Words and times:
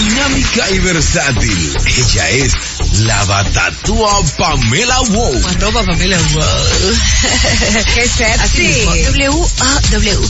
dinámica 0.00 0.70
y 0.70 0.78
versátil. 0.78 1.76
Ella 1.86 2.28
es 2.30 2.52
la 3.00 3.24
batatúa 3.24 4.22
Pamela 4.36 5.00
Wow. 5.10 5.42
Arroba 5.48 5.84
Pamela 5.84 6.18
Wow. 6.32 6.44
Qué 7.94 8.08
sexy. 8.08 8.84
W-A-W. 9.04 10.20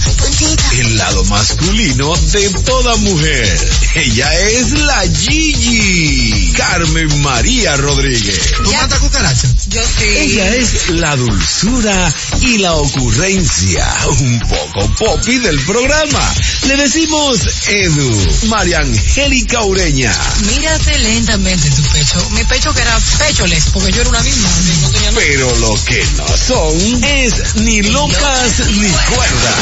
El 0.79 0.97
lado 0.97 1.25
masculino 1.25 2.17
de 2.17 2.49
toda 2.65 2.97
mujer. 2.97 3.59
Ella 3.95 4.39
es 4.51 4.73
la 4.73 5.03
Gigi. 5.03 6.53
Carmen 6.57 7.23
María 7.23 7.77
Rodríguez. 7.77 8.53
¿Tú 8.63 8.73
matas 8.73 8.99
cucaracha? 8.99 9.49
Yo 9.69 9.83
sí. 9.83 10.05
Ella 10.05 10.55
es 10.57 10.91
la 10.91 11.17
dulzura 11.17 12.15
y 12.41 12.59
la 12.59 12.75
ocurrencia. 12.75 13.87
Un 14.19 14.41
poco 14.41 14.95
popi 14.99 15.39
del 15.39 15.59
programa. 15.61 16.35
Le 16.67 16.77
decimos 16.77 17.41
Edu. 17.69 18.49
María 18.49 18.81
Angélica 18.81 19.60
Ureña. 19.65 20.13
Mírate 20.47 20.99
lentamente 20.99 21.71
tu 21.71 21.83
pecho. 21.91 22.31
Mi 22.31 22.45
pecho 22.45 22.73
que 22.73 22.81
era 22.81 22.99
pecholes, 23.19 23.71
porque 23.73 23.93
yo 23.93 24.01
era 24.01 24.11
una 24.11 24.23
misma. 24.23 24.49
No 24.83 24.91
tenía 24.91 25.11
nada. 25.11 25.23
Pero 25.27 25.57
lo 25.57 25.75
que 25.85 26.05
no 26.17 26.27
son 26.37 27.05
es 27.05 27.57
ni 27.57 27.83
locas 27.83 28.61
ni 28.71 28.91
cuerdas. 28.91 29.55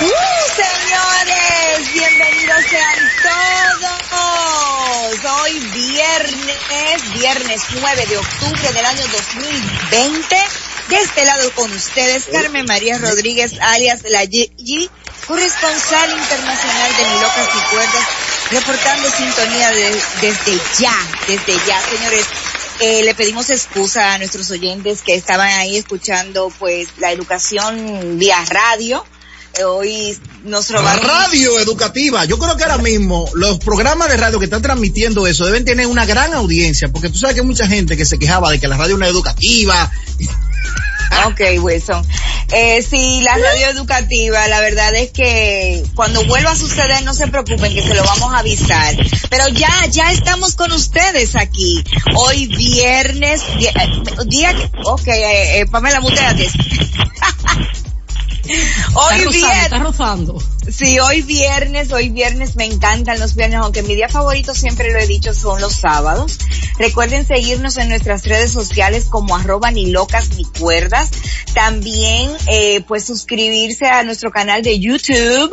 ¡Uh, 0.00 0.06
señores! 0.56 1.92
Bienvenidos 1.92 2.64
sean 2.68 3.10
todos. 3.22 3.40
Hoy 5.42 5.58
viernes, 5.58 7.12
viernes 7.14 7.62
9 7.72 8.06
de 8.06 8.16
octubre 8.18 8.72
del 8.72 8.84
año 8.84 9.06
2020. 9.08 10.36
De 10.90 10.96
este 10.96 11.24
lado 11.24 11.50
con 11.54 11.72
ustedes, 11.72 12.24
Carmen 12.32 12.66
María 12.66 12.98
Rodríguez, 12.98 13.52
alias 13.60 14.00
La 14.08 14.24
G, 14.24 14.50
corresponsal 15.26 16.10
internacional 16.10 16.96
de 16.96 17.04
Ni 17.04 17.20
Locas 17.20 17.48
Ni 17.54 17.60
Cuerdas, 17.70 18.04
reportando 18.50 19.08
sintonía 19.10 19.70
de- 19.70 20.02
desde 20.20 20.60
ya, 20.80 20.94
desde 21.28 21.54
ya, 21.66 21.80
señores. 21.80 22.26
Eh, 22.80 23.02
le 23.04 23.14
pedimos 23.14 23.50
excusa 23.50 24.14
a 24.14 24.18
nuestros 24.18 24.50
oyentes 24.50 25.02
que 25.02 25.14
estaban 25.14 25.50
ahí 25.50 25.76
escuchando 25.76 26.50
pues 26.58 26.88
la 26.96 27.12
educación 27.12 28.18
vía 28.18 28.42
radio. 28.48 29.04
Hoy 29.66 30.16
nos 30.44 30.70
robaron. 30.70 31.06
Radio 31.06 31.58
educativa. 31.58 32.24
Yo 32.24 32.38
creo 32.38 32.56
que 32.56 32.62
ahora 32.64 32.78
mismo 32.78 33.28
los 33.34 33.58
programas 33.58 34.08
de 34.08 34.16
radio 34.16 34.38
que 34.38 34.44
están 34.46 34.62
transmitiendo 34.62 35.26
eso 35.26 35.44
deben 35.44 35.64
tener 35.64 35.86
una 35.86 36.06
gran 36.06 36.32
audiencia, 36.34 36.88
porque 36.88 37.08
tú 37.10 37.18
sabes 37.18 37.34
que 37.34 37.40
hay 37.40 37.46
mucha 37.46 37.66
gente 37.66 37.96
que 37.96 38.06
se 38.06 38.18
quejaba 38.18 38.50
de 38.50 38.58
que 38.60 38.68
la 38.68 38.76
radio 38.76 38.96
no 38.96 39.04
es 39.04 39.10
educativa. 39.10 39.90
Ok, 41.26 41.40
Wilson. 41.60 42.06
Eh, 42.52 42.82
sí, 42.88 43.20
la 43.22 43.36
radio 43.36 43.66
educativa, 43.68 44.46
la 44.46 44.60
verdad 44.60 44.94
es 44.94 45.10
que 45.10 45.82
cuando 45.96 46.24
vuelva 46.24 46.52
a 46.52 46.56
suceder, 46.56 47.02
no 47.02 47.12
se 47.14 47.26
preocupen 47.26 47.74
que 47.74 47.82
se 47.82 47.94
lo 47.94 48.04
vamos 48.04 48.32
a 48.32 48.38
avisar. 48.38 48.94
Pero 49.28 49.48
ya, 49.48 49.68
ya 49.90 50.12
estamos 50.12 50.54
con 50.54 50.70
ustedes 50.70 51.34
aquí. 51.34 51.82
Hoy 52.14 52.46
viernes, 52.46 53.42
eh, 53.58 53.72
día, 54.26 54.54
que- 54.54 54.70
ok, 54.84 55.08
eh, 55.08 55.60
eh, 55.60 55.66
Pamela, 55.66 56.00
muteate. 56.00 56.48
Hoy 58.94 59.18
viernes. 59.18 59.64
está 59.64 59.78
rozando. 59.78 60.42
Sí, 60.70 60.98
hoy 60.98 61.22
viernes, 61.22 61.90
hoy 61.92 62.10
viernes 62.10 62.56
me 62.56 62.64
encantan 62.64 63.18
los 63.18 63.34
viernes, 63.34 63.60
aunque 63.60 63.82
mi 63.82 63.94
día 63.94 64.08
favorito 64.08 64.54
siempre 64.54 64.92
lo 64.92 64.98
he 64.98 65.06
dicho 65.06 65.34
son 65.34 65.60
los 65.60 65.74
sábados. 65.74 66.38
Recuerden 66.78 67.26
seguirnos 67.26 67.76
en 67.76 67.88
nuestras 67.88 68.24
redes 68.24 68.52
sociales 68.52 69.06
como 69.06 69.36
arroba 69.36 69.70
ni 69.70 69.86
locas 69.90 70.30
ni 70.36 70.44
cuerdas. 70.44 71.10
También, 71.54 72.30
eh, 72.46 72.82
pues 72.82 73.04
suscribirse 73.04 73.86
a 73.86 74.02
nuestro 74.02 74.30
canal 74.30 74.62
de 74.62 74.78
YouTube. 74.78 75.52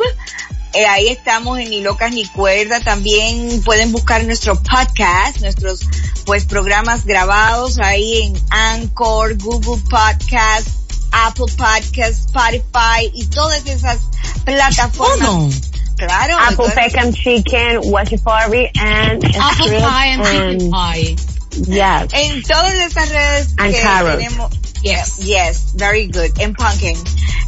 Eh, 0.74 0.86
ahí 0.86 1.08
estamos 1.08 1.58
en 1.58 1.70
Ni 1.70 1.80
Locas 1.80 2.12
Ni 2.12 2.26
Cuerda. 2.26 2.80
También 2.80 3.62
pueden 3.62 3.90
buscar 3.90 4.24
nuestro 4.24 4.62
podcast, 4.62 5.40
nuestros 5.40 5.80
pues 6.26 6.44
programas 6.44 7.06
grabados 7.06 7.78
ahí 7.78 8.22
en 8.22 8.42
Anchor, 8.50 9.36
Google 9.38 9.82
Podcast, 9.88 10.68
Apple 11.12 11.46
Podcast, 11.56 12.26
Spotify 12.28 13.10
y 13.14 13.26
todas 13.26 13.64
esas 13.66 13.98
plataformas. 14.44 15.18
¿Cómo? 15.28 15.50
Claro. 15.96 16.36
Apple 16.38 16.70
pecan 16.74 17.12
chicken, 17.12 17.80
wasabi, 17.90 18.70
and 18.80 19.24
Apple 19.36 19.80
pie 19.80 20.12
and 20.12 20.24
chicken 20.24 20.60
and 20.62 20.70
pie. 20.70 21.16
yes. 21.66 22.12
en 22.12 22.42
todas 22.42 22.74
estas 22.74 23.08
redes 23.10 23.54
And 23.58 23.74
que 23.74 23.80
carrots. 23.82 24.18
tenemos. 24.18 24.50
Yes. 24.82 25.18
Yes, 25.18 25.74
very 25.74 26.06
good. 26.06 26.38
En 26.38 26.54
pumpkin. 26.54 26.96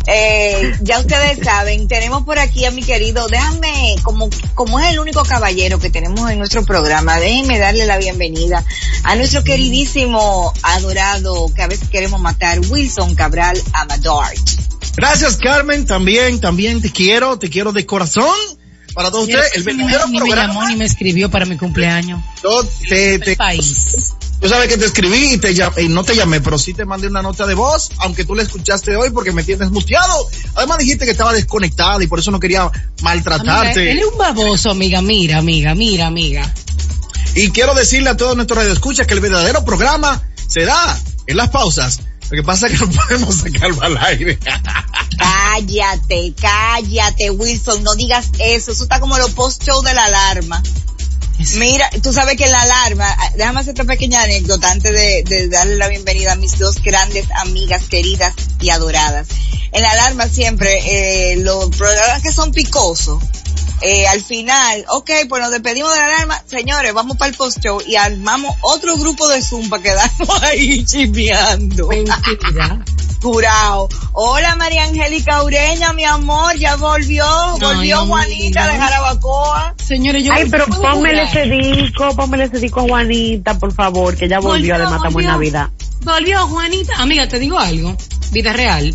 Eh, 0.07 0.73
ya 0.81 0.99
ustedes 0.99 1.39
saben, 1.45 1.87
tenemos 1.87 2.25
por 2.25 2.39
aquí 2.39 2.65
a 2.65 2.71
mi 2.71 2.83
querido, 2.83 3.29
déjame, 3.29 3.97
como, 4.03 4.31
como 4.55 4.81
es 4.81 4.93
el 4.93 4.99
único 4.99 5.23
caballero 5.25 5.79
que 5.79 5.91
tenemos 5.91 6.29
en 6.31 6.39
nuestro 6.39 6.65
programa, 6.65 7.21
déjenme 7.21 7.59
darle 7.59 7.87
la 7.87 7.99
bienvenida 7.99 8.65
a 9.05 9.15
nuestro 9.15 9.45
queridísimo, 9.45 10.53
adorado, 10.63 11.53
que 11.55 11.63
a 11.63 11.69
veces 11.69 11.89
queremos 11.91 12.21
matar, 12.21 12.59
Wilson 12.71 13.15
Cabral 13.15 13.61
Amador. 13.73 14.27
Gracias 14.97 15.37
Carmen, 15.37 15.87
también, 15.87 16.41
también 16.41 16.81
te 16.81 16.91
quiero, 16.91 17.39
te 17.39 17.51
quiero 17.51 17.73
de 17.73 17.87
corazón. 17.87 18.35
Para 18.95 19.11
todos 19.11 19.29
ustedes, 19.29 19.55
el 19.55 19.63
verdadero 19.63 20.07
ni 20.09 20.13
me 20.13 20.19
llamó 20.19 20.19
programa. 20.19 20.69
ni 20.71 20.77
me 20.77 20.85
escribió 20.87 21.31
para 21.31 21.45
mi 21.47 21.57
cumpleaños. 21.57 22.21
Yo 22.43 22.65
te, 22.89 23.21
te, 23.21 23.37
país. 23.37 24.15
Tú 24.41 24.49
sabes 24.49 24.69
que 24.69 24.77
te 24.79 24.87
escribí 24.87 25.35
y 25.35 25.39
te 25.39 25.55
llamé, 25.55 25.83
y 25.83 25.89
no 25.89 26.05
te 26.05 26.15
llamé, 26.17 26.41
pero 26.41 26.59
sí 26.59 26.75
te 26.75 26.85
mandé 26.85 27.09
una 27.09 27.23
nota 27.23 27.47
de 27.47 27.55
voz, 27.55 27.91
aunque 27.99 28.25
tú 28.25 28.35
la 28.35 28.43
escuchaste 28.43 28.97
hoy 28.97 29.11
porque 29.11 29.33
me 29.33 29.45
tienes 29.45 29.71
muteado. 29.71 30.29
Además 30.55 30.79
dijiste 30.79 31.05
que 31.05 31.11
estaba 31.13 31.33
desconectada 31.33 32.03
y 32.03 32.07
por 32.07 32.19
eso 32.19 32.31
no 32.31 32.41
quería 32.41 32.63
Amiga, 32.63 32.83
maltratarte. 33.03 33.91
él 33.91 33.99
es 33.99 34.05
un 34.05 34.19
baboso, 34.19 34.71
amiga. 34.71 35.03
Mira, 35.03 35.39
amiga, 35.39 35.75
mira, 35.75 36.07
amiga. 36.07 36.53
Y 37.35 37.51
quiero 37.51 37.75
decirle 37.75 38.11
a 38.11 38.17
todos 38.17 38.35
nuestros 38.35 38.59
radioescuchas 38.59 39.07
que 39.07 39.15
el 39.15 39.21
verdadero 39.21 39.65
programa 39.65 40.23
se 40.47 40.65
da 40.65 40.99
en 41.27 41.37
las 41.37 41.51
pausas. 41.51 42.01
Lo 42.31 42.37
que 42.37 42.43
pasa 42.43 42.67
es 42.67 42.79
que 42.79 42.87
no 42.87 42.93
podemos 43.09 43.35
sacarlo 43.37 43.83
al 43.83 43.97
aire. 43.99 44.39
Cállate, 45.19 46.33
cállate, 46.41 47.31
Wilson, 47.31 47.83
no 47.83 47.95
digas 47.95 48.31
eso, 48.39 48.73
eso 48.73 48.85
está 48.85 49.01
como 49.01 49.19
los 49.19 49.33
post-show 49.33 49.83
de 49.83 49.93
la 49.93 50.05
alarma. 50.05 50.63
Mira, 51.57 51.89
tú 52.03 52.13
sabes 52.13 52.37
que 52.37 52.47
la 52.49 52.63
alarma, 52.63 53.07
ah, 53.09 53.31
déjame 53.35 53.61
hacer 53.61 53.73
otra 53.73 53.85
pequeña 53.85 54.23
anécdota 54.23 54.71
antes 54.71 54.93
de, 54.93 55.49
darle 55.49 55.77
la 55.77 55.89
bienvenida 55.89 56.33
a 56.33 56.37
mis 56.37 56.59
dos 56.59 56.83
grandes 56.83 57.27
amigas 57.37 57.89
queridas 57.89 58.35
y 58.61 58.69
adoradas. 58.71 59.29
En 59.73 59.83
la 59.83 59.91
alarma 59.91 60.29
siempre, 60.29 61.33
eh, 61.33 61.37
los 61.37 61.75
programas 61.77 62.23
que 62.23 62.33
son 62.33 62.53
picosos, 62.53 63.23
eh, 63.83 64.07
al 64.09 64.21
final, 64.21 64.85
ok, 64.89 65.11
pues 65.29 65.43
nos 65.43 65.51
despedimos 65.51 65.93
de 65.93 65.99
la 66.01 66.07
alarma, 66.07 66.43
señores, 66.47 66.93
vamos 66.93 67.17
para 67.17 67.31
el 67.31 67.37
post-show 67.37 67.81
y 67.87 67.97
armamos 67.97 68.55
otro 68.63 68.97
grupo 68.97 69.29
de 69.29 69.43
Zoom 69.43 69.69
para 69.69 69.83
quedarnos 69.83 70.43
ahí 70.43 70.85
chismeando. 70.85 71.89
Mentira. 71.89 72.85
Curao. 73.21 73.87
Hola 74.13 74.57
María 74.57 74.85
Angélica 74.85 75.43
Ureña, 75.43 75.93
mi 75.93 76.05
amor, 76.05 76.57
ya 76.57 76.77
volvió, 76.77 77.25
volvió 77.61 78.01
Ay, 78.01 78.09
Juanita 78.09 78.67
de. 78.67 78.79
Jarabacoa. 78.79 79.75
Señores, 79.77 80.25
yo 80.25 80.33
Ay, 80.33 80.49
pero 80.51 80.67
pónmele 80.67 81.25
ese 81.25 81.45
disco, 81.45 82.17
pónmele 82.17 82.45
ese 82.45 82.59
disco 82.59 82.81
a 82.81 82.85
Juanita, 82.85 83.59
por 83.59 83.75
favor, 83.75 84.17
que 84.17 84.27
ya 84.27 84.41
volvió, 84.41 84.79
de 84.79 84.85
Matamos 84.85 85.05
en 85.07 85.13
volvió. 85.13 85.31
Navidad. 85.31 85.69
Volvió 86.03 86.47
Juanita. 86.49 86.95
Amiga, 86.97 87.29
te 87.29 87.39
digo 87.39 87.59
algo. 87.59 87.95
Vida 88.31 88.55
real. 88.55 88.95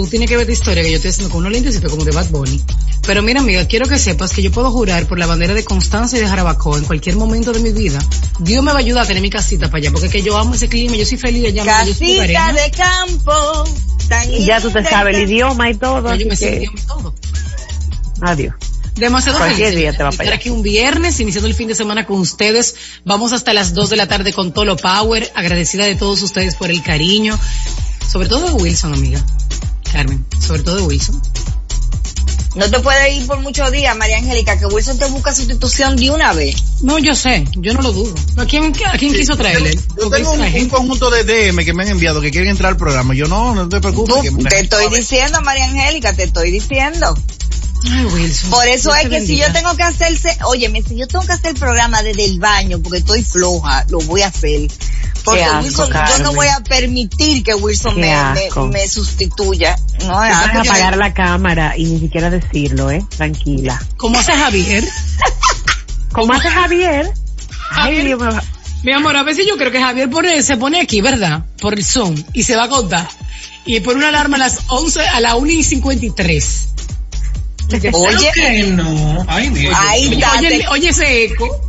Tú 0.00 0.06
tienes 0.06 0.30
que 0.30 0.36
ver 0.38 0.48
esta 0.48 0.62
historia 0.62 0.82
que 0.82 0.88
yo 0.90 0.96
estoy 0.96 1.10
haciendo 1.10 1.30
con 1.30 1.40
unos 1.44 1.52
lentes 1.52 1.78
como 1.90 2.04
de 2.06 2.10
Bad 2.10 2.30
Bunny. 2.30 2.58
Pero 3.06 3.20
mira, 3.22 3.40
amiga, 3.40 3.66
quiero 3.66 3.86
que 3.86 3.98
sepas 3.98 4.32
que 4.32 4.40
yo 4.40 4.50
puedo 4.50 4.70
jurar 4.70 5.06
por 5.06 5.18
la 5.18 5.26
bandera 5.26 5.52
de 5.52 5.62
Constanza 5.62 6.16
y 6.16 6.20
de 6.20 6.26
Jarabacoa 6.26 6.78
en 6.78 6.84
cualquier 6.84 7.16
momento 7.16 7.52
de 7.52 7.60
mi 7.60 7.70
vida. 7.70 7.98
Dios 8.38 8.64
me 8.64 8.70
va 8.72 8.78
a 8.78 8.80
ayudar 8.80 9.04
a 9.04 9.06
tener 9.06 9.20
mi 9.20 9.28
casita 9.28 9.66
para 9.66 9.76
allá, 9.76 9.90
porque 9.90 10.06
es 10.06 10.12
que 10.12 10.22
yo 10.22 10.38
amo 10.38 10.54
ese 10.54 10.70
clima, 10.70 10.96
yo 10.96 11.04
soy 11.04 11.18
feliz 11.18 11.44
allá. 11.48 11.64
yo 11.64 11.66
Casita 11.66 12.12
hogareña. 12.14 12.52
de 12.54 12.70
campo. 12.70 13.64
Y 14.30 14.46
ya 14.46 14.58
tú 14.62 14.70
te 14.70 14.82
sabes 14.86 15.14
el 15.16 15.22
y 15.28 15.32
idioma 15.34 15.68
y 15.68 15.74
todo, 15.74 16.00
No, 16.00 16.14
yo 16.14 16.26
me 16.26 16.34
sé 16.34 16.50
que, 16.52 16.58
Dios, 16.60 16.72
todo. 16.86 17.14
adiós. 18.22 18.54
Demasiado 18.96 19.36
Cualquier 19.36 19.68
feliz 19.68 19.80
día 19.80 19.92
te 19.94 20.02
va 20.02 20.08
estar 20.08 20.26
allá. 20.26 20.36
aquí 20.36 20.48
un 20.48 20.62
viernes, 20.62 21.20
iniciando 21.20 21.46
el 21.46 21.54
fin 21.54 21.68
de 21.68 21.74
semana 21.74 22.06
con 22.06 22.18
ustedes. 22.20 22.74
Vamos 23.04 23.34
hasta 23.34 23.52
las 23.52 23.74
2 23.74 23.90
de 23.90 23.96
la 23.96 24.08
tarde 24.08 24.32
con 24.32 24.52
Tolo 24.54 24.76
Power. 24.78 25.30
Agradecida 25.34 25.84
de 25.84 25.94
todos 25.94 26.22
ustedes 26.22 26.54
por 26.54 26.70
el 26.70 26.82
cariño. 26.82 27.38
Sobre 28.10 28.28
todo 28.28 28.46
de 28.48 28.52
Wilson, 28.54 28.92
amiga. 28.94 29.24
Carmen, 29.92 30.24
sobre 30.40 30.62
todo 30.62 30.76
de 30.76 30.82
Wilson. 30.82 31.20
No 32.56 32.68
te 32.68 32.80
puedes 32.80 33.14
ir 33.14 33.26
por 33.28 33.38
muchos 33.40 33.70
días, 33.70 33.96
María 33.96 34.18
Angélica, 34.18 34.58
que 34.58 34.66
Wilson 34.66 34.98
te 34.98 35.06
busca 35.06 35.32
sustitución 35.32 35.94
de 35.96 36.10
una 36.10 36.32
vez. 36.32 36.56
No, 36.82 36.98
yo 36.98 37.14
sé, 37.14 37.44
yo 37.54 37.72
no 37.74 37.80
lo 37.82 37.92
dudo. 37.92 38.12
¿A 38.38 38.44
quién, 38.44 38.72
a 38.86 38.98
quién 38.98 39.12
quiso 39.14 39.36
traerle? 39.36 39.78
Yo 39.96 40.10
tengo 40.10 40.32
un, 40.32 40.40
un 40.42 40.68
conjunto 40.68 41.10
de 41.10 41.22
DM 41.22 41.64
que 41.64 41.72
me 41.72 41.84
han 41.84 41.90
enviado 41.90 42.20
que 42.20 42.32
quieren 42.32 42.50
entrar 42.50 42.72
al 42.72 42.76
programa. 42.76 43.14
Yo 43.14 43.26
no, 43.28 43.54
no 43.54 43.68
te 43.68 43.80
preocupes. 43.80 44.14
Tú, 44.16 44.20
que 44.22 44.30
me- 44.32 44.50
te 44.50 44.58
estoy 44.60 44.88
diciendo, 44.88 45.40
María 45.42 45.66
Angélica, 45.66 46.12
te 46.12 46.24
estoy 46.24 46.50
diciendo. 46.50 47.16
Ay, 47.88 48.04
Wilson. 48.06 48.50
Por 48.50 48.66
eso 48.68 48.90
Dios 48.92 49.04
es 49.04 49.08
que 49.10 49.26
si 49.26 49.36
yo 49.38 49.52
tengo 49.52 49.74
que 49.76 49.82
hacerse, 49.82 50.36
óyeme, 50.44 50.82
si 50.82 50.96
yo 50.96 51.06
tengo 51.06 51.24
que 51.24 51.32
hacer 51.32 51.50
el 51.52 51.56
programa 51.56 52.02
desde 52.02 52.24
el 52.24 52.38
baño 52.38 52.80
porque 52.82 52.98
estoy 52.98 53.22
floja, 53.24 53.84
lo 53.88 53.98
voy 54.00 54.22
a 54.22 54.28
hacer. 54.28 54.68
Porque 55.24 55.44
asco, 55.44 55.62
Wilson, 55.64 55.92
yo 56.08 56.18
no 56.24 56.32
voy 56.32 56.46
a 56.48 56.60
permitir 56.60 57.42
que 57.42 57.54
Wilson 57.54 58.00
me, 58.00 58.14
me, 58.34 58.48
me 58.70 58.88
sustituya. 58.88 59.76
No, 60.06 60.12
vas 60.14 60.48
a 60.48 60.52
que- 60.52 60.58
apagar 60.68 60.96
la 60.96 61.12
cámara 61.14 61.74
y 61.76 61.84
ni 61.84 62.00
siquiera 62.00 62.30
decirlo, 62.30 62.90
¿eh? 62.90 63.04
Tranquila. 63.16 63.80
¿Cómo 63.98 64.18
hace 64.18 64.32
Javier? 64.32 64.84
¿Cómo 66.12 66.32
hace 66.32 66.48
Javier? 66.48 67.12
Ay, 67.70 67.96
Javier. 67.96 68.04
Dios 68.06 68.20
mío. 68.20 68.40
Mi 68.82 68.92
amor, 68.94 69.14
a 69.16 69.22
veces 69.22 69.46
yo 69.46 69.56
creo 69.58 69.70
que 69.70 69.80
Javier 69.80 70.08
pone, 70.08 70.42
se 70.42 70.56
pone 70.56 70.80
aquí, 70.80 71.02
¿verdad? 71.02 71.44
Por 71.60 71.74
el 71.74 71.84
Zoom 71.84 72.14
y 72.32 72.42
se 72.44 72.56
va 72.56 72.64
a 72.64 72.68
contar. 72.68 73.06
Y 73.66 73.78
pone 73.80 73.98
una 73.98 74.08
alarma 74.08 74.36
a 74.36 74.40
las 74.40 74.60
11, 74.68 75.06
a 75.06 75.20
la 75.20 75.34
1 75.36 75.50
y 75.52 75.62
53. 75.62 76.68
Oye, 77.92 78.30
que 78.34 78.62
no. 78.72 79.24
Ay, 79.28 79.48
Dios. 79.50 79.76
Oye, 80.38 80.66
oye 80.70 80.88
ese 80.88 81.24
eco. 81.24 81.60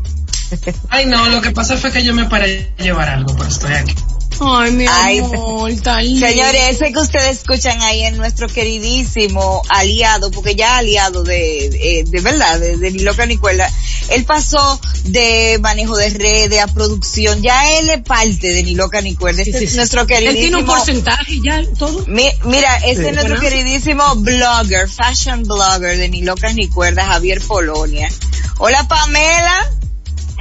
Ay, 0.89 1.05
no, 1.05 1.29
lo 1.29 1.41
que 1.41 1.51
pasa 1.51 1.77
fue 1.77 1.91
que 1.91 2.03
yo 2.03 2.13
me 2.13 2.25
paré 2.25 2.71
a 2.77 2.83
llevar 2.83 3.09
algo, 3.09 3.35
pero 3.35 3.49
estoy 3.49 3.73
aquí. 3.73 3.95
Ay, 4.43 4.71
mi 4.71 4.85
Ay, 4.89 5.19
amor, 5.19 5.71
tan 5.81 6.03
lindo. 6.03 6.25
Señores, 6.27 6.61
ese 6.71 6.91
que 6.91 6.99
ustedes 6.99 7.37
escuchan 7.37 7.79
ahí 7.81 8.03
es 8.03 8.13
nuestro 8.17 8.47
queridísimo 8.47 9.61
aliado, 9.69 10.31
porque 10.31 10.55
ya 10.55 10.77
aliado 10.77 11.23
de, 11.23 11.69
de, 11.69 12.03
de 12.07 12.21
verdad, 12.21 12.59
de, 12.59 12.77
de 12.77 12.91
ni 12.91 12.99
loca 12.99 13.25
ni 13.25 13.37
cuerda. 13.37 13.69
Él 14.09 14.25
pasó 14.25 14.81
de 15.05 15.57
manejo 15.61 15.95
de 15.95 16.09
redes 16.09 16.59
a 16.59 16.67
producción, 16.67 17.41
ya 17.41 17.77
él 17.77 17.89
es 17.89 18.01
parte 18.01 18.51
de 18.53 18.63
ni 18.63 18.75
loca 18.75 18.99
ni 19.01 19.15
cuerda. 19.15 19.43
Sí, 19.43 19.51
Este 19.51 19.59
sí, 19.59 19.65
es 19.65 19.71
sí. 19.71 19.77
nuestro 19.77 20.01
Él 20.01 20.07
tiene 20.07 20.25
un 20.27 20.33
queridísimo. 20.33 20.65
porcentaje 20.75 21.39
ya, 21.43 21.63
todo. 21.77 22.03
Mi- 22.07 22.31
mira, 22.45 22.77
este 22.77 23.09
es 23.09 23.13
nuestro 23.13 23.39
queridísimo 23.39 24.15
blogger, 24.15 24.89
fashion 24.89 25.43
blogger 25.43 25.97
de 25.97 26.09
ni 26.09 26.23
locas 26.23 26.55
ni 26.55 26.67
cuerdas, 26.67 27.05
Javier 27.07 27.41
Polonia. 27.41 28.09
Hola 28.57 28.87
Pamela. 28.87 29.71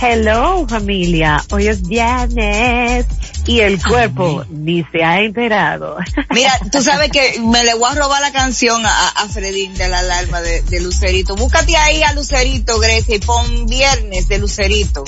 Hello, 0.02 0.66
familia. 0.66 1.44
Hoy 1.50 1.68
es 1.68 1.86
viernes 1.86 3.04
y 3.44 3.60
el 3.60 3.82
cuerpo 3.82 4.46
ni 4.48 4.82
se 4.84 5.04
ha 5.04 5.20
enterado. 5.20 5.98
Mira, 6.30 6.58
tú 6.72 6.82
sabes 6.82 7.10
que 7.10 7.38
me 7.40 7.62
le 7.64 7.74
voy 7.74 7.90
a 7.90 7.94
robar 7.96 8.22
la 8.22 8.32
canción 8.32 8.86
a, 8.86 9.08
a 9.08 9.28
Fredín 9.28 9.74
de 9.74 9.88
la 9.88 9.98
alarma 9.98 10.40
de, 10.40 10.62
de 10.62 10.80
Lucerito. 10.80 11.36
Búscate 11.36 11.76
ahí 11.76 12.02
a 12.02 12.14
Lucerito, 12.14 12.78
Grecia, 12.78 13.16
y 13.16 13.18
pon 13.18 13.66
viernes 13.66 14.26
de 14.28 14.38
Lucerito. 14.38 15.04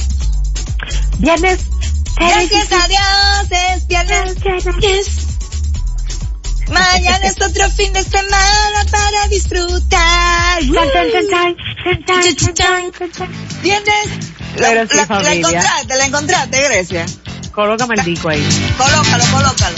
Viernes. 1.18 1.60
Gracias 2.18 2.70
a 2.72 2.88
Dios, 2.88 3.60
es 3.74 3.86
viernes. 3.86 4.34
Mañana 6.68 7.26
es 7.26 7.40
otro 7.40 7.70
fin 7.70 7.94
de 7.94 8.02
semana 8.02 8.84
para 8.90 9.28
disfrutar. 9.28 10.62
¿Viernes? 13.62 14.31
La, 14.56 14.68
sí, 14.68 14.74
la- 14.74 14.84
la 14.84 15.06
familia. 15.06 15.32
encontraste, 15.32 15.96
la 15.96 16.04
encontraste, 16.06 16.62
Grecia. 16.62 17.06
Colócame 17.52 17.94
el 17.96 18.04
disco 18.04 18.28
ahí. 18.30 18.46
Colócalo, 18.78 19.24
colócalo. 19.30 19.76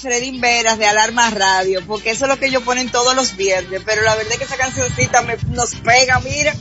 A 0.00 0.08
Fredín 0.08 0.40
Veras 0.40 0.78
de 0.78 0.86
Alarma 0.86 1.30
Radio, 1.30 1.84
porque 1.86 2.10
eso 2.10 2.24
es 2.24 2.28
lo 2.30 2.38
que 2.38 2.46
ellos 2.46 2.62
ponen 2.62 2.90
todos 2.90 3.14
los 3.14 3.36
viernes, 3.36 3.82
pero 3.84 4.02
la 4.02 4.14
verdad 4.14 4.32
es 4.32 4.38
que 4.38 4.44
esa 4.44 4.56
cancioncita 4.56 5.22
me, 5.22 5.36
nos 5.48 5.74
pega, 5.76 6.20
mira. 6.20 6.54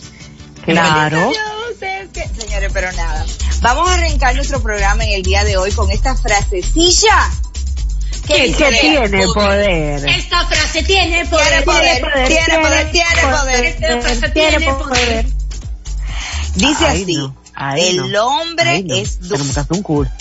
Claro. 0.66 1.32
Que- 1.80 2.28
Señores, 2.40 2.72
pero 2.74 2.92
nada. 2.92 3.26
Vamos 3.62 3.90
a 3.90 3.94
arrancar 3.94 4.36
nuestro 4.36 4.62
programa 4.62 5.04
en 5.06 5.12
el 5.12 5.24
día 5.24 5.44
de 5.44 5.58
hoy 5.58 5.72
con 5.72 5.90
esta 5.92 6.16
frasecilla. 6.16 7.30
¿Qué 8.28 8.48
dice? 8.48 8.66
Que 8.70 8.78
tiene 8.80 9.28
poder. 9.28 10.08
Esta 10.10 10.46
frase 10.46 10.84
tiene 10.84 11.08
Tiene 11.26 11.26
poder. 11.30 11.64
poder, 11.64 12.28
tiene 12.28 12.60
poder, 12.60 12.92
tiene 12.92 13.22
poder. 13.22 13.66
Esta 13.66 14.02
frase 14.02 14.30
Tiene 14.30 14.58
tiene 14.58 14.74
poder. 14.74 15.26
Dice 16.56 16.86
Ay, 16.86 17.04
así, 17.04 17.16
no. 17.16 17.36
Ay, 17.56 17.88
el 17.90 18.12
no. 18.12 18.28
hombre 18.28 18.70
Ay, 18.70 18.84
no. 18.84 18.96
es... 18.96 19.18
que 19.28 19.36
hacer 19.36 19.66
un 19.70 19.82
curso. 19.84 20.12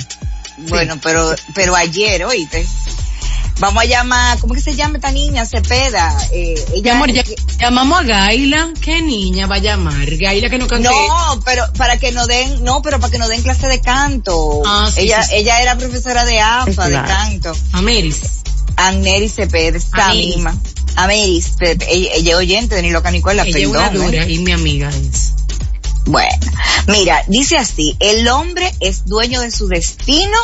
Bueno, 0.59 0.99
pero, 1.03 1.35
pero 1.55 1.75
ayer, 1.77 2.25
oíste. 2.25 2.67
Vamos 3.61 3.83
a 3.83 3.87
llamar, 3.87 4.39
¿cómo 4.39 4.55
que 4.55 4.61
se 4.61 4.77
llama 4.77 4.99
esta 4.99 5.11
niña? 5.11 5.45
Cepeda. 5.45 6.17
Eh, 6.31 6.55
ella, 6.75 6.93
amor, 6.93 7.11
ya, 7.11 7.25
llamamos 7.59 8.01
a 8.01 8.03
Gaila. 8.05 8.73
¿Qué 8.81 9.03
niña 9.03 9.47
va 9.49 9.57
a 9.57 9.59
llamar? 9.59 10.17
Gaila 10.17 10.49
que 10.49 10.59
no 10.59 10.69
cante. 10.69 10.89
No, 10.89 11.41
pero 11.45 11.65
para 11.77 11.99
que 11.99 12.13
nos 12.13 12.29
den, 12.29 12.63
no, 12.63 12.83
pero 12.83 13.01
para 13.01 13.11
que 13.11 13.19
nos 13.19 13.29
den 13.29 13.43
clase 13.43 13.67
de 13.67 13.81
canto. 13.81 14.63
Ah, 14.65 14.89
sí, 14.95 15.01
ella, 15.03 15.23
sí, 15.23 15.31
sí. 15.31 15.37
ella 15.39 15.61
era 15.61 15.77
profesora 15.77 16.25
de 16.25 16.39
AFA, 16.41 16.89
de 16.89 16.95
canto. 16.95 17.53
Ameris. 17.73 18.21
Anneri 18.77 19.29
Cepeda, 19.29 19.77
esta 19.77 20.07
Ameris. 20.07 20.37
misma. 20.37 20.57
Ameris, 20.95 21.53
ella, 21.61 22.13
es 22.15 22.35
oyente 22.37 22.77
de 22.77 22.83
Ni 22.83 22.91
Loca 22.91 23.11
Nicola, 23.11 23.43
Ella 23.45 23.69
una 23.69 23.91
perdón. 23.91 24.07
dura 24.07 24.25
¿eh? 24.25 24.33
y 24.33 24.39
mi 24.39 24.53
amiga 24.53 24.89
es. 24.91 25.33
Bueno, 26.05 26.31
mira, 26.87 27.23
dice 27.27 27.59
así, 27.59 27.97
el 27.99 28.29
hombre 28.29 28.73
es 28.81 29.05
dueño 29.05 29.41
de 29.41 29.51
su 29.51 29.67
destino 29.69 30.39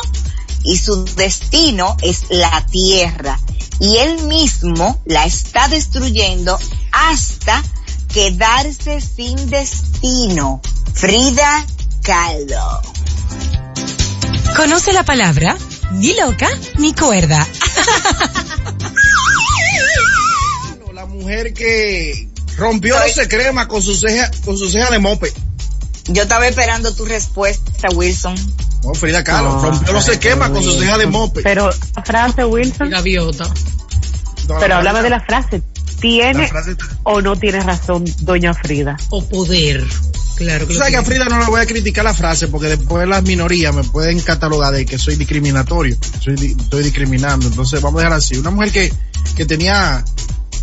y 0.65 0.77
su 0.77 1.05
destino 1.05 1.95
es 2.01 2.25
la 2.29 2.65
tierra 2.65 3.39
y 3.79 3.97
él 3.97 4.23
mismo 4.23 5.01
la 5.05 5.25
está 5.25 5.67
destruyendo 5.67 6.57
hasta 6.91 7.63
quedarse 8.13 9.01
sin 9.01 9.49
destino. 9.49 10.61
Frida 10.93 11.65
Kahlo. 12.01 12.81
¿Conoce 14.55 14.93
la 14.93 15.03
palabra? 15.03 15.57
Ni 15.91 16.13
loca 16.13 16.47
ni 16.77 16.93
cuerda. 16.93 17.45
La 20.93 21.05
mujer 21.05 21.53
que 21.53 22.29
rompió 22.55 22.95
los 22.97 23.27
crema 23.27 23.67
con 23.67 23.81
sus 23.81 23.99
cejas, 23.99 24.31
con 24.45 24.57
sus 24.57 24.71
cejas 24.71 24.91
de 24.91 24.99
mope. 24.99 25.33
Yo 26.05 26.23
estaba 26.23 26.47
esperando 26.47 26.93
tu 26.93 27.03
respuesta, 27.03 27.89
Wilson. 27.93 28.35
No, 28.85 28.93
Frida 28.93 29.23
Kahlo, 29.23 29.53
No, 29.55 29.61
rompió 29.63 29.93
los 29.93 30.05
pero 30.05 30.13
esquemas 30.13 30.49
con 30.51 30.63
sus 30.63 30.75
cejas 30.79 30.99
de 30.99 31.07
mope. 31.07 31.41
Pero 31.41 31.69
la 31.95 32.03
frase, 32.03 32.45
Wilson, 32.45 32.89
Gaviota. 32.89 33.45
No, 34.47 34.55
pero 34.59 34.67
la 34.67 34.77
háblame 34.77 35.01
de 35.01 35.09
la 35.09 35.19
frase. 35.21 35.57
la 35.57 35.99
¿Tiene 35.99 36.47
frase- 36.47 36.77
o 37.03 37.21
no 37.21 37.35
tiene 37.35 37.59
razón 37.61 38.05
doña 38.21 38.53
Frida? 38.53 38.95
O 39.09 39.23
poder. 39.27 39.83
Claro 40.35 40.67
que 40.67 40.73
Tú 40.73 40.77
sabes 40.77 40.91
que 40.91 40.97
a. 40.97 41.03
Frida 41.03 41.25
no 41.25 41.39
le 41.39 41.45
voy 41.45 41.61
a 41.61 41.65
criticar 41.65 42.03
la 42.03 42.13
frase 42.13 42.47
porque 42.49 42.67
después 42.67 43.07
las 43.07 43.23
minorías 43.23 43.73
me 43.73 43.83
pueden 43.85 44.19
catalogar 44.19 44.73
de 44.73 44.85
que 44.85 44.97
soy 44.97 45.15
discriminatorio, 45.15 45.95
soy 46.19 46.35
estoy 46.59 46.83
discriminando. 46.83 47.47
Entonces 47.47 47.81
vamos 47.81 48.01
a 48.01 48.03
dejar 48.03 48.17
así. 48.17 48.35
Una 48.37 48.51
mujer 48.51 48.71
que, 48.71 48.93
que 49.35 49.45
tenía 49.45 50.03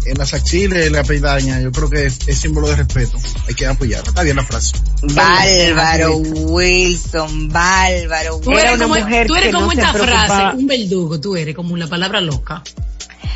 en 0.06 0.18
las 0.18 0.34
axilas 0.34 0.90
la 0.90 1.04
peidaña, 1.04 1.60
yo 1.60 1.72
creo 1.72 1.90
que 1.90 2.06
es, 2.06 2.18
es 2.26 2.38
símbolo 2.38 2.68
de 2.68 2.76
respeto. 2.76 3.18
Hay 3.48 3.54
que 3.54 3.66
apoyarla. 3.66 4.08
Está 4.08 4.22
bien 4.22 4.36
la 4.36 4.44
frase. 4.44 4.72
Bárbaro, 5.02 6.16
Wilson, 6.16 7.48
bárbaro. 7.48 8.40
Tú 8.40 8.52
eres 8.52 8.74
una 8.74 8.84
como, 8.84 8.94
mujer 8.96 9.26
tú 9.26 9.34
eres 9.36 9.46
que 9.46 9.52
como 9.52 9.66
no 9.66 9.72
se 9.72 9.80
esta 9.80 9.92
preocupaba. 9.92 10.26
frase, 10.26 10.56
un 10.56 10.66
verdugo, 10.66 11.20
tú 11.20 11.36
eres 11.36 11.54
como 11.54 11.76
la 11.76 11.86
palabra 11.86 12.20
loca. 12.20 12.62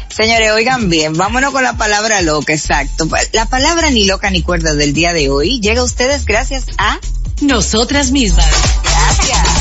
Señores, 0.09 0.51
oigan 0.53 0.89
bien, 0.89 1.13
vámonos 1.13 1.53
con 1.53 1.63
la 1.63 1.77
palabra 1.77 2.23
loca, 2.23 2.55
exacto. 2.55 3.07
La 3.33 3.47
palabra 3.47 3.91
ni 3.91 4.05
loca 4.05 4.31
ni 4.31 4.43
cuerda 4.43 4.75
del 4.75 4.95
día 4.95 5.13
de 5.13 5.29
hoy 5.29 5.61
llega 5.61 5.83
a 5.83 5.85
ustedes 5.85 6.25
gracias 6.25 6.65
a... 6.79 6.99
Nosotras 7.43 8.13
mismas. 8.13 8.47
Gracias. 8.83 9.56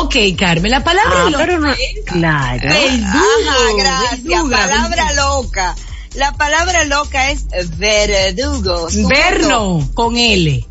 Ok, 0.00 0.16
Carmen, 0.38 0.70
la 0.70 0.82
palabra 0.82 1.12
Ah, 1.26 1.30
loca 1.30 1.38
pero 1.44 1.60
no, 1.60 1.70
es 1.72 1.78
claro. 2.06 2.60
verdugo. 2.60 3.06
Ajá, 3.06 3.56
gracias. 3.76 4.22
verduga, 4.24 4.56
palabra 4.58 5.12
loca. 5.12 5.76
La 6.14 6.32
palabra 6.32 6.84
loca 6.84 7.30
es 7.30 7.44
verdugo. 7.78 8.88
Verno, 9.08 9.88
con 9.94 10.16
L. 10.16 10.66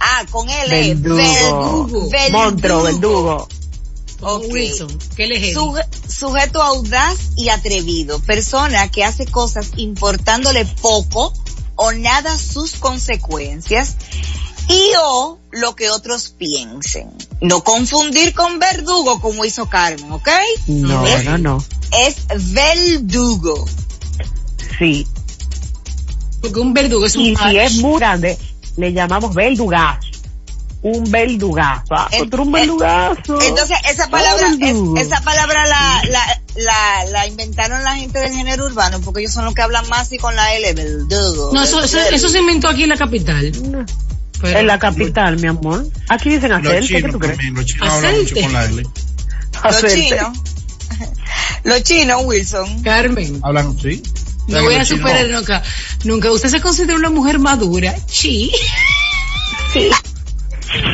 Ah, 0.00 0.24
con 0.30 0.48
L. 0.48 0.94
Verdugo. 0.94 2.08
Verdugo. 2.10 2.38
Monstruo, 2.38 2.82
verdugo. 2.84 3.48
Como 4.20 4.32
Ok. 4.34 4.44
Wilson, 4.50 4.98
¿qué 5.16 5.26
le? 5.26 5.54
Suje- 5.54 5.86
sujeto 6.08 6.62
audaz 6.62 7.16
y 7.36 7.50
atrevido. 7.50 8.18
Persona 8.20 8.90
que 8.90 9.04
hace 9.04 9.26
cosas 9.26 9.70
importándole 9.76 10.64
poco 10.64 11.32
o 11.76 11.92
nada 11.92 12.36
sus 12.36 12.72
consecuencias 12.76 13.96
y 14.68 14.92
o 15.02 15.38
lo 15.50 15.74
que 15.74 15.90
otros 15.90 16.28
piensen. 16.36 17.10
No 17.40 17.62
confundir 17.64 18.34
con 18.34 18.58
verdugo 18.58 19.20
como 19.20 19.44
hizo 19.44 19.68
Carmen, 19.68 20.10
¿ok? 20.12 20.28
No, 20.66 21.06
Es- 21.06 21.24
no, 21.24 21.38
no. 21.38 21.64
Es 21.92 22.16
verdugo. 22.52 23.64
Sí. 24.78 25.06
Porque 26.40 26.60
un 26.60 26.72
verdugo 26.74 27.06
es 27.06 27.16
un 27.16 27.22
Y 27.24 27.36
si 27.36 27.56
es 27.58 27.74
muy 27.76 27.98
grande, 27.98 28.38
le 28.76 28.92
llamamos 28.92 29.34
verdugazo. 29.34 30.06
Un 30.80 31.10
verdugazo. 31.10 31.86
Ah, 31.90 32.08
otro 32.22 32.44
un 32.44 32.52
verdugazo. 32.52 33.40
Entonces, 33.40 33.76
esa 33.90 34.08
palabra, 34.08 34.46
es- 34.60 35.06
esa 35.06 35.20
palabra 35.22 35.66
la, 35.66 36.02
la, 36.08 36.40
la, 36.56 37.04
la 37.10 37.26
inventaron 37.26 37.82
la 37.82 37.96
gente 37.96 38.20
del 38.20 38.32
género 38.32 38.66
urbano, 38.66 39.00
porque 39.00 39.20
ellos 39.22 39.32
son 39.32 39.44
los 39.46 39.54
que 39.54 39.62
hablan 39.62 39.88
más 39.88 40.12
y 40.12 40.18
con 40.18 40.36
la 40.36 40.54
L, 40.54 40.72
verdugo. 40.74 41.50
No, 41.52 41.64
eso, 41.64 41.82
eso, 41.82 41.98
eso 41.98 42.28
se 42.28 42.38
inventó 42.38 42.68
aquí 42.68 42.84
en 42.84 42.90
la 42.90 42.96
capital. 42.96 43.50
Pero- 44.40 44.58
En 44.58 44.66
la 44.66 44.78
capital, 44.78 45.38
mi 45.38 45.48
amor. 45.48 45.86
Aquí 46.08 46.30
dicen 46.30 46.50
Los 46.50 46.60
aceite, 46.60 46.80
¿qué 46.80 46.94
chinos 46.96 47.12
tú 47.12 47.18
crees? 47.18 47.36
también, 47.36 47.54
los 47.54 47.66
chinos 47.66 47.88
hablan 47.88 48.16
mucho 48.18 48.34
con 48.40 48.52
la 48.52 48.64
L. 48.64 48.82
Los 49.64 49.94
chinos. 49.94 50.38
Los 51.64 51.82
chinos, 51.82 52.22
Wilson. 52.24 52.82
Carmen, 52.82 53.40
Hablan, 53.42 53.78
sí. 53.80 54.02
no 54.46 54.62
voy 54.62 54.74
a 54.76 54.84
superar 54.84 55.28
nunca. 55.28 55.62
Nunca. 56.04 56.30
¿Usted 56.32 56.48
se 56.48 56.60
considera 56.60 56.94
una 56.96 57.10
mujer 57.10 57.38
madura? 57.38 57.94
Sí. 58.06 58.52
Sí. 59.72 59.90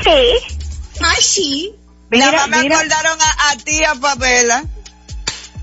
Sí. 0.02 0.10
Ay, 1.00 1.22
sí. 1.22 1.74
Nada 2.10 2.30
Mira, 2.30 2.46
más 2.46 2.48
me 2.48 2.62
mira, 2.62 2.78
acordaron 2.78 3.18
a, 3.20 3.50
a 3.52 3.56
ti, 3.58 3.84
a 3.84 3.94
Pamela. 3.94 4.64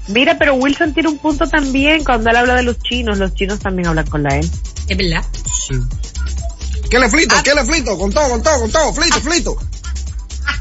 mira, 0.08 0.38
pero 0.38 0.54
Wilson 0.56 0.94
tiene 0.94 1.10
un 1.10 1.18
punto 1.18 1.48
también 1.48 2.04
cuando 2.04 2.30
él 2.30 2.36
habla 2.36 2.56
de 2.56 2.64
los 2.64 2.80
chinos. 2.80 3.18
Los 3.18 3.34
chinos 3.34 3.60
también 3.60 3.88
hablan 3.88 4.08
con 4.08 4.24
la 4.24 4.38
E. 4.38 4.42
Es 4.88 4.98
verdad. 4.98 5.26
Sí. 5.68 5.76
¿Qué 6.92 7.00
le 7.00 7.10
flito? 7.10 7.36
Ah. 7.38 7.42
¿Qué 7.44 7.56
le 7.56 7.66
flito? 7.66 7.98
Con 7.98 8.12
todo, 8.14 8.30
con 8.30 8.44
todo, 8.44 8.60
con 8.60 8.72
todo. 8.72 8.94
Flito, 8.94 9.20
flito. 9.22 9.58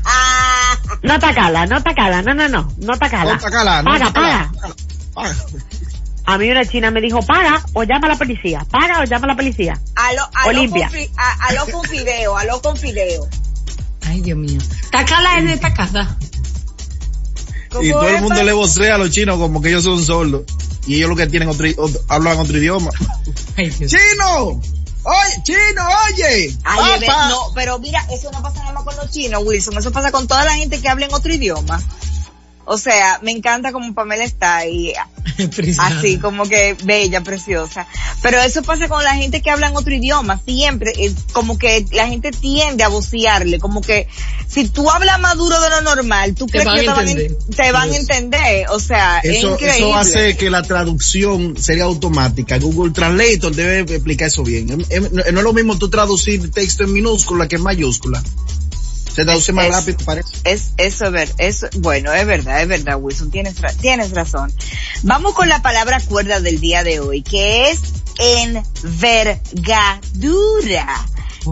Ah, 0.04 0.78
No 1.02 1.18
tacala, 1.18 1.66
no 1.66 1.82
tacala, 1.82 2.22
no, 2.22 2.32
no, 2.34 2.48
no, 2.48 2.72
no 2.78 2.96
tacala. 2.98 3.34
No, 3.34 3.38
tacala, 3.40 3.82
no, 3.82 3.90
paga, 3.90 4.06
tacala. 4.06 4.52
paga. 4.54 4.74
Paga. 5.14 5.36
A 6.26 6.38
mí 6.38 6.50
una 6.50 6.64
china 6.64 6.90
me 6.90 7.00
dijo, 7.00 7.20
paga 7.22 7.62
o 7.74 7.82
llama 7.82 8.06
a 8.06 8.10
la 8.10 8.16
policía, 8.16 8.64
paga 8.70 9.00
o 9.00 9.04
llama 9.04 9.24
a 9.24 9.28
la 9.28 9.36
policía. 9.36 9.80
aló, 9.96 10.22
aló, 10.34 10.48
Olimpia. 10.50 10.86
con, 10.88 10.96
fi- 10.96 11.10
a- 11.16 11.46
aló 11.48 11.66
con 11.72 11.84
fideo, 11.84 12.36
aló 12.36 12.62
con 12.62 12.76
fideo. 12.76 13.26
Ay, 14.06 14.20
Dios 14.20 14.38
mío. 14.38 14.60
Tacala 14.92 15.38
es 15.38 15.44
de 15.46 15.56
tacada. 15.58 16.16
¿Cómo 17.70 17.82
Y 17.82 17.90
todo 17.90 18.08
el 18.08 18.20
mundo 18.22 18.42
le 18.42 18.52
vocea 18.52 18.94
a 18.94 18.98
los 18.98 19.10
chinos 19.10 19.36
como 19.38 19.60
que 19.60 19.68
ellos 19.70 19.84
son 19.84 20.02
sordos. 20.04 20.42
Y 20.86 20.96
ellos 20.96 21.10
lo 21.10 21.16
que 21.16 21.26
tienen 21.26 21.48
otro, 21.48 21.66
otro- 21.76 22.00
hablan 22.08 22.38
otro 22.38 22.56
idioma. 22.56 22.90
Ay, 23.56 23.70
Dios. 23.70 23.90
¡Chino! 23.92 24.60
¡Oye, 25.02 25.42
chino, 25.42 25.82
oye! 26.08 26.56
Ay, 26.64 27.00
no, 27.28 27.52
pero 27.54 27.78
mira, 27.78 28.04
eso 28.10 28.30
no 28.30 28.42
pasa 28.42 28.60
nada 28.60 28.72
más 28.72 28.84
con 28.84 28.96
los 28.96 29.10
chinos, 29.10 29.42
Wilson. 29.44 29.78
Eso 29.78 29.92
pasa 29.92 30.12
con 30.12 30.26
toda 30.26 30.44
la 30.44 30.54
gente 30.54 30.80
que 30.80 30.88
habla 30.88 31.06
en 31.06 31.14
otro 31.14 31.32
idioma. 31.32 31.82
O 32.66 32.78
sea, 32.78 33.18
me 33.22 33.32
encanta 33.32 33.72
como 33.72 33.94
Pamela 33.94 34.22
está 34.22 34.58
ahí, 34.58 34.92
así 35.78 36.18
como 36.18 36.44
que 36.44 36.76
bella, 36.84 37.20
preciosa. 37.22 37.86
Pero 38.22 38.40
eso 38.40 38.62
pasa 38.62 38.86
con 38.88 39.02
la 39.02 39.14
gente 39.14 39.40
que 39.42 39.50
habla 39.50 39.68
en 39.68 39.76
otro 39.76 39.92
idioma, 39.94 40.40
siempre, 40.44 40.92
es 40.96 41.14
como 41.32 41.58
que 41.58 41.84
la 41.90 42.06
gente 42.06 42.30
tiende 42.30 42.84
a 42.84 42.88
vocearle, 42.88 43.58
como 43.58 43.80
que 43.80 44.06
si 44.46 44.68
tú 44.68 44.88
hablas 44.90 45.18
más 45.20 45.36
duro 45.36 45.60
de 45.60 45.70
lo 45.70 45.80
normal, 45.80 46.34
tú 46.34 46.46
Te 46.46 46.52
crees 46.60 46.66
van 46.66 46.76
que 46.76 46.80
te 46.82 46.86
van, 46.88 46.98
a 46.98 47.10
entender. 47.10 47.26
en- 47.48 47.54
te 47.56 47.72
van 47.72 47.90
a 47.92 47.96
entender, 47.96 48.66
o 48.70 48.78
sea, 48.78 49.18
es 49.20 49.38
Eso, 49.38 49.52
increíble. 49.54 49.78
eso 49.88 49.96
hace 49.96 50.36
que 50.36 50.50
la 50.50 50.62
traducción 50.62 51.56
sería 51.56 51.84
automática. 51.84 52.58
Google 52.58 52.92
Translator 52.92 53.54
debe 53.54 53.80
explicar 53.94 54.28
eso 54.28 54.44
bien. 54.44 54.70
Em- 54.70 54.84
em- 54.90 55.08
No 55.12 55.22
no 55.32 55.38
es 55.38 55.44
lo 55.44 55.52
mismo 55.52 55.78
tú 55.78 55.88
traducir 55.88 56.50
texto 56.50 56.84
en 56.84 56.92
minúscula 56.92 57.48
que 57.48 57.56
en 57.56 57.62
mayúscula. 57.62 58.22
Se 59.14 59.24
traduce 59.24 59.52
más 59.52 59.66
Es- 59.66 59.72
rápido, 59.74 59.98
parece. 60.04 60.28
Es, 60.44 60.72
eso 60.76 61.06
es 61.06 61.12
ver, 61.12 61.32
eso, 61.38 61.68
bueno, 61.78 62.12
es 62.12 62.26
verdad, 62.26 62.62
es 62.62 62.68
verdad, 62.68 62.96
Wilson, 63.00 63.30
tienes, 63.30 63.54
tienes 63.80 64.10
razón. 64.12 64.52
Vamos 65.02 65.34
con 65.34 65.48
la 65.48 65.62
palabra 65.62 66.00
cuerda 66.00 66.40
del 66.40 66.60
día 66.60 66.84
de 66.84 67.00
hoy, 67.00 67.22
que 67.22 67.70
es 67.70 67.80
envergadura. 69.78 71.04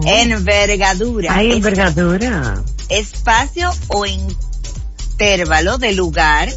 Envergadura. 0.05 1.35
Hay 1.35 1.49
Es 1.49 1.55
envergadura. 1.57 2.63
espacio 2.89 3.71
o 3.87 4.05
intervalo 4.05 5.77
de 5.77 5.93
lugar 5.93 6.49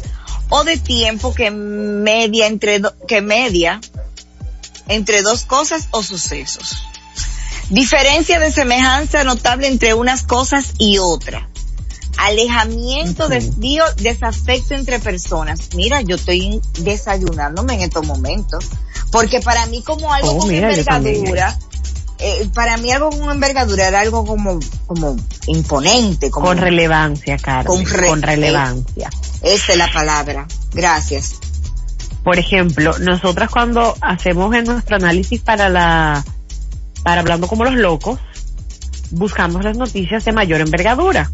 o 0.49 0.63
de 0.63 0.77
tiempo 0.77 1.33
que 1.33 1.51
media 1.51 2.47
entre, 2.47 2.79
do- 2.79 2.93
que 3.07 3.21
media 3.21 3.79
entre 4.87 5.21
dos 5.21 5.43
cosas 5.45 5.87
o 5.91 6.03
sucesos. 6.03 6.83
Diferencia 7.69 8.39
de 8.39 8.51
semejanza 8.51 9.23
notable 9.23 9.67
entre 9.67 9.93
unas 9.93 10.23
cosas 10.23 10.73
y 10.77 10.97
otras. 10.99 11.43
Alejamiento, 12.17 13.27
desvío, 13.27 13.83
desafecto 13.97 14.75
entre 14.75 14.99
personas. 14.99 15.69
Mira, 15.75 16.01
yo 16.01 16.15
estoy 16.15 16.61
desayunándome 16.79 17.73
en 17.75 17.81
estos 17.81 18.05
momentos. 18.05 18.65
Porque 19.11 19.39
para 19.41 19.65
mí 19.67 19.81
como 19.83 20.13
algo 20.13 20.31
Oh, 20.31 20.37
con 20.39 20.49
mira, 20.49 20.69
envergadura, 20.69 21.57
eh, 22.19 22.47
para 22.53 22.77
mí 22.77 22.91
algo 22.91 23.09
con 23.09 23.29
envergadura 23.31 23.87
era 23.87 23.99
algo 24.01 24.25
como, 24.25 24.59
como 24.87 25.15
imponente, 25.47 26.29
como 26.31 26.47
Con 26.47 26.57
relevancia, 26.57 27.37
Carmen. 27.37 27.65
Con 27.67 27.83
Con, 27.83 28.21
re- 28.21 28.35
relevancia. 28.35 29.09
esa 29.41 29.71
es 29.71 29.77
la 29.77 29.91
palabra. 29.91 30.47
Gracias. 30.73 31.35
Por 32.23 32.39
ejemplo, 32.39 32.97
nosotras 32.99 33.49
cuando 33.49 33.97
hacemos 34.01 34.55
en 34.55 34.63
nuestro 34.65 34.95
análisis 34.95 35.41
para 35.41 35.67
la, 35.69 36.23
para 37.03 37.21
hablando 37.21 37.47
como 37.47 37.63
los 37.65 37.75
locos, 37.75 38.19
buscamos 39.11 39.63
las 39.63 39.77
noticias 39.77 40.25
de 40.25 40.31
mayor 40.31 40.61
envergadura 40.61 41.29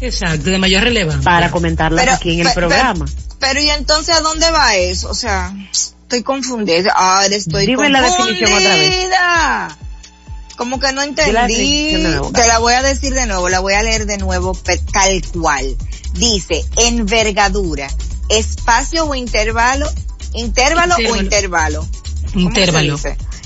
Exacto, 0.00 0.50
de 0.50 0.58
mayor 0.58 0.84
relevancia. 0.84 1.22
para 1.24 1.50
comentarlas 1.50 2.04
Pero- 2.04 2.14
aquí 2.16 2.40
en 2.40 2.46
el 2.46 2.52
programa. 2.54 3.06
Pero 3.40 3.60
y 3.60 3.68
entonces 3.70 4.14
a 4.16 4.20
dónde 4.20 4.50
va 4.50 4.74
eso? 4.76 5.10
O 5.10 5.14
sea, 5.14 5.52
estoy 5.72 6.22
confundida. 6.22 6.92
Ahora 6.92 7.26
estoy 7.34 7.66
Dime 7.66 7.88
la 7.88 8.00
confundida. 8.02 8.34
definición 8.48 8.58
otra 8.58 8.74
vez. 8.74 9.74
Como 10.56 10.80
que 10.80 10.88
no 10.92 11.02
la 11.02 11.04
entendí. 11.04 11.32
definición 11.32 12.02
de 12.02 12.08
nuevo. 12.08 12.32
Te 12.32 12.46
la 12.48 12.58
voy 12.58 12.72
a 12.74 12.82
decir 12.82 13.14
de 13.14 13.26
nuevo, 13.26 13.48
la 13.48 13.60
voy 13.60 13.74
a 13.74 13.82
leer 13.82 14.06
de 14.06 14.18
nuevo 14.18 14.58
tal 14.92 15.22
cual. 15.32 15.76
Dice, 16.14 16.64
envergadura, 16.76 17.88
espacio 18.28 19.04
o 19.04 19.14
intervalo, 19.14 19.88
intervalo 20.34 20.94
o 20.96 21.16
Intervalo. 21.16 21.88
intervalo. 22.34 22.98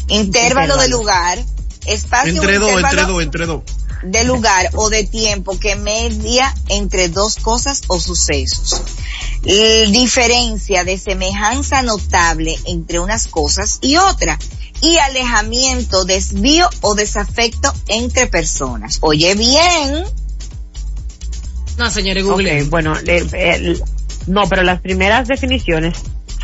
¿Cómo 0.08 0.20
se 0.20 0.26
Intervalo. 0.26 0.76
de 0.76 0.88
lugar, 0.88 1.38
espacio 1.86 2.32
Entre 2.32 2.58
dos, 2.58 2.70
entre 2.82 3.04
dos, 3.04 3.22
entre 3.22 3.46
dos. 3.46 3.62
de 4.04 4.24
lugar 4.24 4.70
o 4.74 4.90
de 4.90 5.04
tiempo 5.04 5.58
que 5.58 5.76
media 5.76 6.54
entre 6.68 7.08
dos 7.08 7.36
cosas 7.36 7.82
o 7.88 7.98
sucesos. 8.00 8.82
Diferencia 9.42 10.84
de 10.84 10.98
semejanza 10.98 11.82
notable 11.82 12.56
entre 12.66 12.98
unas 13.00 13.26
cosas 13.28 13.78
y 13.80 13.96
otras. 13.96 14.38
Y 14.80 14.98
alejamiento, 14.98 16.04
desvío 16.04 16.68
o 16.80 16.94
desafecto 16.96 17.72
entre 17.86 18.26
personas. 18.26 18.98
Oye 19.00 19.34
bien, 19.36 20.04
No, 21.78 21.90
señores, 21.90 22.24
Google. 22.24 22.64
bueno, 22.64 22.94
no, 24.26 24.48
pero 24.48 24.62
las 24.62 24.80
primeras 24.80 25.28
definiciones 25.28 25.94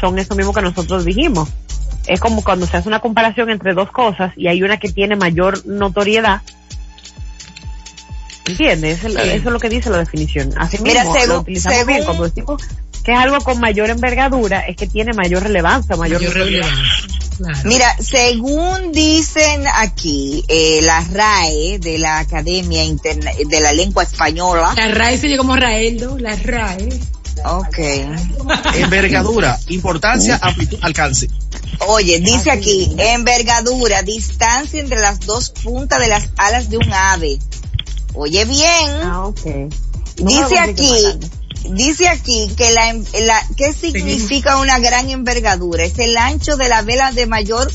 son 0.01 0.19
eso 0.19 0.35
mismo 0.37 0.53
que 0.53 0.63
nosotros 0.63 1.05
dijimos. 1.05 1.49
Es 2.07 2.21
como 2.21 2.43
cuando 2.43 2.67
se 2.67 2.77
hace 2.77 2.89
una 2.89 3.01
comparación 3.01 3.51
entre 3.51 3.75
dos 3.75 3.91
cosas 3.91 4.33
y 4.37 4.47
hay 4.49 4.63
una 4.63 4.79
que 4.79 4.89
tiene 4.89 5.17
mayor 5.17 5.67
notoriedad. 5.67 6.41
¿Entiendes? 8.47 8.99
Eso, 8.99 9.09
es 9.09 9.15
lo- 9.15 9.21
Sí. 9.23 9.29
eso 9.29 9.49
es 9.49 9.53
lo 9.53 9.59
que 9.61 9.69
dice 9.69 9.91
la 9.91 9.99
definición. 9.99 10.55
Así 10.57 10.79
Mira, 10.83 11.03
mismo, 11.03 11.15
según- 11.15 11.29
lo 11.35 11.41
utilizamos 11.41 11.87
bien 11.87 11.99
según- 12.01 12.05
cuando 12.17 12.29
decimos 12.29 12.63
que 13.05 13.13
es 13.13 13.19
algo 13.19 13.39
con 13.41 13.61
mayor 13.61 13.91
envergadura, 13.91 14.61
es 14.61 14.77
que 14.77 14.87
tiene 14.87 15.13
mayor 15.13 15.43
relevancia, 15.43 15.97
mayor, 15.97 16.21
Mayor 16.21 16.37
notoriedad. 16.37 16.67
relevancia. 16.67 17.15
Claro. 17.39 17.59
mira, 17.67 17.87
según 18.01 18.91
dicen 18.91 19.63
aquí, 19.77 20.45
eh, 20.49 20.81
la 20.83 21.05
RAE 21.13 21.79
de 21.79 21.97
la 21.99 22.19
Academia 22.19 22.83
Interna- 22.83 23.31
de 23.49 23.61
la 23.61 23.71
Lengua 23.73 24.03
Española, 24.03 24.73
La 24.77 24.89
RAE 24.89 25.19
se 25.19 25.29
llegó 25.29 25.43
como 25.43 25.55
Raeldo, 25.55 26.19
la 26.19 26.35
RAE. 26.35 26.89
Ok, 27.45 27.79
Envergadura, 28.75 29.59
importancia, 29.69 30.39
amplitud, 30.43 30.79
alcance. 30.83 31.29
Oye, 31.87 32.19
dice 32.21 32.51
aquí, 32.51 32.95
envergadura, 32.99 34.03
distancia 34.03 34.81
entre 34.81 34.99
las 35.01 35.21
dos 35.21 35.51
puntas 35.51 36.01
de 36.01 36.09
las 36.09 36.29
alas 36.37 36.69
de 36.71 36.79
un 36.79 36.93
ave. 36.93 37.39
Oye 38.15 38.45
bien, 38.45 38.91
Ah. 39.03 39.31
No 40.21 40.27
dice 40.31 40.59
aquí, 40.59 41.05
dice 41.71 42.09
aquí 42.09 42.51
que 42.57 42.71
la, 42.73 42.89
en- 42.91 43.05
la, 43.27 43.41
¿qué 43.57 43.73
significa 43.73 44.59
una 44.59 44.79
gran 44.81 45.09
envergadura? 45.11 45.85
Es 45.85 45.99
el 45.99 46.17
ancho 46.17 46.57
de 46.57 46.69
la 46.69 46.83
vela 46.83 47.13
de 47.13 47.27
mayor, 47.27 47.71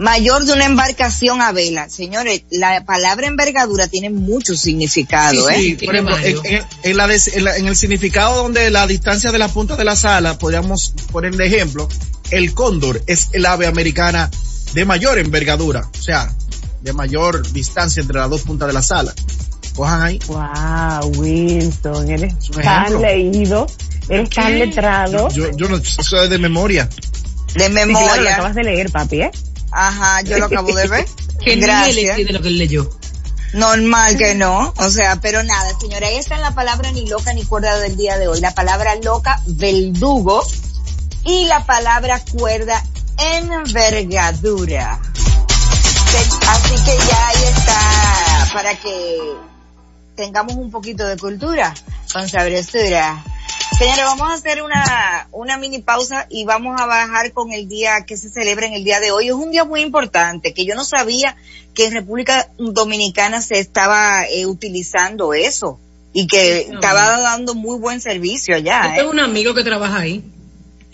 mayor 0.00 0.44
de 0.46 0.54
una 0.54 0.64
embarcación 0.64 1.42
a 1.42 1.52
vela. 1.52 1.88
Señores, 1.90 2.42
la 2.50 2.84
palabra 2.84 3.26
envergadura 3.26 3.86
tiene 3.86 4.08
mucho 4.10 4.56
significado, 4.56 5.46
Sí, 5.48 5.54
¿eh? 5.54 5.76
sí, 5.78 5.86
por 5.86 5.94
ejemplo, 5.94 6.18
en, 6.18 6.36
en- 6.46 6.64
en 6.82 6.96
la 6.96 7.06
des- 7.06 7.28
en 7.36 7.44
la- 7.44 7.56
en 7.56 7.66
el 7.66 7.76
significado 7.76 8.42
donde 8.42 8.70
la 8.70 8.86
distancia 8.86 9.30
de 9.30 9.38
la 9.38 9.48
punta 9.48 9.76
de 9.76 9.84
las 9.84 10.04
alas, 10.06 10.36
podríamos 10.38 10.94
poner 11.12 11.36
de 11.36 11.46
ejemplo, 11.46 11.86
el 12.30 12.54
cóndor 12.54 13.02
es 13.06 13.28
el 13.32 13.44
ave 13.44 13.66
americana 13.66 14.30
de 14.72 14.84
mayor 14.86 15.18
envergadura, 15.18 15.88
o 15.98 16.02
sea, 16.02 16.32
de 16.80 16.92
mayor 16.94 17.46
distancia 17.52 18.00
entre 18.00 18.18
las 18.18 18.30
dos 18.30 18.40
puntas 18.42 18.68
de 18.68 18.72
las 18.74 18.90
alas. 18.90 19.14
Cojan 19.74 20.02
ahí. 20.02 20.18
Wow, 20.28 21.12
Wilson, 21.20 22.10
eres 22.10 22.34
tan 22.62 22.84
ejemplo. 22.86 23.00
leído, 23.00 23.66
eres 24.08 24.28
¿Qué? 24.30 24.34
tan 24.40 24.58
letrado. 24.58 25.28
Yo, 25.30 25.50
yo 25.56 25.68
no, 25.68 25.76
eso 25.76 26.22
es 26.22 26.30
de 26.30 26.38
memoria. 26.38 26.88
De 27.54 27.64
Sí, 27.66 27.70
claro, 27.70 27.74
lo 27.80 27.86
memoria. 27.86 28.32
acabas 28.34 28.54
de 28.54 28.62
leer, 28.64 28.90
papi, 28.90 29.22
¿eh? 29.22 29.30
Ajá, 29.70 30.22
yo 30.22 30.38
lo 30.38 30.46
acabo 30.46 30.74
de 30.74 30.88
ver. 30.88 31.06
Que 31.40 31.56
ni 31.56 31.62
él 31.62 31.68
Gracias. 31.68 32.30
lo 32.32 32.42
que 32.42 32.48
él 32.48 32.58
leyó. 32.58 32.90
Normal 33.54 34.18
que 34.18 34.34
no, 34.34 34.74
o 34.76 34.90
sea, 34.90 35.16
pero 35.22 35.42
nada, 35.42 35.72
señora, 35.80 36.06
ahí 36.06 36.18
está 36.18 36.34
en 36.34 36.42
la 36.42 36.54
palabra 36.54 36.92
ni 36.92 37.06
loca 37.06 37.32
ni 37.32 37.44
cuerda 37.44 37.78
del 37.78 37.96
día 37.96 38.18
de 38.18 38.28
hoy. 38.28 38.40
La 38.40 38.54
palabra 38.54 38.94
loca, 38.96 39.40
verdugo, 39.46 40.46
y 41.24 41.46
la 41.46 41.64
palabra 41.64 42.22
cuerda, 42.36 42.82
envergadura. 43.18 45.00
Así 46.48 46.74
que 46.84 46.96
ya 46.96 47.28
ahí 47.28 47.44
está, 47.56 48.50
para 48.52 48.74
que 48.76 49.18
tengamos 50.14 50.54
un 50.56 50.70
poquito 50.70 51.06
de 51.06 51.16
cultura 51.16 51.74
con 52.12 52.28
sabrosura. 52.28 53.24
Señores, 53.80 54.04
vamos 54.04 54.30
a 54.30 54.34
hacer 54.34 54.62
una, 54.62 55.28
una 55.32 55.56
mini 55.56 55.78
pausa 55.80 56.26
y 56.28 56.44
vamos 56.44 56.78
a 56.78 56.84
bajar 56.84 57.32
con 57.32 57.50
el 57.50 57.66
día 57.66 58.04
que 58.06 58.18
se 58.18 58.28
celebra 58.28 58.66
en 58.66 58.74
el 58.74 58.84
día 58.84 59.00
de 59.00 59.10
hoy. 59.10 59.28
Es 59.28 59.32
un 59.34 59.50
día 59.50 59.64
muy 59.64 59.80
importante 59.80 60.52
que 60.52 60.66
yo 60.66 60.74
no 60.74 60.84
sabía 60.84 61.34
que 61.72 61.86
en 61.86 61.94
República 61.94 62.50
Dominicana 62.58 63.40
se 63.40 63.58
estaba 63.58 64.26
eh, 64.26 64.44
utilizando 64.44 65.32
eso 65.32 65.78
y 66.12 66.26
que 66.26 66.66
No. 66.68 66.74
estaba 66.74 67.20
dando 67.20 67.54
muy 67.54 67.78
buen 67.78 68.02
servicio 68.02 68.54
Yo 68.58 68.58
allá. 68.58 68.92
¿eh? 68.94 68.98
tengo 68.98 69.12
un 69.12 69.20
amigo 69.20 69.54
que 69.54 69.64
trabaja 69.64 70.00
ahí. 70.00 70.22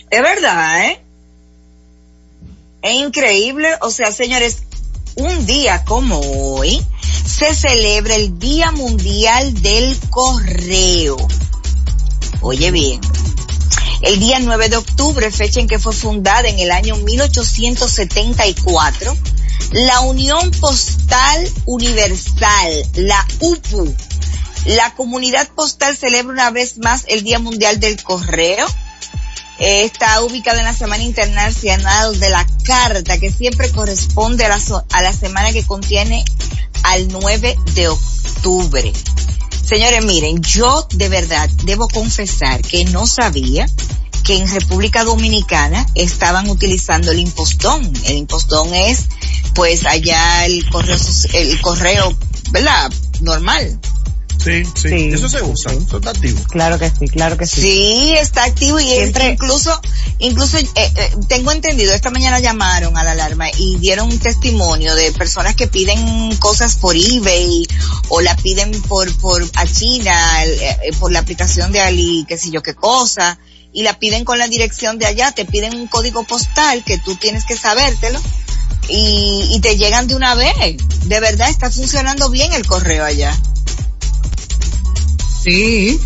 Es 0.09 0.21
verdad, 0.21 0.85
¿eh? 0.85 1.01
Es 2.83 2.95
increíble. 2.95 3.69
O 3.81 3.89
sea, 3.91 4.13
señores, 4.13 4.63
un 5.15 5.45
día 5.45 5.83
como 5.83 6.19
hoy 6.21 6.81
se 7.25 7.53
celebra 7.53 8.15
el 8.15 8.39
Día 8.39 8.71
Mundial 8.71 9.61
del 9.61 9.97
Correo. 10.09 11.17
Oye 12.47 12.71
bien. 12.71 12.99
El 14.01 14.19
día 14.21 14.39
9 14.39 14.69
de 14.69 14.77
octubre, 14.77 15.29
fecha 15.31 15.59
en 15.59 15.67
que 15.67 15.79
fue 15.79 15.91
fundada 15.91 16.47
en 16.47 16.59
el 16.59 16.71
año 16.71 16.95
1874, 16.95 19.17
la 19.71 19.99
Unión 19.99 20.51
Postal 20.51 21.51
Universal, 21.65 22.85
la 22.93 23.27
UPU. 23.41 23.93
La 24.63 24.95
comunidad 24.95 25.49
postal 25.55 25.97
celebra 25.97 26.31
una 26.31 26.51
vez 26.51 26.77
más 26.77 27.03
el 27.09 27.25
Día 27.25 27.39
Mundial 27.39 27.81
del 27.81 28.01
Correo. 28.01 28.65
Eh, 29.59 29.83
está 29.83 30.21
ubicada 30.21 30.59
en 30.59 30.65
la 30.65 30.73
Semana 30.73 31.03
Internacional 31.03 32.17
de 32.17 32.29
la 32.29 32.47
Carta, 32.63 33.17
que 33.17 33.29
siempre 33.29 33.73
corresponde 33.73 34.45
a 34.45 34.47
la, 34.47 34.61
a 34.93 35.01
la 35.01 35.11
semana 35.11 35.51
que 35.51 35.65
contiene 35.65 36.23
al 36.83 37.09
9 37.09 37.57
de 37.73 37.89
octubre. 37.89 38.93
Señores, 39.67 40.05
miren, 40.05 40.41
yo 40.41 40.87
de 40.93 41.09
verdad 41.09 41.49
debo 41.65 41.89
confesar 41.89 42.61
que 42.61 42.85
no 42.85 43.05
sabía 43.05 43.67
que 44.23 44.37
en 44.37 44.47
República 44.47 45.03
Dominicana 45.03 45.85
estaban 45.93 46.49
utilizando 46.49 47.11
el 47.11 47.19
impostón. 47.19 47.91
El 48.05 48.15
impostón 48.15 48.73
es, 48.73 49.07
pues, 49.55 49.85
allá 49.85 50.45
el 50.45 50.69
correo, 50.69 50.97
el 51.33 51.59
correo, 51.59 52.17
¿verdad? 52.51 52.89
Normal. 53.19 53.77
Sí, 54.37 54.63
sí. 54.75 54.89
Sí. 54.89 55.09
Eso 55.13 55.27
se 55.29 55.41
usa. 55.43 55.71
Sí. 55.71 55.79
Eso 55.87 55.97
está 55.97 56.09
activo. 56.11 56.41
Claro 56.49 56.79
que 56.79 56.89
sí, 56.89 57.07
claro 57.07 57.37
que 57.37 57.45
sí. 57.47 57.61
Sí, 57.61 58.15
está 58.17 58.43
activo 58.45 58.79
y 58.79 58.83
Siempre- 58.85 59.29
incluso, 59.31 59.79
incluso 60.19 60.57
eh, 60.57 60.67
eh, 60.75 61.11
tengo 61.27 61.51
entendido, 61.51 61.93
esta 61.93 62.09
mañana 62.11 62.39
llamaron 62.39 62.97
a 62.97 63.03
la 63.03 63.11
alarma 63.11 63.47
y 63.57 63.77
dieron 63.77 64.09
un 64.11 64.19
testimonio 64.19 64.95
de 64.95 65.11
personas 65.11 65.55
que 65.55 65.67
piden 65.67 66.35
cosas 66.37 66.75
por 66.75 66.95
eBay 66.95 67.67
o 68.09 68.21
la 68.21 68.35
piden 68.37 68.71
por, 68.83 69.11
por 69.17 69.43
a 69.55 69.65
China, 69.65 70.43
el, 70.43 70.51
eh, 70.51 70.77
por 70.99 71.11
la 71.11 71.19
aplicación 71.19 71.71
de 71.71 71.81
Ali, 71.81 72.25
qué 72.27 72.37
sé 72.37 72.49
yo 72.51 72.61
qué 72.61 72.73
cosa, 72.75 73.37
y 73.73 73.83
la 73.83 73.99
piden 73.99 74.23
con 74.23 74.39
la 74.39 74.47
dirección 74.47 74.97
de 74.97 75.05
allá, 75.07 75.31
te 75.33 75.45
piden 75.45 75.75
un 75.75 75.87
código 75.87 76.23
postal 76.23 76.83
que 76.83 76.97
tú 76.97 77.15
tienes 77.15 77.45
que 77.45 77.57
sabértelo 77.57 78.19
y, 78.89 79.49
y 79.51 79.59
te 79.59 79.75
llegan 79.77 80.07
de 80.07 80.15
una 80.15 80.35
vez. 80.35 80.77
De 81.05 81.19
verdad 81.19 81.49
está 81.49 81.69
funcionando 81.69 82.29
bien 82.29 82.53
el 82.53 82.65
correo 82.65 83.03
allá. 83.05 83.37
Sí. 85.41 85.99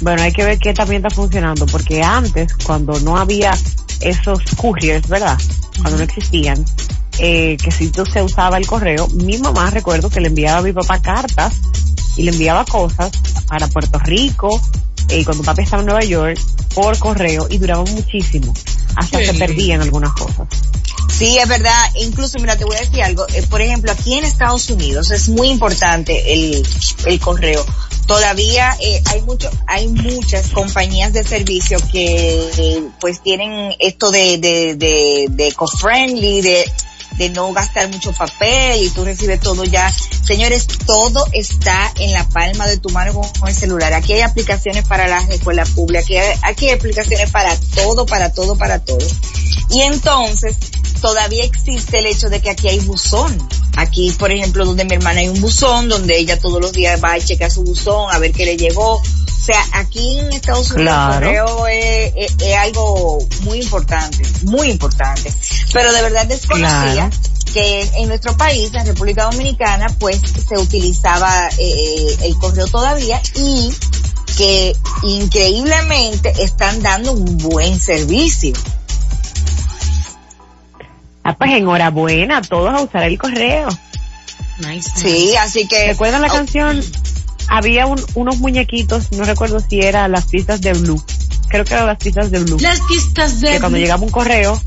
Bueno, 0.00 0.22
hay 0.22 0.32
que 0.32 0.44
ver 0.44 0.58
qué 0.58 0.74
también 0.74 1.04
está 1.04 1.14
funcionando, 1.14 1.66
porque 1.66 2.02
antes, 2.02 2.54
cuando 2.64 2.98
no 3.00 3.16
había 3.16 3.52
esos 4.00 4.42
couriers, 4.56 5.08
¿verdad? 5.08 5.38
Cuando 5.80 5.98
no 5.98 6.04
existían, 6.04 6.64
eh, 7.18 7.56
que 7.62 7.70
si 7.70 7.90
tú 7.90 8.04
se 8.04 8.22
usaba 8.22 8.58
el 8.58 8.66
correo, 8.66 9.08
mi 9.08 9.38
mamá 9.38 9.70
recuerdo 9.70 10.10
que 10.10 10.20
le 10.20 10.28
enviaba 10.28 10.58
a 10.58 10.62
mi 10.62 10.72
papá 10.72 11.00
cartas 11.00 11.54
y 12.16 12.22
le 12.24 12.32
enviaba 12.32 12.64
cosas 12.64 13.12
para 13.46 13.68
Puerto 13.68 13.98
Rico, 14.00 14.60
eh, 15.08 15.20
y 15.20 15.24
cuando 15.24 15.44
papi 15.44 15.62
estaba 15.62 15.80
en 15.82 15.86
Nueva 15.86 16.04
York, 16.04 16.38
por 16.74 16.98
correo, 16.98 17.46
y 17.48 17.58
duraba 17.58 17.84
muchísimo. 17.84 18.52
Hasta 18.96 19.18
Qué 19.18 19.26
se 19.26 19.34
perdían 19.34 19.82
algunas 19.82 20.12
cosas. 20.12 20.48
Sí, 21.16 21.38
es 21.38 21.48
verdad. 21.48 21.84
Incluso, 22.00 22.38
mira, 22.38 22.56
te 22.56 22.64
voy 22.64 22.76
a 22.76 22.80
decir 22.80 23.02
algo. 23.02 23.26
Eh, 23.34 23.42
por 23.48 23.60
ejemplo, 23.60 23.92
aquí 23.92 24.14
en 24.14 24.24
Estados 24.24 24.68
Unidos 24.70 25.10
es 25.10 25.28
muy 25.28 25.48
importante 25.48 26.32
el, 26.32 26.66
el 27.06 27.20
correo. 27.20 27.64
Todavía 28.06 28.76
eh, 28.80 29.02
hay 29.06 29.22
mucho, 29.22 29.50
hay 29.66 29.88
muchas 29.88 30.50
compañías 30.50 31.12
de 31.12 31.24
servicio 31.24 31.78
que 31.90 32.50
eh, 32.58 32.82
pues 33.00 33.22
tienen 33.22 33.74
esto 33.78 34.10
de, 34.10 34.38
de, 34.38 34.74
de, 34.74 35.26
de 35.30 35.48
eco-friendly, 35.48 36.42
de, 36.42 36.70
de 37.16 37.30
no 37.30 37.52
gastar 37.52 37.88
mucho 37.88 38.12
papel 38.12 38.82
y 38.82 38.90
tú 38.90 39.04
recibes 39.04 39.40
todo 39.40 39.64
ya. 39.64 39.92
Señores, 40.26 40.66
todo 40.86 41.26
está 41.32 41.92
en 41.96 42.12
la 42.12 42.28
palma 42.28 42.66
de 42.66 42.78
tu 42.78 42.90
mano 42.90 43.12
con, 43.12 43.48
el 43.48 43.54
celular. 43.54 43.92
Aquí 43.92 44.14
hay 44.14 44.22
aplicaciones 44.22 44.84
para 44.86 45.06
las 45.06 45.28
escuelas 45.28 45.70
públicas, 45.70 46.04
aquí 46.06 46.16
aquí 46.42 46.66
hay 46.66 46.72
aplicaciones 46.72 47.30
para 47.30 47.54
todo, 47.74 48.06
para 48.06 48.32
todo, 48.32 48.56
para 48.56 48.78
todo. 48.78 49.06
Y 49.70 49.82
entonces, 49.82 50.56
todavía 51.00 51.44
existe 51.44 51.98
el 51.98 52.06
hecho 52.06 52.30
de 52.30 52.40
que 52.40 52.50
aquí 52.50 52.68
hay 52.68 52.80
buzón. 52.80 53.36
Aquí, 53.76 54.10
por 54.12 54.30
ejemplo, 54.30 54.64
donde 54.64 54.84
mi 54.84 54.94
hermana 54.94 55.20
hay 55.20 55.28
un 55.28 55.40
buzón, 55.40 55.88
donde 55.88 56.16
ella 56.18 56.38
todos 56.38 56.60
los 56.60 56.72
días 56.72 57.02
va 57.02 57.12
a 57.14 57.20
checar 57.20 57.50
su 57.50 57.62
buzón, 57.62 58.08
a 58.12 58.18
ver 58.18 58.32
qué 58.32 58.44
le 58.44 58.56
llegó. 58.56 58.96
O 58.96 59.02
sea, 59.46 59.62
aquí 59.72 60.18
en 60.20 60.32
Estados 60.32 60.70
Unidos 60.70 60.94
Claro. 60.94 61.28
el 61.30 61.36
correo 61.38 61.66
es, 61.66 62.12
es- 62.16 62.34
es 62.40 62.56
algo 62.56 63.18
muy 63.42 63.60
importante, 63.60 64.22
muy 64.44 64.70
importante. 64.70 65.32
Pero 65.72 65.92
de 65.92 66.02
verdad 66.02 66.26
desconocía 66.26 66.92
Claro. 67.10 67.10
que 67.52 67.82
en 67.96 68.08
nuestro 68.08 68.36
país, 68.36 68.70
en 68.72 68.86
República 68.86 69.24
Dominicana, 69.24 69.88
pues 69.98 70.18
se 70.48 70.56
utilizaba 70.58 71.48
eh, 71.58 72.16
el 72.22 72.36
correo 72.38 72.66
todavía 72.68 73.20
y 73.34 73.72
que 74.36 74.74
increíblemente 75.02 76.32
están 76.42 76.82
dando 76.82 77.12
un 77.12 77.36
buen 77.38 77.78
servicio. 77.78 78.52
Ah, 81.24 81.34
pues 81.36 81.50
enhorabuena 81.52 82.38
a 82.38 82.42
todos 82.42 82.72
a 82.74 82.82
usar 82.82 83.04
el 83.04 83.18
correo. 83.18 83.68
Nice. 84.58 84.90
Sí, 84.94 85.34
así 85.36 85.66
que... 85.66 85.88
¿Recuerdan 85.88 86.20
la 86.22 86.28
Oh, 86.28 86.32
canción? 86.36 86.80
Había 87.48 87.86
un- 87.86 88.04
unos 88.14 88.38
muñequitos, 88.38 89.10
no 89.12 89.24
recuerdo 89.24 89.58
si 89.60 89.80
era 89.80 90.06
las 90.08 90.26
pistas 90.26 90.60
de 90.60 90.74
Blue. 90.74 91.02
Creo 91.48 91.64
que 91.64 91.74
eran 91.74 91.86
las 91.86 91.98
pistas 91.98 92.30
de 92.30 92.38
Blue. 92.40 92.58
Las 92.60 92.80
pistas 92.82 93.40
de... 93.40 93.52
que 93.52 93.60
cuando 93.60 93.78
llegaba 93.78 94.02
un 94.02 94.10
correo, 94.10 94.60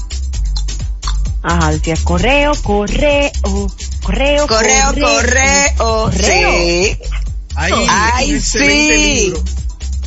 ajá, 1.44 1.72
decía 1.72 1.96
correo, 2.04 2.54
correo, 2.64 3.32
correo, 4.02 4.48
Correo, 4.48 4.86
correo, 4.94 5.74
correo. 5.78 6.12
sí. 6.12 6.98
Hay 7.56 7.72
Ay, 7.88 8.30
un 8.32 8.36
excelente 8.38 8.94
sí. 8.98 9.16
libro. 9.26 9.44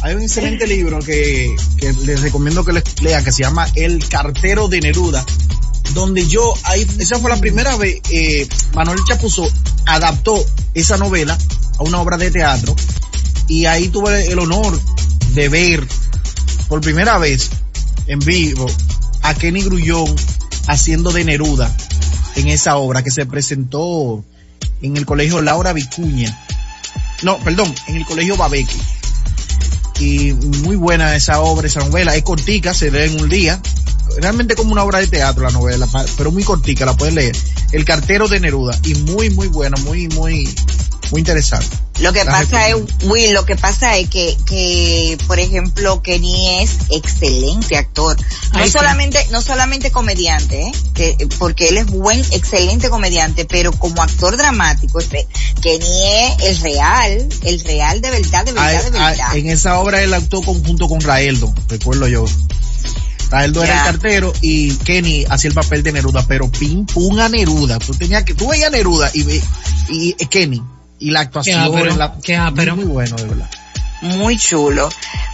Hay 0.02 0.14
un 0.14 0.22
excelente 0.22 0.66
libro 0.66 0.98
que, 1.00 1.54
que 1.78 1.92
les 1.92 2.20
recomiendo 2.22 2.64
que 2.64 2.72
les 2.72 3.02
lean 3.02 3.24
que 3.24 3.32
se 3.32 3.42
llama 3.42 3.66
El 3.74 4.08
cartero 4.08 4.68
de 4.68 4.80
Neruda. 4.80 5.24
Donde 5.94 6.26
yo, 6.26 6.54
ahí, 6.64 6.86
esa 6.98 7.18
fue 7.18 7.30
la 7.30 7.38
primera 7.38 7.76
vez, 7.76 8.00
eh, 8.10 8.48
Manuel 8.74 9.00
Chapuzó 9.06 9.48
adaptó 9.86 10.44
esa 10.74 10.96
novela 10.96 11.36
a 11.78 11.82
una 11.82 12.00
obra 12.00 12.16
de 12.16 12.30
teatro. 12.30 12.74
Y 13.48 13.66
ahí 13.66 13.88
tuve 13.88 14.30
el 14.30 14.38
honor 14.38 14.78
de 15.34 15.48
ver 15.48 15.86
por 16.68 16.80
primera 16.80 17.18
vez 17.18 17.50
en 18.06 18.20
vivo 18.20 18.66
a 19.22 19.34
Kenny 19.34 19.62
Grullón 19.62 20.14
haciendo 20.66 21.10
de 21.10 21.24
Neruda 21.24 21.74
en 22.36 22.48
esa 22.48 22.76
obra 22.76 23.02
que 23.02 23.10
se 23.10 23.26
presentó 23.26 24.24
en 24.82 24.96
el 24.96 25.04
colegio 25.06 25.42
Laura 25.42 25.72
Vicuña. 25.72 26.36
No, 27.22 27.38
perdón, 27.38 27.74
en 27.86 27.96
el 27.96 28.04
colegio 28.04 28.36
Babeque. 28.36 28.76
Y 29.98 30.32
muy 30.32 30.76
buena 30.76 31.14
esa 31.14 31.40
obra, 31.40 31.66
esa 31.66 31.80
novela. 31.80 32.16
Es 32.16 32.22
cortica, 32.22 32.72
se 32.72 32.90
lee 32.90 33.12
en 33.12 33.20
un 33.20 33.28
día. 33.28 33.60
Realmente 34.18 34.54
como 34.54 34.72
una 34.72 34.82
obra 34.82 34.98
de 34.98 35.06
teatro 35.06 35.44
la 35.44 35.50
novela, 35.50 35.88
pero 36.16 36.30
muy 36.30 36.42
cortica, 36.42 36.84
la 36.84 36.96
puedes 36.96 37.14
leer. 37.14 37.36
El 37.72 37.84
cartero 37.84 38.28
de 38.28 38.40
Neruda. 38.40 38.78
Y 38.84 38.94
muy, 38.94 39.30
muy 39.30 39.48
buena, 39.48 39.76
muy, 39.78 40.08
muy, 40.08 40.48
muy 41.10 41.18
interesante. 41.20 41.76
Lo 42.00 42.14
que 42.14 42.24
La 42.24 42.32
pasa 42.32 42.68
es. 42.68 42.76
Will, 43.04 43.34
lo 43.34 43.44
que 43.44 43.56
pasa 43.56 43.96
es 43.98 44.08
que, 44.08 44.36
que, 44.46 45.18
por 45.26 45.38
ejemplo, 45.38 46.02
Kenny 46.02 46.62
es 46.62 46.70
excelente 46.90 47.76
actor. 47.76 48.16
No 48.54 48.60
Ay, 48.60 48.66
sí. 48.66 48.78
solamente, 48.78 49.18
no 49.30 49.42
solamente 49.42 49.90
comediante, 49.90 50.62
¿eh? 50.62 50.72
que, 50.94 51.28
porque 51.38 51.68
él 51.68 51.76
es 51.76 51.86
buen, 51.86 52.18
excelente 52.30 52.88
comediante, 52.88 53.44
pero 53.44 53.72
como 53.72 54.02
actor 54.02 54.36
dramático, 54.38 54.98
este, 54.98 55.26
Kenny 55.60 56.04
es 56.06 56.42
el 56.42 56.60
real, 56.60 57.28
el 57.42 57.60
real 57.64 58.00
de 58.00 58.10
verdad, 58.10 58.44
de 58.46 58.52
verdad, 58.52 58.84
de 58.84 58.90
verdad. 58.90 59.36
en 59.36 59.50
esa 59.50 59.78
obra 59.78 60.02
él 60.02 60.14
actuó 60.14 60.42
conjunto 60.42 60.88
con 60.88 61.00
Raeldo, 61.00 61.52
recuerdo 61.68 62.08
yo. 62.08 62.24
Raeldo 63.30 63.62
era 63.62 63.74
Ya. 63.74 63.80
el 63.80 63.86
cartero 63.92 64.32
y 64.40 64.74
Kenny 64.76 65.24
hacía 65.28 65.48
el 65.48 65.54
papel 65.54 65.82
de 65.82 65.92
Neruda, 65.92 66.24
pero 66.26 66.50
pim 66.50 66.84
pum 66.86 67.18
a 67.20 67.28
Neruda. 67.28 67.78
Tú 67.78 67.94
tenías 67.94 68.24
que, 68.24 68.34
tú 68.34 68.48
veías 68.48 68.68
a 68.68 68.70
Neruda 68.70 69.10
y, 69.14 69.22
ve- 69.22 69.42
y, 69.88 70.16
y 70.18 70.26
Kenny 70.26 70.62
y 70.98 71.10
la 71.10 71.20
actuación, 71.20 71.96
la- 71.98 72.14
qué 72.22 72.36
ápero. 72.36 72.76
muy 72.76 72.84
bueno 72.84 73.16
de 73.16 73.24
verdad. 73.24 73.50
Muy 74.02 74.38
chulo. 74.38 74.88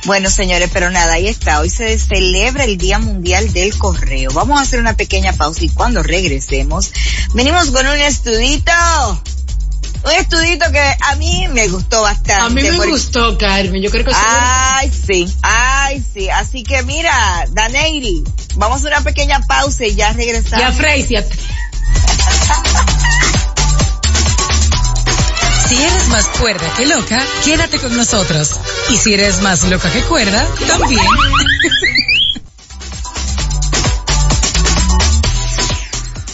Bueno, 0.06 0.28
señores, 0.28 0.68
pero 0.72 0.90
nada, 0.90 1.12
ahí 1.14 1.28
está. 1.28 1.60
Hoy 1.60 1.70
se 1.70 1.96
celebra 2.00 2.64
el 2.64 2.76
Día 2.78 2.98
Mundial 2.98 3.52
del 3.52 3.76
Correo. 3.78 4.30
Vamos 4.32 4.58
a 4.58 4.62
hacer 4.62 4.80
una 4.80 4.94
pequeña 4.94 5.32
pausa 5.32 5.64
y 5.64 5.68
cuando 5.68 6.02
regresemos, 6.02 6.90
venimos 7.32 7.70
con 7.70 7.86
un 7.86 7.94
estudito. 8.00 8.72
Un 10.04 10.12
estudito 10.12 10.70
que 10.70 10.80
a 10.80 11.14
mí 11.16 11.46
me 11.52 11.68
gustó 11.68 12.02
bastante. 12.02 12.32
A 12.32 12.48
mí 12.48 12.62
me 12.62 12.72
porque- 12.76 12.90
gustó, 12.90 13.36
Carmen. 13.38 13.82
Yo 13.82 13.90
creo 13.90 14.04
que 14.04 14.12
Ay, 14.14 14.90
sí, 15.06 15.26
ay, 15.42 16.04
sí. 16.14 16.28
Así 16.30 16.62
que 16.62 16.82
mira, 16.84 17.44
Daneiri, 17.50 18.22
vamos 18.56 18.84
a 18.84 18.88
una 18.88 19.00
pequeña 19.02 19.40
pausa 19.40 19.84
y 19.86 19.94
ya 19.96 20.08
Y 20.08 20.10
a 20.10 20.12
regresamos. 20.12 20.76
Freisia. 20.76 21.24
Si 25.68 25.74
eres 25.82 26.08
más 26.08 26.26
cuerda 26.38 26.72
que 26.76 26.86
loca, 26.86 27.20
quédate 27.44 27.78
con 27.80 27.96
nosotros. 27.96 28.50
Y 28.90 28.96
si 28.98 29.14
eres 29.14 29.40
más 29.42 29.64
loca 29.64 29.90
que 29.90 30.02
cuerda, 30.02 30.46
también. 30.68 31.00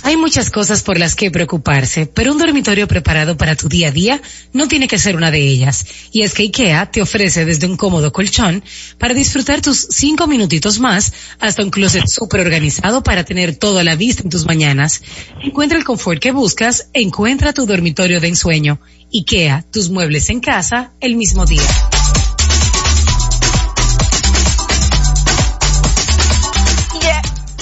Hay 0.05 0.17
muchas 0.17 0.51
cosas 0.51 0.83
por 0.83 0.99
las 0.99 1.15
que 1.15 1.31
preocuparse, 1.31 2.07
pero 2.07 2.33
un 2.33 2.38
dormitorio 2.38 2.88
preparado 2.88 3.37
para 3.37 3.55
tu 3.55 3.69
día 3.69 3.88
a 3.88 3.93
día 3.93 4.21
no 4.53 4.67
tiene 4.67 4.88
que 4.88 4.99
ser 4.99 5.15
una 5.15 5.31
de 5.31 5.38
ellas. 5.38 5.87
Y 6.11 6.23
es 6.23 6.35
que 6.35 6.43
IKEA 6.43 6.91
te 6.91 7.01
ofrece 7.01 7.45
desde 7.45 7.67
un 7.67 7.77
cómodo 7.77 8.12
colchón 8.12 8.65
para 8.99 9.15
disfrutar 9.15 9.61
tus 9.61 9.87
cinco 9.91 10.27
minutitos 10.27 10.81
más 10.81 11.12
hasta 11.38 11.62
un 11.62 11.71
closet 11.71 12.09
súper 12.09 12.41
organizado 12.41 13.03
para 13.05 13.25
tener 13.25 13.55
todo 13.55 13.79
a 13.79 13.85
la 13.85 13.95
vista 13.95 14.23
en 14.23 14.31
tus 14.31 14.45
mañanas. 14.45 15.03
Encuentra 15.41 15.79
el 15.79 15.85
confort 15.85 16.21
que 16.21 16.33
buscas, 16.33 16.88
encuentra 16.93 17.53
tu 17.53 17.65
dormitorio 17.65 18.21
de 18.21 18.29
ensueño. 18.29 18.81
IKEA, 19.15 19.65
tus 19.71 19.88
muebles 19.88 20.31
en 20.31 20.41
casa 20.41 20.93
el 21.01 21.15
mismo 21.15 21.47
día. 21.47 21.62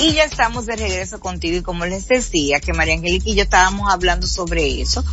Y 0.00 0.12
ya 0.14 0.24
estamos 0.24 0.66
de 0.66 0.76
regreso 0.76 1.20
contigo 1.20 1.56
y 1.58 1.62
como 1.62 1.84
les 1.86 2.08
decía 2.08 2.60
que 2.60 2.72
María 2.72 2.94
Angélica 2.94 3.28
y 3.28 3.34
yo 3.34 3.42
estábamos 3.42 3.90
hablando 3.92 4.26
sobre 4.26 4.80
eso. 4.80 5.04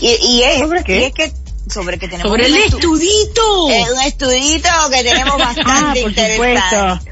Y, 0.00 0.08
y 0.08 0.42
es, 0.42 0.58
¿Sobre 0.60 0.84
qué? 0.84 1.00
y 1.00 1.04
es 1.04 1.12
que 1.14 1.32
sobre 1.68 1.98
que 1.98 2.06
tenemos 2.08 2.30
Sobre 2.30 2.46
el 2.46 2.52
un 2.52 2.58
estu- 2.60 2.74
estudito. 2.76 3.70
eh, 3.70 3.84
un 3.94 4.00
estudito 4.02 4.68
que 4.90 5.02
tenemos 5.02 5.34
Ah, 5.40 5.54
bastante 5.54 6.00
por 6.02 6.10
interesante. 6.10 6.34
supuesto. 6.36 7.10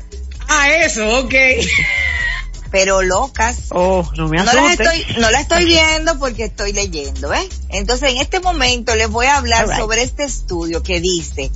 Ah, 0.48 0.70
eso, 0.70 1.18
ok. 1.20 1.34
Pero 2.70 3.02
locas. 3.02 3.56
Oh, 3.70 4.08
no 4.16 4.28
me 4.28 4.38
No 4.38 4.44
las 4.52 4.78
estoy, 4.80 5.06
no 5.20 5.30
la 5.30 5.40
estoy 5.40 5.64
viendo 5.64 6.18
porque 6.18 6.44
estoy 6.44 6.72
leyendo, 6.72 7.32
¿eh? 7.32 7.48
Entonces 7.68 8.10
en 8.10 8.18
este 8.18 8.40
momento 8.40 8.96
les 8.96 9.08
voy 9.08 9.26
a 9.26 9.36
hablar 9.36 9.68
right. 9.68 9.78
sobre 9.78 10.02
este 10.02 10.24
estudio 10.24 10.82
que 10.82 11.00
dice, 11.00 11.52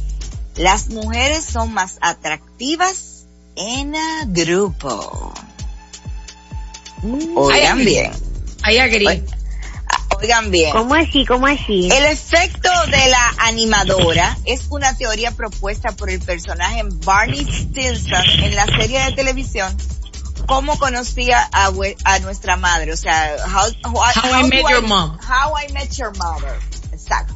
las 0.56 0.88
mujeres 0.88 1.44
son 1.44 1.72
más 1.74 1.98
atractivas 2.02 3.24
en 3.56 3.96
a 3.96 4.24
grupo. 4.26 5.34
Oigan 7.36 7.78
Ay, 7.78 7.84
bien, 7.84 8.12
Ahí 8.62 8.78
oigan 10.20 10.50
bien. 10.50 10.72
¿Cómo 10.72 10.94
así? 10.94 11.24
¿Cómo 11.24 11.46
así? 11.46 11.88
El 11.92 12.04
efecto 12.06 12.68
de 12.86 13.08
la 13.08 13.34
animadora 13.38 14.36
es 14.44 14.66
una 14.70 14.96
teoría 14.96 15.30
propuesta 15.30 15.92
por 15.92 16.10
el 16.10 16.20
personaje 16.20 16.82
Barney 17.04 17.40
Stinson 17.44 18.24
en 18.42 18.56
la 18.56 18.66
serie 18.66 19.00
de 19.04 19.12
televisión 19.12 19.76
Cómo 20.46 20.78
conocía 20.78 21.48
a, 21.52 21.70
a 22.04 22.18
nuestra 22.20 22.56
madre, 22.56 22.92
o 22.92 22.96
sea, 22.96 23.36
How, 23.46 23.92
How 23.92 24.40
I 24.40 24.48
Met 24.48 24.62
do 24.62 24.70
Your 24.70 24.82
Mom. 24.82 25.18
How 25.18 25.54
I 25.58 25.72
Met 25.72 25.90
Your 25.90 26.16
Mother, 26.16 26.58
exacto. 26.90 27.34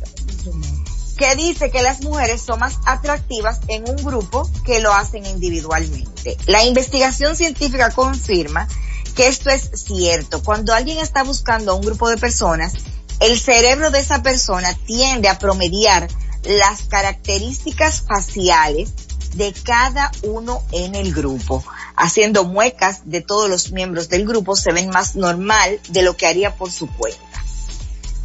Que 1.19 1.37
dice 1.37 1.71
que 1.71 1.83
las 1.83 2.01
mujeres 2.01 2.41
son 2.41 2.61
más 2.61 2.79
atractivas 2.87 3.61
en 3.69 3.89
un 3.89 3.97
grupo 3.97 4.51
que 4.65 4.81
lo 4.81 4.95
hacen 4.95 5.27
individualmente. 5.27 6.39
La 6.47 6.65
investigación 6.65 7.37
científica 7.37 7.91
confirma 7.91 8.67
que 9.13 9.29
esto 9.29 9.51
es 9.51 9.71
cierto. 9.87 10.43
Cuando 10.43 10.75
alguien 10.75 10.99
está 10.99 11.23
buscando 11.23 11.73
a 11.73 11.75
un 11.75 11.83
grupo 11.83 12.09
de 12.09 12.17
personas, 12.17 12.73
el 13.21 13.39
cerebro 13.39 13.91
de 13.91 14.01
esa 14.01 14.23
persona 14.23 14.77
tiende 14.87 15.29
a 15.29 15.39
promediar 15.39 16.09
las 16.45 16.83
características 16.83 18.03
faciales 18.03 18.93
de 19.35 19.53
cada 19.53 20.11
uno 20.23 20.63
en 20.73 20.95
el 20.95 21.15
grupo. 21.15 21.65
Haciendo 21.97 22.45
muecas 22.45 23.03
de 23.05 23.21
todos 23.21 23.49
los 23.49 23.73
miembros 23.73 24.09
del 24.09 24.27
grupo 24.27 24.57
se 24.57 24.73
ven 24.73 24.91
más 24.91 25.15
normal 25.15 25.79
de 25.89 26.03
lo 26.03 26.17
que 26.17 26.27
haría 26.27 26.57
por 26.57 26.71
su 26.71 26.89
cuenta. 26.89 27.21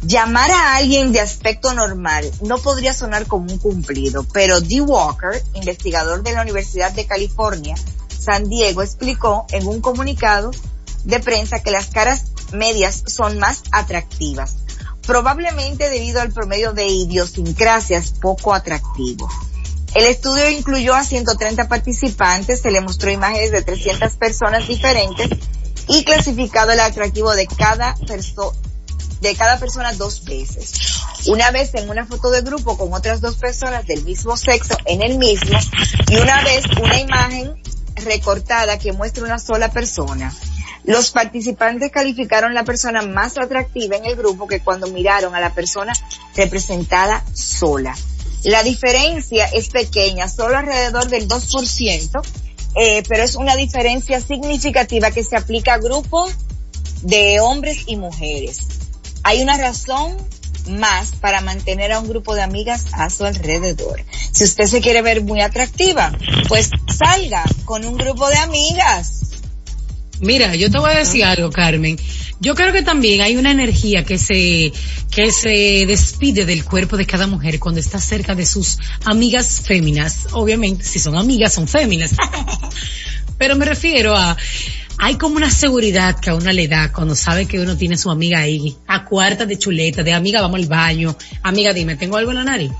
Llamar 0.02 0.50
a 0.50 0.76
alguien 0.76 1.12
de 1.12 1.20
aspecto 1.20 1.74
normal 1.74 2.30
no 2.40 2.58
podría 2.58 2.94
sonar 2.94 3.26
como 3.26 3.52
un 3.52 3.58
cumplido, 3.58 4.24
pero 4.32 4.60
Dee 4.60 4.80
Walker, 4.80 5.42
investigador 5.54 6.22
de 6.22 6.32
la 6.32 6.42
Universidad 6.42 6.92
de 6.92 7.06
California, 7.06 7.74
San 8.18 8.48
Diego, 8.48 8.82
explicó 8.82 9.46
en 9.50 9.66
un 9.66 9.80
comunicado 9.80 10.52
de 11.04 11.20
prensa 11.20 11.60
que 11.60 11.70
las 11.70 11.86
caras 11.86 12.24
medias 12.52 13.04
son 13.06 13.38
más 13.38 13.62
atractivas, 13.72 14.56
probablemente 15.06 15.90
debido 15.90 16.20
al 16.20 16.32
promedio 16.32 16.72
de 16.72 16.86
idiosincrasias 16.86 18.12
poco 18.20 18.54
atractivo. 18.54 19.28
El 19.94 20.04
estudio 20.04 20.50
incluyó 20.50 20.94
a 20.94 21.04
130 21.04 21.68
participantes, 21.68 22.60
se 22.60 22.70
le 22.70 22.80
mostró 22.80 23.10
imágenes 23.10 23.50
de 23.52 23.62
300 23.62 24.12
personas 24.16 24.68
diferentes 24.68 25.28
y 25.88 26.04
clasificado 26.04 26.72
el 26.72 26.80
atractivo 26.80 27.34
de 27.34 27.46
cada 27.46 27.94
persona 28.06 28.56
de 29.20 29.34
cada 29.34 29.58
persona 29.58 29.92
dos 29.94 30.24
veces. 30.24 30.74
Una 31.26 31.50
vez 31.50 31.74
en 31.74 31.90
una 31.90 32.06
foto 32.06 32.30
de 32.30 32.42
grupo 32.42 32.78
con 32.78 32.92
otras 32.92 33.20
dos 33.20 33.36
personas 33.36 33.86
del 33.86 34.04
mismo 34.04 34.36
sexo 34.36 34.76
en 34.84 35.02
el 35.02 35.18
mismo 35.18 35.58
y 36.08 36.16
una 36.16 36.42
vez 36.44 36.64
una 36.80 37.00
imagen 37.00 37.54
recortada 37.96 38.78
que 38.78 38.92
muestra 38.92 39.24
una 39.24 39.38
sola 39.38 39.70
persona. 39.70 40.32
Los 40.88 41.10
participantes 41.10 41.90
calificaron 41.90 42.54
la 42.54 42.64
persona 42.64 43.02
más 43.02 43.36
atractiva 43.36 43.98
en 43.98 44.06
el 44.06 44.16
grupo 44.16 44.46
que 44.46 44.60
cuando 44.60 44.86
miraron 44.86 45.34
a 45.34 45.40
la 45.40 45.52
persona 45.52 45.92
representada 46.34 47.22
sola. 47.34 47.94
La 48.44 48.62
diferencia 48.62 49.44
es 49.52 49.68
pequeña, 49.68 50.30
solo 50.30 50.56
alrededor 50.56 51.06
del 51.08 51.28
2%, 51.28 52.22
eh, 52.74 53.02
pero 53.06 53.22
es 53.22 53.34
una 53.34 53.54
diferencia 53.54 54.18
significativa 54.22 55.10
que 55.10 55.24
se 55.24 55.36
aplica 55.36 55.74
a 55.74 55.78
grupos 55.78 56.32
de 57.02 57.38
hombres 57.40 57.80
y 57.84 57.96
mujeres. 57.96 58.62
Hay 59.24 59.42
una 59.42 59.58
razón 59.58 60.16
más 60.70 61.10
para 61.20 61.42
mantener 61.42 61.92
a 61.92 62.00
un 62.00 62.08
grupo 62.08 62.34
de 62.34 62.40
amigas 62.40 62.86
a 62.92 63.10
su 63.10 63.26
alrededor. 63.26 64.02
Si 64.32 64.42
usted 64.42 64.64
se 64.64 64.80
quiere 64.80 65.02
ver 65.02 65.22
muy 65.22 65.42
atractiva, 65.42 66.16
pues 66.48 66.70
salga 66.96 67.44
con 67.66 67.84
un 67.84 67.98
grupo 67.98 68.26
de 68.30 68.36
amigas. 68.36 69.27
Mira, 70.20 70.54
yo 70.56 70.70
te 70.70 70.78
voy 70.78 70.90
a 70.90 70.98
decir 70.98 71.24
algo, 71.24 71.50
Carmen. 71.50 71.98
Yo 72.40 72.54
creo 72.54 72.72
que 72.72 72.82
también 72.82 73.20
hay 73.20 73.36
una 73.36 73.50
energía 73.50 74.04
que 74.04 74.18
se, 74.18 74.72
que 75.10 75.30
se 75.30 75.84
despide 75.86 76.44
del 76.44 76.64
cuerpo 76.64 76.96
de 76.96 77.06
cada 77.06 77.26
mujer 77.26 77.58
cuando 77.58 77.80
está 77.80 78.00
cerca 78.00 78.34
de 78.34 78.46
sus 78.46 78.78
amigas 79.04 79.62
féminas. 79.64 80.28
Obviamente, 80.32 80.84
si 80.84 80.98
son 80.98 81.16
amigas, 81.16 81.54
son 81.54 81.68
féminas. 81.68 82.12
Pero 83.38 83.54
me 83.54 83.64
refiero 83.64 84.16
a, 84.16 84.36
hay 84.98 85.14
como 85.14 85.36
una 85.36 85.50
seguridad 85.50 86.18
que 86.18 86.30
a 86.30 86.34
uno 86.34 86.50
le 86.50 86.66
da 86.66 86.92
cuando 86.92 87.14
sabe 87.14 87.46
que 87.46 87.60
uno 87.60 87.76
tiene 87.76 87.96
su 87.96 88.10
amiga 88.10 88.40
ahí, 88.40 88.76
a 88.88 89.04
cuarta 89.04 89.46
de 89.46 89.56
chuleta, 89.56 90.02
de 90.02 90.12
amiga, 90.12 90.40
vamos 90.40 90.60
al 90.60 90.66
baño. 90.66 91.16
Amiga, 91.42 91.72
dime, 91.72 91.94
¿tengo 91.96 92.16
algo 92.16 92.32
en 92.32 92.38
la 92.38 92.44
nariz? 92.44 92.72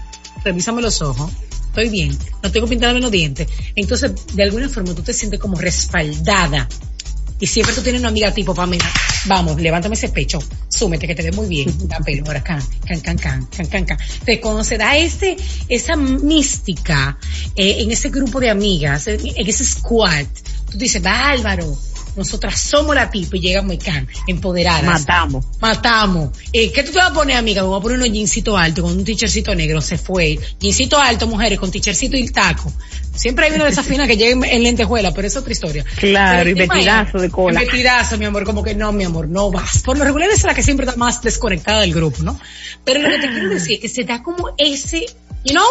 Revísame 0.45 0.83
los 0.83 1.01
ojos. 1.03 1.31
Estoy 1.69 1.91
bien. 1.91 2.19
No 2.43 2.51
tengo 2.51 2.67
pintado 2.67 2.97
en 2.97 3.03
los 3.03 3.11
dientes. 3.13 3.47
Entonces, 3.77 4.13
de 4.35 4.43
alguna 4.43 4.69
forma 4.69 4.95
tú 4.95 5.03
te 5.03 5.13
sientes 5.13 5.39
como 5.39 5.57
respaldada 5.57 6.69
y 7.41 7.47
siempre 7.47 7.75
tú 7.75 7.83
tienes 7.83 8.01
una 8.01 8.09
amiga 8.09 8.33
tipo, 8.33 8.55
Pamela, 8.55 8.91
vamos, 9.27 9.61
levántame 9.61 9.95
ese 9.95 10.09
pecho, 10.09 10.39
súmete 10.69 11.07
que 11.07 11.15
te 11.15 11.23
ve 11.23 11.33
muy 11.33 11.47
bien, 11.47 11.73
la 11.89 12.01
pelo, 12.01 12.25
ahora 12.27 12.43
can, 12.43 12.63
can, 12.87 13.01
can, 13.01 13.19
can, 13.19 13.47
can, 13.47 13.67
can, 13.67 13.85
can. 13.85 13.99
Te 14.25 14.41
conoce, 14.41 14.79
da 14.79 14.97
este, 14.97 15.37
esa 15.69 15.97
mística, 15.97 17.19
eh, 17.55 17.77
en 17.83 17.91
ese 17.91 18.11
grupo 18.11 18.41
de 18.41 18.51
amigas, 18.51 19.07
en 19.07 19.21
en 19.25 19.49
ese 19.49 19.65
squad. 19.65 20.27
Tú 20.71 20.77
dices, 20.77 21.03
bárbaro, 21.03 21.77
nosotras 22.17 22.61
somos 22.61 22.95
la 22.95 23.11
tipa 23.11 23.37
y 23.37 23.41
llegamos 23.41 23.75
y 23.75 23.79
can, 23.79 24.09
empoderadas. 24.27 24.85
Matamos. 24.85 25.45
Matamos. 25.61 26.31
Eh, 26.53 26.73
¿Qué 26.73 26.83
tú 26.83 26.93
te 26.93 26.99
vas 26.99 27.11
a 27.11 27.15
poner, 27.15 27.37
amiga? 27.37 27.63
Me 27.63 27.69
voy 27.69 27.79
a 27.79 27.83
poner 27.83 27.99
unos 27.99 28.11
jeansito 28.11 28.57
alto 28.57 28.83
con 28.83 28.93
un 28.93 29.05
t-shirtcito 29.05 29.55
negro. 29.55 29.81
Se 29.81 29.99
fue. 29.99 30.39
Jeansito 30.61 30.99
alto, 30.99 31.27
mujeres, 31.27 31.59
con 31.59 31.71
t-shirtcito 31.71 32.17
y 32.17 32.29
taco. 32.31 32.73
Siempre 33.15 33.47
hay 33.47 33.53
una 33.53 33.65
de 33.65 33.71
esas 33.71 33.85
finas 33.87 34.07
que 34.07 34.17
llega 34.17 34.33
en, 34.33 34.45
en 34.45 34.63
lentejuela, 34.63 35.13
pero 35.13 35.27
es 35.27 35.37
otra 35.37 35.53
historia. 35.53 35.85
Claro, 35.99 36.39
Pero 36.45 36.51
y 36.51 36.55
vestidazo 36.55 37.17
es- 37.17 37.23
de 37.23 37.31
cola. 37.31 37.61
Vestidazo, 37.61 38.19
mi 38.19 38.25
amor, 38.25 38.45
como 38.45 38.63
que 38.63 38.75
no, 38.75 38.93
mi 38.93 39.05
amor, 39.05 39.29
no 39.29 39.51
vas. 39.51 39.79
Por 39.83 39.99
lo 39.99 40.05
regular 40.05 40.29
es 40.31 40.43
la 40.45 40.55
que 40.55 40.63
siempre 40.63 40.87
está 40.87 40.97
más 40.99 41.21
desconectada 41.23 41.81
del 41.81 41.93
grupo, 41.95 42.23
¿no? 42.23 42.39
Pero 42.85 43.01
lo 43.03 43.09
que 43.11 43.19
te 43.19 43.29
quiero 43.31 43.49
decir 43.51 43.75
es 43.75 43.81
que 43.81 43.89
se 43.89 44.05
da 44.05 44.23
como 44.23 44.51
ese, 44.57 45.01
you 45.45 45.53
know, 45.53 45.65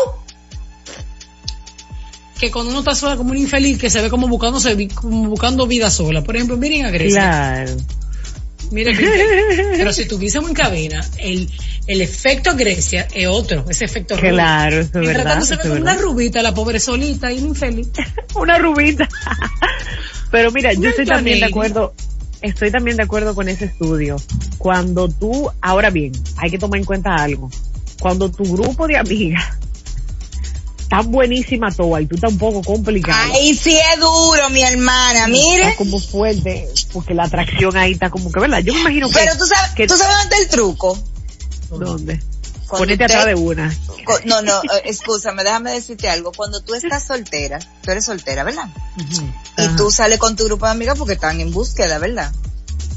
que 2.38 2.52
cuando 2.52 2.72
uno 2.72 2.80
está 2.80 2.96
sola 2.96 3.18
como 3.18 3.32
un 3.32 3.38
infeliz 3.38 3.78
que 3.78 3.90
se 3.90 4.02
ve 4.02 4.10
como 4.10 4.28
buscándose, 4.28 4.88
como 4.90 5.30
buscando 5.30 5.68
vida 5.68 5.90
sola. 5.90 6.24
Por 6.24 6.36
ejemplo, 6.36 6.58
miren 6.58 6.86
a 6.86 6.92
Grecia. 6.92 7.22
Claro. 7.22 7.78
Mira 8.72 8.92
pero 9.78 9.94
si 9.94 10.06
tuviésemos 10.06 10.50
en 10.50 10.56
cabina, 10.56 11.06
el, 11.20 11.50
el 11.88 12.02
efecto 12.02 12.56
Grecia 12.56 13.08
es 13.14 13.28
otro, 13.28 13.66
ese 13.70 13.86
efecto. 13.86 14.16
Claro, 14.18 14.80
eso 14.80 14.90
es 14.90 14.94
Mientras 14.94 15.18
verdad, 15.18 15.40
tanto 15.40 15.64
se 15.64 15.70
ve 15.70 15.80
una 15.80 15.96
rubita, 15.96 16.42
la 16.42 16.54
pobre 16.54 16.80
solita 16.80 17.32
y 17.32 17.40
infeliz. 17.40 17.90
Una 18.36 18.58
rubita. 18.58 19.08
Pero 20.32 20.52
mira, 20.52 20.74
yo 20.74 20.90
estoy 20.90 21.06
también 21.06 21.40
de 21.40 21.46
acuerdo, 21.46 21.94
estoy 22.42 22.70
también 22.70 22.98
de 22.98 23.04
acuerdo 23.04 23.34
con 23.34 23.48
ese 23.48 23.66
estudio. 23.66 24.18
Cuando 24.58 25.08
tú, 25.08 25.50
ahora 25.62 25.90
bien, 25.90 26.12
hay 26.36 26.50
que 26.50 26.58
tomar 26.58 26.80
en 26.80 26.86
cuenta 26.86 27.16
algo. 27.16 27.50
Cuando 28.00 28.30
tu 28.30 28.44
grupo 28.44 28.88
de 28.88 28.98
amigas 28.98 29.57
tan 30.90 31.12
buenísima 31.12 31.72
toda 31.72 32.02
y 32.02 32.06
tú 32.08 32.16
tan 32.18 32.38
poco 32.38 32.62
complicado. 32.64 33.34
Ay, 33.34 33.54
sí 33.56 33.78
es 33.78 34.00
duro, 34.00 34.50
mi 34.52 34.62
hermana, 34.64 35.28
mire. 35.28 35.64
Está 35.64 35.76
como 35.78 36.00
fuerte, 36.00 36.68
porque 36.94 37.14
la 37.14 37.24
atracción 37.26 37.76
ahí 37.78 37.92
está 37.94 38.10
como 38.10 38.32
que, 38.32 38.40
¿verdad? 38.40 38.60
Yo 38.60 38.74
me 38.74 38.80
imagino 38.82 39.10
que... 39.10 39.16
Pero 39.16 39.38
tú 39.38 39.46
sabes, 39.46 39.72
que- 39.76 39.88
tú 39.88 39.98
sabes 39.98 40.16
dónde 40.18 40.36
está 40.36 40.44
el 40.44 40.50
truco. 40.50 40.98
¿Dónde? 41.70 42.20
Cuando 42.68 42.86
Ponete 42.86 43.04
usted- 43.06 43.16
atrás 43.18 43.26
de 43.28 43.36
una. 43.36 43.78
No, 44.26 44.42
no, 44.42 44.62
eh, 44.62 44.82
escúchame, 44.86 45.44
déjame 45.44 45.72
decirte 45.72 46.10
algo. 46.10 46.32
Cuando 46.34 46.62
tú 46.62 46.74
estás 46.76 47.06
soltera, 47.06 47.60
tú 47.82 47.92
eres 47.92 48.06
soltera, 48.06 48.44
¿verdad? 48.44 48.68
Y 49.58 49.62
Ajá. 49.64 49.76
tú 49.78 49.90
sales 49.92 50.18
con 50.20 50.36
tu 50.36 50.46
grupo 50.46 50.66
de 50.66 50.72
amigas 50.72 50.98
porque 50.98 51.14
están 51.14 51.40
en 51.42 51.52
búsqueda, 51.52 51.98
¿verdad? 51.98 52.32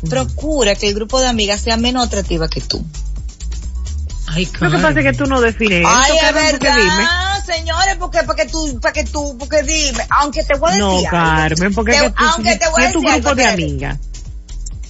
Procura 0.08 0.74
que 0.74 0.88
el 0.88 0.94
grupo 0.94 1.20
de 1.20 1.28
amigas 1.28 1.60
sea 1.60 1.76
menos 1.76 2.06
atractiva 2.06 2.48
que 2.48 2.60
tú. 2.60 2.84
Ay, 4.32 4.48
Lo 4.60 4.70
que 4.70 4.78
pasa 4.78 5.00
es 5.00 5.04
que 5.06 5.12
tú 5.12 5.24
no 5.26 5.40
defines 5.40 5.84
Ay, 5.88 6.12
es 6.16 6.32
porque 6.52 6.68
dime. 6.68 6.86
verdad, 6.86 7.44
señores, 7.44 7.96
porque, 7.98 8.22
porque 8.24 8.46
tú, 8.46 8.78
para 8.80 8.92
que 8.92 9.04
tú, 9.04 9.36
porque 9.38 9.62
dime, 9.62 10.06
aunque 10.10 10.42
te 10.44 10.56
voy 10.56 10.70
a 10.70 10.72
decir 10.74 10.84
No, 10.84 10.96
algo. 10.98 11.10
Carmen, 11.10 11.74
porque 11.74 11.92
Te- 11.92 12.10
tú, 12.10 12.14
aunque 12.18 12.56
te 12.56 12.68
voy 12.68 12.82
a 12.82 12.86
es 12.86 12.92
tu 12.92 13.00
decir 13.00 13.14
grupo 13.22 13.34
de 13.34 13.44
amigas. 13.46 13.98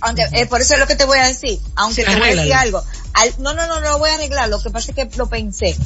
aunque 0.02 0.26
eh, 0.32 0.46
por 0.46 0.60
eso 0.60 0.74
es 0.74 0.80
lo 0.80 0.86
que 0.86 0.96
te 0.96 1.04
voy 1.04 1.18
a 1.18 1.24
decir, 1.26 1.58
aunque 1.76 2.04
te 2.04 2.16
voy 2.16 2.28
a 2.30 2.34
decir 2.34 2.54
algo. 2.54 2.82
Al- 3.14 3.34
no, 3.38 3.54
no, 3.54 3.66
no, 3.66 3.80
no 3.80 3.90
lo 3.92 3.98
voy 3.98 4.10
a 4.10 4.14
arreglar, 4.14 4.48
lo 4.48 4.62
que 4.62 4.70
pasa 4.70 4.92
es 4.92 4.94
que 4.96 5.16
lo 5.16 5.28
pensé. 5.28 5.76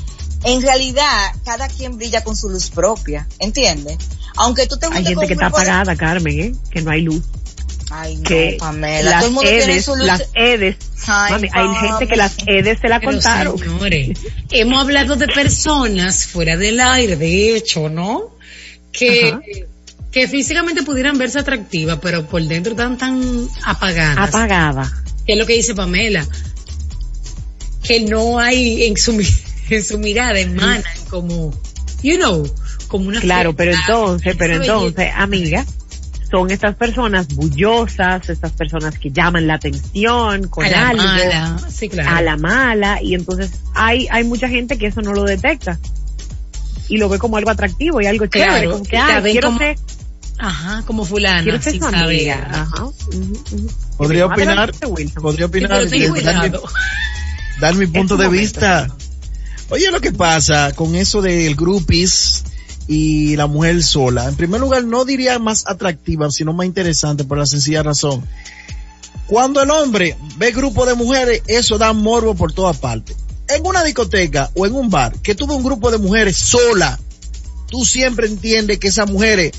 En 0.45 0.61
realidad, 0.61 1.33
cada 1.45 1.69
quien 1.69 1.97
brilla 1.97 2.23
con 2.23 2.37
su 2.37 2.49
luz 2.51 2.71
propia, 2.71 3.27
¿entiendes? 3.39 3.97
Aunque 4.37 4.67
tú 4.67 4.77
te 4.77 4.87
Hay 4.87 5.05
gente 5.05 5.27
que 5.27 5.33
está 5.35 5.47
grupo 5.47 5.61
de- 5.61 5.71
apagada, 5.71 5.97
Carmen, 5.97 6.39
¿eh? 6.41 6.55
Que 6.71 6.83
no 6.83 6.91
hay 6.91 7.01
luz. 7.03 7.23
Ay, 7.97 8.17
no, 8.17 8.23
que 8.25 8.57
Pamela, 8.59 9.09
las 9.11 9.21
todo 9.21 9.29
el 9.29 9.35
mundo 9.35 9.49
tiene 9.51 9.73
edes, 9.73 9.89
las 9.99 10.29
edes, 10.35 10.77
Ay, 11.07 11.33
mami, 11.33 11.49
hay 11.53 11.89
gente 11.89 12.09
que 12.09 12.17
las 12.17 12.37
edes 12.47 12.79
se 12.81 12.89
la 12.89 12.99
Pero, 12.99 13.13
contaron. 13.13 13.59
señores, 13.59 14.19
hemos 14.51 14.83
hablado 14.83 15.15
de 15.15 15.29
personas 15.29 16.27
fuera 16.27 16.57
del 16.57 16.81
aire, 16.81 17.15
de 17.17 17.57
hecho, 17.57 17.89
¿no? 17.89 18.35
Que, 18.91 19.29
Ajá. 19.29 19.41
que 20.11 20.27
físicamente 20.29 20.83
pudieran 20.83 21.19
verse 21.19 21.39
atractivas, 21.39 21.99
pero 22.03 22.27
por 22.27 22.43
dentro 22.43 22.73
están 22.73 22.99
tan 22.99 23.49
apagadas. 23.65 24.29
Apagada. 24.29 24.93
que 25.25 25.35
es 25.35 25.39
lo 25.39 25.47
que 25.47 25.53
dice 25.55 25.75
Pamela, 25.75 26.27
que 27.85 28.01
no 28.01 28.39
hay 28.41 28.85
en 28.85 28.97
su, 28.97 29.13
en 29.71 29.85
su 29.85 29.99
mirada, 29.99 30.39
emanan 30.41 30.83
como, 31.11 31.53
you 32.03 32.17
know, 32.17 32.45
como 32.89 33.09
una 33.09 33.21
Claro, 33.21 33.55
pero 33.55 33.73
entonces, 33.73 34.35
pero 34.37 34.55
entonces, 34.57 34.95
belleza. 34.97 35.23
amiga, 35.23 35.67
son 36.35 36.51
estas 36.51 36.75
personas 36.75 37.29
bullosas, 37.29 38.29
estas 38.29 38.51
personas 38.51 38.99
que 38.99 39.13
llaman 39.13 39.47
la 39.47 39.55
atención 39.55 40.49
con 40.49 40.65
a 40.65 40.69
la 40.69 40.89
algo, 40.89 41.05
mala, 41.05 41.59
sí, 41.71 41.89
claro. 41.89 42.11
a 42.11 42.23
la 42.23 42.37
mala, 42.37 43.01
y 43.01 43.15
entonces 43.15 43.53
hay, 43.73 44.09
hay 44.11 44.25
mucha 44.25 44.49
gente 44.49 44.77
que 44.77 44.89
eso 44.89 45.01
no 45.01 45.13
lo 45.13 45.23
detecta. 45.23 45.79
Y 46.89 46.97
lo 46.97 47.09
ve 47.09 47.21
como 47.21 47.37
algo 47.37 47.51
atractivo 47.51 48.01
y 48.01 48.07
algo 48.07 48.27
chévere, 48.27 48.51
Claro, 48.51 48.73
como 48.73 48.85
que, 48.85 48.97
ah, 48.97 49.21
ven 49.21 49.31
quiero 49.31 49.47
como 49.47 49.59
ser, 49.61 49.77
Ajá, 50.37 50.83
como 50.85 51.05
fulana, 51.05 51.45
quiero 51.45 51.63
ser 51.63 51.73
sin 51.75 51.83
su 51.85 51.91
saber. 51.91 52.37
Podría 53.97 54.27
opinar, 54.27 54.73
podría 55.23 55.47
opinar 55.47 55.71
dar 55.71 55.89
mi, 55.89 56.09
cuidado. 56.09 56.63
dar 57.61 57.75
mi 57.77 57.87
punto 57.87 58.17
de 58.17 58.25
momento. 58.25 58.43
vista. 58.43 58.89
Oye, 59.71 59.89
lo 59.93 60.01
que 60.01 60.11
pasa 60.11 60.73
con 60.75 60.97
eso 60.97 61.23
del 61.23 61.55
groupies 61.55 62.43
y 62.87 63.37
la 63.37 63.47
mujer 63.47 63.83
sola. 63.83 64.29
En 64.29 64.37
primer 64.37 64.61
lugar, 64.61 64.85
no 64.85 65.05
diría 65.05 65.39
más 65.39 65.65
atractiva, 65.67 66.31
sino 66.31 66.53
más 66.53 66.67
interesante 66.67 67.25
por 67.25 67.39
la 67.39 67.47
sencilla 67.47 67.83
razón. 67.83 68.25
Cuando 69.27 69.63
el 69.63 69.71
hombre 69.71 70.17
ve 70.37 70.53
grupo 70.53 70.85
de 70.85 70.95
mujeres, 70.95 71.43
eso 71.47 71.79
da 71.79 71.93
morbo 71.93 72.35
por 72.35 72.53
todas 72.53 72.77
partes. 72.77 73.17
En 73.49 73.67
una 73.67 73.83
discoteca 73.85 74.51
o 74.55 74.67
en 74.67 74.75
un 74.75 74.91
bar 74.91 75.19
que 75.21 75.35
tuvo 75.35 75.57
un 75.57 75.65
grupo 75.65 75.91
de 75.91 75.99
mujeres 75.99 76.37
sola, 76.37 76.99
tú 77.69 77.85
siempre 77.85 78.27
entiendes 78.27 78.79
que 78.79 78.89
esas 78.89 79.11
mujeres 79.11 79.53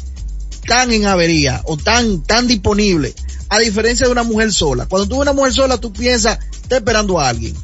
están 0.51 0.91
en 0.91 1.05
avería 1.05 1.61
o 1.65 1.77
tan, 1.77 2.23
tan 2.23 2.47
disponibles, 2.47 3.15
a 3.49 3.59
diferencia 3.59 4.07
de 4.07 4.11
una 4.11 4.23
mujer 4.23 4.51
sola. 4.53 4.85
Cuando 4.87 5.07
tú 5.07 5.15
ves 5.15 5.21
una 5.21 5.33
mujer 5.33 5.53
sola, 5.53 5.77
tú 5.77 5.91
piensas, 5.91 6.39
está 6.61 6.77
esperando 6.77 7.19
a 7.19 7.29
alguien. 7.29 7.55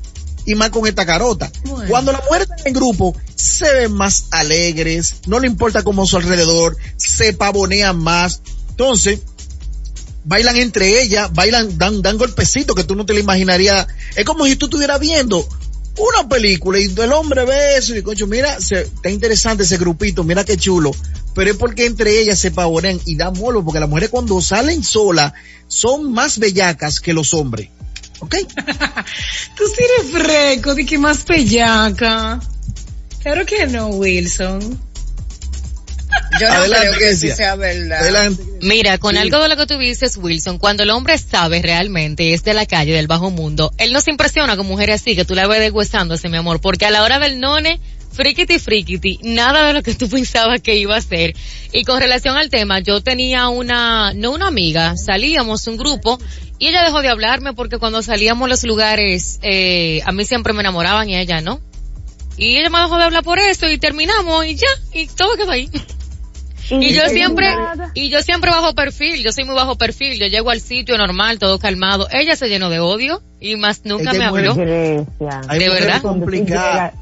Y 0.46 0.56
más 0.56 0.70
con 0.70 0.88
esta 0.88 1.06
carota. 1.06 1.52
Bueno. 1.66 1.90
Cuando 1.90 2.12
las 2.12 2.24
mujeres 2.24 2.50
están 2.50 2.68
en 2.68 2.74
grupo, 2.74 3.16
se 3.36 3.72
ven 3.74 3.94
más 3.94 4.26
alegres, 4.32 5.16
no 5.28 5.40
le 5.40 5.48
importa 5.48 5.84
cómo 5.84 6.06
su 6.06 6.18
alrededor, 6.18 6.78
se 6.98 7.34
pavonean 7.34 7.98
más. 7.98 8.42
Entonces, 8.70 9.20
bailan 10.24 10.58
entre 10.58 11.02
ellas, 11.02 11.32
bailan, 11.34 11.78
dan, 11.78 12.02
dan 12.02 12.18
golpecitos 12.18 12.76
que 12.76 12.84
tú 12.84 12.96
no 12.96 13.06
te 13.06 13.14
lo 13.14 13.20
imaginarías. 13.20 13.88
Es 14.16 14.26
como 14.26 14.46
si 14.46 14.56
tú 14.56 14.66
estuvieras 14.66 15.00
viendo 15.00 15.48
una 15.98 16.28
película 16.28 16.80
y 16.80 16.86
el 16.86 17.14
hombre 17.14 17.46
ve 17.46 17.78
eso 17.78 17.96
y 17.96 18.02
concho, 18.02 18.28
mira, 18.28 18.60
se, 18.60 18.82
está 18.82 19.10
interesante 19.10 19.64
ese 19.64 19.78
grupito, 19.78 20.24
mira 20.24 20.44
qué 20.44 20.58
chulo. 20.58 20.92
Pero 21.34 21.52
es 21.52 21.58
porque 21.58 21.86
entre 21.86 22.20
ellas 22.20 22.40
se 22.40 22.52
pavonean 22.52 23.00
y 23.06 23.16
dan 23.16 23.34
molo, 23.34 23.64
porque 23.64 23.80
las 23.80 23.90
mujeres 23.90 24.10
cuando 24.10 24.42
salen 24.42 24.84
solas 24.84 25.34
son 25.68 26.12
más 26.12 26.40
bellacas 26.40 27.00
que 27.00 27.14
los 27.14 27.34
hombres. 27.34 27.70
¿Ok? 28.22 28.36
Tú 29.58 29.64
sí 29.68 29.84
eres 30.00 30.12
fresco, 30.24 30.74
de 30.76 30.86
que 30.86 30.98
más 30.98 31.24
pellaca. 31.24 32.40
Claro 33.22 33.46
que 33.46 33.68
no, 33.68 33.88
Wilson. 33.90 34.80
Yo 36.40 36.48
no 36.48 36.54
Adelante, 36.54 36.88
creo 36.88 37.00
que 37.00 37.10
eso 37.10 37.20
Grecia. 37.22 37.36
sea 37.36 37.56
verdad. 37.56 38.00
Adelante. 38.02 38.44
Mira, 38.62 38.98
con 38.98 39.14
Sí. 39.16 39.20
algo 39.22 39.40
de 39.40 39.50
lo 39.50 39.58
que 39.58 39.66
tú 39.66 39.78
dices, 39.78 40.18
Wilson, 40.18 40.58
cuando 40.60 40.84
el 40.84 40.90
hombre 40.90 41.18
sabe 41.18 41.62
realmente 41.62 42.34
es 42.34 42.44
de 42.44 42.54
la 42.54 42.66
calle, 42.66 42.94
del 42.94 43.08
bajo 43.08 43.30
mundo, 43.32 43.72
él 43.78 43.94
no 43.94 44.02
se 44.02 44.12
impresiona 44.12 44.58
con 44.58 44.66
mujeres 44.66 45.02
así, 45.02 45.16
que 45.16 45.26
tú 45.26 45.36
la 45.36 45.48
ves 45.48 45.60
deshuesándose, 45.60 46.30
mi 46.30 46.38
amor, 46.38 46.60
porque 46.62 46.86
a 46.86 46.92
la 46.92 47.04
hora 47.04 47.20
del 47.20 47.40
none, 47.40 47.80
frikiti 48.12 48.60
frikiti, 48.60 49.20
nada 49.24 49.66
de 49.68 49.74
lo 49.74 49.84
que 49.84 49.94
tú 49.94 50.10
pensabas 50.10 50.62
que 50.62 50.76
iba 50.78 50.96
a 50.98 51.02
ser. 51.02 51.34
Y 51.72 51.84
con 51.86 52.00
relación 52.00 52.36
al 52.38 52.50
tema, 52.50 52.80
yo 52.80 53.02
tenía 53.02 53.48
una, 53.50 54.14
no 54.14 54.32
una 54.32 54.48
amiga, 54.48 54.96
salíamos 54.98 55.68
un 55.68 55.78
grupo, 55.78 56.20
y 56.62 56.68
ella 56.68 56.84
dejó 56.84 57.02
de 57.02 57.10
hablarme 57.10 57.54
porque 57.54 57.80
cuando 57.80 58.04
salíamos 58.04 58.46
a 58.46 58.50
los 58.50 58.64
lugares, 58.66 59.40
eh, 59.42 60.00
a 60.06 60.12
mí 60.12 60.26
siempre 60.26 60.54
me 60.54 60.60
enamoraban 60.60 61.10
y 61.10 61.16
a 61.16 61.22
ella 61.22 61.42
no. 61.42 61.60
Y 62.38 62.56
ella 62.56 62.70
me 62.70 62.78
dejó 62.78 62.98
de 62.98 63.04
hablar 63.06 63.24
por 63.24 63.40
eso 63.40 63.68
y 63.68 63.80
terminamos 63.80 64.46
y 64.46 64.54
ya, 64.54 64.68
y 64.94 65.08
todo 65.08 65.36
quedó 65.38 65.54
ahí. 65.54 65.72
Y 66.70 66.94
yo 66.94 67.10
siempre, 67.10 67.48
y 67.96 68.10
yo 68.12 68.22
siempre 68.22 68.52
bajo 68.52 68.76
perfil, 68.76 69.24
yo 69.24 69.32
soy 69.32 69.44
muy 69.46 69.56
bajo 69.56 69.76
perfil, 69.76 70.20
yo 70.20 70.28
llego 70.28 70.52
al 70.52 70.62
sitio 70.62 71.00
normal, 71.00 71.40
todo 71.40 71.58
calmado. 71.58 72.08
Ella 72.12 72.36
se 72.36 72.48
llenó 72.48 72.70
de 72.70 72.80
odio 72.80 73.24
y 73.40 73.56
más 73.56 73.82
nunca 73.84 74.14
me 74.14 74.24
habló. 74.24 74.54
Grecia. 74.54 75.42
¿De 75.50 75.68
verdad? 75.68 76.94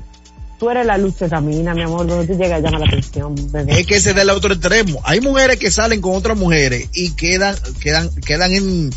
Tú 0.57 0.69
eres 0.69 0.85
la 0.85 0.97
luz 0.97 1.15
que 1.15 1.27
camina, 1.27 1.73
mi 1.73 1.83
amor, 1.83 2.07
donde 2.07 2.33
tú 2.33 2.41
llegas 2.41 2.61
llama 2.61 2.79
la 2.79 2.85
atención, 2.85 3.35
bebé. 3.51 3.81
Es 3.81 3.85
que 3.85 3.95
ese 3.95 4.09
es 4.11 4.15
del 4.15 4.29
otro 4.29 4.53
extremo. 4.53 5.01
Hay 5.03 5.19
mujeres 5.19 5.59
que 5.59 5.69
salen 5.69 5.99
con 5.99 6.15
otras 6.15 6.37
mujeres 6.37 6.89
y 6.93 7.11
quedan, 7.11 7.55
quedan, 7.81 8.09
quedan 8.25 8.51
en, 8.53 8.89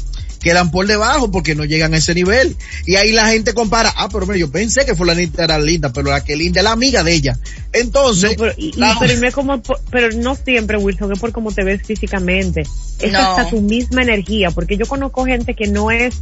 quedan 0.42 0.70
por 0.70 0.86
debajo 0.86 1.30
porque 1.30 1.54
no 1.54 1.64
llegan 1.64 1.94
a 1.94 1.98
ese 1.98 2.14
nivel. 2.14 2.56
Y 2.86 2.96
ahí 2.96 3.12
la 3.12 3.26
gente 3.28 3.54
compara, 3.54 3.92
ah, 3.96 4.08
pero 4.12 4.26
mira, 4.26 4.38
yo 4.38 4.50
pensé 4.50 4.84
que 4.84 4.94
fulanita 4.94 5.44
era 5.44 5.58
linda, 5.58 5.92
pero 5.92 6.10
la 6.10 6.22
que 6.24 6.36
linda 6.36 6.60
es 6.60 6.64
la 6.64 6.72
amiga 6.72 7.02
de 7.02 7.14
ella. 7.14 7.38
Entonces, 7.72 8.32
No, 8.32 8.36
pero, 8.38 8.54
y- 8.56 8.68
y- 8.68 8.72
la- 8.78 8.96
pero 8.98 9.16
no 9.18 9.26
es 9.28 9.34
como, 9.34 9.62
pero 9.90 10.10
no 10.16 10.34
siempre, 10.34 10.76
Wilson, 10.76 11.12
es 11.12 11.18
por 11.18 11.32
cómo 11.32 11.52
te 11.52 11.64
ves 11.64 11.82
físicamente. 11.86 12.62
Es 12.98 13.12
No. 13.12 13.18
hasta 13.18 13.48
tu 13.50 13.60
misma 13.60 14.02
energía, 14.02 14.50
porque 14.50 14.76
yo 14.76 14.86
conozco 14.86 15.24
gente 15.24 15.54
que 15.54 15.68
no 15.68 15.90
es 15.90 16.14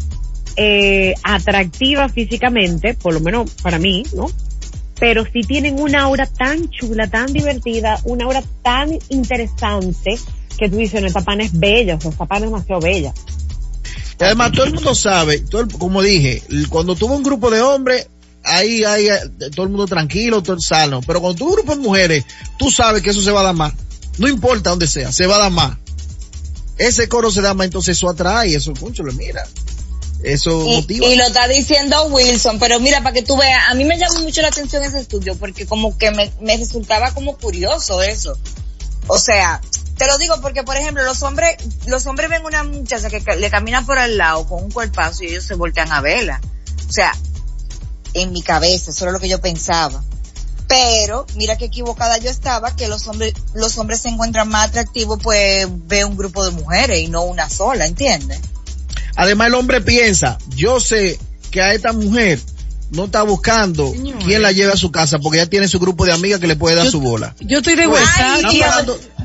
eh, 0.57 1.15
atractiva 1.23 2.09
físicamente, 2.09 2.95
por 2.95 3.15
lo 3.15 3.21
menos 3.21 3.51
para 3.63 3.79
mí, 3.79 4.03
¿no? 4.15 4.27
Pero 4.99 5.25
sí 5.33 5.43
tienen 5.43 5.79
una 5.81 6.03
aura 6.03 6.27
tan 6.27 6.69
chula, 6.71 7.09
tan 7.09 7.33
divertida, 7.33 7.99
una 8.05 8.25
aura 8.25 8.43
tan 8.63 8.91
interesante 9.09 10.19
que 10.59 10.69
tú 10.69 10.77
dices, 10.77 11.01
no, 11.01 11.07
esta 11.07 11.23
pana 11.23 11.45
es 11.45 11.59
bella, 11.59 11.95
o 11.95 12.01
sea, 12.01 12.11
esta 12.11 12.27
pana 12.27 12.47
es 12.47 12.53
demasiado 12.53 12.81
bella. 12.83 13.15
Y 14.21 14.25
además 14.25 14.53
todo 14.53 14.65
el 14.65 14.75
mundo 14.75 14.95
sabe, 14.95 15.39
todo 15.41 15.63
el- 15.63 15.69
como 15.73 16.03
dije, 16.03 16.43
cuando 16.69 16.95
tuvo 16.95 17.15
un 17.15 17.23
grupo 17.23 17.51
de 17.51 17.61
hombres, 17.61 18.09
ahí 18.45 18.85
hay 18.85 19.09
eh, 19.09 19.21
todo 19.55 19.65
el 19.65 19.71
mundo 19.71 19.87
tranquilo, 19.87 20.43
todo 20.43 20.55
el 20.55 20.63
sano. 20.63 21.01
Pero 21.07 21.21
cuando 21.21 21.39
tuvo 21.39 21.51
un 21.51 21.55
grupo 21.57 21.75
de 21.77 21.81
mujeres, 21.83 22.25
tú 22.59 22.71
sabes 22.71 23.03
que 23.03 23.11
eso 23.11 23.21
se 23.23 23.31
va 23.31 23.41
a 23.41 23.45
dar 23.45 23.55
más. 23.55 23.73
No 24.19 24.29
importa 24.29 24.71
dónde 24.71 24.87
sea, 24.87 25.13
se 25.13 25.27
va 25.27 25.37
a 25.37 25.41
dar 25.41 25.51
más. 25.53 25.77
Ese 26.79 27.09
coro 27.09 27.31
se 27.31 27.43
da 27.43 27.53
más, 27.55 27.67
entonces 27.67 27.97
eso 27.97 28.09
atrae, 28.11 28.55
eso, 28.55 28.73
mucho 28.81 29.03
le 29.03 29.13
mira. 29.13 29.47
Eso 30.23 30.67
Y, 30.67 30.77
motiva. 30.77 31.07
y 31.07 31.17
lo 31.17 31.25
está 31.25 31.49
diciendo 31.49 32.05
Wilson, 32.07 32.59
pero 32.59 32.79
mira, 32.81 33.03
para 33.03 33.15
que 33.15 33.23
tú 33.23 33.37
veas, 33.39 33.63
a 33.69 33.75
mí 33.75 33.85
me 33.85 33.97
llamó 33.99 34.21
mucho 34.21 34.43
la 34.43 34.49
atención 34.49 34.85
ese 34.85 35.01
estudio 35.01 35.35
porque 35.37 35.65
como 35.67 35.97
que 35.97 36.11
me, 36.11 36.31
me 36.43 36.57
resultaba 36.59 37.13
como 37.15 37.37
curioso 37.39 38.03
eso. 38.03 38.37
O 39.07 39.19
sea, 39.19 39.61
te 40.01 40.07
lo 40.07 40.17
digo 40.17 40.41
porque, 40.41 40.63
por 40.63 40.79
ejemplo, 40.79 41.05
los 41.05 41.23
hombres, 41.23 41.59
los 41.85 42.07
hombres 42.07 42.31
ven 42.31 42.43
una 42.47 42.65
muchacha 42.65 43.11
que 43.11 43.21
le 43.37 43.51
camina 43.51 43.85
por 43.85 43.99
al 43.99 44.17
lado 44.17 44.47
con 44.47 44.65
un 44.65 44.71
cuerpazo 44.71 45.25
y 45.25 45.27
ellos 45.27 45.45
se 45.45 45.57
voltean 45.57 45.93
a 45.93 46.01
verla. 46.01 46.41
O 46.89 46.91
sea, 46.91 47.13
en 48.15 48.33
mi 48.33 48.41
cabeza, 48.41 48.93
eso 48.93 49.05
era 49.05 49.13
lo 49.13 49.21
que 49.21 49.29
yo 49.29 49.43
pensaba. 49.43 50.03
Pero, 50.67 51.27
mira 51.37 51.59
qué 51.59 51.67
equivocada 51.67 52.17
yo 52.17 52.31
estaba, 52.31 52.75
que 52.75 52.89
los 52.89 53.07
hombres, 53.09 53.35
los 53.53 53.77
hombres 53.77 54.01
se 54.01 54.09
encuentran 54.09 54.49
más 54.49 54.69
atractivos, 54.69 55.19
pues 55.23 55.67
ve 55.69 56.03
un 56.07 56.17
grupo 56.17 56.47
de 56.47 56.53
mujeres 56.53 57.01
y 57.01 57.09
no 57.09 57.25
una 57.25 57.51
sola, 57.51 57.85
¿entiendes? 57.85 58.41
Además 59.17 59.49
el 59.49 59.55
hombre 59.55 59.83
piensa, 59.83 60.39
yo 60.57 60.81
sé 60.81 61.19
que 61.51 61.61
a 61.61 61.75
esta 61.75 61.93
mujer 61.93 62.41
no 62.91 63.05
está 63.05 63.23
buscando 63.23 63.91
Señores. 63.93 64.25
quién 64.25 64.43
la 64.43 64.53
lleve 64.53 64.73
a 64.73 64.77
su 64.77 64.91
casa 64.91 65.19
porque 65.19 65.39
ya 65.39 65.47
tiene 65.47 65.69
su 65.69 65.79
grupo 65.79 66.05
de 66.05 66.13
amigas 66.13 66.41
que 66.41 66.47
le 66.47 66.57
puede 66.57 66.77
dar 66.77 66.87
Yo- 66.87 66.91
su 66.91 67.01
bola. 67.01 67.35
Yo 67.41 67.59
estoy 67.59 67.77
de 67.77 67.87
huesa. 67.87 68.39
Y- 68.53 68.61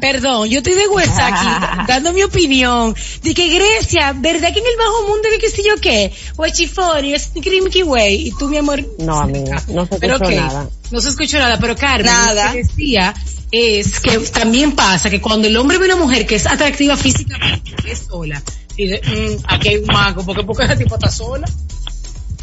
Perdón, 0.02 0.50
yo 0.50 0.58
estoy 0.60 0.74
de 0.74 0.88
huesa 0.88 1.28
aquí, 1.28 1.86
dando 1.88 2.12
mi 2.14 2.22
opinión. 2.24 2.94
De 3.24 3.34
que 3.34 3.48
Grecia, 3.50 4.14
¿verdad 4.14 4.54
que 4.54 4.60
en 4.60 4.66
el 4.66 4.78
bajo 4.78 5.08
mundo 5.08 5.28
que 5.32 5.40
qué 5.40 5.50
sé 5.50 5.64
yo 5.66 5.76
qué? 5.82 6.12
Huachifori, 6.38 7.14
es 7.14 7.32
Mickey 7.34 7.84
Way. 7.84 8.28
Y 8.28 8.32
tú, 8.38 8.48
mi 8.50 8.58
amor. 8.58 8.86
No, 9.00 9.22
amiga, 9.22 9.64
no 9.70 9.86
se 9.88 9.96
escuchó 9.96 10.32
nada. 10.32 10.70
no 10.92 11.02
se 11.02 11.10
escuchó 11.10 11.40
nada, 11.40 11.58
pero 11.60 11.76
Carmen, 11.76 12.06
Nada. 12.06 12.48
lo 12.48 12.52
que 12.54 12.64
decía 12.64 13.16
es 13.52 14.00
que 14.02 14.20
también 14.20 14.74
pasa 14.74 15.10
que 15.10 15.22
cuando 15.22 15.48
el 15.48 15.56
hombre 15.58 15.78
ve 15.78 15.86
una 15.86 15.96
mujer 15.96 16.28
que 16.28 16.36
es 16.36 16.46
atractiva 16.46 16.98
físicamente, 16.98 17.72
que 17.82 17.92
es 17.94 18.00
sola, 18.10 18.44
dice, 18.76 19.02
"Mm, 19.06 19.44
aquí 19.48 19.70
hay 19.70 19.78
un 19.78 19.86
mago, 19.88 20.24
porque 20.26 20.44
porque 20.44 20.66
esa 20.66 20.76
tipo 20.78 20.96
está 20.96 21.10
sola. 21.10 21.48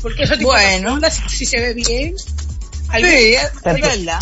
Porque 0.03 0.25
esa 0.25 0.37
tipo 0.37 0.51
Bueno. 0.51 0.99
si, 1.11 1.37
si 1.37 1.47
se 1.47 1.61
ve 1.61 1.75
bien. 1.75 2.15
Algo- 2.89 3.09
Sí, 3.09 3.35
es, 3.35 3.63
verdad. 3.65 4.19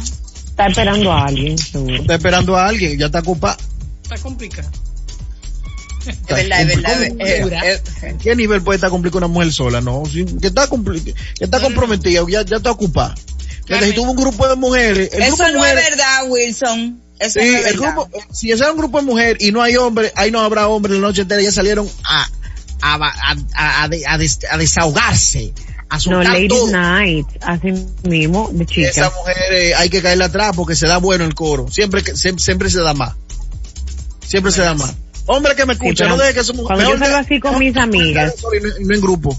Está 0.51 0.67
esperando 0.69 1.11
a 1.13 1.25
alguien, 1.25 1.57
seguro. 1.59 1.95
Está 1.97 2.15
esperando 2.15 2.57
a 2.57 2.67
alguien, 2.69 2.99
ya 2.99 3.07
está 3.07 3.21
ocupada. 3.21 3.57
Está 4.03 4.19
complicado. 4.19 4.71
Es 6.07 6.27
verdad, 6.29 6.61
es 6.63 6.67
verdad. 7.45 7.65
es- 7.67 7.83
¿En 8.03 8.19
qué 8.19 8.35
nivel 8.35 8.63
puede 8.63 8.77
estar 8.77 8.91
complicada 8.91 9.27
una 9.27 9.33
mujer 9.33 9.53
sola? 9.53 9.81
No, 9.81 10.03
sí, 10.11 10.25
que 10.41 10.47
está, 10.49 10.69
que 10.69 11.45
está 11.45 11.61
comprometida, 11.61 12.23
ya, 12.29 12.43
ya 12.43 12.57
está 12.57 12.71
ocupada. 12.71 13.15
Porque 13.69 13.87
si 13.87 13.93
tuvo 13.93 14.11
un 14.13 14.17
grupo 14.17 14.49
de 14.49 14.57
mujeres, 14.57 15.11
el 15.13 15.21
grupo 15.27 15.35
Eso 15.35 15.45
de 15.45 15.53
no 15.53 15.59
mujeres, 15.59 15.85
es 15.85 15.91
verdad, 15.91 16.19
Wilson. 16.29 17.01
Eso 17.19 17.39
sí, 17.41 17.47
no 17.51 17.57
es 17.59 17.67
el 17.67 17.79
verdad. 17.79 17.95
grupo, 17.95 18.11
si 18.33 18.51
es 18.51 18.61
un 18.63 18.77
grupo 18.79 18.99
de 19.01 19.05
mujeres 19.05 19.37
y 19.43 19.53
no 19.53 19.63
hay 19.63 19.77
hombre, 19.77 20.11
ahí 20.17 20.31
no 20.31 20.41
habrá 20.41 20.69
hombre 20.69 20.95
la 20.95 21.01
noche 21.01 21.23
entera, 21.23 21.43
ya 21.43 21.53
salieron 21.53 21.89
a, 22.05 22.27
a, 22.81 22.95
a, 22.95 23.37
a, 23.55 23.83
a 23.85 23.89
de- 23.89 24.05
a 24.07 24.17
des- 24.19 24.39
a 24.51 24.57
desahogarse, 24.57 25.53
No, 26.09 26.23
Ladies 26.23 26.49
todo. 26.49 26.71
Night, 26.71 27.27
así 27.43 27.73
mismo, 28.05 28.49
de 28.53 28.65
Esa 28.65 28.73
chicas. 28.73 29.13
mujer 29.17 29.37
eh, 29.53 29.75
hay 29.75 29.91
que 29.91 30.01
caerle 30.01 30.25
atrás 30.25 30.53
porque 30.55 30.77
se 30.77 30.87
da 30.87 30.99
bueno 30.99 31.25
el 31.25 31.35
coro. 31.35 31.67
Siempre 31.71 32.03
siempre, 32.17 32.43
siempre 32.43 32.71
se 32.71 32.81
da 32.81 32.95
más. 32.95 33.15
Siempre 34.25 34.53
se 34.53 34.63
da 34.63 34.75
más. 34.75 34.95
Hombre 35.27 35.55
que 35.55 35.67
me 35.67 35.75
escucha, 35.75 36.07
no 36.07 36.17
deje 36.17 36.35
que 36.35 36.45
su 36.45 36.55
mujer. 36.55 36.77
cuando 36.77 36.93
yo 36.93 36.99
salgo 36.99 37.17
así 37.17 37.41
con 37.41 37.59
mis 37.59 37.77
amigas. 37.77 38.35
No 38.43 38.95
en 38.95 39.01
grupo. 39.01 39.39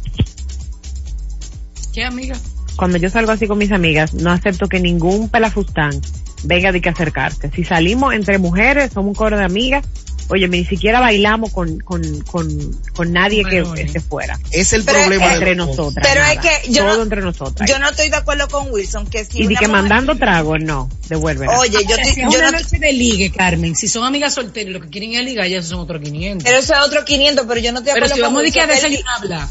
¿Qué 1.94 2.04
amiga? 2.04 2.36
Cuando 2.76 2.98
yo 2.98 3.10
salgo 3.10 3.32
así 3.32 3.48
con 3.48 3.58
mis 3.58 3.72
amigas, 3.72 4.14
no 4.14 4.32
acepto 4.32 4.68
que 4.68 4.80
ningún 4.80 5.30
pelafustán 5.30 6.02
venga 6.44 6.72
de 6.72 6.82
que 6.82 6.90
acercarse. 6.90 7.52
Si 7.52 7.64
salimos 7.64 8.14
entre 8.14 8.38
mujeres, 8.38 8.92
somos 8.94 9.10
un 9.10 9.16
coro 9.16 9.38
de 9.38 9.44
amigas, 9.44 9.86
oye, 10.32 10.48
ni 10.48 10.66
siquiera 10.66 11.00
bailamos 11.00 11.52
con, 11.52 11.80
con, 11.82 12.02
con, 12.22 12.48
con 12.96 13.12
nadie 13.14 13.44
que 13.44 13.62
Varones. 13.62 13.86
esté 13.86 14.00
fuera. 14.00 14.40
Es 14.52 14.74
el 14.74 14.84
Pero 14.84 15.00
problema. 15.00 15.28
de 15.28 15.34
Entre 15.36 15.56
nosotras. 15.56 16.08
Pero 16.08 16.22
es 16.26 16.36
nada. 16.38 16.42
que 16.64 16.72
yo 16.72 16.84
Todo 16.86 16.98
no- 16.98 17.04
entre 17.04 17.22
nosotras. 17.22 17.70
Yo 17.70 17.80
no 17.80 17.90
estoy 17.90 18.10
de 18.10 18.16
acuerdo 18.18 18.48
con 18.48 18.72
Wilson 18.72 19.06
que 19.08 19.26
si 19.26 19.40
y 19.44 19.48
de 19.48 19.56
que 19.56 19.68
mujer- 19.68 19.70
mandando 19.70 20.16
trago, 20.18 20.58
no, 20.58 20.90
devuélvela. 21.10 21.60
Oye, 21.60 21.72
yo, 21.72 21.80
si 21.96 22.02
estoy- 22.02 22.24
es 22.24 22.34
yo 22.34 22.40
una 22.40 22.52
no, 22.52 22.60
noche 22.60 22.80
de 22.80 22.94
ligue, 22.94 23.32
Carmen, 23.32 23.76
si 23.76 23.88
son 23.88 24.04
amigas 24.06 24.34
solteras 24.34 24.70
y 24.70 24.74
lo 24.74 24.82
que 24.82 24.90
quieren 24.90 25.14
es 25.14 25.24
ligar, 25.26 25.48
ya 25.48 25.62
son 25.62 25.80
otros 25.80 26.02
500. 26.02 26.44
pero 26.44 26.60
eso 26.60 26.74
es 26.74 26.80
otro 26.88 27.04
500, 27.06 27.46
pero 27.48 27.60
yo 27.60 27.72
no 27.72 27.80
estoy 27.80 27.94
de 27.94 28.00
Pero 28.00 28.06
acuerdo 28.06 28.16
si 28.16 28.22
con 28.22 28.28
vamos 28.30 28.40
a 28.40 28.44
decir 28.44 28.54
que 28.54 28.62
a 28.62 28.68
que 28.68 28.74
él 28.74 28.92
di- 28.92 28.98
desayunarla. 28.98 29.50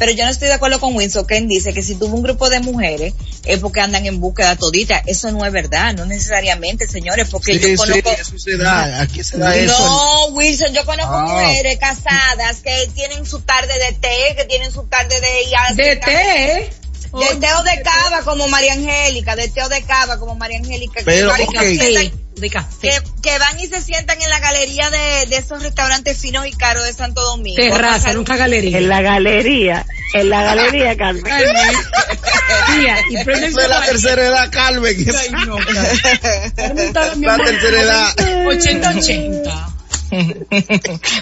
Pero 0.00 0.12
yo 0.12 0.24
no 0.24 0.30
estoy 0.30 0.48
de 0.48 0.54
acuerdo 0.54 0.80
con 0.80 0.96
Wilson 0.96 1.26
que 1.26 1.36
él 1.36 1.46
dice 1.46 1.74
que 1.74 1.82
si 1.82 1.94
tuvo 1.94 2.16
un 2.16 2.22
grupo 2.22 2.48
de 2.48 2.58
mujeres 2.60 3.12
es 3.44 3.58
porque 3.58 3.80
andan 3.80 4.06
en 4.06 4.18
búsqueda 4.18 4.56
todita. 4.56 5.02
Eso 5.06 5.30
no 5.30 5.44
es 5.44 5.52
verdad, 5.52 5.92
no 5.94 6.06
necesariamente, 6.06 6.88
señores, 6.88 7.28
porque 7.30 7.52
Sí, 7.52 7.60
yo 7.60 7.68
sí, 7.68 7.76
conozco... 7.76 8.10
eso 8.18 8.38
se 8.38 8.56
da. 8.56 9.02
Aquí 9.02 9.22
se 9.22 9.36
da 9.36 9.54
eso. 9.54 9.78
No, 9.84 10.26
Wilson, 10.34 10.72
yo 10.72 10.86
conozco 10.86 11.12
Ah. 11.14 11.26
mujeres 11.26 11.78
casadas 11.78 12.60
que 12.64 12.88
tienen 12.94 13.26
su 13.26 13.40
tarde 13.42 13.74
de 13.78 13.92
té, 13.92 14.34
que 14.36 14.46
tienen 14.46 14.72
su 14.72 14.84
tarde 14.84 15.14
de... 15.20 15.74
De 15.84 16.00
hacen- 16.00 16.70
De 17.12 17.26
té 17.36 17.48
o 17.54 17.62
de 17.64 17.82
cava 17.82 18.22
como 18.24 18.46
María 18.48 18.74
Angélica, 18.74 19.34
de 19.36 19.48
té 19.48 19.62
o 19.64 19.68
de 19.68 19.82
cava 19.82 20.18
como 20.18 20.34
María 20.36 20.58
Angélica. 20.58 21.00
que 21.00 21.04
Pero, 21.04 21.28
van 21.28 21.40
y 21.40 21.44
ok. 21.44 21.60
se 21.60 21.74
sientan- 21.76 22.12
De 22.36 22.50
café. 22.50 22.78
que, 22.80 23.02
que 23.22 23.38
van 23.38 23.58
y 23.60 23.66
se 23.66 23.82
sientan 23.82 24.22
en 24.22 24.30
la 24.30 24.38
galería 24.38 24.88
de, 24.90 25.26
de 25.26 25.36
esos 25.36 25.62
restaurantes 25.62 26.18
finos 26.18 26.46
y 26.46 26.52
caros 26.52 26.84
de 26.84 26.92
Santo 26.92 27.20
Domingo. 27.22 27.56
Terraza, 27.56 28.12
nunca 28.14 28.36
galería. 28.36 28.78
En 28.78 28.88
la 28.88 29.02
galería, 29.02 29.84
en 30.14 30.30
la 30.30 30.42
galería, 30.44 30.96
Carmen. 30.98 31.24
Tía, 31.24 32.96
y 33.10 33.24
prende 33.24 33.46
el 33.46 33.52
Eso 33.52 33.60
es 33.60 33.68
la 33.68 33.82
tercera 33.84 34.22
edad, 34.26 34.50
Carmen. 34.50 34.96
Ay, 35.18 35.30
no, 35.46 35.56
Carmen. 35.58 36.92
La 37.22 37.36
tercera 37.38 37.82
edad. 37.82 38.14
80-80. 38.16 39.66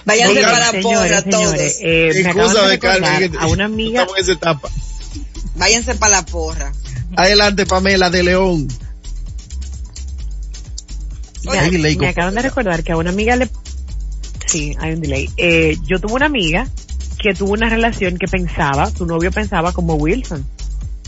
Váyanse 0.05 0.33
Oigan, 0.38 0.51
para 0.51 0.66
porra 0.83 1.20
señores, 1.20 1.24
todos. 1.31 1.55
eh, 1.83 2.11
Excusa 2.14 2.68
de 2.68 2.79
Carmen. 2.79 3.37
a 3.38 3.46
una 3.46 3.64
amiga 3.66 4.03
Estamos 4.03 4.18
en 4.18 4.24
esa 4.24 4.33
etapa. 4.33 4.68
Váyanse 5.59 5.94
para 5.97 6.16
la 6.16 6.27
porra. 6.27 6.73
Adelante, 7.16 7.66
Pamela 7.66 8.11
de 8.11 8.23
León. 8.23 8.68
Oye, 11.47 11.97
me 11.97 12.09
acaban 12.09 12.35
de 12.35 12.42
recordar 12.42 12.83
que 12.83 12.92
a 12.92 12.97
una 12.97 13.11
amiga 13.11 13.37
le... 13.37 13.49
Sí, 14.47 14.77
hay 14.79 14.92
un 14.94 15.01
delay. 15.01 15.31
Eh, 15.37 15.77
yo 15.85 15.99
tuve 16.01 16.14
una 16.14 16.27
amiga 16.27 16.68
que 17.18 17.35
tuvo 17.35 17.53
una 17.53 17.68
relación 17.68 18.16
que 18.18 18.27
pensaba, 18.29 18.90
su 18.90 19.07
novio 19.07 19.31
pensaba 19.31 19.73
como 19.73 19.94
Wilson. 19.94 20.47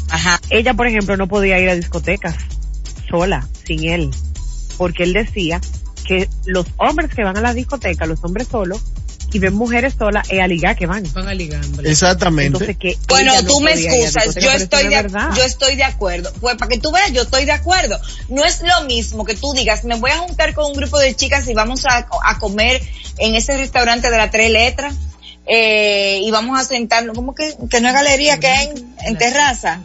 Ajá. 0.09 0.41
Ella, 0.51 0.75
por 0.75 0.87
ejemplo, 0.87 1.17
no 1.17 1.29
podía 1.29 1.59
ir 1.59 1.69
a 1.69 1.77
discotecas 1.77 2.35
sola, 3.09 3.47
sin 3.67 3.85
él, 3.85 4.11
porque 4.77 5.05
él 5.05 5.13
decía 5.13 5.61
que 6.05 6.29
los 6.47 6.67
hombres 6.77 7.15
que 7.15 7.23
van 7.23 7.37
a 7.37 7.41
la 7.41 7.55
discoteca, 7.55 8.07
los 8.07 8.23
hombres 8.25 8.49
solos, 8.49 8.83
y 9.33 9.39
ven 9.39 9.55
mujeres 9.55 9.95
solas, 9.99 10.29
es 10.31 10.41
a 10.41 10.47
ligar 10.47 10.77
que 10.77 10.87
van. 10.87 11.05
Van 11.13 11.29
a 11.29 11.35
ligando. 11.35 11.83
Exactamente. 11.83 12.47
Entonces, 12.47 12.77
que 12.77 12.99
Bueno, 13.09 13.35
no 13.35 13.45
tú 13.45 13.61
me 13.61 13.73
excusas, 13.73 14.35
yo 14.35 14.51
estoy 14.51 14.89
de, 14.89 15.09
yo 15.37 15.43
estoy 15.45 15.77
de 15.77 15.85
acuerdo. 15.85 16.33
Pues 16.41 16.57
para 16.57 16.69
que 16.69 16.79
tú 16.79 16.91
veas, 16.93 17.13
yo 17.13 17.23
estoy 17.23 17.45
de 17.45 17.53
acuerdo. 17.53 17.99
No 18.29 18.45
es 18.45 18.63
lo 18.63 18.87
mismo 18.87 19.25
que 19.25 19.35
tú 19.35 19.53
digas, 19.53 19.85
me 19.85 19.97
voy 19.97 20.11
a 20.11 20.19
juntar 20.19 20.55
con 20.55 20.67
un 20.67 20.73
grupo 20.73 20.99
de 20.99 21.15
chicas 21.15 21.49
y 21.49 21.55
vamos 21.55 21.85
a, 21.87 22.09
a 22.25 22.39
comer 22.39 22.83
en 23.19 23.35
ese 23.35 23.57
restaurante 23.57 24.11
de 24.11 24.17
las 24.17 24.31
tres 24.31 24.51
letras, 24.51 24.95
eh, 25.47 26.21
y 26.23 26.31
vamos 26.31 26.59
a 26.59 26.65
sentarnos, 26.65 27.17
¿cómo 27.17 27.35
que, 27.35 27.57
que 27.69 27.81
no 27.81 27.89
es 27.89 27.95
galería, 27.95 28.39
que 28.39 28.53
es 28.53 28.61
en, 28.71 28.95
en 29.01 29.19
terraza? 29.19 29.81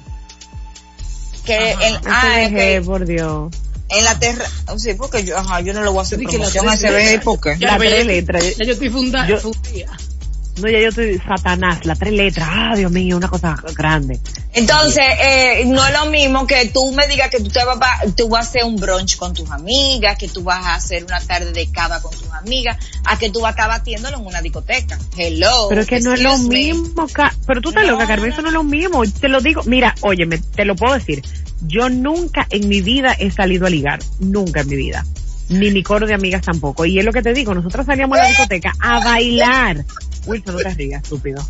Que 1.45 1.73
Ajá. 1.73 1.87
en, 1.87 1.95
ah, 2.05 2.21
te 2.21 2.39
dejé, 2.39 2.79
ok, 2.79 2.85
por 2.85 3.05
Dios. 3.05 3.55
En 3.89 4.03
la 4.03 4.17
terraza, 4.17 4.77
sí, 4.77 4.93
porque 4.95 5.23
yo, 5.23 5.37
ajá, 5.37 5.61
yo 5.61 5.73
no 5.73 5.83
le 5.83 5.89
voy 5.89 5.99
a 5.99 6.01
hacer 6.01 6.19
promoción 6.19 6.67
a 6.67 6.73
ese 6.73 7.19
porque. 7.19 7.57
La 7.59 7.77
tres 7.77 8.05
letras. 8.05 8.43
Yo 8.57 8.71
estoy 8.71 8.89
funda, 8.89 9.27
Yo-. 9.27 9.39
No, 10.61 10.69
ya 10.69 10.79
yo 10.79 10.87
estoy 10.89 11.17
Satanás, 11.19 11.85
la 11.85 11.95
tres 11.95 12.13
letras. 12.13 12.47
Ah, 12.49 12.73
Dios 12.77 12.89
mío, 12.91 13.17
una 13.17 13.27
cosa 13.27 13.57
grande. 13.75 14.19
Entonces, 14.53 15.03
eh, 15.21 15.63
no 15.65 15.85
es 15.85 15.93
lo 15.93 16.05
mismo 16.05 16.47
que 16.47 16.67
tú 16.73 16.93
me 16.93 17.07
digas 17.07 17.29
que 17.29 17.39
tú, 17.39 17.49
te 17.49 17.63
vas, 17.65 17.77
a- 17.81 18.09
tú 18.15 18.29
vas 18.29 18.45
a 18.45 18.49
hacer 18.49 18.63
un 18.63 18.77
brunch 18.77 19.17
con 19.17 19.33
tus 19.33 19.51
amigas, 19.51 20.17
que 20.17 20.29
tú 20.29 20.43
vas 20.43 20.65
a 20.65 20.75
hacer 20.75 21.03
una 21.03 21.19
tarde 21.19 21.51
de 21.51 21.69
cava 21.71 22.01
con 22.01 22.11
tus 22.11 22.31
amigas, 22.31 22.77
a 23.05 23.17
que 23.17 23.29
tú 23.29 23.41
vas 23.41 23.49
a 23.49 23.51
estar 23.51 23.67
batiéndolo 23.67 24.17
en 24.17 24.25
una 24.25 24.41
discoteca. 24.41 24.97
Hello. 25.17 25.67
Pero 25.67 25.81
es 25.81 25.87
que 25.87 25.99
no 25.99 26.13
es 26.13 26.21
lo 26.21 26.37
me. 26.37 26.47
mismo, 26.47 27.05
pero 27.45 27.59
tú 27.59 27.69
estás 27.69 27.83
No, 27.83 27.91
loca, 27.91 28.07
Carmen, 28.07 28.31
eso 28.31 28.41
no 28.41 28.47
es 28.47 28.53
lo 28.53 28.63
mismo. 28.63 29.03
Te 29.05 29.27
lo 29.27 29.41
digo, 29.41 29.61
mira, 29.65 29.93
óyeme, 30.01 30.37
te 30.37 30.63
lo 30.63 30.75
puedo 30.77 30.93
decir. 30.93 31.21
Yo 31.67 31.89
nunca 31.89 32.47
en 32.49 32.69
mi 32.69 32.79
vida 32.81 33.13
he 33.19 33.29
salido 33.29 33.65
a 33.65 33.69
ligar, 33.69 33.99
nunca 34.19 34.61
en 34.61 34.69
mi 34.69 34.75
vida. 34.77 35.05
Ni 35.47 35.69
mi 35.69 35.83
coro 35.83 36.07
de 36.07 36.13
amigas 36.15 36.41
tampoco. 36.41 36.85
Y 36.85 36.97
es 36.97 37.05
lo 37.05 37.11
que 37.13 37.21
te 37.21 37.31
digo, 37.33 37.53
nosotros 37.53 37.85
salíamos 37.85 38.17
a 38.17 38.23
la 38.23 38.27
discoteca 38.29 38.73
a 38.79 38.99
bailar. 39.03 39.85
Wilson, 40.25 40.55
no 40.55 40.61
te 40.61 40.73
rías, 40.73 41.03
estúpido. 41.03 41.45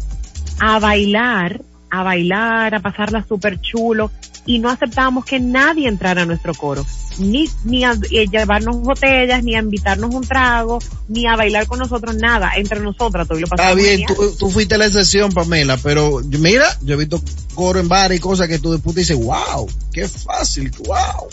A 0.59 0.79
bailar, 0.79 1.61
a 1.89 2.03
bailar, 2.03 2.75
a 2.75 2.79
pasarla 2.81 3.25
súper 3.27 3.59
chulo. 3.61 4.11
Y 4.47 4.59
no 4.59 4.69
aceptábamos 4.69 5.25
que 5.25 5.39
nadie 5.39 5.87
entrara 5.87 6.21
a 6.21 6.25
nuestro 6.25 6.53
coro. 6.53 6.85
ni, 7.17 7.49
ni 7.63 7.83
a 7.83 7.93
eh, 8.11 8.27
llevarnos 8.27 8.81
botellas, 8.81 9.43
ni 9.43 9.55
a 9.55 9.59
invitarnos 9.59 10.13
un 10.13 10.23
trago, 10.23 10.79
ni 11.07 11.25
a 11.25 11.35
bailar 11.35 11.65
con 11.67 11.79
nosotros, 11.79 12.15
nada, 12.15 12.51
entre 12.55 12.79
nosotras, 12.79 13.27
todo 13.27 13.39
lo 13.39 13.45
Está 13.45 13.73
bien, 13.73 14.05
tú, 14.05 14.35
tú 14.37 14.49
fuiste 14.49 14.75
a 14.75 14.77
la 14.77 14.87
excepción, 14.87 15.31
Pamela, 15.31 15.77
pero 15.77 16.21
mira, 16.23 16.65
yo 16.81 16.93
he 16.93 16.97
visto 16.97 17.21
coro 17.53 17.79
en 17.79 17.87
bares 17.87 18.17
y 18.17 18.21
cosas 18.21 18.47
que 18.47 18.59
tú 18.59 18.71
después 18.73 18.93
te 18.93 19.01
dices, 19.01 19.17
wow, 19.17 19.67
qué 19.91 20.07
fácil, 20.07 20.71
wow. 20.85 21.27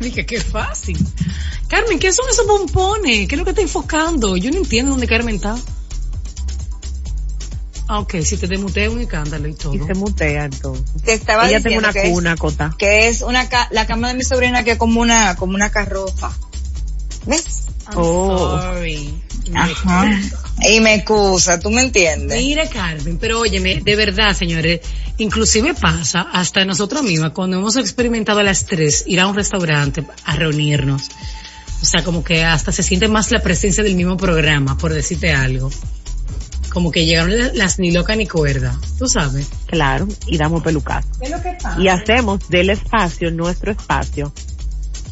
Dije, 0.00 0.26
qué 0.26 0.40
fácil. 0.40 0.98
Carmen, 1.68 1.98
¿qué 1.98 2.12
son 2.12 2.28
esos 2.28 2.44
pompones? 2.44 3.28
¿Qué 3.28 3.34
es 3.34 3.38
lo 3.38 3.44
que 3.44 3.50
está 3.50 3.62
enfocando? 3.62 4.36
Yo 4.36 4.50
no 4.50 4.58
entiendo 4.58 4.90
dónde 4.90 5.06
Carmen 5.06 5.36
está. 5.36 5.56
Ah, 7.94 7.98
ok, 7.98 8.20
si 8.22 8.38
te 8.38 8.46
desmutea 8.46 8.88
un 8.88 9.00
escándalo 9.02 9.46
y 9.48 9.54
todo. 9.54 9.74
Y 9.74 9.78
se 9.80 9.92
mutea 9.92 10.46
entonces. 10.46 11.02
Te 11.04 11.12
estaba 11.12 11.46
Ella 11.46 11.58
diciendo 11.58 11.80
una 11.80 11.92
que 11.92 12.02
es- 12.04 12.10
cuna, 12.10 12.36
Cota. 12.36 12.74
que 12.78 13.08
es 13.08 13.20
una 13.20 13.48
ca- 13.50 13.68
la 13.70 13.86
cama 13.86 14.08
de 14.08 14.14
mi 14.14 14.24
sobrina 14.24 14.64
que 14.64 14.72
es 14.72 14.78
como 14.78 15.00
una 15.02 15.36
como 15.36 15.54
una 15.54 15.70
carroza. 15.70 16.30
¿Ves? 17.26 17.64
I'm 17.90 17.98
Oh. 17.98 18.58
sorry. 18.62 19.14
Ajá. 19.54 20.10
Y 20.70 20.80
me 20.80 20.94
excusa, 20.94 21.60
¿tú 21.60 21.70
me 21.70 21.82
entiendes? 21.82 22.38
Mira, 22.40 22.66
Carmen, 22.68 23.18
pero 23.18 23.40
óyeme, 23.40 23.80
de 23.82 23.96
verdad, 23.96 24.34
señores, 24.34 24.80
inclusive 25.18 25.74
pasa 25.74 26.28
hasta 26.32 26.64
nosotros 26.64 27.02
mismas, 27.02 27.32
cuando 27.32 27.58
hemos 27.58 27.76
experimentado 27.76 28.38
a 28.40 28.42
las 28.42 28.64
tres 28.64 29.04
ir 29.06 29.20
a 29.20 29.26
un 29.26 29.34
restaurante 29.36 30.04
a 30.24 30.36
reunirnos, 30.36 31.08
o 31.82 31.84
sea, 31.84 32.02
como 32.04 32.24
que 32.24 32.42
hasta 32.44 32.72
se 32.72 32.82
siente 32.82 33.08
más 33.08 33.30
la 33.32 33.40
presencia 33.40 33.82
del 33.82 33.96
mismo 33.96 34.16
programa, 34.16 34.78
por 34.78 34.94
decirte 34.94 35.32
algo. 35.32 35.70
Como 36.72 36.90
que 36.90 37.04
llegaron 37.04 37.36
las, 37.36 37.54
las 37.54 37.78
ni 37.78 37.90
loca 37.90 38.16
ni 38.16 38.26
cuerda, 38.26 38.78
tú 38.98 39.06
sabes. 39.06 39.48
Claro, 39.66 40.08
y 40.26 40.38
damos 40.38 40.62
pelucazo. 40.62 41.06
¿Qué 41.20 41.26
es 41.26 41.30
lo 41.30 41.42
que 41.42 41.52
pasa? 41.62 41.78
Y 41.78 41.88
hacemos 41.88 42.48
del 42.48 42.70
espacio 42.70 43.30
nuestro 43.30 43.72
espacio. 43.72 44.32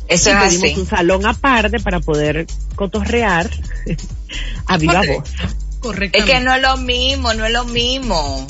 Eso 0.08 0.30
y 0.30 0.32
es 0.32 0.38
pedimos 0.38 0.70
así. 0.70 0.80
un 0.80 0.86
salón 0.86 1.26
aparte 1.26 1.78
para 1.78 2.00
poder 2.00 2.46
cotorrear 2.76 3.50
a 4.66 4.78
viva 4.78 5.02
voz. 5.06 5.30
Correcto. 5.80 6.18
Es 6.18 6.24
que 6.24 6.40
no 6.40 6.54
es 6.54 6.62
lo 6.62 6.76
mismo, 6.78 7.34
no 7.34 7.44
es 7.44 7.52
lo 7.52 7.64
mismo. 7.64 8.46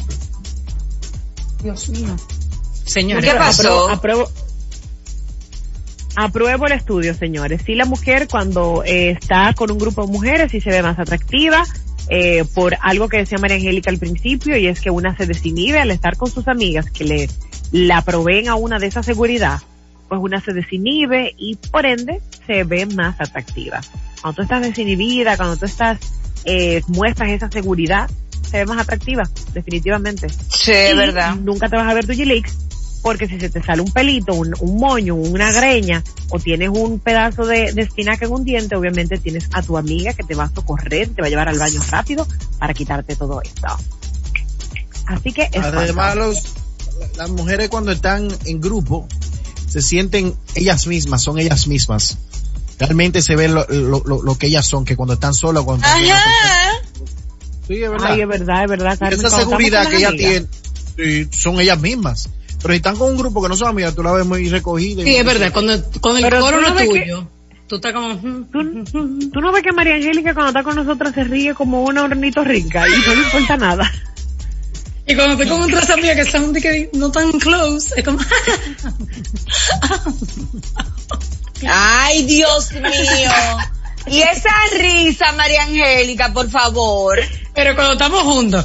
Dios 1.63 1.89
mío. 1.89 2.17
Señores, 2.85 3.31
¿Qué 3.31 3.37
pasó? 3.37 3.91
Apruebo, 3.91 3.91
apruebo, 3.91 4.31
apruebo 6.17 6.67
el 6.67 6.73
estudio, 6.73 7.15
señores. 7.15 7.63
Si 7.65 7.75
la 7.75 7.85
mujer 7.85 8.29
cuando 8.29 8.83
eh, 8.85 9.11
está 9.11 9.53
con 9.55 9.71
un 9.71 9.79
grupo 9.79 10.07
de 10.07 10.13
mujeres 10.13 10.51
sí 10.51 10.61
se 10.61 10.71
ve 10.71 10.83
más 10.83 10.99
atractiva, 10.99 11.65
eh, 12.11 12.45
por 12.55 12.77
algo 12.81 13.09
que 13.09 13.19
decía 13.19 13.39
María 13.39 13.57
Angélica 13.57 13.89
al 13.89 13.99
principio, 13.99 14.57
y 14.57 14.67
es 14.67 14.81
que 14.81 14.91
una 14.91 15.17
se 15.17 15.27
desinhibe 15.27 15.79
al 15.79 15.93
estar 15.93 16.17
con 16.17 16.31
sus 16.31 16.49
amigas 16.49 16.91
que 16.91 17.05
le 17.05 17.31
la 17.73 18.03
proveen 18.03 18.49
a 18.49 18.57
una 18.57 18.81
de 18.81 18.89
esa 18.89 19.05
seguridad, 19.05 19.61
pues 20.09 20.21
una 20.21 20.41
se 20.41 20.53
desinhibe 20.53 21.35
y 21.39 21.55
por 21.55 21.87
ende 21.87 22.21
se 22.47 22.65
ve 22.65 22.85
más 22.87 23.15
atractiva. 23.21 23.81
Cuando 24.21 24.37
tú 24.37 24.43
estás 24.43 24.61
desinhibida, 24.63 25.37
cuando 25.37 25.57
tú 25.57 25.67
estás, 25.67 26.01
eh, 26.45 26.83
muestras 26.89 27.31
esa 27.31 27.49
seguridad, 27.49 28.11
se 28.43 28.59
ve 28.59 28.67
más 28.67 28.81
atractiva, 28.81 29.23
definitivamente. 29.55 30.29
Sí, 30.29 30.73
Y 30.93 30.97
verdad. 30.97 31.37
Nunca 31.37 31.69
te 31.69 31.77
vas 31.77 31.89
a 31.89 31.95
ver 31.95 32.07
tu 32.07 32.13
G-Leaks 32.13 32.70
porque 33.03 33.27
si 33.29 33.41
se 33.41 33.49
te 33.51 33.63
sale 33.63 33.81
un 33.83 33.91
pelito, 33.93 34.35
un, 34.35 34.55
un 34.61 34.77
moño, 34.79 35.15
una 35.15 35.51
greña 35.53 36.03
o 36.29 36.39
tienes 36.39 36.69
un 36.71 36.99
pedazo 36.99 37.47
de, 37.47 37.73
de 37.73 37.83
espinaca 37.83 38.27
en 38.27 38.33
un 38.33 38.45
diente, 38.45 38.77
obviamente 38.77 39.17
tienes 39.19 39.49
a 39.53 39.63
tu 39.63 39.79
amiga 39.79 40.13
que 40.13 40.23
te 40.23 40.35
va 40.35 40.45
a 40.45 40.51
socorrer, 40.55 41.09
te 41.09 41.23
va 41.23 41.27
a 41.27 41.31
llevar 41.31 41.49
al 41.49 41.59
baño 41.59 41.81
rápido 41.91 42.27
para 42.59 42.75
quitarte 42.75 43.17
todo 43.17 43.41
esto. 43.43 43.67
Así 45.07 45.33
que 45.33 45.49
es 45.53 45.63
Además, 45.65 46.15
los, 46.17 46.39
las 47.17 47.31
mujeres 47.31 47.69
cuando 47.69 47.91
están 47.93 48.29
en 48.45 48.61
grupo 48.61 49.09
se 49.69 49.83
sienten 49.83 50.35
ellas 50.55 50.87
mismas, 50.87 51.23
son 51.23 51.39
ellas 51.39 51.67
mismas. 51.67 52.19
Realmente 52.79 53.21
se 53.23 53.37
ve 53.37 53.49
lo, 53.49 53.67
lo, 53.69 54.03
lo- 54.05 54.23
lo 54.23 54.35
que 54.37 54.47
ellas 54.47 54.67
son, 54.67 54.85
que 54.85 54.97
cuando 54.97 55.15
están 55.15 55.35
solas, 55.35 55.65
cuando 55.65 55.85
están 55.87 56.01
persona. 56.01 56.71
Sí, 57.69 57.83
es 57.83 57.91
verdad. 57.91 58.11
Ay, 58.13 58.21
es 58.23 58.29
verdad, 58.29 58.63
es 58.65 58.71
verdad, 58.71 58.99
Carmen. 58.99 59.21
esa 59.27 59.39
seguridad 59.39 59.87
que 59.89 59.93
las 59.93 60.01
ellas 60.01 60.13
tienen, 60.17 60.49
sí, 60.97 61.29
son 61.31 61.61
ellas 61.61 61.79
mismas. 61.81 62.29
Pero 62.63 62.75
si 62.75 62.77
están 62.77 62.97
con 62.97 63.11
un 63.13 63.17
grupo 63.19 63.43
que 63.43 63.49
no 63.49 63.57
son 63.57 63.69
amigas, 63.69 63.95
tú 63.95 64.03
la 64.03 64.13
ves 64.13 64.27
muy 64.27 64.49
recogida. 64.49 65.03
y 65.03 65.05
sí, 65.05 65.11
muy- 65.11 65.19
es 65.21 65.25
verdad, 65.25 65.53
cuando, 65.53 65.83
cuando 66.01 66.27
el 66.27 66.35
coro 66.41 66.61
no 66.61 66.69
es 66.69 66.75
que- 66.89 67.01
tuyo, 67.01 67.29
tú 67.67 67.77
estás 67.77 67.93
como... 67.93 68.17
¿Tú, 68.19 68.85
tú 69.33 69.41
no 69.41 69.53
ves 69.53 69.63
que 69.63 69.73
María 69.73 69.95
Angélica 69.95 70.35
cuando 70.35 70.49
está 70.51 70.63
con 70.63 70.77
nosotras 70.77 71.15
se 71.15 71.25
ríe 71.25 71.55
como 71.55 71.85
una 71.85 72.03
hornito 72.05 72.45
rica 72.45 72.87
y 72.89 72.91
no 73.07 73.15
le 73.15 73.23
importa 73.23 73.57
nada. 73.57 73.91
Y 75.07 75.15
cuando 75.17 75.33
estoy 75.33 75.49
con 75.49 75.63
otras 75.63 75.91
amigas 75.91 76.15
que 76.17 76.23
están 76.23 76.53
que 76.55 76.91
no 76.93 77.11
tan 77.11 77.33
close, 77.33 77.95
es 77.97 78.05
como... 78.05 78.19
Ay, 81.69 82.25
Dios 82.25 82.73
mío. 82.73 83.31
Y 84.07 84.21
esa 84.23 84.51
risa, 84.79 85.33
María 85.33 85.63
Angélica, 85.65 86.33
por 86.33 86.49
favor. 86.51 87.19
Pero 87.55 87.75
cuando 87.75 87.93
estamos 87.95 88.23
juntos... 88.23 88.65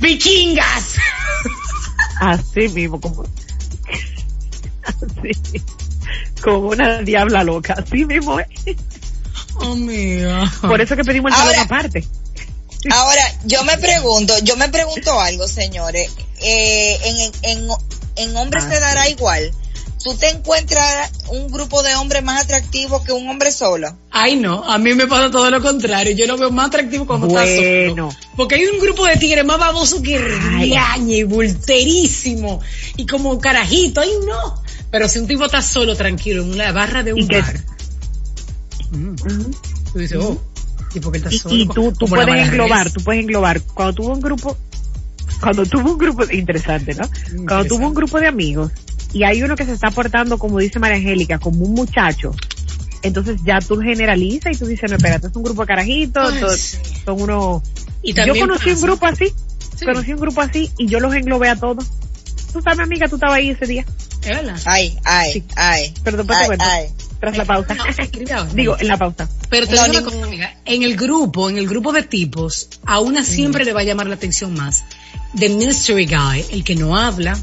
¡Vikingas! 0.00 0.94
Así 2.20 2.68
mismo, 2.68 3.00
como. 3.00 3.24
Así. 4.84 5.62
Como 6.42 6.68
una 6.70 7.02
diabla 7.02 7.44
loca. 7.44 7.74
Así 7.74 8.04
mismo 8.04 8.40
es. 8.40 8.48
Oh, 9.56 9.74
mío. 9.74 10.28
Por 10.62 10.80
eso 10.80 10.96
que 10.96 11.04
pedimos 11.04 11.30
el 11.32 11.36
salón 11.36 11.54
Ahora- 11.54 11.62
aparte. 11.62 12.04
Ahora, 12.90 13.22
yo 13.44 13.62
me 13.64 13.76
pregunto, 13.76 14.32
yo 14.42 14.56
me 14.56 14.70
pregunto 14.70 15.20
algo, 15.20 15.46
señores. 15.46 16.10
Eh, 16.40 16.98
en, 17.04 17.32
en, 17.42 17.68
en 18.16 18.36
hombres 18.38 18.64
Ah, 18.66 18.70
se 18.70 18.80
dará 18.80 19.08
igual. 19.10 19.52
¿Tú 20.02 20.14
te 20.14 20.30
encuentras 20.30 21.12
un 21.28 21.48
grupo 21.52 21.82
de 21.82 21.94
hombres 21.96 22.22
más 22.22 22.44
atractivo 22.44 23.04
que 23.04 23.12
un 23.12 23.28
hombre 23.28 23.52
solo? 23.52 23.94
Ay, 24.10 24.36
no, 24.36 24.64
a 24.64 24.78
mí 24.78 24.94
me 24.94 25.06
pasa 25.06 25.30
todo 25.30 25.50
lo 25.50 25.60
contrario. 25.60 26.16
Yo 26.16 26.26
lo 26.26 26.38
veo 26.38 26.50
más 26.50 26.68
atractivo 26.68 27.06
cuando 27.06 27.26
está 27.26 27.42
Bueno. 27.42 28.10
solo. 28.10 28.16
Porque 28.34 28.54
hay 28.54 28.64
un 28.66 28.78
grupo 28.80 29.04
de 29.04 29.16
tigres 29.16 29.44
más 29.44 29.58
baboso 29.58 30.00
que 30.02 30.18
riaña 30.18 31.16
y 31.16 31.22
volterísimo. 31.24 32.60
Y 32.96 33.04
como 33.06 33.38
carajito, 33.38 34.00
ay, 34.00 34.10
no. 34.26 34.62
Pero 34.90 35.06
si 35.06 35.18
un 35.18 35.26
tipo 35.26 35.44
está 35.44 35.60
solo, 35.60 35.94
tranquilo, 35.94 36.42
en 36.44 36.50
una 36.52 36.72
barra 36.72 37.02
de 37.02 37.12
un 37.12 37.18
Y 37.20 37.28
que- 37.28 37.40
bar. 37.42 37.60
mm, 38.92 39.14
tú 39.92 39.98
dices, 39.98 40.18
oh, 40.18 40.40
y 40.94 41.00
porque 41.00 41.18
está 41.18 41.32
Y, 41.32 41.38
solo. 41.38 41.54
y 41.54 41.68
tú, 41.68 41.92
puedes 42.08 42.48
englobar, 42.48 42.90
tú 42.90 43.02
puedes 43.04 43.22
englobar. 43.22 43.60
Cuando 43.74 43.94
tuvo 43.94 44.14
un 44.14 44.20
grupo, 44.20 44.56
cuando 45.40 45.66
tuvo 45.66 45.92
un 45.92 45.98
grupo, 45.98 46.24
interesante, 46.32 46.94
¿no? 46.94 47.08
Cuando 47.46 47.66
tuvo 47.66 47.86
un 47.86 47.94
grupo 47.94 48.18
de 48.18 48.26
amigos 48.28 48.72
y 49.12 49.24
hay 49.24 49.42
uno 49.42 49.56
que 49.56 49.64
se 49.64 49.72
está 49.72 49.90
portando, 49.90 50.38
como 50.38 50.58
dice 50.58 50.78
María 50.78 50.96
Angélica, 50.98 51.38
como 51.38 51.64
un 51.64 51.74
muchacho, 51.74 52.32
entonces 53.02 53.40
ya 53.44 53.58
tú 53.60 53.78
generalizas 53.80 54.54
y 54.54 54.58
tú 54.58 54.66
dices, 54.66 54.90
no, 54.90 54.96
espérate, 54.96 55.28
es 55.28 55.36
un 55.36 55.42
grupo 55.42 55.62
de 55.62 55.66
carajitos, 55.68 56.32
Ay, 56.34 56.40
to- 56.40 56.48
sí. 56.56 56.76
son 57.04 57.22
unos... 57.22 57.62
Y 58.02 58.12
Yo 58.14 58.34
conocí 58.38 58.70
un 58.70 58.80
grupo 58.80 59.06
así, 59.06 59.32
Sí, 59.76 59.84
conocí 59.86 60.12
un 60.12 60.20
grupo 60.20 60.40
así 60.42 60.70
y 60.78 60.86
yo 60.86 61.00
los 61.00 61.14
englobé 61.14 61.48
a 61.48 61.56
todos. 61.56 61.86
Tú 62.52 62.60
sabes, 62.60 62.80
amiga, 62.80 63.08
tú 63.08 63.14
estabas 63.16 63.36
ahí 63.36 63.50
ese 63.50 63.66
día, 63.66 63.84
es 64.22 64.28
verdad. 64.28 64.56
Ay, 64.66 64.98
ay, 65.04 65.32
Sí. 65.32 65.44
ay. 65.56 65.94
pero 66.04 66.16
después 66.18 66.36
te 66.38 66.42
Ay, 66.42 66.46
cuento, 66.48 66.64
ay. 66.68 66.86
tras 67.20 67.36
la 67.38 67.44
pausa. 67.46 67.74
No, 67.74 67.86
escribe 67.86 68.32
ahora. 68.32 68.50
Digo, 68.52 68.76
en 68.78 68.88
la 68.88 68.96
pausa. 68.98 69.28
Pero 69.48 69.66
te 69.66 69.76
No, 69.76 69.84
digo 69.84 69.98
una 69.98 70.02
cosa, 70.10 70.24
amiga, 70.24 70.54
en 70.64 70.82
el 70.82 70.96
grupo, 70.96 71.48
en 71.48 71.56
el 71.58 71.66
grupo 71.68 71.92
de 71.92 72.02
tipos, 72.02 72.68
a 72.84 73.00
una 73.00 73.24
siempre 73.24 73.64
le 73.64 73.72
va 73.72 73.80
a 73.80 73.84
llamar 73.84 74.06
la 74.08 74.14
atención 74.16 74.52
más. 74.54 74.84
The 75.38 75.48
mystery 75.50 76.06
guy, 76.06 76.44
el 76.50 76.64
que 76.64 76.74
no 76.74 76.96
habla, 76.96 77.38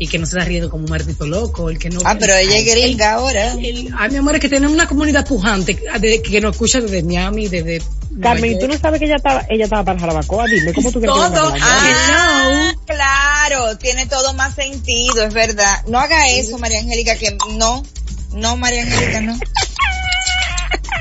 y 0.00 0.08
que 0.08 0.18
no 0.18 0.24
se 0.26 0.38
da 0.38 0.44
riendo 0.44 0.70
como 0.70 0.84
un 0.84 0.90
martito 0.90 1.26
loco, 1.26 1.68
el 1.68 1.78
que 1.78 1.90
no... 1.90 2.00
Ah, 2.04 2.16
pero 2.18 2.34
ella 2.34 2.56
es 2.56 2.66
el- 2.66 2.80
gringa 2.82 3.12
ahora. 3.12 3.52
el- 3.52 3.92
ay, 3.98 4.10
mi 4.10 4.16
amor, 4.16 4.34
es 4.34 4.40
que 4.40 4.48
tenemos 4.48 4.72
una 4.74 4.88
comunidad 4.88 5.26
pujante 5.26 5.78
de- 6.00 6.22
que 6.22 6.40
nos 6.40 6.52
escucha 6.52 6.80
desde 6.80 7.02
Miami, 7.02 7.48
desde... 7.48 7.82
Carmen, 8.20 8.58
¿tú 8.58 8.66
no 8.66 8.76
sabes 8.78 8.98
que 8.98 9.04
ella 9.04 9.16
estaba, 9.16 9.44
ella 9.50 9.64
estaba 9.64 9.84
para 9.84 10.00
Jarabacoa? 10.00 10.46
Dime, 10.46 10.72
¿cómo 10.72 10.90
tú 10.90 11.00
quieres 11.00 11.14
que 11.16 11.22
Todo. 11.22 11.46
hablar? 11.48 11.60
Ah, 11.62 12.72
claro, 12.86 13.76
tiene 13.78 14.06
todo 14.06 14.32
más 14.34 14.54
sentido, 14.54 15.22
es 15.24 15.32
verdad. 15.34 15.84
No 15.86 15.98
haga 16.00 16.28
eso, 16.30 16.58
María 16.58 16.80
Angélica, 16.80 17.14
que 17.16 17.36
no, 17.58 17.84
no, 18.32 18.56
María 18.56 18.82
Angélica, 18.82 19.20
no. 19.20 19.38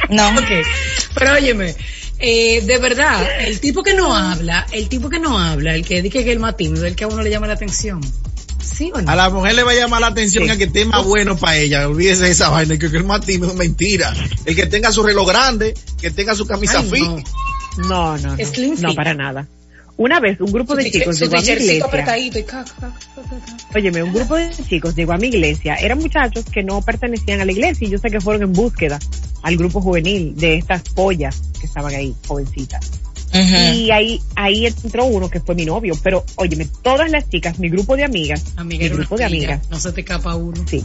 No. 0.10 0.30
Ok, 0.39 0.66
pero 1.16 1.34
óyeme, 1.34 1.76
eh, 2.20 2.62
de 2.62 2.78
verdad, 2.80 3.26
el 3.41 3.60
tipo 3.60 3.82
que 3.84 3.93
no 3.93 4.16
habla, 4.16 4.66
el 4.72 4.88
tipo 4.89 5.10
que 5.10 5.20
no 5.20 5.38
habla, 5.39 5.74
el 5.76 5.86
que 5.86 6.02
dice 6.02 6.24
que 6.24 6.30
es 6.30 6.36
el 6.36 6.39
más 6.39 6.58
tímido, 6.58 6.86
el 6.86 6.95
que 6.95 7.04
a 7.04 7.08
uno 7.08 7.22
le 7.22 7.30
llama 7.30 7.47
la 7.47 7.54
atención. 7.54 8.02
¿Sí 8.72 8.91
o 8.93 9.01
no? 9.01 9.09
A 9.11 9.15
la 9.15 9.30
mujer 9.30 9.55
le 9.55 9.63
va 9.63 9.72
a 9.72 9.76
llamar 9.76 10.01
la 10.01 10.07
atención 10.07 10.43
Sí. 10.45 10.49
el 10.51 10.57
que 10.57 10.63
esté 10.65 10.86
más 10.86 11.03
bueno 11.05 11.36
para 11.38 11.57
ella. 11.57 11.88
Olvídese 11.88 12.26
de 12.26 12.32
esa 12.32 12.49
vaina, 12.49 12.78
que, 12.78 12.89
que 12.89 12.97
el 12.97 13.03
más 13.03 13.22
tímido, 13.26 13.53
mentira. 13.55 14.13
El 14.45 14.55
que 14.55 14.65
tenga 14.67 14.91
su 14.91 15.03
reloj 15.03 15.28
grande, 15.28 15.74
que 15.99 16.11
tenga 16.11 16.36
su 16.36 16.45
camisa 16.45 16.80
Ay, 16.80 16.89
fit. 16.89 17.03
no. 17.03 17.24
No, 17.88 18.17
no, 18.17 18.36
no. 18.36 18.36
Es 18.38 18.51
para 18.95 19.13
nada. 19.13 19.47
Una 19.97 20.20
vez 20.22 20.39
un 20.39 20.51
grupo 20.51 20.76
de 20.76 20.86
Su 20.86 20.91
chicos 20.91 21.20
llegó 21.20 21.36
a 21.38 21.41
mi 21.41 21.47
iglesia. 21.47 22.17
y. 22.17 22.32
Óyeme, 23.76 24.03
un 24.03 24.13
grupo 24.13 24.36
de 24.36 24.49
chicos 24.49 24.95
llegó 24.95 25.11
a 25.13 25.17
mi 25.17 25.28
iglesia. 25.28 25.76
Eran 25.76 25.97
muchachos 25.99 26.45
que 26.51 26.63
no 26.63 26.82
pertenecían 26.82 27.41
a 27.41 27.45
la 27.45 27.51
iglesia 27.51 27.88
y 27.88 27.91
yo 27.91 27.97
sé 27.97 28.09
que 28.09 28.22
fueron 28.22 28.43
en 28.43 28.53
búsqueda 28.53 28.97
al 29.43 29.57
grupo 29.57 29.82
juvenil 29.82 30.36
de 30.38 30.55
estas 30.55 30.84
pollas 30.84 31.41
que 31.59 31.65
estaban 31.65 31.93
ahí, 31.93 32.15
jovencitas. 32.28 32.89
Y 33.34 33.92
ahí, 33.92 34.22
ahí 34.36 34.66
entró 34.66 35.06
uno 35.06 35.30
que 35.30 35.40
fue 35.40 35.56
mi 35.56 35.66
novio. 35.66 35.98
Pero, 36.04 36.26
óyeme, 36.36 36.68
todas 36.82 37.12
las 37.12 37.30
chicas, 37.30 37.60
mi 37.60 37.70
grupo 37.70 37.96
de 37.96 38.04
amigas, 38.04 38.44
Amiga, 38.56 38.84
mi 38.84 38.90
grupo 38.90 39.18
de 39.18 39.26
amigas, 39.26 39.62
No 39.70 39.80
se 39.80 39.92
te 39.92 40.02
escapa 40.02 40.36
uno. 40.36 40.66
sí. 40.68 40.84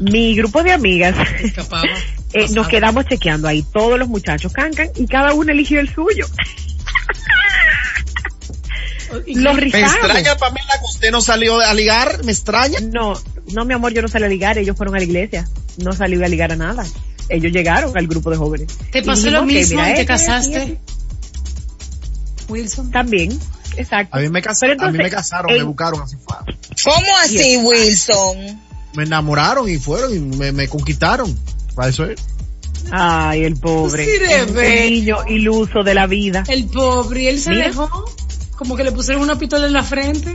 Mi 0.00 0.34
grupo 0.34 0.62
de 0.62 0.72
amigas, 0.72 1.14
Se 1.38 1.46
escapaba. 1.46 1.84
eh, 2.32 2.48
nos 2.50 2.68
quedamos 2.68 3.06
chequeando 3.06 3.48
ahí, 3.48 3.62
todos 3.62 3.98
los 3.98 4.08
muchachos 4.08 4.52
cancan 4.52 4.90
y 4.96 5.06
cada 5.06 5.32
uno 5.34 5.52
eligió 5.52 5.80
el 5.80 5.92
suyo. 5.92 6.26
¿Y 9.26 9.36
Los 9.36 9.54
Me 9.56 9.66
extraña, 9.66 10.36
Pamela, 10.36 10.78
que 10.78 10.84
usted 10.92 11.10
no 11.10 11.20
salió 11.20 11.60
a 11.60 11.72
ligar, 11.74 12.24
me 12.24 12.32
extraña. 12.32 12.80
No, 12.80 13.14
no, 13.52 13.64
mi 13.64 13.74
amor, 13.74 13.92
yo 13.92 14.02
no 14.02 14.08
salí 14.08 14.24
a 14.24 14.28
ligar, 14.28 14.58
ellos 14.58 14.76
fueron 14.76 14.96
a 14.96 14.98
la 14.98 15.04
iglesia. 15.04 15.48
No 15.78 15.92
salí 15.92 16.22
a 16.22 16.28
ligar 16.28 16.52
a 16.52 16.56
nada. 16.56 16.84
Ellos 17.28 17.52
llegaron 17.52 17.96
al 17.96 18.06
grupo 18.06 18.30
de 18.30 18.36
jóvenes. 18.36 18.68
¿Te 18.90 19.02
pasó 19.02 19.22
dijimos, 19.22 19.40
lo 19.40 19.46
mismo 19.46 19.80
mira, 19.80 19.90
y 19.90 19.94
te 19.94 20.00
este, 20.00 20.12
así, 20.12 20.26
casaste? 20.26 20.56
así. 20.56 20.78
Wilson. 22.48 22.90
También, 22.90 23.38
exacto. 23.76 24.16
A 24.16 24.20
mí 24.20 24.28
me 24.28 24.42
casaron, 24.42 24.80
a 24.80 24.90
mí 24.90 24.98
me 24.98 25.10
casaron, 25.10 25.52
me 25.52 25.62
buscaron 25.62 26.02
así 26.02 26.16
fue. 26.16 26.36
¿Cómo 26.84 27.16
así, 27.22 27.56
Wilson? 27.58 28.60
Me 28.94 29.04
enamoraron 29.04 29.68
y 29.68 29.76
fueron 29.78 30.14
y 30.14 30.20
me, 30.20 30.52
me 30.52 30.68
conquistaron. 30.68 31.36
Para 31.74 31.88
eso 31.88 32.04
es. 32.04 32.20
Ay, 32.90 33.44
el 33.44 33.56
pobre. 33.56 34.04
Sí, 34.04 34.52
ver. 34.52 34.90
niño 34.90 35.18
iluso 35.28 35.82
de 35.82 35.94
la 35.94 36.06
vida. 36.06 36.44
El 36.48 36.66
pobre, 36.66 37.24
y 37.24 37.28
él 37.28 37.40
se 37.40 37.50
Mira. 37.50 37.68
dejó. 37.68 38.04
Como 38.56 38.76
que 38.76 38.84
le 38.84 38.92
pusieron 38.92 39.22
una 39.22 39.38
pistola 39.38 39.66
en 39.66 39.72
la 39.72 39.82
frente. 39.82 40.34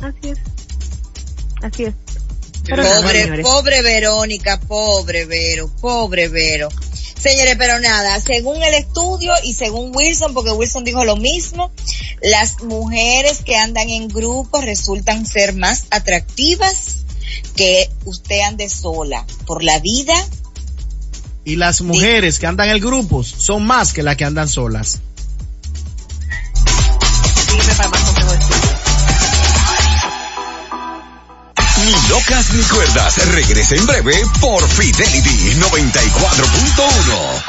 Así 0.00 0.30
es. 0.30 0.38
Así 1.62 1.84
es. 1.84 1.94
Pobre, 2.68 3.42
pobre 3.42 3.82
Verónica, 3.82 4.60
pobre 4.60 5.24
Vero, 5.24 5.70
pobre 5.80 6.28
Vero. 6.28 6.68
Señores, 7.18 7.56
pero 7.58 7.80
nada, 7.80 8.20
según 8.20 8.62
el 8.62 8.74
estudio 8.74 9.32
y 9.42 9.54
según 9.54 9.90
Wilson, 9.94 10.34
porque 10.34 10.52
Wilson 10.52 10.84
dijo 10.84 11.04
lo 11.04 11.16
mismo, 11.16 11.72
las 12.22 12.62
mujeres 12.62 13.42
que 13.44 13.56
andan 13.56 13.90
en 13.90 14.08
grupos 14.08 14.64
resultan 14.64 15.26
ser 15.26 15.54
más 15.54 15.86
atractivas 15.90 17.04
que 17.56 17.90
usted 18.04 18.40
ande 18.40 18.68
sola 18.68 19.26
por 19.46 19.64
la 19.64 19.80
vida. 19.80 20.14
Y 21.44 21.56
las 21.56 21.80
mujeres 21.80 22.38
que 22.38 22.46
andan 22.46 22.68
en 22.68 22.80
grupos 22.80 23.26
son 23.26 23.66
más 23.66 23.92
que 23.92 24.02
las 24.02 24.16
que 24.16 24.24
andan 24.24 24.48
solas. 24.48 25.00
Dime 27.50 27.74
para 27.76 27.90
estudio. 32.28 32.62
Ni 32.62 32.62
cuerdas. 32.64 33.26
Regresa 33.32 33.74
en 33.74 33.86
breve 33.86 34.22
por 34.40 34.68
Fidelity 34.68 35.54
94.1. 35.54 37.42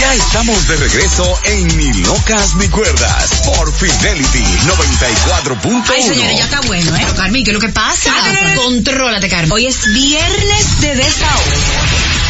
Ya 0.00 0.14
estamos 0.14 0.66
de 0.66 0.76
regreso 0.76 1.38
en 1.44 1.76
Ni 1.76 1.92
locas 2.02 2.54
ni 2.56 2.68
cuerdas 2.68 3.42
por 3.44 3.72
Fidelity 3.72 4.42
94.1. 4.42 5.84
Ay, 5.88 6.02
señora, 6.02 6.32
ya 6.32 6.44
está 6.44 6.60
bueno, 6.62 6.96
¿eh? 6.96 7.06
Carmen, 7.16 7.44
¿qué 7.44 7.50
es 7.50 7.54
lo 7.54 7.60
que 7.60 7.68
pasa? 7.68 8.12
Contrólate, 8.56 9.28
Carmen. 9.28 9.52
Hoy 9.52 9.66
es 9.66 9.92
viernes 9.92 10.80
de 10.80 10.96
desahogo. 10.96 12.21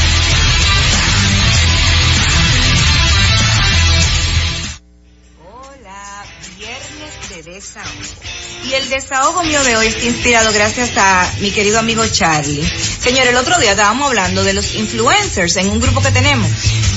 Y 8.64 8.74
el 8.74 8.88
desahogo 8.88 9.42
mío 9.44 9.62
de 9.64 9.76
hoy 9.76 9.86
está 9.86 10.04
inspirado 10.04 10.52
gracias 10.52 10.90
a 10.96 11.30
mi 11.40 11.50
querido 11.50 11.78
amigo 11.78 12.06
Charlie. 12.06 12.62
Señor, 13.00 13.26
el 13.26 13.36
otro 13.36 13.58
día 13.58 13.72
estábamos 13.72 14.08
hablando 14.08 14.42
de 14.44 14.52
los 14.52 14.74
influencers 14.74 15.56
en 15.56 15.68
un 15.68 15.80
grupo 15.80 16.00
que 16.00 16.10
tenemos. 16.10 16.50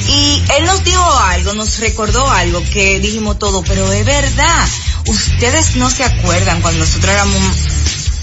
Y 0.08 0.42
él 0.58 0.66
nos 0.66 0.84
dijo 0.84 1.04
algo, 1.20 1.54
nos 1.54 1.80
recordó 1.80 2.28
algo 2.30 2.64
que 2.72 3.00
dijimos 3.00 3.38
todo, 3.40 3.64
pero 3.64 3.92
es 3.92 4.06
verdad. 4.06 4.68
Ustedes 5.08 5.76
no 5.76 5.90
se 5.90 6.04
acuerdan 6.04 6.62
cuando 6.62 6.80
nosotros 6.80 7.12
éramos 7.12 7.42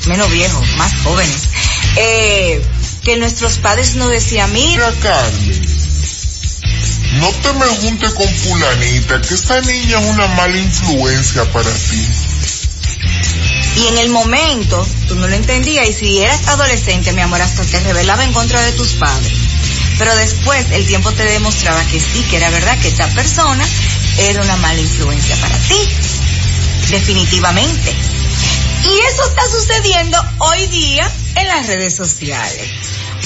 menos 0.07 0.31
viejos, 0.31 0.67
más 0.77 0.93
jóvenes. 1.03 1.49
Eh, 1.97 2.65
que 3.03 3.17
nuestros 3.17 3.59
padres 3.59 3.97
nos 3.97 4.11
decían, 4.11 4.53
mira, 4.53 4.93
Carmen, 5.01 5.67
no 7.21 7.29
te 7.31 7.53
me 7.53 7.67
juntes 7.67 8.11
con 8.15 8.29
fulanita, 8.29 9.21
que 9.21 9.35
esta 9.35 9.61
niña 9.61 10.01
es 10.01 10.11
una 10.11 10.27
mala 10.29 10.57
influencia 10.57 11.45
para 11.53 11.71
ti. 11.71 12.32
Y 13.77 13.87
en 13.87 13.99
el 13.99 14.11
momento, 14.11 14.87
tú 15.09 15.15
no 15.15 15.27
lo 15.27 15.35
entendías 15.35 15.89
y 15.89 15.93
si 15.93 16.19
eras 16.21 16.47
adolescente, 16.49 17.13
mi 17.13 17.23
amor, 17.23 17.41
hasta 17.41 17.65
te 17.65 17.81
rebelaba 17.81 18.25
en 18.25 18.33
contra 18.33 18.61
de 18.63 18.73
tus 18.73 18.95
padres. 18.95 19.33
Pero 19.99 20.15
después 20.17 20.67
el 20.73 20.87
tiempo 20.87 21.13
te 21.13 21.25
demostraba 21.25 21.83
que 21.85 22.01
sí, 22.01 22.23
que 22.31 22.37
era 22.37 22.51
verdad 22.51 22.79
que 22.81 22.89
esta 22.89 23.09
persona 23.09 23.67
era 24.19 24.43
una 24.43 24.57
mala 24.57 24.81
influencia 24.81 25.37
para 25.37 25.57
ti. 25.59 25.79
Definitivamente. 26.91 27.95
Y 28.85 28.99
eso 29.13 29.29
está 29.29 29.49
sucediendo 29.49 30.19
hoy 30.39 30.67
día 30.67 31.09
en 31.37 31.49
las 31.49 31.67
redes 31.67 31.95
sociales. 31.95 32.69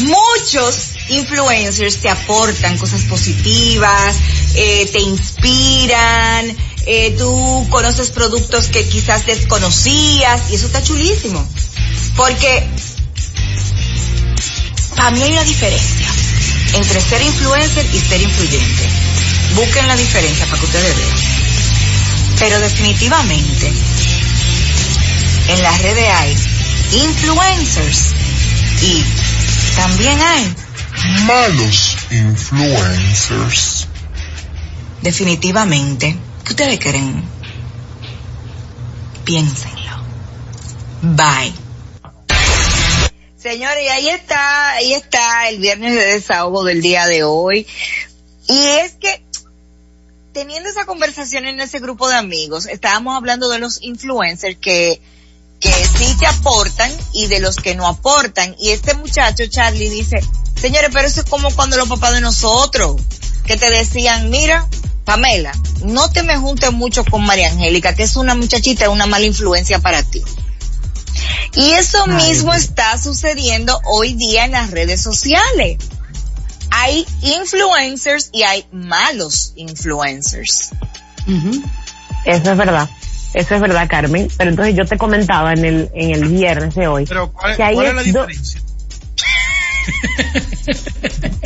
Muchos 0.01 0.93
influencers 1.09 1.97
te 1.99 2.11
aportan 2.11 2.77
cosas 2.77 3.03
positivas, 3.05 4.17
eh, 4.55 4.87
te 4.93 5.01
inspiran, 5.01 6.57
eh, 6.87 7.15
tú 7.19 7.67
conoces 7.71 8.11
productos 8.11 8.67
que 8.67 8.89
quizás 8.89 9.27
desconocías 9.27 10.51
y 10.51 10.55
eso 10.55 10.67
está 10.67 10.83
chulísimo. 10.83 11.45
Porque 12.17 12.67
para 14.95 15.11
mí 15.11 15.23
hay 15.23 15.33
una 15.33 15.45
diferencia 15.45 16.09
entre 16.75 17.01
ser 17.01 17.23
influencer 17.23 17.85
y 17.93 18.01
ser 18.01 18.23
influyente. 18.23 18.89
Busquen 19.57 19.89
la 19.89 19.97
diferencia 19.97 20.47
para 20.47 20.59
que 20.61 20.67
ustedes 20.67 20.97
vean. 20.97 21.19
Pero 22.39 22.61
definitivamente 22.61 23.73
en 25.49 25.63
las 25.63 25.83
redes 25.83 26.09
hay 26.09 26.37
influencers 26.93 28.13
y 28.83 29.05
también 29.77 30.21
hay 30.21 30.55
Malos 31.25 31.97
influencers. 32.11 33.87
definitivamente. 35.03 36.17
¿Qué 36.47 36.53
ustedes 36.53 36.79
creen? 36.79 37.25
Piénsenlo. 39.25 40.01
Bye. 41.03 41.53
Señores, 43.37 43.91
ahí 43.91 44.09
está, 44.11 44.71
ahí 44.75 44.93
está 44.93 45.49
el 45.49 45.59
viernes 45.59 45.95
de 45.97 46.05
desahogo 46.05 46.63
del 46.63 46.83
día 46.83 47.07
de 47.07 47.25
hoy. 47.25 47.67
Y 48.47 48.65
es 48.65 48.93
que 48.93 49.25
teniendo 50.33 50.69
esa 50.69 50.87
conversación 50.87 51.47
en 51.47 51.59
ese 51.59 51.81
grupo 51.81 52.09
de 52.09 52.15
amigos, 52.15 52.67
estábamos 52.67 53.17
hablando 53.17 53.49
de 53.49 53.59
los 53.59 53.83
influencers 53.83 54.57
que, 54.59 55.01
que 55.59 55.73
sí 55.73 56.17
te 56.21 56.27
aportan 56.27 56.93
y 57.13 57.27
de 57.27 57.41
los 57.41 57.57
que 57.57 57.75
no 57.75 57.89
aportan. 57.89 58.55
Y 58.61 58.71
este 58.71 58.95
muchacho, 58.95 59.43
Charlie, 59.49 59.91
dice, 59.91 60.21
señores, 60.61 60.91
pero 60.93 61.09
eso 61.09 61.23
es 61.23 61.27
como 61.29 61.51
cuando 61.57 61.77
los 61.77 61.89
papás 61.89 62.13
de 62.13 62.21
nosotros, 62.21 63.01
que 63.45 63.57
te 63.57 63.69
decían, 63.69 64.31
mira, 64.31 64.69
Pamela, 65.07 65.53
no 65.85 66.11
te 66.11 66.25
me 66.25 66.37
juntes 66.37 66.73
mucho 66.73 67.05
con 67.05 67.25
María 67.25 67.49
Angélica, 67.49 67.95
que 67.95 68.03
es 68.03 68.17
una 68.17 68.35
muchachita, 68.35 68.91
una 68.91 69.07
mala 69.07 69.25
influencia 69.25 69.79
para 69.79 70.03
ti. 70.03 70.23
Y 71.55 71.71
eso 71.71 72.07
mismo 72.09 72.53
está 72.53 72.99
sucediendo 72.99 73.81
hoy 73.85 74.15
día 74.15 74.45
en 74.45 74.51
las 74.51 74.73
redes 74.73 75.01
sociales. 75.01 75.79
Hay 76.71 77.07
influencers 77.23 78.31
y 78.33 78.43
hay 78.43 78.67
malos 78.73 79.53
influencers. 79.55 80.73
Eso 82.25 82.51
es 82.51 82.59
verdad. 82.59 82.91
Eso 83.33 83.55
es 83.55 83.61
verdad, 83.61 83.89
Carmen. 83.89 84.29
Pero 84.37 84.51
entonces 84.51 84.75
yo 84.75 84.85
te 84.87 84.99
comentaba 84.99 85.53
en 85.53 85.65
el, 85.65 85.91
en 85.95 86.11
el 86.11 86.25
viernes 86.25 86.75
de 86.75 86.89
hoy. 86.89 87.07
Pero 87.07 87.33
¿cuál, 87.33 87.57
que 87.57 87.63
ahí 87.63 87.75
cuál 87.77 87.87
es 87.87 87.95
la 87.95 88.03
diferencia? 88.03 88.61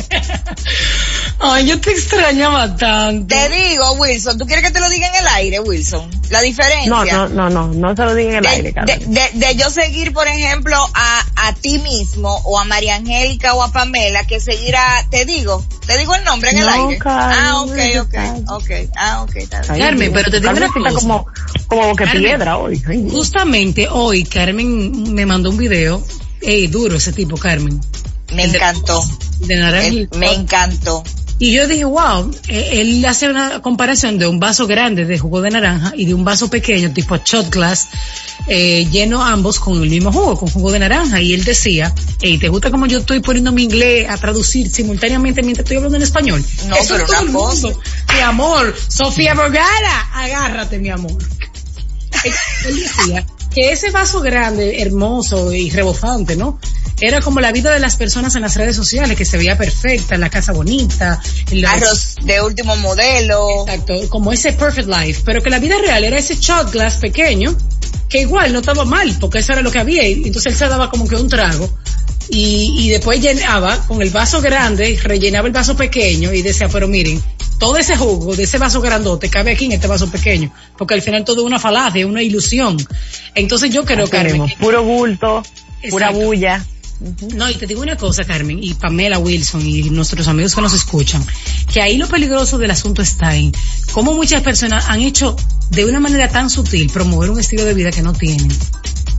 Ay, 1.43 1.65
yo 1.67 1.81
te 1.81 1.91
extrañaba 1.91 2.75
tanto. 2.75 3.35
Te 3.35 3.49
digo, 3.49 3.93
Wilson, 3.93 4.37
¿tú 4.37 4.45
quieres 4.45 4.63
que 4.63 4.71
te 4.71 4.79
lo 4.79 4.87
diga 4.89 5.07
en 5.07 5.15
el 5.15 5.27
aire, 5.27 5.59
Wilson? 5.59 6.07
La 6.29 6.39
diferencia. 6.41 6.89
No, 6.89 7.03
no, 7.03 7.27
no, 7.29 7.49
no, 7.49 7.67
no 7.73 7.95
se 7.95 8.03
lo 8.05 8.13
diga 8.13 8.29
en 8.31 8.35
el 8.37 8.43
de, 8.43 8.49
aire, 8.49 8.73
Carmen. 8.73 8.99
de, 9.13 9.19
de- 9.33 9.47
de 9.47 9.55
yo 9.55 9.69
seguir, 9.71 10.13
por 10.13 10.27
ejemplo, 10.27 10.77
a, 10.93 11.25
a 11.47 11.53
ti 11.55 11.79
mismo 11.79 12.29
o 12.45 12.59
a 12.59 12.63
María 12.65 12.95
Angélica 12.95 13.53
o 13.55 13.63
a 13.63 13.71
Pamela 13.71 14.25
que 14.27 14.39
seguir 14.39 14.75
a, 14.75 15.07
te 15.09 15.25
digo, 15.25 15.65
te 15.87 15.97
digo 15.97 16.13
el 16.13 16.23
nombre 16.23 16.51
en 16.51 16.57
el 16.59 16.65
No, 16.67 16.71
aire. 16.87 16.99
Carmen, 16.99 17.37
ah, 17.39 17.61
ok, 17.63 17.79
ok, 18.01 18.51
ok, 18.51 18.71
ah, 18.97 19.21
ok, 19.23 19.35
está 19.37 19.61
bien. 19.73 19.79
Carmen, 19.87 20.13
pero 20.13 20.31
te 20.31 20.39
digo 20.39 20.53
Carmen 20.53 20.63
una 20.63 20.67
está 20.89 20.93
cosa. 20.93 21.07
como, 21.07 21.25
como 21.67 21.87
boque 21.87 22.03
Carmen. 22.05 22.23
piedra 22.23 22.57
hoy. 22.57 22.83
Ay. 22.87 23.07
Justamente 23.09 23.87
hoy 23.89 24.23
Carmen 24.25 25.13
me 25.13 25.25
mandó 25.25 25.49
un 25.49 25.57
video. 25.57 26.03
Ey, 26.41 26.67
duro 26.67 26.97
ese 26.97 27.11
tipo, 27.13 27.35
Carmen. 27.35 27.81
Me 28.33 28.43
el 28.43 28.51
de- 28.51 28.57
encantó. 28.59 29.03
De 29.39 29.55
naranja. 29.55 29.87
El- 29.87 30.09
me 30.15 30.33
encantó. 30.33 31.03
Y 31.41 31.53
yo 31.53 31.67
dije, 31.67 31.85
wow, 31.85 32.31
eh, 32.49 32.69
él 32.73 33.03
hace 33.03 33.27
una 33.27 33.63
comparación 33.63 34.19
de 34.19 34.27
un 34.27 34.39
vaso 34.39 34.67
grande 34.67 35.05
de 35.05 35.17
jugo 35.17 35.41
de 35.41 35.49
naranja 35.49 35.91
y 35.95 36.05
de 36.05 36.13
un 36.13 36.23
vaso 36.23 36.51
pequeño, 36.51 36.93
tipo 36.93 37.17
shot 37.17 37.49
glass, 37.49 37.87
eh, 38.47 38.87
lleno 38.91 39.23
ambos 39.23 39.59
con 39.59 39.81
el 39.81 39.89
mismo 39.89 40.11
jugo, 40.11 40.37
con 40.37 40.49
jugo 40.49 40.71
de 40.71 40.77
naranja. 40.77 41.19
Y 41.19 41.33
él 41.33 41.43
decía, 41.43 41.95
hey, 42.21 42.37
¿te 42.37 42.47
gusta 42.47 42.69
como 42.69 42.85
yo 42.85 42.99
estoy 42.99 43.21
poniendo 43.21 43.51
mi 43.51 43.63
inglés 43.63 44.07
a 44.07 44.17
traducir 44.17 44.69
simultáneamente 44.69 45.41
mientras 45.41 45.63
estoy 45.63 45.77
hablando 45.77 45.97
en 45.97 46.03
español? 46.03 46.45
No, 46.67 46.75
Eso 46.75 46.93
pero 46.93 47.05
es 47.05 47.09
todo 47.09 47.21
el 47.21 47.29
mundo. 47.29 47.81
Mi 48.13 48.19
amor, 48.19 48.75
Sofía 48.87 49.33
Vergara, 49.33 50.11
agárrate, 50.13 50.77
mi 50.77 50.89
amor. 50.89 51.17
Él 52.23 52.33
él 52.67 52.79
decía 52.81 53.25
que 53.51 53.71
ese 53.71 53.89
vaso 53.89 54.21
grande, 54.21 54.79
hermoso 54.79 55.51
y 55.51 55.71
rebosante, 55.71 56.35
¿no? 56.35 56.59
Era 57.01 57.19
como 57.19 57.41
la 57.41 57.51
vida 57.51 57.73
de 57.73 57.79
las 57.79 57.95
personas 57.95 58.35
en 58.35 58.43
las 58.43 58.55
redes 58.55 58.75
sociales, 58.75 59.17
que 59.17 59.25
se 59.25 59.37
veía 59.37 59.57
perfecta, 59.57 60.17
la 60.17 60.29
casa 60.29 60.51
bonita, 60.53 61.19
la- 61.51 61.71
Arroz 61.71 62.15
de 62.21 62.41
último 62.41 62.75
modelo. 62.77 63.65
Exacto, 63.67 64.07
como 64.09 64.31
ese 64.31 64.53
perfect 64.53 64.87
life, 64.87 65.23
pero 65.25 65.41
que 65.41 65.49
la 65.49 65.59
vida 65.59 65.75
real 65.81 66.03
era 66.03 66.17
ese 66.19 66.35
shot 66.35 66.71
glass 66.71 66.97
pequeño, 66.97 67.57
que 68.07 68.21
igual 68.21 68.53
no 68.53 68.59
estaba 68.59 68.85
mal, 68.85 69.17
porque 69.19 69.39
eso 69.39 69.53
era 69.53 69.61
lo 69.61 69.71
que 69.71 69.79
había, 69.79 70.07
y 70.07 70.13
entonces 70.25 70.53
él 70.53 70.55
se 70.55 70.67
daba 70.67 70.89
como 70.89 71.07
que 71.07 71.15
un 71.15 71.27
trago, 71.27 71.69
y, 72.29 72.75
y 72.77 72.89
después 72.89 73.19
llenaba 73.19 73.77
con 73.87 74.01
el 74.01 74.09
vaso 74.11 74.39
grande, 74.41 74.97
rellenaba 75.01 75.47
el 75.47 75.53
vaso 75.53 75.75
pequeño, 75.75 76.31
y 76.33 76.41
decía, 76.41 76.69
pero 76.69 76.87
miren, 76.87 77.21
todo 77.57 77.77
ese 77.77 77.95
jugo 77.97 78.35
de 78.35 78.43
ese 78.43 78.57
vaso 78.57 78.79
grandote 78.81 79.29
cabe 79.29 79.51
aquí 79.51 79.65
en 79.65 79.71
este 79.73 79.87
vaso 79.87 80.09
pequeño, 80.09 80.53
porque 80.77 80.93
al 80.93 81.01
final 81.01 81.23
todo 81.25 81.41
es 81.41 81.45
una 81.45 81.59
falacia, 81.59 82.05
una 82.05 82.21
ilusión. 82.21 82.77
Entonces 83.35 83.71
yo 83.73 83.85
creo, 83.85 84.09
Carmen, 84.09 84.41
mismo, 84.43 84.57
puro 84.59 84.83
bulto, 84.83 85.43
pura 85.89 86.09
No, 87.33 87.49
y 87.49 87.55
te 87.55 87.65
digo 87.65 87.81
una 87.81 87.97
cosa, 87.97 88.23
Carmen, 88.25 88.63
y 88.63 88.73
Pamela 88.75 89.17
Wilson 89.17 89.65
y 89.65 89.89
nuestros 89.89 90.27
amigos 90.27 90.53
que 90.53 90.61
nos 90.61 90.73
escuchan, 90.73 91.25
que 91.71 91.81
ahí 91.81 91.97
lo 91.97 92.07
peligroso 92.07 92.57
del 92.59 92.69
asunto 92.69 93.01
está 93.01 93.35
en 93.35 93.51
cómo 93.91 94.13
muchas 94.13 94.41
personas 94.43 94.85
han 94.87 95.01
hecho 95.01 95.35
de 95.71 95.85
una 95.85 95.99
manera 95.99 96.27
tan 96.29 96.49
sutil 96.49 96.89
promover 96.91 97.31
un 97.31 97.39
estilo 97.39 97.65
de 97.65 97.73
vida 97.73 97.91
que 97.91 98.03
no 98.03 98.13
tienen. 98.13 98.49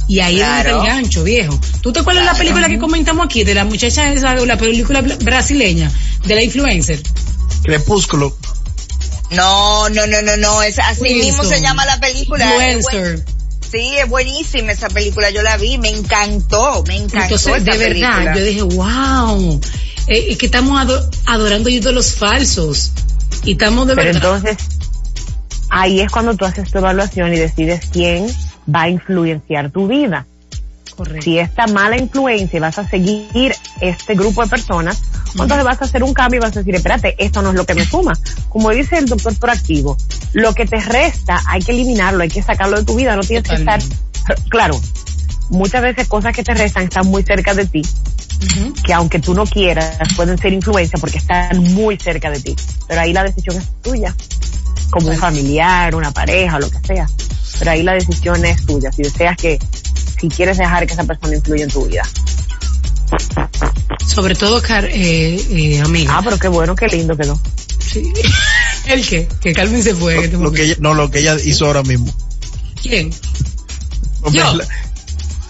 Y 0.07 0.21
ahí 0.21 0.41
es 0.41 0.47
donde 0.47 0.59
está 0.59 0.71
Claro. 0.71 0.83
el 0.83 0.89
gancho, 0.89 1.25
viejo. 1.25 1.59
¿Tú 1.81 1.93
te 1.93 2.01
acuerdas 2.01 2.25
de 2.25 2.33
la 2.33 2.39
película 2.39 2.69
que 2.69 2.79
comentamos 2.79 3.25
aquí, 3.25 3.45
de 3.45 3.55
la 3.55 3.65
muchacha 3.65 4.13
esa, 4.13 4.35
la 4.35 4.59
película 4.59 5.01
brasileña, 5.01 5.91
de 6.25 6.35
la 6.35 6.43
influencer? 6.43 7.03
Crepúsculo. 7.63 8.37
No, 9.31 9.89
no, 9.89 10.07
no, 10.07 10.23
no, 10.23 10.37
no, 10.37 10.63
es 10.63 10.79
así 10.79 11.03
Wilson. 11.03 11.19
mismo 11.19 11.45
se 11.45 11.61
llama 11.61 11.85
la 11.87 11.99
película. 11.99 12.45
Influencer. 12.45 13.25
Sí, 13.73 13.97
es 13.97 14.09
buenísima 14.09 14.71
esa 14.73 14.89
película, 14.89 15.31
yo 15.31 15.43
la 15.43 15.57
vi, 15.57 15.79
me 15.79 15.89
encantó, 15.89 16.85
me 16.87 16.97
encantó 16.97 17.35
Entonces, 17.35 17.65
de 17.65 17.79
verdad, 17.79 17.89
película. 17.89 18.35
yo 18.37 18.45
dije, 18.45 18.63
wow, 18.63 19.61
eh, 20.09 20.27
es 20.31 20.39
que 20.39 20.47
estamos 20.47 20.81
ado- 20.81 21.11
adorando 21.27 21.69
ídolos 21.71 22.15
falsos. 22.15 22.93
Y 23.45 23.53
estamos 23.53 23.87
de 23.89 23.95
Pero 23.97 24.13
verdad. 24.13 24.37
entonces, 24.37 24.69
ahí 25.71 26.01
es 26.01 26.11
cuando 26.13 26.37
tú 26.37 26.45
haces 26.45 26.71
tu 26.71 26.79
evaluación 26.79 27.33
y 27.35 27.39
decides 27.39 27.87
quién 27.93 28.27
va 28.73 28.83
a 28.83 28.89
influenciar 28.91 29.71
tu 29.71 29.89
vida. 29.89 30.27
Correcto. 31.03 31.25
Si 31.25 31.37
esta 31.37 31.67
mala 31.67 31.99
influencia 31.99 32.57
y 32.57 32.61
vas 32.61 32.79
a 32.79 32.89
seguir 32.89 33.53
este 33.81 34.15
grupo 34.15 34.41
de 34.45 34.49
personas, 34.49 35.03
entonces 35.33 35.65
vas 35.65 35.83
a 35.83 35.85
hacer 35.85 36.05
un 36.05 36.15
cambio 36.15 36.39
y 36.39 36.43
vas 36.43 36.57
a 36.57 36.61
decir, 36.61 36.77
espérate, 36.77 37.17
esto 37.19 37.43
no 37.43 37.51
es 37.51 37.57
lo 37.57 37.67
que 37.67 37.75
me 37.75 37.85
suma. 37.85 38.13
Como 38.49 38.71
dice 38.71 38.99
el 38.99 39.07
doctor 39.07 39.37
proactivo, 39.37 39.97
lo 40.33 40.55
que 40.55 40.65
te 40.65 40.79
resta 40.79 41.43
hay 41.49 41.61
que 41.61 41.73
eliminarlo, 41.73 42.23
hay 42.23 42.29
que 42.29 42.41
sacarlo 42.41 42.79
de 42.79 42.85
tu 42.85 42.95
vida, 42.95 43.17
no 43.17 43.23
tienes 43.23 43.49
que 43.49 43.57
estar, 43.57 43.83
claro, 44.49 44.81
muchas 45.51 45.83
veces 45.83 46.07
cosas 46.07 46.37
que 46.37 46.45
te 46.45 46.55
restan 46.55 46.85
están 46.85 47.09
muy 47.09 47.25
cerca 47.25 47.53
de 47.53 47.67
ti, 47.67 47.83
que 48.85 48.93
aunque 48.93 49.19
tú 49.19 49.35
no 49.35 49.45
quieras, 49.45 49.97
pueden 50.15 50.39
ser 50.39 50.53
influencia 50.53 51.01
porque 51.01 51.19
están 51.19 51.59
muy 51.75 51.97
cerca 51.97 52.31
de 52.31 52.39
ti. 52.39 52.55
Pero 52.87 53.01
ahí 53.01 53.13
la 53.13 53.25
decisión 53.25 53.57
es 53.57 53.67
tuya, 53.83 54.15
como 54.91 55.09
un 55.09 55.17
familiar, 55.17 55.97
una 55.97 56.13
pareja, 56.13 56.61
lo 56.61 56.71
que 56.71 56.79
sea. 56.79 57.09
Pero 57.59 57.73
ahí 57.73 57.83
la 57.83 57.95
decisión 57.95 58.45
es 58.45 58.65
tuya, 58.65 58.93
si 58.93 59.03
deseas 59.03 59.37
que, 59.37 59.59
si 60.23 60.29
quieres 60.29 60.57
dejar 60.57 60.87
que 60.87 60.93
esa 60.93 61.03
persona 61.03 61.35
influya 61.35 61.65
en 61.65 61.71
tu 61.71 61.85
vida. 61.85 62.05
Sobre 64.07 64.37
todo, 64.37 64.63
Car 64.63 64.85
eh, 64.85 65.35
eh, 65.51 65.81
amiga. 65.81 66.17
Ah, 66.17 66.21
pero 66.23 66.39
qué 66.39 66.47
bueno, 66.47 66.77
qué 66.77 66.87
lindo 66.87 67.17
quedó. 67.17 67.41
Sí. 67.81 68.13
¿El 68.87 69.05
qué? 69.05 69.27
Que 69.41 69.53
Carmen 69.53 69.83
se 69.83 69.97
fue. 69.97 70.15
en 70.15 70.25
este 70.25 70.37
Lo, 70.37 70.45
lo 70.45 70.53
que 70.53 70.63
ella, 70.63 70.77
no, 70.79 70.95
lo 70.95 71.11
que 71.11 71.19
ella 71.19 71.37
hizo 71.45 71.67
ahora 71.67 71.83
mismo. 71.83 72.15
¿Quién? 72.81 73.11
Pamela. 74.23 74.65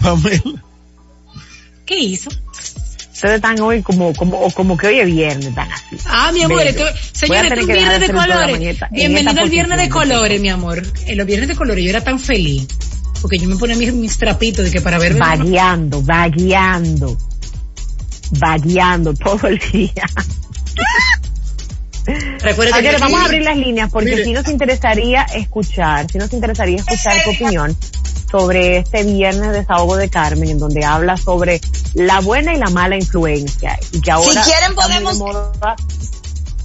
Pamela. 0.01 0.63
¿Qué 1.85 1.99
hizo? 1.99 2.31
Ustedes 3.13 3.35
están 3.35 3.59
hoy 3.61 3.83
como, 3.83 4.11
como, 4.15 4.51
como 4.51 4.75
que 4.75 4.87
hoy 4.87 4.99
es 4.99 5.05
viernes, 5.05 5.45
están 5.45 5.71
así. 5.71 5.97
Ah, 6.05 6.31
mi 6.33 6.41
amor, 6.41 6.63
esto, 6.63 6.83
a 6.83 6.93
señores, 7.13 7.49
tener 7.49 7.59
esto 7.59 7.61
es 7.61 7.67
que 7.67 7.73
dejar 7.73 7.99
viernes 7.99 8.07
de 8.07 8.13
colores. 8.13 8.79
Bienvenido 8.89 9.41
al 9.41 9.49
viernes 9.51 9.77
de 9.77 9.89
colores, 9.89 10.41
mi 10.41 10.49
amor. 10.49 10.83
En 11.05 11.17
los 11.17 11.27
viernes 11.27 11.47
de 11.47 11.55
colores 11.55 11.83
yo 11.83 11.91
era 11.91 12.01
tan 12.01 12.19
feliz. 12.19 12.67
Porque 13.23 13.39
yo 13.39 13.47
me 13.47 13.55
ponía 13.55 13.77
mis, 13.77 13.93
mis 13.93 14.17
trapitos 14.17 14.65
de 14.65 14.71
que 14.71 14.81
para 14.81 14.97
ver. 14.99 15.15
Vagueando, 15.15 16.01
vagueando. 16.01 17.17
Vagueando 18.31 19.13
todo 19.13 19.47
el 19.47 19.59
día. 19.59 20.03
Recuerda 22.39 22.81
que 22.81 22.97
vamos 22.99 23.21
a 23.21 23.23
abrir 23.23 23.43
las 23.43 23.55
líneas 23.55 23.89
porque 23.89 24.25
si 24.25 24.33
nos 24.33 24.45
interesaría 24.49 25.23
escuchar, 25.23 26.11
si 26.11 26.17
nos 26.17 26.33
interesaría 26.33 26.75
escuchar 26.75 27.15
tu 27.23 27.29
opinión 27.29 27.77
sobre 28.29 28.79
este 28.79 29.05
viernes 29.05 29.51
de 29.51 29.59
desahogo 29.59 29.95
de 29.95 30.09
Carmen, 30.09 30.49
en 30.49 30.59
donde 30.59 30.83
habla 30.83 31.15
sobre 31.15 31.61
la 31.93 32.19
buena 32.19 32.53
y 32.53 32.57
la 32.57 32.69
mala 32.71 32.97
influencia. 32.97 33.79
Y 33.93 34.01
que 34.01 34.11
ahora 34.11 34.43
Si 34.43 34.51
quieren 34.51 34.75
podemos-. 34.75 35.17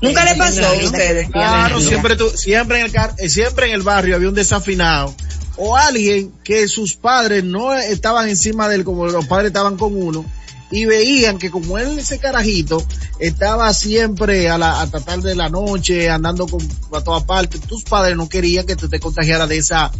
Nunca 0.01 0.24
le 0.24 0.36
pasó 0.36 0.64
a 0.64 0.72
ustedes. 0.74 1.28
Claro, 1.30 1.80
siempre, 1.80 2.16
tú- 2.16 2.30
siempre, 2.30 2.78
en 2.80 2.86
el, 2.86 2.92
car- 2.92 3.14
eh, 3.18 3.28
siempre 3.28 3.66
en 3.68 3.74
el 3.74 3.82
barrio 3.82 4.14
había 4.16 4.28
un 4.28 4.34
desafinado 4.34 5.14
o 5.57 5.76
alguien 5.76 6.32
que 6.44 6.68
sus 6.68 6.94
padres 6.94 7.42
no 7.42 7.74
estaban 7.74 8.28
encima 8.28 8.68
de 8.68 8.76
él 8.76 8.84
como 8.84 9.07
los 9.09 9.26
padres 9.26 9.49
estaban 9.49 9.76
con 9.76 10.01
uno 10.01 10.24
y 10.70 10.84
veían 10.84 11.38
que 11.38 11.51
como 11.51 11.78
él 11.78 11.99
ese 11.99 12.18
carajito 12.20 12.84
estaba 13.18 13.72
siempre 13.74 14.49
a 14.51 14.57
la 14.59 14.80
a 14.80 14.86
tratar 14.88 15.20
de 15.20 15.34
la 15.34 15.49
noche 15.49 16.11
andando 16.11 16.46
con 16.46 16.61
a 16.92 17.01
todas 17.01 17.24
partes 17.24 17.61
tus 17.62 17.82
padres 17.82 18.16
no 18.16 18.28
querían 18.28 18.66
que 18.66 18.76
tú 18.76 18.88
te 18.88 19.01
contagiaras 19.01 19.49
de 19.49 19.57
esa 19.57 19.90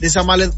de 0.00 0.06
esa 0.06 0.22
mala 0.22 0.50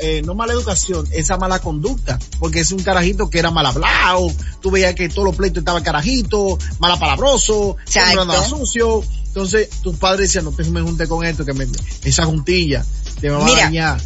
eh, 0.00 0.22
no 0.24 0.34
mala 0.34 0.52
educación, 0.52 1.06
esa 1.12 1.36
mala 1.36 1.58
conducta, 1.60 2.18
porque 2.38 2.60
es 2.60 2.72
un 2.72 2.82
carajito 2.82 3.30
que 3.30 3.38
era 3.38 3.50
mal 3.50 3.66
hablado, 3.66 4.32
tú 4.60 4.70
veías 4.70 4.94
que 4.94 5.08
todos 5.08 5.24
los 5.26 5.36
pleitos 5.36 5.58
estaban 5.60 5.82
carajito, 5.82 6.58
malapalabroso, 6.78 7.76
siempre 7.86 8.12
Exacto. 8.14 8.20
andaba 8.22 8.44
sucio, 8.48 9.04
entonces 9.26 9.68
tus 9.82 9.96
padres 9.96 10.28
decían, 10.28 10.44
no 10.44 10.52
te 10.52 10.64
me 10.64 10.80
junte 10.82 11.06
con 11.08 11.24
esto, 11.24 11.44
que 11.44 11.52
me, 11.52 11.66
esa 12.04 12.24
juntilla 12.24 12.84
te 13.20 13.30
va 13.30 13.44
Mira, 13.44 13.58
a 13.58 13.64
dañar. 13.64 14.00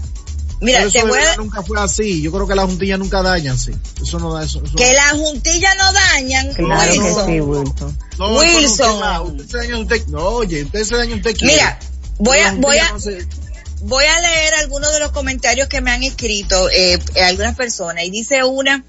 Mira, 0.61 0.78
Pero 0.80 0.91
te 0.91 0.99
eso 0.99 1.07
de 1.07 1.12
voy 1.12 1.20
a, 1.22 1.36
nunca 1.36 1.62
fue 1.62 1.80
así, 1.80 2.20
yo 2.20 2.32
creo 2.32 2.47
que 2.49 2.55
las 2.57 2.66
juntillas 2.66 2.99
nunca 2.99 3.22
dañan, 3.22 3.57
sí, 3.59 3.70
eso 4.03 4.18
no 4.18 4.32
da 4.34 4.45
eso. 4.45 4.61
eso- 4.64 4.74
que 4.74 4.93
las 4.93 5.12
juntillas 5.12 5.76
no 5.76 5.93
dañan. 5.93 6.53
Claro 6.55 6.93
que 6.93 6.99
Wilson. 6.99 7.26
sí, 7.26 7.41
Wilson. 7.41 7.99
no, 8.18 8.26
eso 8.26 8.28
no 8.28 8.39
Wilson. 8.41 9.36
usted 9.41 9.47
se 9.47 9.57
daña 9.59 9.78
usted, 9.78 10.07
no, 10.09 10.18
oye, 10.24 10.64
usted 10.64 10.84
se 10.84 10.97
daña 10.97 11.14
usted 11.16 11.36
quiere. 11.36 11.55
Mira, 11.55 11.78
voy 12.18 12.39
a, 12.39 12.53
voy 12.55 12.76
a, 12.78 12.91
no 12.93 12.99
se- 12.99 13.24
voy 13.81 14.05
a 14.05 14.20
leer 14.20 14.55
algunos 14.55 14.93
de 14.93 15.01
los 15.01 15.12
comentarios 15.12 15.68
que 15.68 15.81
me 15.81 15.91
han 15.91 16.03
escrito 16.03 16.68
eh, 16.70 16.99
algunas 17.24 17.57
personas. 17.57 18.05
Y 18.05 18.11
dice 18.11 18.45
una 18.45 18.85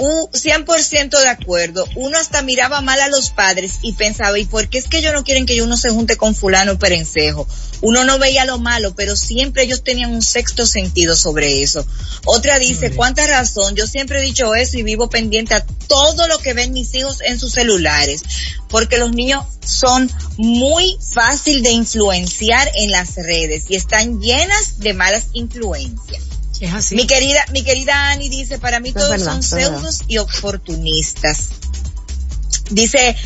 Uh, 0.00 0.28
100% 0.30 1.20
de 1.20 1.28
acuerdo. 1.28 1.84
Uno 1.96 2.16
hasta 2.18 2.42
miraba 2.42 2.80
mal 2.82 3.00
a 3.00 3.08
los 3.08 3.30
padres 3.30 3.80
y 3.82 3.94
pensaba, 3.94 4.38
¿y 4.38 4.44
por 4.44 4.68
qué 4.68 4.78
es 4.78 4.86
que 4.86 4.98
ellos 4.98 5.12
no 5.12 5.24
quieren 5.24 5.44
que 5.44 5.60
uno 5.60 5.76
se 5.76 5.90
junte 5.90 6.16
con 6.16 6.36
fulano 6.36 6.78
perencejo? 6.78 7.48
Uno 7.80 8.04
no 8.04 8.16
veía 8.16 8.44
lo 8.44 8.60
malo, 8.60 8.94
pero 8.94 9.16
siempre 9.16 9.64
ellos 9.64 9.82
tenían 9.82 10.14
un 10.14 10.22
sexto 10.22 10.66
sentido 10.66 11.16
sobre 11.16 11.64
eso. 11.64 11.84
Otra 12.26 12.60
dice, 12.60 12.92
¿cuánta 12.92 13.26
razón? 13.26 13.74
Yo 13.74 13.88
siempre 13.88 14.20
he 14.20 14.22
dicho 14.22 14.54
eso 14.54 14.78
y 14.78 14.84
vivo 14.84 15.10
pendiente 15.10 15.54
a 15.54 15.66
todo 15.88 16.28
lo 16.28 16.38
que 16.38 16.54
ven 16.54 16.72
mis 16.72 16.94
hijos 16.94 17.20
en 17.20 17.40
sus 17.40 17.54
celulares, 17.54 18.22
porque 18.68 18.98
los 18.98 19.10
niños 19.10 19.46
son 19.66 20.08
muy 20.36 20.96
fácil 21.12 21.64
de 21.64 21.72
influenciar 21.72 22.70
en 22.76 22.92
las 22.92 23.16
redes 23.16 23.64
y 23.68 23.74
están 23.74 24.20
llenas 24.20 24.78
de 24.78 24.94
malas 24.94 25.24
influencias. 25.32 26.27
Es 26.60 26.72
así. 26.72 26.96
Mi 26.96 27.06
querida, 27.06 27.44
mi 27.52 27.62
querida 27.62 28.10
Ani 28.10 28.28
dice, 28.28 28.58
para 28.58 28.80
mí 28.80 28.88
Es 28.88 28.94
todos 28.94 29.10
verdad, 29.10 29.32
son 29.32 29.42
pseudos 29.42 30.02
y 30.08 30.18
oportunistas. 30.18 31.48
Dice, 32.70 33.16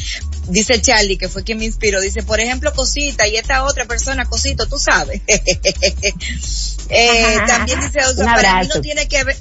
dice 0.48 0.80
Charlie, 0.80 1.16
que 1.16 1.28
fue 1.28 1.42
quien 1.42 1.58
me 1.58 1.64
inspiró, 1.64 2.00
dice, 2.00 2.22
por 2.22 2.40
ejemplo, 2.40 2.72
Cosita 2.74 3.26
y 3.26 3.36
esta 3.36 3.64
otra 3.64 3.86
persona, 3.86 4.26
Cosito, 4.26 4.66
tú 4.66 4.78
sabes. 4.78 5.22
eh, 6.88 7.38
también 7.46 7.80
dice, 7.80 8.04
o 8.04 8.14
sea, 8.14 8.34
para 8.34 8.60
mí 8.60 8.68
no 8.72 8.80
tiene 8.80 9.08
que 9.08 9.24
ver, 9.24 9.36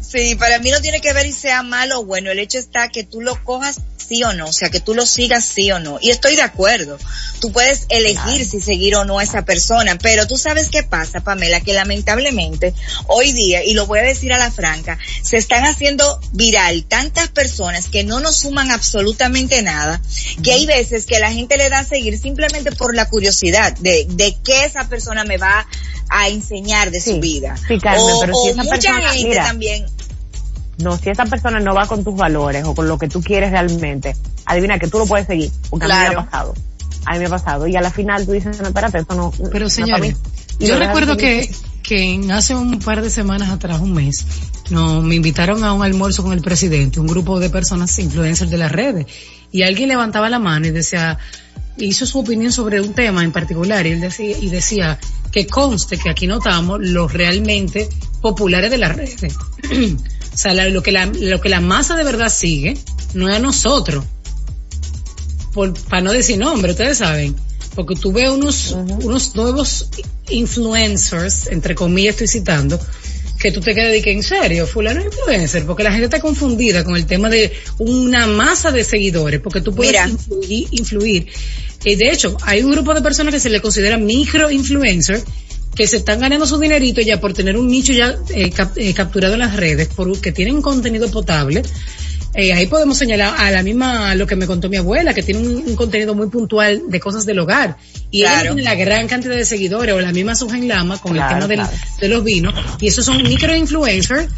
sí, 0.00 0.34
para 0.34 0.58
mí 0.58 0.70
no 0.70 0.80
tiene 0.80 1.00
que 1.00 1.12
ver 1.12 1.26
y 1.26 1.32
sea 1.32 1.62
malo 1.62 2.00
o 2.00 2.04
bueno, 2.04 2.30
el 2.30 2.38
hecho 2.38 2.58
está 2.58 2.88
que 2.88 3.04
tú 3.04 3.20
lo 3.20 3.42
cojas 3.44 3.80
sí 4.08 4.22
o 4.24 4.32
no, 4.32 4.46
o 4.46 4.52
sea, 4.52 4.70
que 4.70 4.80
tú 4.80 4.94
lo 4.94 5.06
sigas 5.06 5.44
sí 5.44 5.70
o 5.72 5.78
no. 5.78 5.98
Y 6.00 6.10
estoy 6.10 6.36
de 6.36 6.42
acuerdo. 6.42 6.98
Tú 7.40 7.52
puedes 7.52 7.86
elegir 7.88 8.44
si 8.44 8.60
seguir 8.60 8.96
o 8.96 9.04
no 9.04 9.18
a 9.18 9.22
esa 9.22 9.44
persona, 9.44 9.96
pero 9.98 10.26
tú 10.26 10.38
sabes 10.38 10.68
qué 10.70 10.82
pasa, 10.82 11.20
Pamela, 11.20 11.60
que 11.60 11.72
lamentablemente 11.74 12.74
hoy 13.08 13.32
día, 13.32 13.62
y 13.64 13.74
lo 13.74 13.86
voy 13.86 13.98
a 13.98 14.02
decir 14.02 14.32
a 14.32 14.38
la 14.38 14.50
franca, 14.50 14.98
se 15.22 15.36
están 15.36 15.64
haciendo 15.64 16.20
viral 16.32 16.84
tantas 16.84 17.28
personas 17.28 17.88
que 17.88 18.04
no 18.04 18.20
nos 18.20 18.38
suman 18.38 18.70
absolutamente 18.70 19.62
nada, 19.62 20.00
que 20.42 20.52
hay 20.52 20.66
veces 20.66 21.06
que 21.06 21.18
la 21.18 21.32
gente 21.32 21.56
le 21.56 21.68
da 21.68 21.80
a 21.80 21.84
seguir 21.84 22.18
simplemente 22.18 22.72
por 22.72 22.94
la 22.94 23.08
curiosidad 23.08 23.76
de, 23.78 24.06
de 24.08 24.36
qué 24.44 24.64
esa 24.64 24.88
persona 24.88 25.24
me 25.24 25.36
va 25.38 25.66
a 26.08 26.28
enseñar 26.28 26.90
de 26.90 27.00
su 27.00 27.18
vida. 27.20 27.56
sí, 27.68 27.78
Carmen, 27.80 28.02
o 28.02 28.20
pero 28.20 28.32
si 28.34 28.48
o 28.48 28.52
esa 28.52 28.62
mucha 28.62 28.74
persona- 28.76 29.08
gente 29.12 29.28
mira, 29.28 29.44
también. 29.46 29.86
No, 30.78 30.96
si 30.98 31.10
esa 31.10 31.24
persona 31.24 31.58
no 31.60 31.74
va 31.74 31.86
con 31.86 32.04
tus 32.04 32.14
valores 32.14 32.64
o 32.64 32.74
con 32.74 32.86
lo 32.88 32.98
que 32.98 33.08
tú 33.08 33.22
quieres 33.22 33.50
realmente, 33.50 34.14
adivina 34.44 34.78
que 34.78 34.88
tú 34.88 34.98
lo 34.98 35.06
puedes 35.06 35.26
seguir, 35.26 35.50
porque 35.70 35.86
a 35.86 35.88
mí 35.88 35.94
me 35.94 36.00
Claro. 36.04 36.20
ha 36.20 36.24
pasado. 36.24 36.54
A 37.06 37.12
mí 37.12 37.18
me 37.20 37.26
ha 37.26 37.30
pasado. 37.30 37.66
Y 37.66 37.76
a 37.76 37.80
la 37.80 37.90
final 37.90 38.26
tú 38.26 38.32
dices, 38.32 38.60
no, 38.60 38.66
espérate, 38.68 38.98
esto 38.98 39.14
no. 39.14 39.32
Pero 39.50 39.70
señores, 39.70 40.16
yo 40.58 40.78
recuerdo 40.78 41.16
que, 41.16 41.48
que 41.82 42.20
hace 42.32 42.54
un 42.54 42.78
par 42.80 43.00
de 43.02 43.10
semanas 43.10 43.50
atrás, 43.50 43.80
un 43.80 43.92
mes, 43.94 44.26
no, 44.70 45.00
me 45.02 45.14
invitaron 45.14 45.62
a 45.64 45.72
un 45.72 45.82
almuerzo 45.82 46.22
con 46.22 46.32
el 46.32 46.42
presidente, 46.42 46.98
un 47.00 47.06
grupo 47.06 47.38
de 47.38 47.48
personas 47.48 47.98
influencers 47.98 48.50
de 48.50 48.56
las 48.58 48.72
redes, 48.72 49.06
y 49.52 49.62
alguien 49.62 49.88
levantaba 49.88 50.28
la 50.28 50.38
mano 50.40 50.66
y 50.66 50.70
decía, 50.72 51.18
hizo 51.78 52.06
su 52.06 52.18
opinión 52.20 52.52
sobre 52.52 52.80
un 52.80 52.94
tema 52.94 53.22
en 53.24 53.32
particular, 53.32 53.86
y 53.86 53.92
él 53.92 54.00
decía, 54.00 54.36
y 54.38 54.48
decía 54.48 54.98
que 55.32 55.46
conste 55.46 55.98
que 55.98 56.08
aquí 56.10 56.26
notamos 56.26 56.80
los 56.80 57.12
realmente 57.12 57.88
populares 58.20 58.70
de 58.70 58.78
las 58.78 58.96
redes. 58.96 59.16
o 60.32 60.36
sea, 60.36 60.54
la- 60.54 60.68
lo 60.68 60.82
que 60.82 60.92
la, 60.92 61.06
lo 61.06 61.40
que 61.40 61.48
la 61.48 61.60
masa 61.60 61.96
de 61.96 62.04
verdad 62.04 62.28
sigue, 62.30 62.76
no 63.14 63.28
es 63.28 63.36
a 63.36 63.38
nosotros. 63.38 64.04
Por, 65.52 65.72
para 65.84 66.02
no 66.02 66.12
decir 66.12 66.38
nombre, 66.38 66.72
ustedes 66.72 66.98
saben, 66.98 67.34
porque 67.74 67.94
tú 67.96 68.12
ves 68.12 68.28
unos, 68.30 68.72
unos 68.72 69.34
nuevos 69.36 69.88
influencers, 70.28 71.46
entre 71.48 71.74
comillas 71.74 72.14
estoy 72.14 72.28
citando, 72.28 72.78
que 73.38 73.52
tú 73.52 73.60
te 73.60 73.74
quedas 73.74 73.92
de 73.92 74.02
que 74.02 74.12
en 74.12 74.22
serio, 74.22 74.66
fulano 74.66 75.02
influencer, 75.04 75.64
porque 75.66 75.82
la 75.82 75.90
gente 75.92 76.06
está 76.06 76.20
confundida 76.20 76.84
con 76.84 76.96
el 76.96 77.06
tema 77.06 77.28
de 77.28 77.52
una 77.78 78.26
masa 78.26 78.70
de 78.72 78.82
seguidores, 78.84 79.40
porque 79.40 79.60
tú 79.60 79.74
puedes 79.74 79.92
Mira. 79.92 80.08
influir, 80.08 80.68
influir. 80.70 81.26
Y 81.84 81.94
de 81.96 82.10
hecho, 82.10 82.36
hay 82.42 82.62
un 82.62 82.70
grupo 82.72 82.94
de 82.94 83.02
personas 83.02 83.32
que 83.34 83.40
se 83.40 83.50
le 83.50 83.60
considera 83.60 83.98
micro 83.98 84.50
influencer, 84.50 85.22
que 85.74 85.86
se 85.86 85.98
están 85.98 86.20
ganando 86.20 86.46
su 86.46 86.58
dinerito 86.58 87.02
ya 87.02 87.20
por 87.20 87.34
tener 87.34 87.56
un 87.56 87.68
nicho 87.68 87.92
ya 87.92 88.16
eh, 88.34 88.50
cap- 88.50 88.76
eh, 88.76 88.94
capturado 88.94 89.34
en 89.34 89.40
las 89.40 89.54
redes, 89.56 89.88
por 89.88 90.18
que 90.20 90.32
tienen 90.32 90.62
contenido 90.62 91.10
potable. 91.10 91.62
Eh, 92.36 92.52
ahí 92.52 92.66
podemos 92.66 92.98
señalar 92.98 93.34
a 93.38 93.50
la 93.50 93.62
misma, 93.62 94.14
lo 94.14 94.26
que 94.26 94.36
me 94.36 94.46
contó 94.46 94.68
mi 94.68 94.76
abuela, 94.76 95.14
que 95.14 95.22
tiene 95.22 95.40
un, 95.40 95.56
un 95.68 95.74
contenido 95.76 96.14
muy 96.14 96.28
puntual 96.28 96.82
de 96.88 97.00
cosas 97.00 97.24
del 97.24 97.38
hogar. 97.38 97.76
Y 98.10 98.20
ella 98.20 98.32
Claro. 98.32 98.48
no 98.50 98.54
tiene 98.56 98.62
la 98.70 98.74
gran 98.76 99.08
cantidad 99.08 99.34
de 99.34 99.44
seguidores, 99.44 99.94
o 99.94 100.00
la 100.00 100.12
misma 100.12 100.34
Sugen 100.34 100.68
Lama 100.68 100.98
con 101.00 101.12
Claro, 101.14 101.34
el 101.36 101.40
tema 101.42 101.46
del- 101.48 101.58
claro. 101.60 101.76
de 102.00 102.08
los 102.08 102.22
vinos. 102.24 102.54
Y 102.80 102.88
esos 102.88 103.04
son 103.06 103.22
micro 103.22 103.54
influencers. 103.56 104.28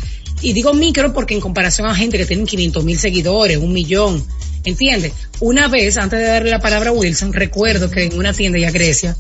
Y 0.41 0.53
digo 0.53 0.73
micro 0.73 1.13
porque 1.13 1.35
en 1.35 1.41
comparación 1.41 1.89
a 1.89 1.95
gente 1.97 2.17
que 2.17 2.25
tienen 2.25 2.47
500 2.47 2.85
mil 2.85 2.97
seguidores, 2.99 3.57
un 3.57 3.73
millón, 3.73 4.25
¿entiendes? 4.63 5.13
Una 5.41 5.67
vez, 5.67 5.97
antes 5.97 6.21
de 6.21 6.27
darle 6.27 6.51
la 6.51 6.61
palabra 6.61 6.91
a 6.91 6.93
Wilson, 6.93 7.33
recuerdo 7.33 7.91
que 7.91 8.05
en 8.05 8.17
una 8.17 8.33
tienda 8.33 8.57
ya 8.61 8.71
Grecia, 8.71 9.17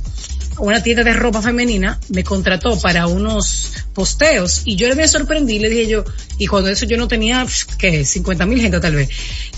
una 0.58 0.82
tienda 0.82 1.04
de 1.04 1.12
ropa 1.12 1.42
femenina 1.42 1.98
me 2.08 2.24
contrató 2.24 2.78
para 2.80 3.06
unos 3.06 3.72
posteos 3.92 4.62
y 4.64 4.76
yo 4.76 4.94
me 4.94 5.08
sorprendí, 5.08 5.58
le 5.58 5.68
dije 5.68 5.86
yo, 5.88 6.04
y 6.38 6.46
cuando 6.46 6.70
eso 6.70 6.86
yo 6.86 6.96
no 6.96 7.08
tenía, 7.08 7.46
¿qué? 7.78 8.04
50 8.04 8.46
mil 8.46 8.60
gente 8.60 8.80
tal 8.80 8.94
vez. 8.94 9.08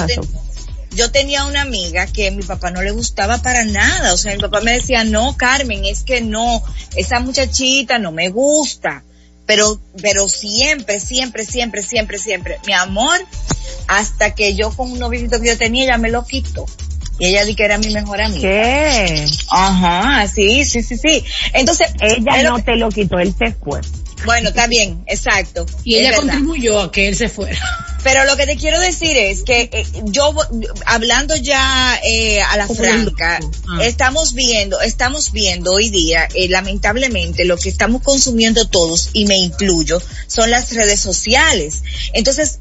Yo 0.94 1.10
tenía 1.10 1.44
una 1.44 1.62
amiga 1.62 2.06
que 2.06 2.30
mi 2.30 2.42
papá 2.42 2.70
no 2.70 2.82
le 2.82 2.90
gustaba 2.90 3.38
para 3.38 3.64
nada, 3.64 4.12
o 4.12 4.16
sea, 4.16 4.34
mi 4.34 4.40
papá 4.40 4.60
me 4.60 4.72
decía, 4.72 5.04
no, 5.04 5.36
Carmen, 5.36 5.84
es 5.84 6.02
que 6.04 6.20
no, 6.20 6.62
esa 6.96 7.20
muchachita 7.20 7.98
no 7.98 8.12
me 8.12 8.28
gusta, 8.28 9.02
pero, 9.46 9.80
pero 10.00 10.28
siempre, 10.28 11.00
siempre, 11.00 11.44
siempre, 11.44 11.82
siempre, 11.82 12.18
siempre, 12.18 12.58
mi 12.66 12.72
amor, 12.72 13.18
hasta 13.88 14.34
que 14.34 14.54
yo 14.54 14.70
con 14.70 14.92
un 14.92 14.98
noviecito 14.98 15.40
que 15.40 15.48
yo 15.48 15.58
tenía, 15.58 15.84
ella 15.84 15.98
me 15.98 16.10
lo 16.10 16.24
quitó. 16.24 16.66
Y 17.18 17.26
ella 17.26 17.44
di 17.44 17.54
que 17.54 17.64
era 17.64 17.78
mi 17.78 17.90
mejor 17.90 18.20
amiga. 18.22 18.40
¿Qué? 18.40 19.26
Ajá, 19.50 20.26
sí, 20.26 20.64
sí, 20.64 20.82
sí, 20.82 20.96
sí. 20.96 21.22
Entonces, 21.52 21.88
Ella 22.00 22.42
no 22.42 22.56
que- 22.56 22.62
te 22.62 22.76
lo 22.76 22.88
quitó, 22.88 23.18
él 23.18 23.34
se 23.38 23.52
fue. 23.52 23.80
Bueno, 24.24 24.50
está 24.50 24.66
bien, 24.66 25.02
exacto. 25.06 25.66
Y 25.84 25.96
ella 25.96 26.16
contribuyó 26.16 26.80
a 26.80 26.92
que 26.92 27.08
él 27.08 27.16
se 27.16 27.28
fuera. 27.28 27.58
Pero 28.02 28.24
lo 28.24 28.36
que 28.36 28.46
te 28.46 28.56
quiero 28.56 28.80
decir 28.80 29.16
es 29.16 29.42
que 29.42 29.70
eh, 29.72 29.86
yo, 30.06 30.34
hablando 30.86 31.36
ya 31.36 32.00
eh, 32.02 32.42
a 32.42 32.56
la 32.56 32.66
franca. 32.66 33.38
Ah. 33.68 33.84
estamos 33.84 34.34
viendo, 34.34 34.80
estamos 34.80 35.32
viendo 35.32 35.72
hoy 35.72 35.90
día, 35.90 36.28
eh, 36.34 36.48
lamentablemente, 36.48 37.44
lo 37.44 37.56
que 37.56 37.68
estamos 37.68 38.02
consumiendo 38.02 38.68
todos, 38.68 39.10
y 39.12 39.26
me 39.26 39.36
incluyo, 39.36 40.02
son 40.26 40.50
las 40.50 40.72
redes 40.72 41.00
sociales. 41.00 41.82
Entonces, 42.12 42.58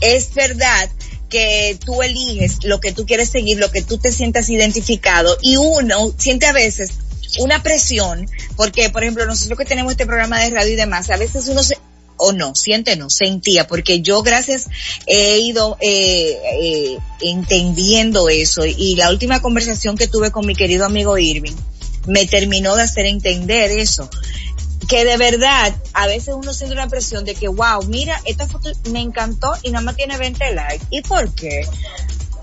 es 0.00 0.32
verdad 0.34 0.88
que 1.28 1.78
tú 1.84 2.02
eliges 2.02 2.64
lo 2.64 2.80
que 2.80 2.92
tú 2.92 3.04
quieres 3.04 3.28
seguir, 3.28 3.58
lo 3.58 3.70
que 3.70 3.82
tú 3.82 3.98
te 3.98 4.10
sientas 4.10 4.48
identificado, 4.48 5.36
y 5.42 5.56
uno 5.56 6.14
siente 6.16 6.46
a 6.46 6.52
veces 6.52 6.92
una 7.40 7.62
presión, 7.62 8.28
porque, 8.56 8.90
por 8.90 9.02
ejemplo, 9.02 9.26
nosotros 9.26 9.58
que 9.58 9.64
tenemos 9.64 9.92
este 9.92 10.06
programa 10.06 10.40
de 10.40 10.50
radio 10.50 10.72
y 10.72 10.76
demás, 10.76 11.10
a 11.10 11.16
veces 11.16 11.46
uno 11.48 11.62
se, 11.62 11.78
o 12.16 12.32
no, 12.32 12.54
siente 12.54 12.96
no, 12.96 13.10
sentía, 13.10 13.66
porque 13.66 14.00
yo 14.00 14.22
gracias 14.22 14.66
he 15.06 15.38
ido 15.38 15.76
eh, 15.80 16.36
eh, 16.60 16.98
entendiendo 17.20 18.28
eso 18.28 18.66
y 18.66 18.96
la 18.96 19.10
última 19.10 19.40
conversación 19.40 19.96
que 19.96 20.08
tuve 20.08 20.30
con 20.30 20.46
mi 20.46 20.54
querido 20.54 20.84
amigo 20.84 21.16
Irving 21.16 21.54
me 22.08 22.26
terminó 22.26 22.74
de 22.74 22.82
hacer 22.82 23.06
entender 23.06 23.70
eso. 23.70 24.08
Que 24.88 25.04
de 25.04 25.18
verdad, 25.18 25.74
a 25.92 26.06
veces 26.06 26.34
uno 26.34 26.54
siente 26.54 26.74
una 26.74 26.88
presión 26.88 27.24
de 27.24 27.34
que, 27.34 27.48
wow, 27.48 27.84
mira, 27.88 28.20
esta 28.24 28.46
foto 28.46 28.70
me 28.90 29.00
encantó 29.00 29.52
y 29.62 29.70
nada 29.70 29.84
más 29.84 29.96
tiene 29.96 30.16
20 30.16 30.54
likes. 30.54 30.86
¿Y 30.90 31.02
por 31.02 31.34
qué? 31.34 31.66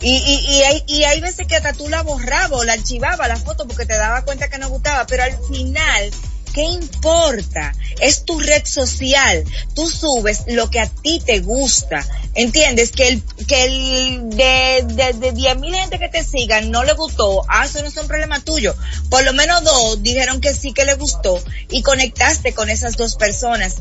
Y, 0.08 0.18
y, 0.18 0.53
y, 0.53 0.62
hay, 0.62 0.84
y 0.86 1.03
hay 1.03 1.20
veces 1.20 1.47
que 1.47 1.56
hasta 1.56 1.74
tú 1.74 1.89
la 1.89 2.03
borrabas 2.03 2.51
o 2.51 2.64
la 2.64 2.74
archivabas 2.74 3.28
la 3.28 3.38
foto 3.38 3.68
porque 3.68 3.88
te 3.88 3.97
daba 3.97 4.24
cuenta 4.24 4.47
que 4.51 4.60
no 4.60 4.70
gustaba, 4.70 5.08
pero 5.08 5.24
al 5.24 5.36
final, 5.47 6.12
¿qué 6.53 6.62
importa? 6.62 7.74
Es 7.99 8.24
tu 8.24 8.39
red 8.39 8.64
social. 8.66 9.43
Tú 9.74 9.89
subes 9.89 10.43
lo 10.45 10.70
que 10.70 10.80
a 10.80 10.88
ti 10.88 11.20
te 11.26 11.39
gusta. 11.39 12.06
¿Entiendes? 12.36 12.91
Que 12.91 13.08
el, 13.08 13.24
que 13.47 13.64
el 13.64 14.30
de, 14.30 14.86
de, 14.93 15.14
de 15.14 15.32
10 15.32 15.58
mil 15.58 15.74
gente 15.74 15.97
que 15.97 16.10
te 16.10 16.24
sigan 16.24 16.70
no 16.70 16.84
le 16.84 16.93
gustó. 16.93 17.41
Ah, 17.49 17.66
eso 17.66 17.82
no 17.82 17.88
es 17.88 17.97
un 17.97 18.08
problema 18.08 18.39
tuyo. 18.41 18.76
Por 19.10 19.24
lo 19.24 19.34
menos 19.34 19.64
dos 19.64 20.03
dijeron 20.03 20.39
que 20.39 20.53
sí 20.53 20.72
que 20.72 20.86
le 20.86 20.93
gustó 20.93 21.43
y 21.72 21.82
conectaste 21.82 22.53
con 22.53 22.70
esas 22.70 22.95
dos 22.95 23.16
personas. 23.16 23.78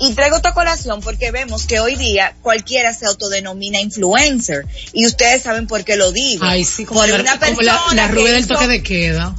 Y 0.00 0.12
traigo 0.14 0.36
esta 0.36 0.54
colación 0.54 1.00
porque 1.00 1.30
vemos 1.30 1.66
que 1.66 1.80
hoy 1.80 1.96
día 1.96 2.34
cualquiera 2.42 2.94
se 2.94 3.06
autodenomina 3.06 3.80
influencer. 3.80 4.66
Y 4.92 5.06
ustedes 5.06 5.42
saben 5.42 5.66
por 5.66 5.84
qué 5.84 5.96
lo 5.96 6.12
digo. 6.12 6.44
Ay, 6.44 6.64
sí, 6.64 6.84
como, 6.84 7.00
por 7.00 7.08
la, 7.08 7.16
una 7.20 7.38
como 7.38 7.62
la, 7.62 7.72
persona 7.78 8.06
la 8.06 8.08
rubia 8.08 8.32
del 8.32 8.46
toque 8.46 8.66
de 8.68 8.82
queda. 8.82 9.34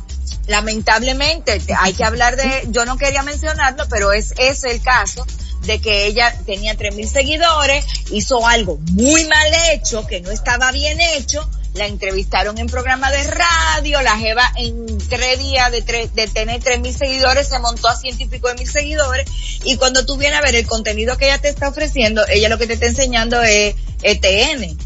lamentablemente 0.47 1.59
te- 1.59 1.73
hay 1.73 1.93
que 1.93 2.03
hablar 2.03 2.35
de, 2.35 2.67
yo 2.71 2.85
no 2.85 2.97
quería 2.97 3.23
mencionarlo, 3.23 3.85
pero 3.89 4.11
es 4.11 4.33
ese 4.37 4.71
el 4.71 4.81
caso 4.81 5.25
de 5.65 5.79
que 5.79 6.07
ella 6.07 6.33
tenía 6.45 6.75
tres 6.75 6.95
mil 6.95 7.07
seguidores, 7.07 7.85
hizo 8.11 8.47
algo 8.47 8.77
muy 8.91 9.25
mal 9.25 9.47
hecho, 9.71 10.05
que 10.07 10.21
no 10.21 10.31
estaba 10.31 10.71
bien 10.71 10.99
hecho, 11.01 11.49
la 11.79 11.87
entrevistaron 11.87 12.57
en 12.59 12.67
programa 12.67 13.09
de 13.09 13.23
radio, 13.23 14.01
la 14.03 14.17
jeva 14.17 14.43
en 14.57 14.85
tres 15.09 15.39
días 15.39 15.71
de, 15.71 15.81
tres- 15.81 16.13
de 16.13 16.27
tener 16.27 16.61
tres 16.61 16.79
mil 16.79 16.93
seguidores 16.93 17.47
se 17.47 17.57
montó 17.59 17.87
a 17.87 17.95
ciento 17.95 18.21
y 18.23 18.27
pico 18.27 18.47
de 18.49 18.53
mil 18.55 18.69
seguidores 18.69 19.25
y 19.63 19.77
cuando 19.77 20.05
tú 20.05 20.17
vienes 20.17 20.37
a 20.37 20.41
ver 20.43 20.55
el 20.55 20.67
contenido 20.67 21.17
que 21.17 21.25
ella 21.25 21.39
te 21.39 21.49
está 21.49 21.69
ofreciendo, 21.69 22.21
ella 22.27 22.49
lo 22.49 22.57
que 22.59 22.67
te 22.67 22.73
está 22.73 22.85
enseñando 22.85 23.41
es 23.41 23.73
ETN. 24.03 24.77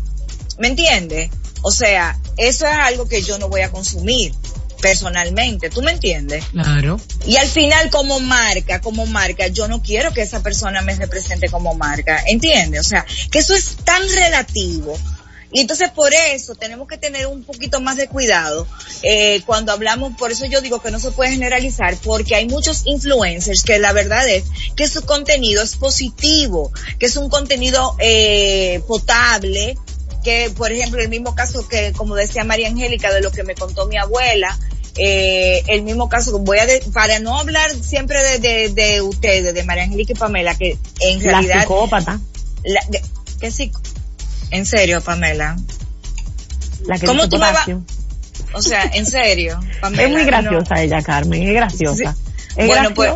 ¿Me 0.59 0.67
entiendes? 0.69 1.29
O 1.63 1.71
sea, 1.71 2.17
eso 2.37 2.65
es 2.67 2.73
algo 2.73 3.07
que 3.07 3.21
yo 3.21 3.37
no 3.39 3.49
voy 3.49 3.61
a 3.61 3.71
consumir 3.71 4.33
personalmente, 4.81 5.69
¿tú 5.69 5.81
me 5.81 5.91
entiendes? 5.93 6.43
Claro. 6.51 6.99
Y 7.25 7.37
al 7.37 7.47
final 7.47 7.89
como 7.89 8.19
marca, 8.19 8.81
como 8.81 9.05
marca, 9.05 9.47
yo 9.47 9.67
no 9.69 9.81
quiero 9.81 10.13
que 10.13 10.21
esa 10.21 10.43
persona 10.43 10.81
me 10.81 10.93
represente 10.95 11.49
como 11.49 11.73
marca, 11.73 12.21
¿entiendes? 12.27 12.81
O 12.81 12.83
sea, 12.83 13.05
que 13.31 13.39
eso 13.39 13.53
es 13.55 13.77
tan 13.85 14.01
relativo. 14.09 14.99
Y 15.53 15.59
entonces 15.61 15.91
por 15.91 16.11
eso 16.13 16.55
tenemos 16.55 16.87
que 16.87 16.97
tener 16.97 17.27
un 17.27 17.43
poquito 17.43 17.79
más 17.79 17.95
de 17.95 18.07
cuidado 18.07 18.67
eh, 19.03 19.41
cuando 19.45 19.71
hablamos, 19.71 20.13
por 20.17 20.31
eso 20.31 20.45
yo 20.47 20.61
digo 20.61 20.81
que 20.81 20.89
no 20.91 20.99
se 20.99 21.11
puede 21.11 21.31
generalizar, 21.31 21.95
porque 22.03 22.35
hay 22.35 22.47
muchos 22.47 22.81
influencers 22.85 23.63
que 23.63 23.77
la 23.77 23.93
verdad 23.93 24.27
es 24.27 24.43
que 24.75 24.87
su 24.87 25.03
contenido 25.05 25.61
es 25.61 25.75
positivo, 25.75 26.71
que 26.97 27.05
es 27.05 27.15
un 27.17 27.29
contenido 27.29 27.95
eh, 27.99 28.81
potable, 28.87 29.77
que 30.23 30.51
por 30.57 30.71
ejemplo 30.71 31.01
el 31.01 31.09
mismo 31.09 31.35
caso 31.35 31.67
que 31.67 31.91
como 31.93 32.15
decía 32.15 32.43
María 32.43 32.69
Angélica 32.69 33.13
de 33.13 33.21
lo 33.21 33.31
que 33.31 33.43
me 33.43 33.53
contó 33.55 33.85
mi 33.85 33.97
abuela, 33.97 34.57
eh, 34.95 35.63
el 35.67 35.83
mismo 35.83 36.09
caso, 36.09 36.37
voy 36.39 36.59
a, 36.59 36.65
de- 36.65 36.81
para 36.93 37.19
no 37.19 37.37
hablar 37.39 37.71
siempre 37.75 38.21
de, 38.23 38.39
de, 38.39 38.69
de 38.69 39.01
ustedes, 39.01 39.53
de 39.53 39.63
María 39.63 39.83
Angélica 39.83 40.13
y 40.13 40.15
Pamela, 40.15 40.55
que 40.55 40.77
en 40.99 41.23
La 41.23 41.31
realidad... 41.33 41.61
psicópata. 41.61 42.19
La, 42.63 42.79
de- 42.89 43.01
¿Qué 43.39 43.51
psico? 43.51 43.81
En 44.53 44.65
serio, 44.65 45.01
Pamela. 45.01 45.57
La 46.85 46.99
que 46.99 47.05
¿Cómo 47.07 47.27
tú 47.27 47.37
me 47.37 47.41
vas? 47.41 47.51
potasio. 47.65 47.83
O 48.53 48.61
sea, 48.61 48.83
en 48.93 49.05
serio, 49.05 49.59
Pamela. 49.81 50.03
Es 50.07 50.11
muy 50.11 50.21
no. 50.21 50.27
graciosa 50.27 50.81
ella, 50.81 51.01
Carmen, 51.01 51.43
es 51.43 51.53
graciosa. 51.53 52.15
Es 52.55 52.67
Bueno, 52.67 52.93
pues. 52.93 53.11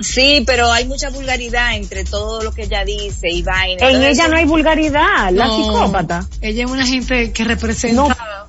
Sí, 0.00 0.42
pero 0.46 0.70
hay 0.70 0.86
mucha 0.86 1.08
vulgaridad 1.08 1.74
entre 1.76 2.04
todo 2.04 2.42
lo 2.42 2.52
que 2.52 2.64
ella 2.64 2.84
dice 2.84 3.30
y 3.30 3.42
vaina. 3.42 3.88
en 3.88 4.02
ella 4.02 4.28
no 4.28 4.36
hay 4.36 4.44
vulgaridad, 4.44 5.30
la 5.32 5.46
No, 5.46 5.56
psicópata. 5.56 6.26
Ella 6.42 6.64
es 6.64 6.70
una 6.70 6.86
gente 6.86 7.32
que 7.32 7.44
representa 7.44 8.02
No. 8.02 8.47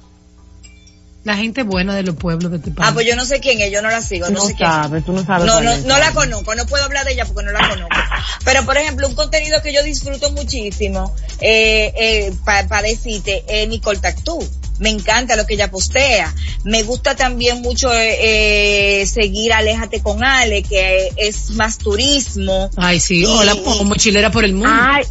La 1.24 1.36
gente 1.36 1.64
buena 1.64 1.96
de 1.96 2.04
los 2.04 2.16
pueblos 2.16 2.52
de 2.52 2.58
este 2.58 2.72
país. 2.72 2.90
Ah, 2.90 2.94
pues 2.94 3.06
yo 3.06 3.16
no 3.16 3.26
sé 3.26 3.40
quién 3.40 3.60
es, 3.60 3.72
yo 3.72 3.82
no 3.82 3.90
la 3.90 4.02
sigo, 4.02 4.28
no, 4.28 4.40
No 4.40 4.48
sé 4.48 4.56
quién 4.56 4.70
sabes, 4.70 5.06
tú 5.06 5.12
no 5.12 5.26
sabes. 5.26 5.46
No, 5.46 5.60
no, 5.62 5.78
no 5.80 5.98
la 5.98 6.14
conozco, 6.14 6.56
no 6.56 6.66
puedo 6.66 6.84
hablar 6.84 7.06
de 7.06 7.14
ella 7.14 7.26
porque 7.26 7.44
no 7.44 7.52
la 7.52 7.68
conozco. 7.68 7.90
Pero, 8.46 8.66
por 8.66 8.78
ejemplo, 8.78 9.08
un 9.08 9.16
contenido 9.16 9.62
que 9.62 9.74
yo 9.74 9.84
disfruto 9.84 10.32
muchísimo, 10.32 11.14
eh, 11.42 11.94
eh, 11.96 12.34
para 12.46 12.82
decirte, 12.88 13.44
es 13.48 13.68
Nicole 13.68 14.00
Tactú. 14.00 14.40
Me 14.80 14.90
encanta 14.90 15.36
lo 15.36 15.46
que 15.46 15.56
ella 15.56 15.70
postea. 15.70 16.34
Me 16.64 16.84
gusta 16.84 17.14
también 17.14 17.62
mucho 17.62 17.94
eh, 17.94 19.02
eh, 19.02 19.06
seguir 19.06 19.52
Aléjate 19.52 20.02
con 20.02 20.24
Ale, 20.24 20.64
que 20.64 21.10
es 21.18 21.50
más 21.52 21.80
turismo. 21.80 22.70
Ay, 22.78 23.02
sí, 23.02 23.24
Y- 23.24 23.26
hola, 23.26 23.56
como 23.58 23.84
mochilera 23.84 24.32
por 24.32 24.46
el 24.46 24.54
mundo. 24.54 24.70
Ay, 24.72 25.04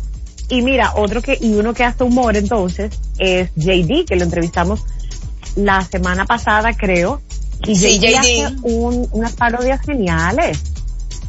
y 0.49 0.63
mira, 0.63 0.95
otro 0.97 1.21
que, 1.21 1.37
y 1.39 1.53
uno 1.53 1.75
que 1.75 1.85
hace 1.85 2.03
humor 2.03 2.35
entonces, 2.39 2.95
es 3.19 3.51
JD, 3.57 4.07
que 4.07 4.17
lo 4.17 4.25
entrevistamos 4.25 4.81
la 5.59 5.85
semana 5.85 6.25
pasada, 6.25 6.73
creo. 6.77 7.21
Y 7.67 7.75
Sí, 7.75 7.99
JD, 7.99 8.17
hace 8.17 8.47
un, 8.63 9.09
unas 9.13 9.33
parodias 9.33 9.81
geniales. 9.83 10.59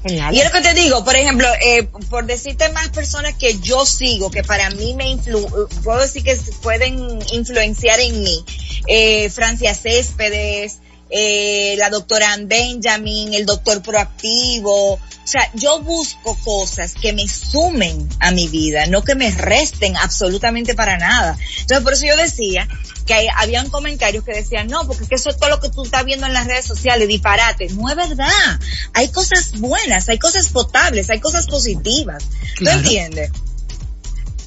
Geniales. 0.03 0.37
Y 0.37 0.41
es 0.41 0.45
lo 0.45 0.51
que 0.51 0.61
te 0.61 0.73
digo, 0.75 1.03
por 1.03 1.15
ejemplo, 1.15 1.47
eh, 1.61 1.89
por 2.09 2.25
decirte 2.25 2.69
más 2.69 2.89
personas 2.89 3.33
que 3.33 3.59
yo 3.59 3.85
sigo, 3.85 4.29
que 4.31 4.43
para 4.43 4.69
mí 4.69 4.93
me 4.93 5.09
influ 5.09 5.45
puedo 5.83 5.99
decir 5.99 6.23
que 6.23 6.37
pueden 6.61 7.19
influenciar 7.33 7.99
en 7.99 8.23
mí. 8.23 8.45
Eh, 8.87 9.29
Francia 9.29 9.73
Céspedes, 9.73 10.77
eh, 11.09 11.75
la 11.77 11.89
doctora 11.89 12.33
Ann 12.33 12.47
Benjamin, 12.47 13.33
el 13.33 13.45
doctor 13.45 13.81
proactivo. 13.81 14.93
O 14.93 15.31
sea, 15.31 15.49
yo 15.53 15.79
busco 15.81 16.35
cosas 16.43 16.93
que 16.93 17.13
me 17.13 17.27
sumen 17.27 18.09
a 18.19 18.31
mi 18.31 18.47
vida, 18.47 18.87
no 18.87 19.03
que 19.03 19.13
me 19.15 19.29
resten 19.31 19.95
absolutamente 19.97 20.73
para 20.73 20.97
nada. 20.97 21.37
Entonces, 21.59 21.83
por 21.83 21.93
eso 21.93 22.05
yo 22.07 22.17
decía 22.17 22.67
que 23.05 23.13
hay- 23.13 23.27
habían 23.37 23.69
comentarios 23.69 24.23
que 24.23 24.33
decían, 24.33 24.67
no, 24.67 24.87
porque 24.87 25.03
es 25.03 25.09
que 25.09 25.15
eso 25.15 25.29
es 25.29 25.37
todo 25.37 25.49
lo 25.51 25.59
que 25.59 25.69
tú 25.69 25.83
estás 25.83 26.03
viendo 26.05 26.25
en 26.25 26.33
las 26.33 26.47
redes 26.47 26.65
sociales, 26.65 27.07
disparate. 27.07 27.69
No 27.69 27.89
es 27.89 27.95
verdad. 27.95 28.59
Hay 28.93 29.09
cosas 29.09 29.51
buenas, 29.59 30.09
hay 30.09 30.17
cosas 30.17 30.49
potables, 30.49 31.09
hay 31.11 31.19
cosas 31.19 31.45
positivas. 31.47 32.23
Claro. 32.55 32.79
¿Tú 32.79 32.83
entiendes? 32.85 33.31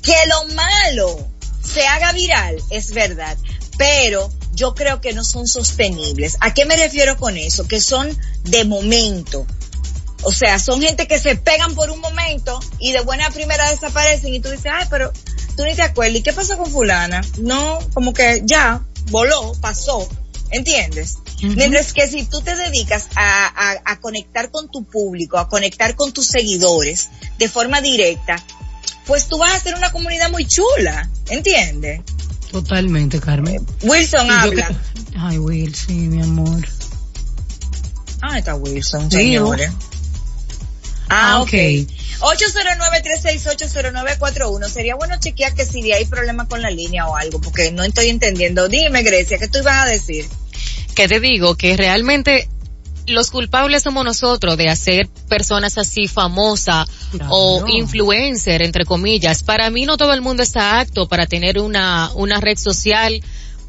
Que 0.02 0.14
lo 0.28 0.54
malo 0.54 1.28
se 1.62 1.86
haga 1.86 2.12
viral, 2.12 2.56
es 2.70 2.92
verdad, 2.92 3.36
pero 3.78 4.30
yo 4.52 4.74
creo 4.74 5.00
que 5.00 5.12
no 5.12 5.24
son 5.24 5.46
sostenibles. 5.46 6.36
¿A 6.40 6.54
qué 6.54 6.64
me 6.64 6.76
refiero 6.76 7.16
con 7.16 7.36
eso? 7.36 7.66
Que 7.66 7.80
son 7.80 8.16
de 8.44 8.64
momento. 8.64 9.46
O 10.22 10.32
sea, 10.32 10.58
son 10.58 10.80
gente 10.80 11.06
que 11.08 11.18
se 11.18 11.36
pegan 11.36 11.74
por 11.74 11.90
un 11.90 12.00
momento 12.00 12.60
y 12.78 12.92
de 12.92 13.00
buena 13.00 13.30
primera 13.30 13.68
desaparecen 13.70 14.32
y 14.34 14.40
tú 14.40 14.50
dices, 14.50 14.70
ay, 14.72 14.86
pero 14.88 15.12
tú 15.56 15.64
ni 15.64 15.74
te 15.74 15.82
acuerdas. 15.82 16.16
¿Y 16.16 16.22
qué 16.22 16.32
pasó 16.32 16.56
con 16.56 16.70
fulana? 16.70 17.22
No, 17.38 17.78
como 17.92 18.12
que 18.12 18.42
ya, 18.44 18.84
voló, 19.10 19.52
pasó. 19.60 20.08
¿Entiendes? 20.50 21.16
Mientras 21.40 21.92
que 21.92 22.06
si 22.06 22.24
tú 22.24 22.40
te 22.42 22.54
dedicas 22.54 23.08
a, 23.16 23.46
a, 23.46 23.82
a 23.84 24.00
conectar 24.00 24.50
con 24.50 24.70
tu 24.70 24.84
público, 24.84 25.38
a 25.38 25.48
conectar 25.48 25.96
con 25.96 26.12
tus 26.12 26.26
seguidores 26.26 27.08
de 27.38 27.48
forma 27.48 27.80
directa, 27.80 28.36
pues 29.06 29.26
tú 29.26 29.38
vas 29.38 29.52
a 29.52 29.56
hacer 29.56 29.74
una 29.74 29.90
comunidad 29.90 30.30
muy 30.30 30.46
chula. 30.46 31.08
¿Entiendes? 31.30 32.02
Totalmente, 32.52 33.18
Carmen. 33.18 33.66
Wilson 33.82 34.26
Y 34.26 34.30
habla. 34.30 34.68
que- 34.68 34.76
Ay, 35.18 35.38
Will, 35.38 35.74
sí, 35.74 35.94
mi 35.94 36.22
amor. 36.22 36.64
Ah, 38.20 38.38
está 38.38 38.54
Wilson, 38.54 39.10
Sí, 39.10 39.16
señores. 39.16 39.70
Ah, 41.08 41.32
Ah, 41.34 41.40
ok. 41.42 41.48
ok. 41.48 41.54
809-368-0941. 42.20 44.68
Sería 44.68 44.94
bueno 44.94 45.16
chequear 45.18 45.54
que 45.54 45.64
si 45.66 45.90
hay 45.92 46.04
problema 46.04 46.46
con 46.46 46.62
la 46.62 46.70
línea 46.70 47.08
o 47.08 47.16
algo, 47.16 47.40
porque 47.40 47.72
no 47.72 47.82
estoy 47.82 48.08
entendiendo. 48.08 48.68
Dime, 48.68 49.02
Grecia, 49.02 49.38
¿qué 49.38 49.48
tú 49.48 49.58
ibas 49.58 49.86
a 49.86 49.88
decir? 49.90 50.26
que 50.94 51.08
te 51.08 51.20
digo 51.20 51.54
que 51.56 51.74
realmente 51.74 52.50
los 53.06 53.30
culpables 53.30 53.82
somos 53.82 54.04
nosotros 54.04 54.56
de 54.56 54.68
hacer 54.68 55.08
personas 55.28 55.78
así 55.78 56.08
famosas 56.08 56.88
o 57.28 57.64
influencer, 57.68 58.62
entre 58.62 58.84
comillas. 58.84 59.42
Para 59.42 59.70
mí 59.70 59.86
no 59.86 59.96
todo 59.96 60.12
el 60.14 60.22
mundo 60.22 60.42
está 60.42 60.80
apto 60.80 61.08
para 61.08 61.26
tener 61.26 61.58
una, 61.58 62.10
una 62.14 62.40
red 62.40 62.56
social 62.56 63.22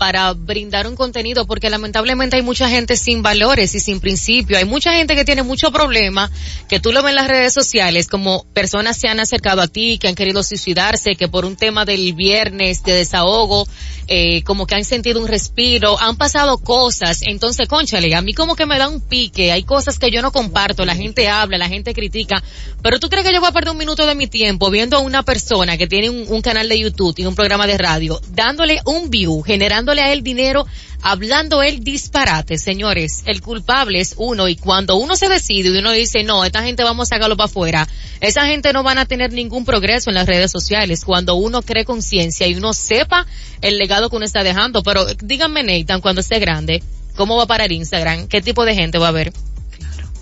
para 0.04 0.34
brindar 0.34 0.86
un 0.86 0.98
contenido 0.98 1.48
porque 1.48 1.70
lamentablemente 1.70 2.36
hay 2.36 2.42
mucha 2.42 2.68
gente 2.68 2.98
sin 2.98 3.24
valores 3.24 3.74
y 3.74 3.80
sin 3.80 4.02
principio. 4.02 4.58
Hay 4.58 4.66
mucha 4.66 4.92
gente 4.92 5.16
que 5.16 5.24
tiene 5.24 5.44
mucho 5.44 5.72
problema, 5.72 6.30
que 6.68 6.82
tú 6.82 6.92
lo 6.92 7.02
ves 7.02 7.12
en 7.12 7.16
las 7.16 7.30
redes 7.30 7.54
sociales, 7.54 8.10
como 8.10 8.44
personas 8.52 8.98
se 8.98 9.08
han 9.08 9.22
acercado 9.22 9.62
a 9.62 9.70
ti, 9.70 9.98
que 9.98 10.10
han 10.10 10.16
querido 10.16 10.44
suicidarse, 10.44 11.16
que 11.16 11.30
por 11.30 11.46
un 11.46 11.56
tema 11.56 11.86
del 11.86 12.12
viernes 12.12 12.84
de 12.84 12.96
desahogo, 12.96 13.66
eh, 14.10 14.44
como 14.44 14.68
que 14.68 14.76
han 14.76 14.84
sentido 14.84 15.22
un 15.22 15.30
respiro, 15.30 15.98
han 15.98 16.18
pasado 16.18 16.58
cosas. 16.58 17.22
Entonces, 17.22 17.70
conchale, 17.70 18.14
a 18.14 18.22
mí 18.22 18.34
como 18.34 18.58
que 18.58 18.66
me 18.66 18.78
da 18.78 18.90
un 18.90 19.00
pique, 19.00 19.54
hay 19.54 19.64
cosas 19.64 20.00
que 20.00 20.12
yo 20.12 20.22
no 20.22 20.34
comparto, 20.34 20.84
la 20.84 20.96
gente 20.96 21.30
habla, 21.30 21.58
la 21.58 21.70
gente 21.70 21.94
critica, 21.94 22.44
pero 22.82 23.00
tú 23.00 23.08
crees 23.08 23.26
que 23.26 23.32
yo 23.32 23.40
voy 23.40 23.48
a 23.48 23.54
perder 23.54 23.72
un 23.72 23.78
minuto 23.78 24.06
de 24.06 24.16
mi 24.16 24.28
tiempo 24.28 24.70
viendo 24.70 24.98
a 24.98 25.00
una 25.00 25.24
persona 25.24 25.78
que 25.78 25.88
tiene 25.88 26.10
un, 26.10 26.26
un 26.28 26.42
canal 26.42 26.68
de 26.68 26.78
YouTube 26.78 27.16
y 27.18 27.26
un 27.26 27.36
programa 27.36 27.68
de 27.68 27.78
radio, 27.78 28.20
dándole 28.32 28.82
un 28.84 29.10
view, 29.10 29.42
generando 29.44 29.93
a 30.02 30.12
él 30.12 30.24
dinero 30.24 30.66
hablando 31.04 31.62
él 31.62 31.84
disparate, 31.84 32.58
señores. 32.58 33.24
El 33.26 33.42
culpable 33.42 34.00
es 34.00 34.16
uno 34.18 34.48
y 34.48 34.56
cuando 34.56 34.96
uno 34.96 35.16
se 35.16 35.30
decide 35.30 35.70
y 35.70 35.78
uno 35.78 35.92
dice, 35.92 36.24
no, 36.24 36.44
esta 36.46 36.64
gente 36.64 36.84
vamos 36.84 37.10
a 37.10 37.16
sacarlo 37.16 37.38
para 37.38 37.46
afuera, 37.46 37.88
esa 38.22 38.46
gente 38.48 38.74
no 38.74 38.84
van 38.84 38.98
a 38.98 39.06
tener 39.06 39.34
ningún 39.34 39.66
progreso 39.66 40.10
en 40.10 40.16
las 40.16 40.26
redes 40.26 40.50
sociales 40.50 41.04
cuando 41.06 41.36
uno 41.36 41.62
cree 41.62 41.86
conciencia 41.86 42.48
y 42.48 42.56
uno 42.56 42.74
sepa 42.74 43.28
el 43.62 43.78
legado 43.78 44.10
que 44.10 44.16
uno 44.16 44.26
está 44.26 44.44
dejando. 44.44 44.82
Pero 44.82 45.06
díganme, 45.22 45.64
Nathan, 45.64 46.02
cuando 46.02 46.22
esté 46.22 46.40
grande, 46.40 46.82
¿cómo 47.16 47.36
va 47.36 47.44
a 47.44 47.48
parar 47.48 47.72
Instagram? 47.72 48.28
¿Qué 48.28 48.42
tipo 48.42 48.66
de 48.66 48.74
gente 48.74 48.98
va 48.98 49.08
a 49.08 49.10
haber? 49.10 49.34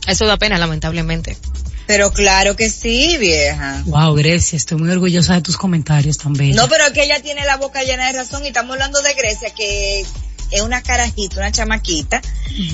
Eso 0.08 0.26
da 0.26 0.38
pena, 0.38 0.58
lamentablemente. 0.58 1.38
Pero 1.92 2.14
claro 2.14 2.56
que 2.56 2.70
sí, 2.70 3.18
vieja. 3.18 3.84
Wow, 3.86 4.16
Grecia, 4.16 4.56
estoy 4.56 4.78
muy 4.78 4.90
orgullosa 4.92 5.34
de 5.34 5.42
tus 5.42 5.58
comentarios 5.58 6.18
también. 6.18 6.56
No, 6.56 6.70
pero 6.70 6.86
que 6.94 7.04
ella 7.04 7.22
tiene 7.22 7.44
la 7.44 7.58
boca 7.58 7.84
llena 7.84 8.08
de 8.08 8.14
razón 8.14 8.46
y 8.46 8.48
estamos 8.48 8.76
hablando 8.76 9.02
de 9.02 9.14
Grecia, 9.14 9.50
que 9.50 10.06
es 10.52 10.62
una 10.62 10.82
carajita, 10.82 11.36
una 11.36 11.52
chamaquita, 11.52 12.22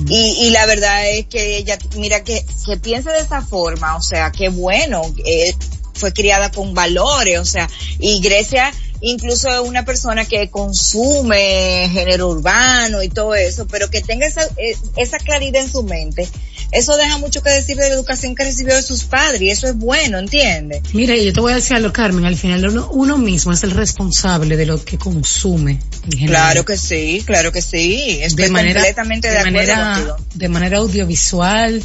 y, 0.07 0.45
y 0.45 0.51
la 0.51 0.67
verdad 0.67 1.09
es 1.09 1.25
que 1.25 1.57
ella, 1.57 1.79
mira, 1.95 2.23
que, 2.23 2.45
que 2.63 2.77
piense 2.77 3.09
de 3.09 3.21
esa 3.21 3.41
forma, 3.41 3.95
o 3.95 4.03
sea, 4.03 4.31
qué 4.31 4.49
bueno, 4.49 5.01
eh, 5.25 5.55
fue 5.95 6.13
criada 6.13 6.51
con 6.51 6.75
valores, 6.75 7.39
o 7.39 7.45
sea, 7.45 7.67
y 7.97 8.19
Grecia 8.21 8.71
incluso 9.01 9.49
es 9.49 9.67
una 9.67 9.85
persona 9.85 10.25
que 10.25 10.49
consume 10.49 11.89
género 11.91 12.29
urbano 12.29 13.03
y 13.03 13.09
todo 13.09 13.35
eso, 13.35 13.67
pero 13.67 13.89
que 13.89 14.01
tenga 14.01 14.25
esa, 14.27 14.43
eh, 14.57 14.75
esa 14.95 15.17
claridad 15.17 15.63
en 15.63 15.71
su 15.71 15.83
mente, 15.83 16.27
eso 16.71 16.97
deja 16.97 17.17
mucho 17.17 17.41
que 17.41 17.49
decir 17.49 17.77
de 17.77 17.89
la 17.89 17.95
educación 17.95 18.35
que 18.35 18.43
recibió 18.43 18.75
de 18.75 18.81
sus 18.81 19.03
padres 19.03 19.41
y 19.41 19.49
eso 19.49 19.67
es 19.67 19.75
bueno, 19.75 20.17
¿entiendes? 20.17 20.81
Mira, 20.93 21.15
yo 21.15 21.31
te 21.31 21.39
voy 21.39 21.53
a 21.53 21.55
decir 21.55 21.77
algo, 21.77 21.93
Carmen, 21.93 22.25
al 22.25 22.35
final 22.35 22.67
uno, 22.67 22.89
uno 22.91 23.17
mismo 23.17 23.53
es 23.53 23.63
el 23.63 23.71
responsable 23.71 24.57
de 24.57 24.65
lo 24.65 24.83
que 24.83 24.97
consume. 24.97 25.79
en. 26.11 26.27
Claro 26.27 26.65
que 26.65 26.77
sí, 26.77 27.23
claro 27.25 27.51
que 27.51 27.61
sí, 27.61 28.19
estoy 28.21 28.45
de 28.45 28.51
manera, 28.51 28.79
completamente 28.81 29.27
de, 29.29 29.33
de 29.33 29.39
acuerdo 29.39 29.57
manera, 29.57 29.93
contigo. 29.95 30.17
de 30.35 30.49
manera 30.49 30.77
audiovisual, 30.77 31.83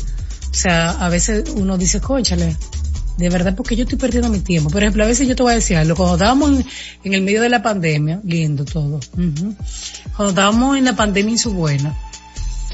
o 0.51 0.55
sea, 0.55 0.91
a 0.91 1.09
veces 1.09 1.45
uno 1.55 1.79
dice, 1.79 2.01
cónchale, 2.01 2.57
de 3.17 3.29
verdad, 3.29 3.55
porque 3.55 3.77
yo 3.77 3.85
estoy 3.85 3.99
perdiendo 3.99 4.29
mi 4.31 4.41
tiempo. 4.41 4.71
Por 4.71 4.83
ejemplo, 4.83 5.05
a 5.05 5.07
veces 5.07 5.29
yo 5.29 5.37
te 5.37 5.43
voy 5.43 5.53
a 5.53 5.57
decir 5.57 5.77
algo, 5.77 5.95
cuando 5.95 6.17
estábamos 6.17 6.51
en, 6.51 6.67
en 7.05 7.15
el 7.15 7.23
medio 7.23 7.41
de 7.41 7.49
la 7.49 7.63
pandemia, 7.63 8.21
lindo 8.25 8.65
todo, 8.65 9.01
cuando 9.15 10.31
estábamos 10.31 10.77
en 10.77 10.85
la 10.85 10.97
pandemia 10.97 11.33
en 11.33 11.39
su 11.39 11.53
buena, 11.53 11.97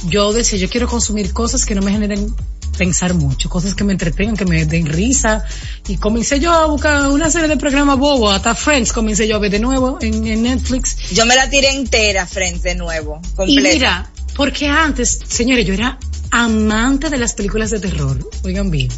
yo 0.06 0.32
decía, 0.32 0.58
yo 0.58 0.68
quiero 0.68 0.88
consumir 0.88 1.32
cosas 1.32 1.64
que 1.64 1.74
no 1.74 1.82
me 1.82 1.92
generen 1.92 2.34
pensar 2.76 3.12
mucho, 3.14 3.48
cosas 3.50 3.74
que 3.74 3.82
me 3.84 3.92
entretengan, 3.92 4.36
que 4.36 4.44
me 4.44 4.64
den 4.64 4.86
risa, 4.86 5.44
y 5.88 5.96
comencé 5.96 6.38
yo 6.38 6.52
a 6.52 6.66
buscar 6.66 7.08
una 7.08 7.30
serie 7.30 7.48
de 7.48 7.56
programas 7.56 7.98
bobos, 7.98 8.32
hasta 8.32 8.54
Friends 8.54 8.92
comencé 8.92 9.26
yo 9.26 9.36
a 9.36 9.38
ver 9.40 9.50
de 9.50 9.58
nuevo 9.58 9.98
en, 10.00 10.26
en 10.26 10.42
Netflix, 10.44 11.10
Yo 11.10 11.26
me 11.26 11.34
la 11.34 11.50
tiré 11.50 11.70
entera 11.72 12.26
frente 12.26 12.70
de 12.70 12.74
nuevo, 12.76 13.20
y 13.22 13.36
completa. 13.36 13.72
mira, 13.72 14.10
porque 14.36 14.68
antes, 14.68 15.18
señores, 15.28 15.66
yo 15.66 15.74
era 15.74 15.98
amante 16.30 17.10
de 17.10 17.18
las 17.18 17.34
películas 17.34 17.70
de 17.70 17.80
terror, 17.80 18.30
oigan 18.44 18.70
bien. 18.70 18.88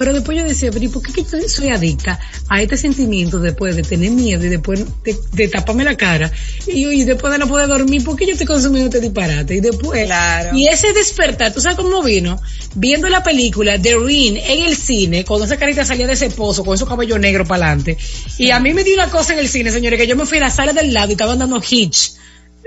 Pero 0.00 0.14
después 0.14 0.38
yo 0.38 0.44
decía, 0.44 0.70
pero 0.72 0.82
¿y 0.82 0.88
por 0.88 1.02
qué 1.02 1.12
que 1.12 1.46
soy 1.46 1.68
adicta 1.68 2.18
a 2.48 2.62
este 2.62 2.78
sentimiento 2.78 3.38
después 3.38 3.76
de 3.76 3.82
tener 3.82 4.10
miedo 4.12 4.42
y 4.46 4.48
después 4.48 4.82
de, 5.04 5.14
de 5.32 5.48
taparme 5.48 5.84
la 5.84 5.94
cara 5.94 6.32
y, 6.66 6.86
y 6.86 7.04
después 7.04 7.30
de 7.34 7.38
no 7.38 7.46
poder 7.46 7.68
dormir? 7.68 8.02
¿Por 8.02 8.16
qué 8.16 8.24
yo 8.24 8.32
estoy 8.32 8.46
consumiendo 8.46 8.86
este 8.88 8.98
disparate? 9.06 9.56
Y 9.56 9.60
después, 9.60 10.06
Claro. 10.06 10.56
y 10.56 10.68
ese 10.68 10.94
despertar, 10.94 11.52
¿tú 11.52 11.60
sabes 11.60 11.76
cómo 11.76 12.02
vino? 12.02 12.40
Viendo 12.76 13.10
la 13.10 13.22
película 13.22 13.78
The 13.78 13.94
Ring 13.98 14.38
en 14.42 14.66
el 14.66 14.74
cine, 14.74 15.26
cuando 15.26 15.44
esa 15.44 15.58
carita 15.58 15.84
salía 15.84 16.06
de 16.06 16.14
ese 16.14 16.30
pozo 16.30 16.64
con 16.64 16.74
esos 16.76 16.88
cabellos 16.88 17.20
negros 17.20 17.46
para 17.46 17.66
adelante. 17.66 17.98
Y 18.38 18.52
a 18.52 18.58
mí 18.58 18.72
me 18.72 18.84
dio 18.84 18.94
una 18.94 19.10
cosa 19.10 19.34
en 19.34 19.40
el 19.40 19.50
cine, 19.50 19.70
señores, 19.70 20.00
que 20.00 20.06
yo 20.06 20.16
me 20.16 20.24
fui 20.24 20.38
a 20.38 20.40
la 20.40 20.50
sala 20.50 20.72
del 20.72 20.94
lado 20.94 21.10
y 21.10 21.12
estaban 21.12 21.38
dando 21.38 21.60
Hitch 21.60 22.12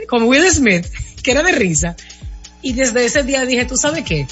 con 0.07 0.21
Will 0.25 0.47
Smith, 0.51 0.85
que 1.23 1.31
era 1.31 1.41
de 1.41 1.53
risa. 1.53 1.95
Y 2.61 2.73
desde 2.73 3.03
ese 3.05 3.23
día 3.23 3.43
dije, 3.43 3.65
¿tú 3.65 3.75
sabes 3.75 4.03
qué? 4.05 4.27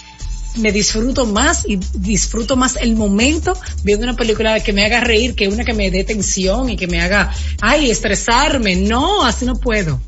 Me 0.55 0.71
disfruto 0.71 1.25
más 1.25 1.63
y 1.65 1.77
disfruto 1.93 2.55
más 2.55 2.75
el 2.75 2.95
momento 2.95 3.57
viendo 3.83 4.05
una 4.05 4.15
película 4.15 4.61
que 4.61 4.73
me 4.73 4.85
haga 4.85 4.99
reír 4.99 5.33
que 5.33 5.47
una 5.47 5.63
que 5.63 5.73
me 5.73 5.89
dé 5.89 6.03
tensión 6.03 6.69
y 6.69 6.75
que 6.75 6.87
me 6.87 7.01
haga, 7.01 7.33
ay, 7.61 7.89
estresarme. 7.89 8.75
No, 8.75 9.25
así 9.25 9.45
no 9.45 9.55
puedo. 9.55 10.01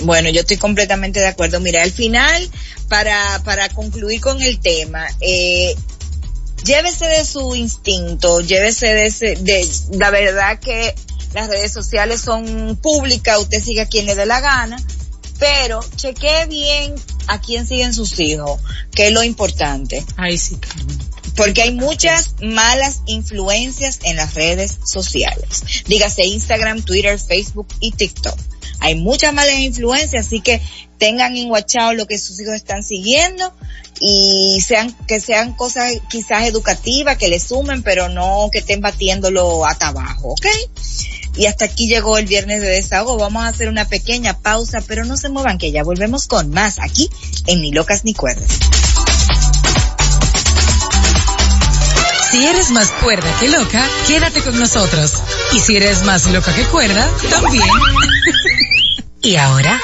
Bueno, 0.00 0.28
yo 0.30 0.40
estoy 0.40 0.56
completamente 0.56 1.20
de 1.20 1.28
acuerdo. 1.28 1.60
Mira, 1.60 1.82
al 1.82 1.92
final, 1.92 2.48
para, 2.88 3.40
para 3.44 3.68
concluir 3.70 4.20
con 4.20 4.42
el 4.42 4.60
tema, 4.60 5.06
eh, 5.20 5.74
llévese 6.64 7.06
de 7.06 7.24
su 7.24 7.54
instinto, 7.54 8.40
llévese 8.40 8.86
de 8.86 9.06
ese, 9.06 9.36
de, 9.36 9.68
la 9.92 10.10
verdad 10.10 10.58
que 10.58 10.94
las 11.32 11.48
redes 11.48 11.72
sociales 11.72 12.20
son 12.20 12.76
públicas, 12.76 13.38
usted 13.38 13.62
sigue 13.62 13.86
quien 13.88 14.06
le 14.06 14.14
dé 14.14 14.26
la 14.26 14.40
gana, 14.40 14.76
pero 15.38 15.80
chequee 15.96 16.46
bien 16.46 16.94
a 17.26 17.40
quién 17.40 17.66
siguen 17.66 17.94
sus 17.94 18.18
hijos, 18.20 18.60
que 18.94 19.08
es 19.08 19.12
lo 19.12 19.22
importante. 19.22 20.04
Ay, 20.16 20.38
sí. 20.38 20.56
Porque 21.36 21.62
hay 21.62 21.72
muchas 21.72 22.34
malas 22.40 23.02
influencias 23.06 24.00
en 24.04 24.16
las 24.16 24.34
redes 24.34 24.78
sociales. 24.84 25.84
Dígase 25.86 26.24
Instagram, 26.24 26.82
Twitter, 26.82 27.18
Facebook 27.18 27.68
y 27.80 27.92
TikTok. 27.92 28.38
Hay 28.80 28.94
muchas 28.94 29.32
malas 29.32 29.58
influencias, 29.58 30.26
así 30.26 30.40
que 30.40 30.60
tengan 30.98 31.36
en 31.36 31.50
WhatsApp 31.50 31.94
lo 31.94 32.06
que 32.06 32.18
sus 32.18 32.40
hijos 32.40 32.54
están 32.54 32.82
siguiendo 32.82 33.52
y 34.00 34.60
sean, 34.66 34.92
que 35.06 35.20
sean 35.20 35.54
cosas 35.54 35.92
quizás 36.10 36.46
educativas, 36.46 37.16
que 37.16 37.28
le 37.28 37.40
sumen, 37.40 37.82
pero 37.82 38.08
no 38.08 38.48
que 38.50 38.58
estén 38.58 38.80
batiéndolo 38.80 39.66
hasta 39.66 39.88
abajo, 39.88 40.32
¿ok? 40.32 40.46
Y 41.36 41.46
hasta 41.46 41.66
aquí 41.66 41.86
llegó 41.86 42.18
el 42.18 42.26
viernes 42.26 42.60
de 42.60 42.68
desahogo. 42.68 43.16
Vamos 43.18 43.44
a 43.44 43.48
hacer 43.48 43.68
una 43.68 43.86
pequeña 43.86 44.38
pausa, 44.38 44.82
pero 44.86 45.04
no 45.04 45.16
se 45.16 45.28
muevan 45.28 45.58
que 45.58 45.70
ya 45.70 45.82
volvemos 45.82 46.26
con 46.26 46.50
más 46.50 46.78
aquí 46.78 47.10
en 47.46 47.60
Ni 47.60 47.72
Locas 47.72 48.04
ni 48.04 48.14
Cuerdas. 48.14 48.48
Si 52.30 52.44
eres 52.44 52.70
más 52.70 52.88
cuerda 53.02 53.38
que 53.38 53.48
loca, 53.48 53.88
quédate 54.06 54.42
con 54.42 54.58
nosotros. 54.58 55.12
Y 55.52 55.60
si 55.60 55.76
eres 55.76 56.02
más 56.02 56.26
loca 56.26 56.54
que 56.54 56.64
cuerda, 56.64 57.08
también. 57.30 57.64
y 59.22 59.36
ahora, 59.36 59.80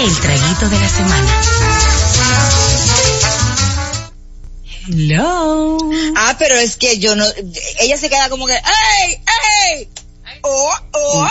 el 0.00 0.20
traguito 0.20 0.68
de 0.68 0.78
la 0.78 0.88
semana. 0.88 1.42
Hello. 4.88 5.78
Ah, 6.16 6.36
pero 6.38 6.56
es 6.56 6.76
que 6.76 6.98
yo 6.98 7.14
no, 7.16 7.24
ella 7.80 7.96
se 7.96 8.08
queda 8.08 8.28
como 8.28 8.46
que, 8.46 8.54
¡ay, 8.54 9.22
ay! 9.26 9.88
Oh, 10.42 10.74
oh. 10.92 11.28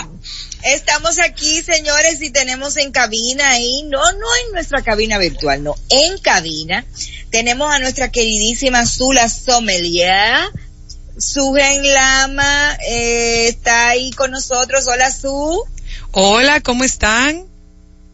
Estamos 0.64 1.20
aquí, 1.20 1.62
señores, 1.62 2.22
y 2.22 2.30
tenemos 2.30 2.78
en 2.78 2.92
cabina 2.92 3.50
ahí, 3.50 3.84
no, 3.84 4.00
no 4.00 4.28
en 4.46 4.54
nuestra 4.54 4.84
cabina 4.84 5.18
virtual, 5.18 5.64
no, 5.64 5.76
en 5.90 6.20
cabina, 6.20 6.86
tenemos 7.32 7.74
a 7.74 7.80
nuestra 7.80 8.12
queridísima 8.12 8.86
Zula 8.86 9.28
Sommelier. 9.30 10.50
Sugen 11.18 11.94
Lama 11.94 12.78
eh, 12.88 13.48
está 13.48 13.90
ahí 13.90 14.12
con 14.12 14.32
nosotros. 14.32 14.88
Hola, 14.88 15.12
Su. 15.12 15.64
Hola, 16.12 16.62
¿cómo 16.62 16.84
están? 16.84 17.46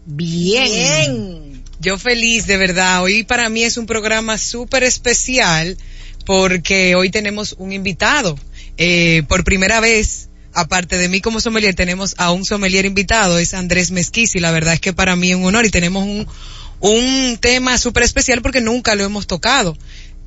Bien. 0.05 0.71
Bien. 0.71 1.63
Yo 1.79 1.97
feliz, 1.97 2.47
de 2.47 2.57
verdad. 2.57 3.03
Hoy 3.03 3.23
para 3.23 3.49
mí 3.49 3.63
es 3.63 3.77
un 3.77 3.85
programa 3.85 4.37
súper 4.37 4.83
especial 4.83 5.77
porque 6.25 6.95
hoy 6.95 7.09
tenemos 7.09 7.55
un 7.57 7.71
invitado. 7.71 8.37
Eh, 8.77 9.23
por 9.27 9.43
primera 9.43 9.79
vez, 9.79 10.29
aparte 10.53 10.97
de 10.97 11.09
mí 11.09 11.21
como 11.21 11.39
sommelier, 11.39 11.75
tenemos 11.75 12.15
a 12.17 12.31
un 12.31 12.45
sommelier 12.45 12.85
invitado, 12.85 13.39
es 13.39 13.53
Andrés 13.53 13.91
Mezquisi. 13.91 14.39
La 14.39 14.51
verdad 14.51 14.73
es 14.73 14.79
que 14.79 14.93
para 14.93 15.15
mí 15.15 15.31
es 15.31 15.35
un 15.35 15.45
honor 15.45 15.65
y 15.65 15.69
tenemos 15.69 16.03
un, 16.03 16.27
un 16.79 17.37
tema 17.39 17.77
súper 17.77 18.03
especial 18.03 18.41
porque 18.41 18.61
nunca 18.61 18.95
lo 18.95 19.03
hemos 19.03 19.27
tocado. 19.27 19.77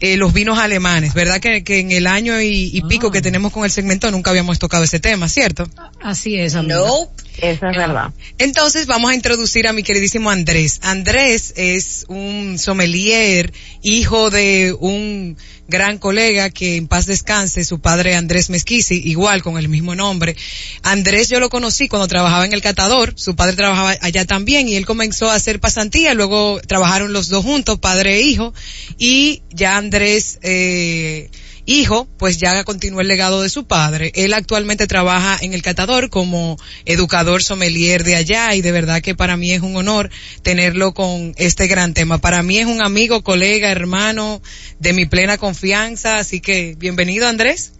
Eh, 0.03 0.17
los 0.17 0.33
vinos 0.33 0.59
alemanes, 0.59 1.13
¿verdad? 1.13 1.41
Que, 1.41 1.63
que 1.63 1.79
en 1.79 1.91
el 1.91 2.07
año 2.07 2.41
y, 2.41 2.71
y 2.73 2.81
pico 2.83 3.11
que 3.11 3.21
tenemos 3.21 3.53
con 3.53 3.67
el 3.67 3.71
segmento 3.71 4.11
nunca 4.11 4.31
habíamos 4.31 4.59
tocado 4.59 4.83
ese 4.83 4.99
tema, 4.99 5.29
¿cierto? 5.29 5.69
Así 6.01 6.39
es, 6.39 6.55
amiga. 6.55 6.79
Nope. 6.79 7.23
Eso 7.43 7.67
es 7.69 7.77
verdad. 7.77 8.11
Entonces 8.39 8.87
vamos 8.87 9.11
a 9.11 9.15
introducir 9.15 9.67
a 9.67 9.73
mi 9.73 9.83
queridísimo 9.83 10.31
Andrés. 10.31 10.81
Andrés 10.83 11.53
es 11.57 12.07
un 12.09 12.59
sommelier, 12.59 13.53
hijo 13.83 14.31
de 14.31 14.75
un 14.79 15.37
gran 15.71 15.99
colega 15.99 16.51
que 16.51 16.77
en 16.77 16.89
paz 16.89 17.07
descanse, 17.07 17.65
su 17.65 17.81
padre 17.81 18.17
Andrés 18.17 18.51
Mezquisi, 18.51 19.01
igual 19.05 19.43
con 19.43 19.57
el 19.57 19.69
mismo 19.69 19.95
nombre. 19.95 20.37
Andrés 20.83 21.29
yo 21.29 21.41
lo 21.41 21.49
conocí 21.49 21.89
cuando 21.89 22.09
trabajaba 22.09 22.45
en 22.45 22.53
el 22.53 22.61
catador, 22.61 23.15
su 23.17 23.37
padre 23.37 23.57
trabajaba 23.57 23.97
allá 24.03 24.27
también 24.27 24.69
y 24.69 24.75
él 24.75 24.85
comenzó 24.85 25.31
a 25.31 25.35
hacer 25.37 25.61
pasantía, 25.61 26.13
luego 26.13 26.61
trabajaron 26.67 27.13
los 27.13 27.29
dos 27.29 27.45
juntos, 27.45 27.79
padre 27.79 28.17
e 28.17 28.23
hijo, 28.23 28.53
y 28.99 29.43
ya 29.51 29.77
Andrés, 29.77 30.39
eh, 30.43 31.31
hijo, 31.71 32.09
pues 32.19 32.39
ya 32.39 32.65
continuó 32.65 33.01
el 33.01 33.09
legado 33.09 33.43
de 33.43 33.49
su 33.49 33.67
padre. 33.67 34.13
Él 34.15 34.35
actualmente 34.35 34.87
trabaja 34.87 35.39
en 35.41 35.55
el 35.55 35.63
Catador 35.63 36.11
como 36.11 36.59
educador 36.85 37.43
sommelier 37.43 38.05
de 38.05 38.17
allá 38.17 38.55
y 38.55 38.61
de 38.61 38.73
verdad 38.73 39.01
que 39.01 39.15
para 39.15 39.37
mí 39.37 39.53
es 39.53 39.63
un 39.63 39.77
honor 39.77 40.11
tenerlo 40.43 40.95
con 40.95 41.33
este 41.37 41.67
gran 41.69 41.95
tema. 41.95 42.19
Para 42.19 42.43
mí 42.43 42.59
es 42.59 42.67
un 42.67 42.83
amigo, 42.83 43.23
colega, 43.23 43.71
hermano 43.71 44.43
de 44.79 44.93
mi 44.93 45.07
plena 45.07 45.39
confianza, 45.39 46.19
así 46.19 46.41
que 46.41 46.75
bienvenido 46.77 47.29
Andrés. 47.29 47.73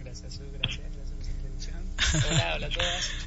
Hola, 2.13 2.53
hola 2.55 2.67
a 2.67 2.69
todas. 2.69 3.05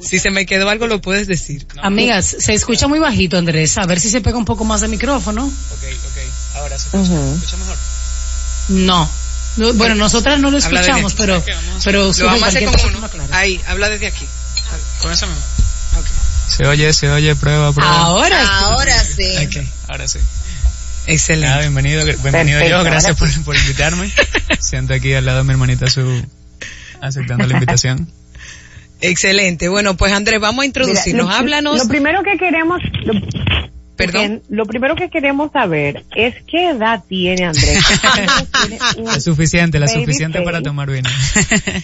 Si 0.00 0.18
se 0.18 0.30
me 0.30 0.46
quedó 0.46 0.70
algo 0.70 0.86
lo 0.86 1.02
puedes 1.02 1.26
decir. 1.26 1.66
Amigas, 1.82 2.34
se 2.38 2.54
escucha 2.54 2.88
muy 2.88 2.98
bajito, 2.98 3.36
Andrés. 3.36 3.76
A 3.76 3.84
ver 3.84 4.00
si 4.00 4.08
se 4.08 4.22
pega 4.22 4.38
un 4.38 4.46
poco 4.46 4.64
más 4.64 4.80
de 4.80 4.88
micrófono. 4.88 5.44
Ok, 5.44 5.52
ok. 5.82 6.56
Ahora 6.56 6.78
se 6.78 6.86
escucha, 6.86 7.04
¿se 7.04 7.34
escucha 7.34 7.56
mejor. 7.58 7.76
No. 8.70 9.19
No, 9.56 9.72
Bueno, 9.74 9.94
nosotras 9.94 10.38
no 10.40 10.50
lo 10.50 10.58
escuchamos, 10.58 11.14
pero, 11.14 11.42
pero 11.84 12.12
Lo 12.16 12.26
vamos 12.26 12.42
a 12.42 12.46
hacer 12.46 12.64
cosa 12.66 12.86
uno. 12.86 13.08
Ahí, 13.32 13.60
habla 13.66 13.88
desde 13.90 14.06
aquí. 14.06 14.26
Con 15.00 15.12
eso 15.12 15.26
mismo. 15.26 15.42
Se 16.48 16.66
oye, 16.66 16.92
se 16.92 17.10
oye, 17.10 17.34
prueba, 17.36 17.72
prueba. 17.72 17.90
Ahora 17.92 18.38
sí. 18.40 18.46
Ahora 18.64 19.04
sí. 19.04 19.68
Ahora 19.88 20.08
sí. 20.08 20.18
Excelente. 21.06 21.46
Nada, 21.48 21.60
bienvenido, 21.60 22.04
bienvenido 22.04 22.58
Perfecto, 22.60 22.78
yo, 22.78 22.84
gracias 22.84 23.16
por, 23.16 23.44
por 23.44 23.56
invitarme. 23.56 24.12
Siento 24.60 24.94
aquí 24.94 25.14
al 25.14 25.24
lado 25.26 25.38
de 25.38 25.44
mi 25.44 25.50
hermanita 25.52 25.88
su 25.88 26.22
aceptando 27.00 27.46
la 27.46 27.54
invitación. 27.54 28.10
Excelente. 29.00 29.68
Bueno, 29.68 29.96
pues 29.96 30.12
Andrés, 30.12 30.40
vamos 30.40 30.62
a 30.62 30.66
introducirnos. 30.66 31.26
Mira, 31.26 31.34
lo- 31.36 31.38
Háblanos. 31.40 31.78
Lo 31.78 31.88
primero 31.88 32.22
que 32.22 32.36
queremos, 32.36 32.80
lo, 33.04 33.14
Perdón. 34.06 34.42
lo 34.48 34.66
primero 34.66 34.96
que 34.96 35.10
queremos 35.10 35.52
saber 35.52 36.04
es 36.14 36.34
qué 36.46 36.70
edad 36.70 37.02
tiene 37.08 37.46
Andrés. 37.46 37.84
La 39.04 39.20
suficiente, 39.20 39.78
la 39.78 39.88
suficiente 39.88 40.38
face. 40.38 40.44
para 40.44 40.62
tomar 40.62 40.90
vino. 40.90 41.08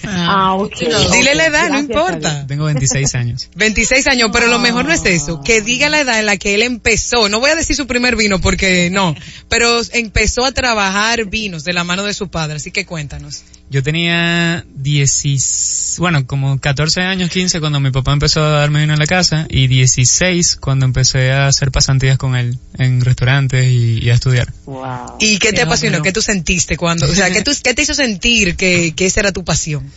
Ah, 0.04 0.54
ok. 0.54 0.76
Dile 1.12 1.34
la 1.34 1.46
edad, 1.46 1.70
no 1.70 1.78
importa. 1.78 2.46
Tengo 2.46 2.64
26 2.64 3.14
años. 3.14 3.50
26 3.56 4.06
años, 4.06 4.30
pero 4.32 4.46
lo 4.46 4.58
mejor 4.58 4.84
no 4.84 4.92
es 4.92 5.04
eso, 5.04 5.40
que 5.42 5.60
diga 5.60 5.88
la 5.88 6.00
edad 6.00 6.18
en 6.18 6.26
la 6.26 6.36
que 6.36 6.54
él 6.54 6.62
empezó, 6.62 7.28
no 7.28 7.40
voy 7.40 7.50
a 7.50 7.56
decir 7.56 7.76
su 7.76 7.86
primer 7.86 8.16
vino 8.16 8.40
porque 8.40 8.90
no, 8.90 9.14
pero 9.48 9.80
empezó 9.92 10.44
a 10.44 10.52
trabajar 10.52 11.26
vinos 11.26 11.64
de 11.64 11.72
la 11.72 11.84
mano 11.84 12.04
de 12.04 12.14
su 12.14 12.28
padre, 12.28 12.56
así 12.56 12.70
que 12.70 12.86
cuéntanos. 12.86 13.44
Yo 13.68 13.82
tenía 13.82 14.64
10, 14.76 15.96
bueno, 15.98 16.24
como 16.26 16.60
14 16.60 17.00
años, 17.02 17.30
15 17.30 17.58
cuando 17.58 17.80
mi 17.80 17.90
papá 17.90 18.12
empezó 18.12 18.44
a 18.44 18.50
darme 18.50 18.80
vino 18.80 18.92
en 18.92 18.98
la 19.00 19.06
casa 19.06 19.46
y 19.48 19.66
16 19.66 20.56
cuando 20.56 20.86
empecé 20.86 21.32
a 21.32 21.48
hacer 21.48 21.72
pasantías 21.72 22.16
con 22.16 22.36
él 22.36 22.58
en 22.78 23.00
restaurantes 23.00 23.66
y, 23.66 24.04
y 24.04 24.10
a 24.10 24.14
estudiar. 24.14 24.52
Wow. 24.66 25.16
¿Y 25.18 25.38
qué 25.38 25.52
te 25.52 25.62
apasionó? 25.62 25.94
bueno. 25.94 26.04
¿Qué 26.04 26.12
tú 26.12 26.22
sentiste 26.22 26.76
cuando, 26.76 27.06
o 27.06 27.14
sea, 27.14 27.28
qué, 27.30 27.42
tú, 27.42 27.50
qué 27.62 27.74
te 27.74 27.82
hizo 27.82 27.94
sentir 27.94 28.54
que, 28.54 28.94
que 28.94 29.06
esa 29.06 29.20
era 29.20 29.32
tu 29.32 29.44
pasión? 29.44 29.90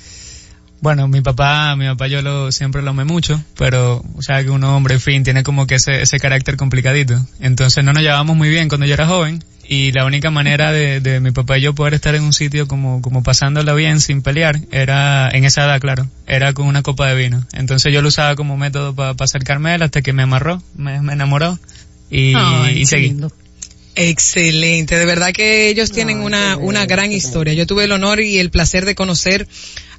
Bueno, 0.81 1.07
mi 1.07 1.21
papá, 1.21 1.75
mi 1.75 1.85
papá 1.85 2.07
yo 2.07 2.21
lo 2.21 2.51
siempre 2.51 2.81
lo 2.81 2.91
amé 2.91 3.03
mucho, 3.03 3.39
pero 3.55 4.03
o 4.15 4.21
sea 4.21 4.43
que 4.43 4.49
un 4.49 4.63
hombre, 4.63 4.95
en 4.95 5.01
fin, 5.01 5.23
tiene 5.23 5.43
como 5.43 5.67
que 5.67 5.75
ese, 5.75 6.01
ese 6.01 6.19
carácter 6.19 6.57
complicadito. 6.57 7.23
Entonces 7.39 7.83
no 7.83 7.93
nos 7.93 8.01
llevábamos 8.01 8.35
muy 8.35 8.49
bien 8.49 8.67
cuando 8.67 8.87
yo 8.87 8.93
era 8.95 9.05
joven 9.05 9.43
y 9.71 9.91
la 9.91 10.03
única 10.03 10.31
manera 10.31 10.71
de, 10.71 10.99
de 10.99 11.19
mi 11.19 11.29
papá 11.29 11.59
y 11.59 11.61
yo 11.61 11.75
poder 11.75 11.93
estar 11.93 12.15
en 12.15 12.23
un 12.23 12.33
sitio 12.33 12.67
como, 12.67 13.03
como 13.03 13.21
pasándola 13.21 13.75
bien 13.75 14.01
sin 14.01 14.23
pelear 14.23 14.59
era, 14.71 15.29
en 15.29 15.45
esa 15.45 15.63
edad 15.65 15.79
claro, 15.79 16.07
era 16.25 16.53
con 16.53 16.65
una 16.65 16.81
copa 16.81 17.07
de 17.07 17.15
vino. 17.15 17.45
Entonces 17.53 17.93
yo 17.93 18.01
lo 18.01 18.07
usaba 18.07 18.35
como 18.35 18.57
método 18.57 18.95
para 18.95 19.15
acercarme 19.19 19.69
a 19.69 19.75
él 19.75 19.83
hasta 19.83 20.01
que 20.01 20.11
me 20.11 20.23
amarró, 20.23 20.63
me, 20.75 20.99
me 21.01 21.13
enamoró 21.13 21.59
y, 22.09 22.33
Ay, 22.35 22.77
y 22.77 22.79
qué 22.79 22.85
seguí. 22.87 23.07
lindo. 23.09 23.31
Excelente, 23.95 24.95
de 24.97 25.05
verdad 25.05 25.33
que 25.33 25.67
ellos 25.69 25.91
tienen 25.91 26.19
una, 26.21 26.55
una 26.57 26.85
gran 26.85 27.11
historia. 27.11 27.53
Yo 27.53 27.67
tuve 27.67 27.83
el 27.83 27.91
honor 27.91 28.21
y 28.21 28.37
el 28.39 28.49
placer 28.49 28.85
de 28.85 28.95
conocer 28.95 29.47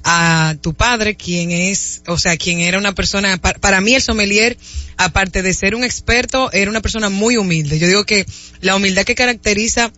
a 0.03 0.55
tu 0.61 0.73
padre, 0.73 1.15
quien 1.15 1.51
es, 1.51 2.01
o 2.07 2.17
sea, 2.17 2.35
quien 2.37 2.59
era 2.59 2.79
una 2.79 2.95
persona, 2.95 3.37
pa- 3.37 3.53
para 3.53 3.79
mí 3.81 3.93
el 3.93 4.01
sommelier, 4.01 4.57
aparte 4.97 5.43
de 5.43 5.53
ser 5.53 5.75
un 5.75 5.83
experto, 5.83 6.51
era 6.51 6.71
una 6.71 6.81
persona 6.81 7.09
muy 7.09 7.37
humilde. 7.37 7.77
Yo 7.77 7.87
digo 7.87 8.03
que 8.05 8.25
la 8.61 8.75
humildad 8.75 9.03
que 9.03 9.13
caracteriza 9.13 9.91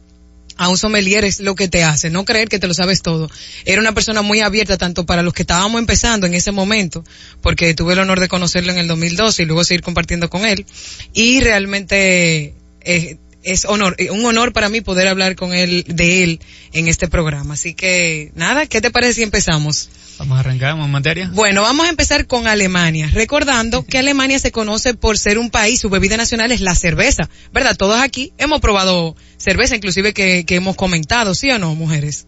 a 0.57 0.67
un 0.69 0.77
sommelier 0.77 1.23
es 1.23 1.39
lo 1.39 1.55
que 1.55 1.69
te 1.69 1.83
hace, 1.83 2.09
no 2.09 2.25
creer 2.25 2.49
que 2.49 2.59
te 2.59 2.67
lo 2.67 2.73
sabes 2.73 3.01
todo. 3.01 3.29
Era 3.63 3.79
una 3.79 3.93
persona 3.93 4.21
muy 4.21 4.41
abierta 4.41 4.77
tanto 4.77 5.05
para 5.05 5.23
los 5.23 5.33
que 5.33 5.43
estábamos 5.43 5.79
empezando 5.79 6.27
en 6.27 6.33
ese 6.33 6.51
momento, 6.51 7.05
porque 7.41 7.73
tuve 7.73 7.93
el 7.93 7.99
honor 7.99 8.19
de 8.19 8.27
conocerlo 8.27 8.71
en 8.73 8.79
el 8.79 8.87
2012 8.87 9.43
y 9.43 9.45
luego 9.45 9.63
seguir 9.63 9.81
compartiendo 9.81 10.29
con 10.29 10.45
él. 10.45 10.65
Y 11.13 11.39
realmente 11.39 12.53
eh, 12.81 13.17
es 13.43 13.65
honor, 13.65 13.95
eh, 13.97 14.09
un 14.11 14.25
honor 14.25 14.53
para 14.53 14.69
mí 14.69 14.81
poder 14.81 15.07
hablar 15.07 15.35
con 15.35 15.53
él, 15.53 15.85
de 15.87 16.23
él 16.23 16.39
en 16.71 16.87
este 16.87 17.07
programa. 17.07 17.53
Así 17.53 17.73
que 17.73 18.31
nada, 18.35 18.65
¿qué 18.65 18.81
te 18.81 18.91
parece 18.91 19.13
si 19.13 19.23
empezamos? 19.23 19.89
Vamos 20.19 20.37
a 20.37 20.39
arrancar, 20.41 20.69
vamos 20.73 20.85
en 20.85 20.91
materia. 20.91 21.29
Bueno, 21.33 21.61
vamos 21.61 21.87
a 21.87 21.89
empezar 21.89 22.27
con 22.27 22.47
Alemania, 22.47 23.09
recordando 23.13 23.85
que 23.85 23.97
Alemania 23.97 24.39
se 24.39 24.51
conoce 24.51 24.93
por 24.93 25.17
ser 25.17 25.37
un 25.37 25.49
país, 25.49 25.79
su 25.79 25.89
bebida 25.89 26.17
nacional 26.17 26.51
es 26.51 26.61
la 26.61 26.75
cerveza, 26.75 27.29
¿verdad? 27.51 27.75
Todos 27.75 27.99
aquí 27.99 28.33
hemos 28.37 28.61
probado 28.61 29.15
cerveza, 29.37 29.75
inclusive 29.75 30.13
que, 30.13 30.45
que 30.45 30.55
hemos 30.55 30.75
comentado, 30.75 31.33
¿sí 31.35 31.49
o 31.51 31.59
no, 31.59 31.75
mujeres? 31.75 32.27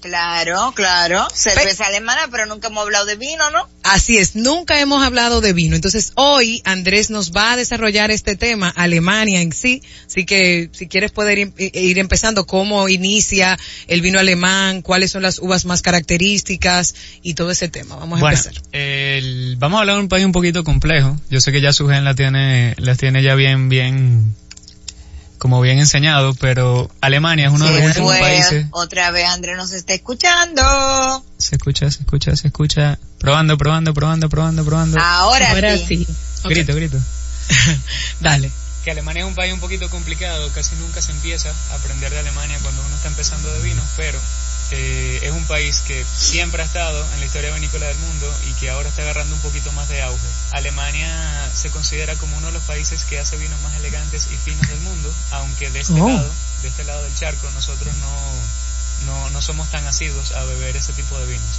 Claro, 0.00 0.72
claro. 0.74 1.26
Cerveza 1.34 1.84
alemana, 1.86 2.22
pero 2.30 2.46
nunca 2.46 2.68
hemos 2.68 2.82
hablado 2.84 3.04
de 3.06 3.16
vino, 3.16 3.50
¿no? 3.50 3.68
Así 3.82 4.18
es, 4.18 4.34
nunca 4.34 4.80
hemos 4.80 5.02
hablado 5.04 5.40
de 5.40 5.52
vino. 5.52 5.76
Entonces 5.76 6.12
hoy 6.14 6.62
Andrés 6.64 7.10
nos 7.10 7.32
va 7.32 7.52
a 7.52 7.56
desarrollar 7.56 8.10
este 8.10 8.34
tema, 8.36 8.70
Alemania 8.70 9.40
en 9.42 9.52
sí. 9.52 9.82
Así 10.06 10.24
que 10.24 10.70
si 10.72 10.88
quieres 10.88 11.12
poder 11.12 11.38
ir, 11.38 11.52
ir 11.58 11.98
empezando, 11.98 12.46
cómo 12.46 12.88
inicia 12.88 13.58
el 13.88 14.00
vino 14.00 14.18
alemán, 14.18 14.82
cuáles 14.82 15.10
son 15.10 15.22
las 15.22 15.38
uvas 15.38 15.64
más 15.66 15.82
características 15.82 16.94
y 17.22 17.34
todo 17.34 17.50
ese 17.50 17.68
tema. 17.68 17.96
Vamos 17.96 18.18
a 18.18 18.20
Bueno, 18.20 18.36
empezar. 18.36 18.62
el- 18.72 19.56
vamos 19.58 19.78
a 19.78 19.80
hablar 19.82 19.96
de 19.96 20.02
un 20.02 20.08
país 20.08 20.24
un 20.24 20.32
poquito 20.32 20.64
complejo. 20.64 21.18
Yo 21.30 21.40
sé 21.40 21.52
que 21.52 21.60
ya 21.60 21.72
su 21.72 21.88
gen 21.88 22.04
la 22.04 22.14
tiene, 22.14 22.74
las 22.78 22.98
tiene 22.98 23.22
ya 23.22 23.34
bien, 23.34 23.68
bien, 23.68 24.34
como 25.40 25.60
bien 25.62 25.78
enseñado, 25.78 26.34
pero 26.34 26.90
Alemania 27.00 27.46
es 27.46 27.52
uno 27.52 27.64
de 27.64 27.70
los 27.72 27.80
Sí, 27.80 27.86
últimos 27.86 28.16
países. 28.18 28.66
Otra 28.72 29.10
vez 29.10 29.26
Andrés 29.26 29.56
nos 29.56 29.72
está 29.72 29.94
escuchando. 29.94 30.62
Se 31.38 31.56
escucha, 31.56 31.90
se 31.90 32.00
escucha, 32.00 32.36
se 32.36 32.48
escucha. 32.48 32.98
Probando, 33.18 33.56
probando, 33.56 33.94
probando, 33.94 34.28
probando, 34.28 34.64
probando. 34.64 35.00
Ahora, 35.00 35.50
Ahora 35.50 35.76
sí. 35.78 36.06
sí. 36.06 36.06
Grito, 36.44 36.74
grito. 36.74 36.98
Dale. 38.20 38.50
Que 38.84 38.90
Alemania 38.90 39.22
es 39.22 39.28
un 39.28 39.34
país 39.34 39.52
un 39.52 39.60
poquito 39.60 39.88
complicado, 39.90 40.50
casi 40.54 40.76
nunca 40.76 41.00
se 41.02 41.12
empieza 41.12 41.50
a 41.72 41.74
aprender 41.74 42.10
de 42.12 42.18
Alemania 42.18 42.58
cuando 42.62 42.80
uno 42.86 42.94
está 42.96 43.08
empezando 43.08 43.52
de 43.52 43.62
vinos, 43.62 43.84
pero 43.96 44.18
eh, 44.70 45.18
es 45.22 45.30
un 45.32 45.44
país 45.46 45.80
que 45.80 46.04
siempre 46.16 46.62
ha 46.62 46.64
estado 46.66 47.04
en 47.14 47.20
la 47.20 47.26
historia 47.26 47.52
vinícola 47.52 47.86
del 47.86 47.98
mundo 47.98 48.32
y 48.48 48.52
que 48.54 48.70
ahora 48.70 48.88
está 48.88 49.02
agarrando 49.02 49.34
un 49.34 49.40
poquito 49.40 49.72
más 49.72 49.88
de 49.88 50.02
auge. 50.02 50.26
Alemania 50.52 51.50
se 51.54 51.70
considera 51.70 52.14
como 52.16 52.36
uno 52.38 52.48
de 52.48 52.52
los 52.52 52.62
países 52.62 53.04
que 53.04 53.18
hace 53.18 53.36
vinos 53.36 53.60
más 53.62 53.74
elegantes 53.76 54.28
y 54.32 54.36
finos 54.36 54.66
del 54.68 54.80
mundo, 54.80 55.12
aunque 55.32 55.70
de 55.70 55.80
este 55.80 56.00
Oh. 56.00 56.08
lado, 56.08 56.30
de 56.62 56.68
este 56.68 56.84
lado 56.84 57.02
del 57.02 57.14
charco, 57.14 57.50
nosotros 57.50 57.92
no, 57.96 59.12
no, 59.12 59.30
no 59.30 59.42
somos 59.42 59.68
tan 59.70 59.86
asiduos 59.86 60.32
a 60.32 60.44
beber 60.44 60.76
ese 60.76 60.92
tipo 60.92 61.18
de 61.18 61.26
vinos. 61.26 61.58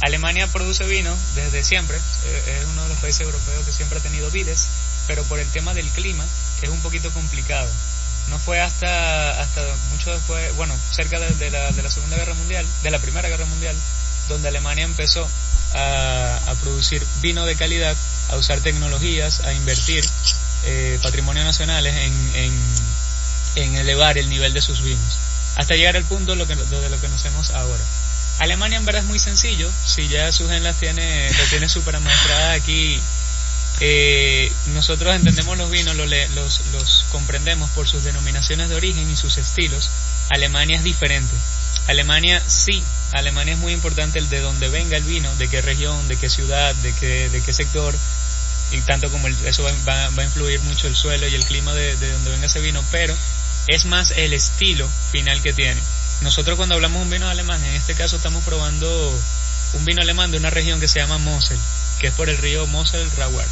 Alemania 0.00 0.46
produce 0.48 0.84
vino 0.86 1.16
desde 1.36 1.62
siempre, 1.62 1.96
eh, 2.24 2.58
es 2.60 2.66
uno 2.68 2.82
de 2.82 2.88
los 2.88 2.98
países 2.98 3.22
europeos 3.22 3.64
que 3.64 3.72
siempre 3.72 3.98
ha 3.98 4.02
tenido 4.02 4.30
vides, 4.30 4.66
pero 5.06 5.22
por 5.24 5.38
el 5.38 5.48
tema 5.48 5.74
del 5.74 5.88
clima 5.90 6.24
es 6.60 6.68
un 6.68 6.80
poquito 6.80 7.10
complicado. 7.12 7.68
No 8.28 8.38
fue 8.38 8.60
hasta, 8.60 9.40
hasta 9.40 9.62
mucho 9.90 10.12
después, 10.12 10.54
bueno, 10.56 10.74
cerca 10.90 11.18
de, 11.20 11.34
de 11.34 11.50
la, 11.50 11.70
de 11.72 11.82
la 11.82 11.90
Segunda 11.90 12.16
Guerra 12.16 12.34
Mundial, 12.34 12.66
de 12.82 12.90
la 12.90 12.98
Primera 12.98 13.28
Guerra 13.28 13.44
Mundial, 13.44 13.76
donde 14.28 14.48
Alemania 14.48 14.84
empezó 14.84 15.28
a, 15.74 16.54
producir 16.60 17.04
vino 17.20 17.44
de 17.46 17.56
calidad, 17.56 17.96
a 18.30 18.36
usar 18.36 18.60
tecnologías, 18.60 19.40
a 19.40 19.52
invertir 19.52 20.04
eh, 20.64 20.98
patrimonio 21.02 21.44
nacionales 21.44 21.94
en, 21.94 22.30
en, 22.34 22.52
en 23.56 23.76
elevar 23.76 24.18
el 24.18 24.28
nivel 24.28 24.52
de 24.52 24.62
sus 24.62 24.82
vinos, 24.82 25.18
hasta 25.56 25.74
llegar 25.74 25.96
al 25.96 26.04
punto 26.04 26.34
lo 26.34 26.46
que, 26.46 26.54
de 26.54 26.90
lo 26.90 27.00
que 27.00 27.08
nos 27.08 27.22
vemos 27.22 27.50
ahora. 27.50 27.82
Alemania 28.38 28.78
en 28.78 28.84
verdad 28.84 29.02
es 29.02 29.08
muy 29.08 29.18
sencillo, 29.18 29.70
si 29.84 30.08
ya 30.08 30.32
Sugen 30.32 30.62
las 30.62 30.76
tiene, 30.76 31.30
lo 31.32 31.44
tiene 31.44 31.68
súper 31.68 31.96
aquí, 32.54 33.00
eh, 33.84 34.52
nosotros 34.74 35.12
entendemos 35.16 35.58
los 35.58 35.68
vinos, 35.70 35.96
lo 35.96 36.06
le- 36.06 36.28
los, 36.30 36.60
los 36.72 37.04
comprendemos 37.10 37.68
por 37.70 37.88
sus 37.88 38.04
denominaciones 38.04 38.68
de 38.68 38.76
origen 38.76 39.10
y 39.10 39.16
sus 39.16 39.38
estilos. 39.38 39.90
Alemania 40.30 40.76
es 40.76 40.84
diferente. 40.84 41.34
Alemania 41.88 42.40
sí, 42.46 42.80
Alemania 43.12 43.54
es 43.54 43.58
muy 43.58 43.72
importante 43.72 44.20
el 44.20 44.28
de 44.30 44.38
dónde 44.40 44.68
venga 44.68 44.96
el 44.96 45.02
vino, 45.02 45.34
de 45.34 45.48
qué 45.48 45.60
región, 45.62 46.06
de 46.06 46.16
qué 46.16 46.28
ciudad, 46.30 46.74
de 46.76 46.92
qué, 46.94 47.28
de 47.28 47.42
qué 47.42 47.52
sector, 47.52 47.92
y 48.70 48.80
tanto 48.82 49.10
como 49.10 49.26
el- 49.26 49.46
eso 49.46 49.64
va, 49.64 49.72
va- 49.88 50.10
va 50.10 50.22
a 50.22 50.26
influir 50.26 50.60
mucho 50.60 50.86
el 50.86 50.94
suelo 50.94 51.26
y 51.26 51.34
el 51.34 51.44
clima 51.44 51.74
de, 51.74 51.96
de 51.96 52.12
donde 52.12 52.30
venga 52.30 52.46
ese 52.46 52.60
vino, 52.60 52.84
pero 52.92 53.16
es 53.66 53.84
más 53.86 54.12
el 54.12 54.32
estilo 54.32 54.88
final 55.10 55.42
que 55.42 55.52
tiene. 55.52 55.80
Nosotros 56.20 56.56
cuando 56.56 56.76
hablamos 56.76 56.98
de 57.00 57.04
un 57.06 57.10
vino 57.10 57.28
alemán, 57.28 57.62
en 57.64 57.74
este 57.74 57.94
caso 57.94 58.14
estamos 58.14 58.44
probando 58.44 59.20
un 59.72 59.84
vino 59.84 60.02
alemán 60.02 60.30
de 60.30 60.38
una 60.38 60.50
región 60.50 60.78
que 60.78 60.86
se 60.86 61.00
llama 61.00 61.18
Mosel, 61.18 61.58
que 61.98 62.06
es 62.08 62.14
por 62.14 62.28
el 62.28 62.38
río 62.38 62.64
Mosel-Rawar. 62.68 63.46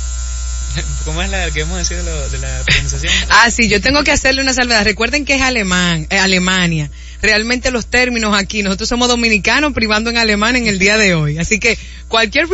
¿Cómo 1.05 1.23
es 1.23 1.31
la 1.31 1.51
que 1.51 1.61
hemos 1.61 1.79
decidido 1.79 2.05
lo- 2.05 2.29
de 2.29 2.39
la 2.39 2.63
pronunciación? 2.65 3.13
Ah, 3.31 3.51
sí, 3.51 3.69
yo 3.69 3.81
tengo 3.81 4.05
que 4.05 4.13
hacerle 4.13 4.43
una 4.43 4.53
salvedad. 4.55 4.85
Recuerden 4.85 5.25
que 5.25 5.35
es 5.35 5.43
alemán, 5.43 6.07
eh, 6.11 6.19
Alemania. 6.19 6.91
Realmente 7.23 7.71
los 7.71 7.87
términos 7.87 8.35
aquí, 8.35 8.63
nosotros 8.63 8.89
somos 8.89 9.09
dominicanos 9.09 9.75
privando 9.75 10.09
en 10.09 10.17
alemán 10.17 10.57
en 10.57 10.67
el 10.67 10.79
día 10.79 10.97
de 10.97 11.15
hoy. 11.15 11.39
Así 11.39 11.59
que 11.59 11.77
cualquier 12.09 12.47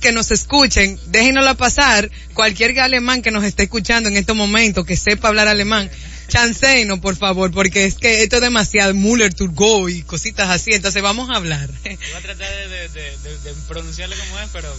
que 0.00 0.12
nos 0.12 0.30
escuchen, 0.30 0.98
déjenosla 1.08 1.54
pasar. 1.54 2.10
Cualquier 2.32 2.78
alemán 2.80 3.20
que 3.20 3.30
nos 3.30 3.44
esté 3.44 3.64
escuchando 3.64 4.08
en 4.08 4.16
estos 4.16 4.34
momentos, 4.34 4.86
que 4.86 4.96
sepa 4.96 5.28
hablar 5.28 5.46
alemán, 5.48 5.90
chanceno, 6.28 7.02
por 7.02 7.16
favor, 7.16 7.50
porque 7.52 7.84
es 7.84 7.96
que 7.96 8.22
esto 8.22 8.36
es 8.36 8.42
demasiado 8.42 8.94
Müller, 8.94 9.34
Turgot 9.34 9.90
y 9.90 10.02
cositas 10.02 10.48
así. 10.48 10.72
Entonces 10.72 11.02
vamos 11.02 11.28
a 11.28 11.34
hablar. 11.34 11.68
Voy 11.84 11.92
a 12.16 12.20
tratar 12.22 12.48
de, 12.50 12.68
de- 12.68 12.88
de- 12.88 13.38
de- 13.44 13.54
pronunciarlo 13.68 14.16
como 14.16 14.38
es, 14.40 14.48
pero... 14.54 14.74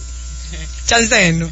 Chanceno. 0.86 1.50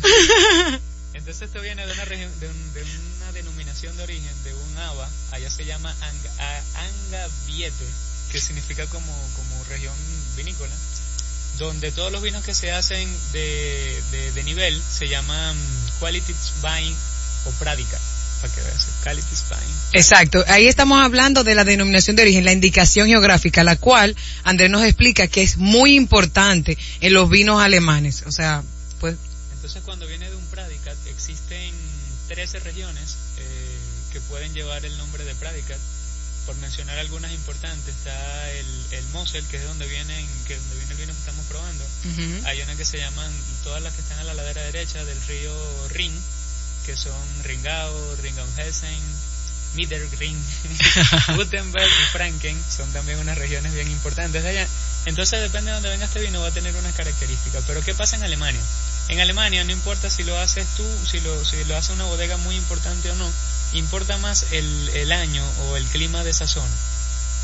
Entonces 1.15 1.43
esto 1.43 1.61
viene 1.61 1.87
de 1.87 1.93
una 1.93 2.05
región, 2.07 2.31
de, 2.41 2.49
un- 2.49 2.73
de 2.75 2.83
una 2.83 3.33
denominación 3.33 3.97
de 3.97 4.03
origen 4.03 4.31
de 4.45 4.55
un 4.55 4.79
ABA, 4.79 5.09
allá 5.33 5.51
se 5.51 5.65
llama 5.65 5.95
Angaviete, 6.75 7.85
que 8.31 8.41
significa 8.41 8.87
como, 8.87 9.13
como 9.37 9.65
región 9.65 9.95
vinícola, 10.37 10.73
donde 11.59 11.93
todos 11.93 12.11
los 12.13 12.23
vinos 12.23 12.43
que 12.45 12.55
se 12.55 12.73
hacen 12.73 13.09
de, 13.33 14.03
de, 14.11 14.33
de 14.33 14.43
nivel 14.45 14.81
se 14.83 15.09
llaman 15.09 15.57
Quality 16.01 16.35
Vine 16.63 16.95
o 17.47 17.51
Prádica, 17.59 17.99
para 18.41 18.55
que 18.55 18.61
veas, 18.63 18.87
Quality. 19.03 19.27
Exacto, 19.93 20.43
ahí 20.49 20.67
estamos 20.67 21.05
hablando 21.05 21.45
de 21.45 21.55
la 21.55 21.65
denominación 21.65 22.17
de 22.17 22.23
origen, 22.23 22.45
la 22.45 22.53
indicación 22.53 23.07
geográfica, 23.09 23.63
la 23.65 23.77
cual 23.77 24.17
Andrés 24.45 24.71
nos 24.71 24.83
explica 24.85 25.27
que 25.29 25.43
es 25.43 25.59
muy 25.59 25.95
importante 25.95 26.79
en 27.01 27.13
los 27.13 27.29
vinos 27.29 27.63
alemanes. 27.63 28.23
O 28.27 28.33
sea, 28.33 28.63
pues 28.99 29.17
Entonces 29.55 29.83
cuando 29.85 30.07
viene 30.07 30.29
13 32.33 32.61
regiones 32.61 33.17
eh, 33.37 33.79
que 34.11 34.21
pueden 34.23 34.55
llevar 34.55 34.85
el 34.87 34.97
nombre 34.97 35.23
de 35.25 35.35
Pradicat. 35.35 35.79
Por 36.47 36.57
mencionar 36.57 36.99
algunas 36.99 37.31
importantes, 37.31 37.95
está 37.95 38.51
el, 38.53 38.67
el 38.93 39.05
Mosel, 39.13 39.45
que 39.47 39.59
es 39.59 39.65
donde 39.65 39.87
vienen, 39.87 40.27
que 40.49 40.57
donde 40.57 40.77
viene 40.77 40.93
el 40.93 40.99
vino 40.99 41.13
que 41.13 41.19
estamos 41.19 41.45
probando. 41.47 41.85
Hay 42.49 42.61
una 42.63 42.75
que 42.75 42.85
se 42.85 42.99
llaman, 42.99 43.31
todas 43.63 43.83
las 43.83 43.95
que 43.95 44.01
están 44.01 44.19
a 44.19 44.25
la 44.25 44.35
ladera 44.35 44.63
derecha 44.63 45.05
del 45.05 45.21
río 45.29 45.55
Rin, 45.91 46.13
que 46.85 46.97
son 46.97 47.45
Ringau, 47.45 48.17
Ringhausen, 48.23 49.03
Mittergring, 49.75 50.37
Gutenberg 51.37 51.87
y 51.87 52.13
Franken, 52.13 52.61
son 52.77 52.91
también 52.93 53.19
unas 53.19 53.39
regiones 53.39 53.73
bien 53.73 53.91
importantes 53.91 54.43
de 54.43 54.49
allá. 54.49 54.69
Entonces 55.07 55.41
depende 55.41 55.71
de 55.71 55.75
dónde 55.75 55.91
venga 55.91 56.07
este 56.07 56.21
vino, 56.21 56.41
va 56.41 56.49
a 56.49 56.53
tener 56.53 56.75
unas 56.75 56.95
características. 56.95 57.63
Pero 57.67 57.83
¿qué 57.83 57.95
pasa 57.95 58.17
en 58.17 58.25
Alemania? 58.25 58.61
En 59.09 59.21
Alemania 59.21 59.65
no 59.65 59.73
importa 59.73 60.09
si 60.09 60.23
lo 60.23 60.39
haces 60.39 60.67
tú, 60.77 60.85
si 61.11 61.21
lo, 61.21 61.45
si 61.45 61.63
lo 61.65 61.77
hace 61.77 61.93
una 61.93 62.05
bodega 62.05 62.37
muy 62.39 62.57
importante 62.57 63.11
o 63.11 63.15
no, 63.17 63.31
importa 63.73 64.17
más 64.19 64.47
el, 64.53 64.89
el 64.95 65.13
año 65.13 65.45
o 65.65 65.77
el 65.77 65.85
clima 65.87 66.25
de 66.25 66.31
esa 66.31 66.47
zona. 66.47 66.71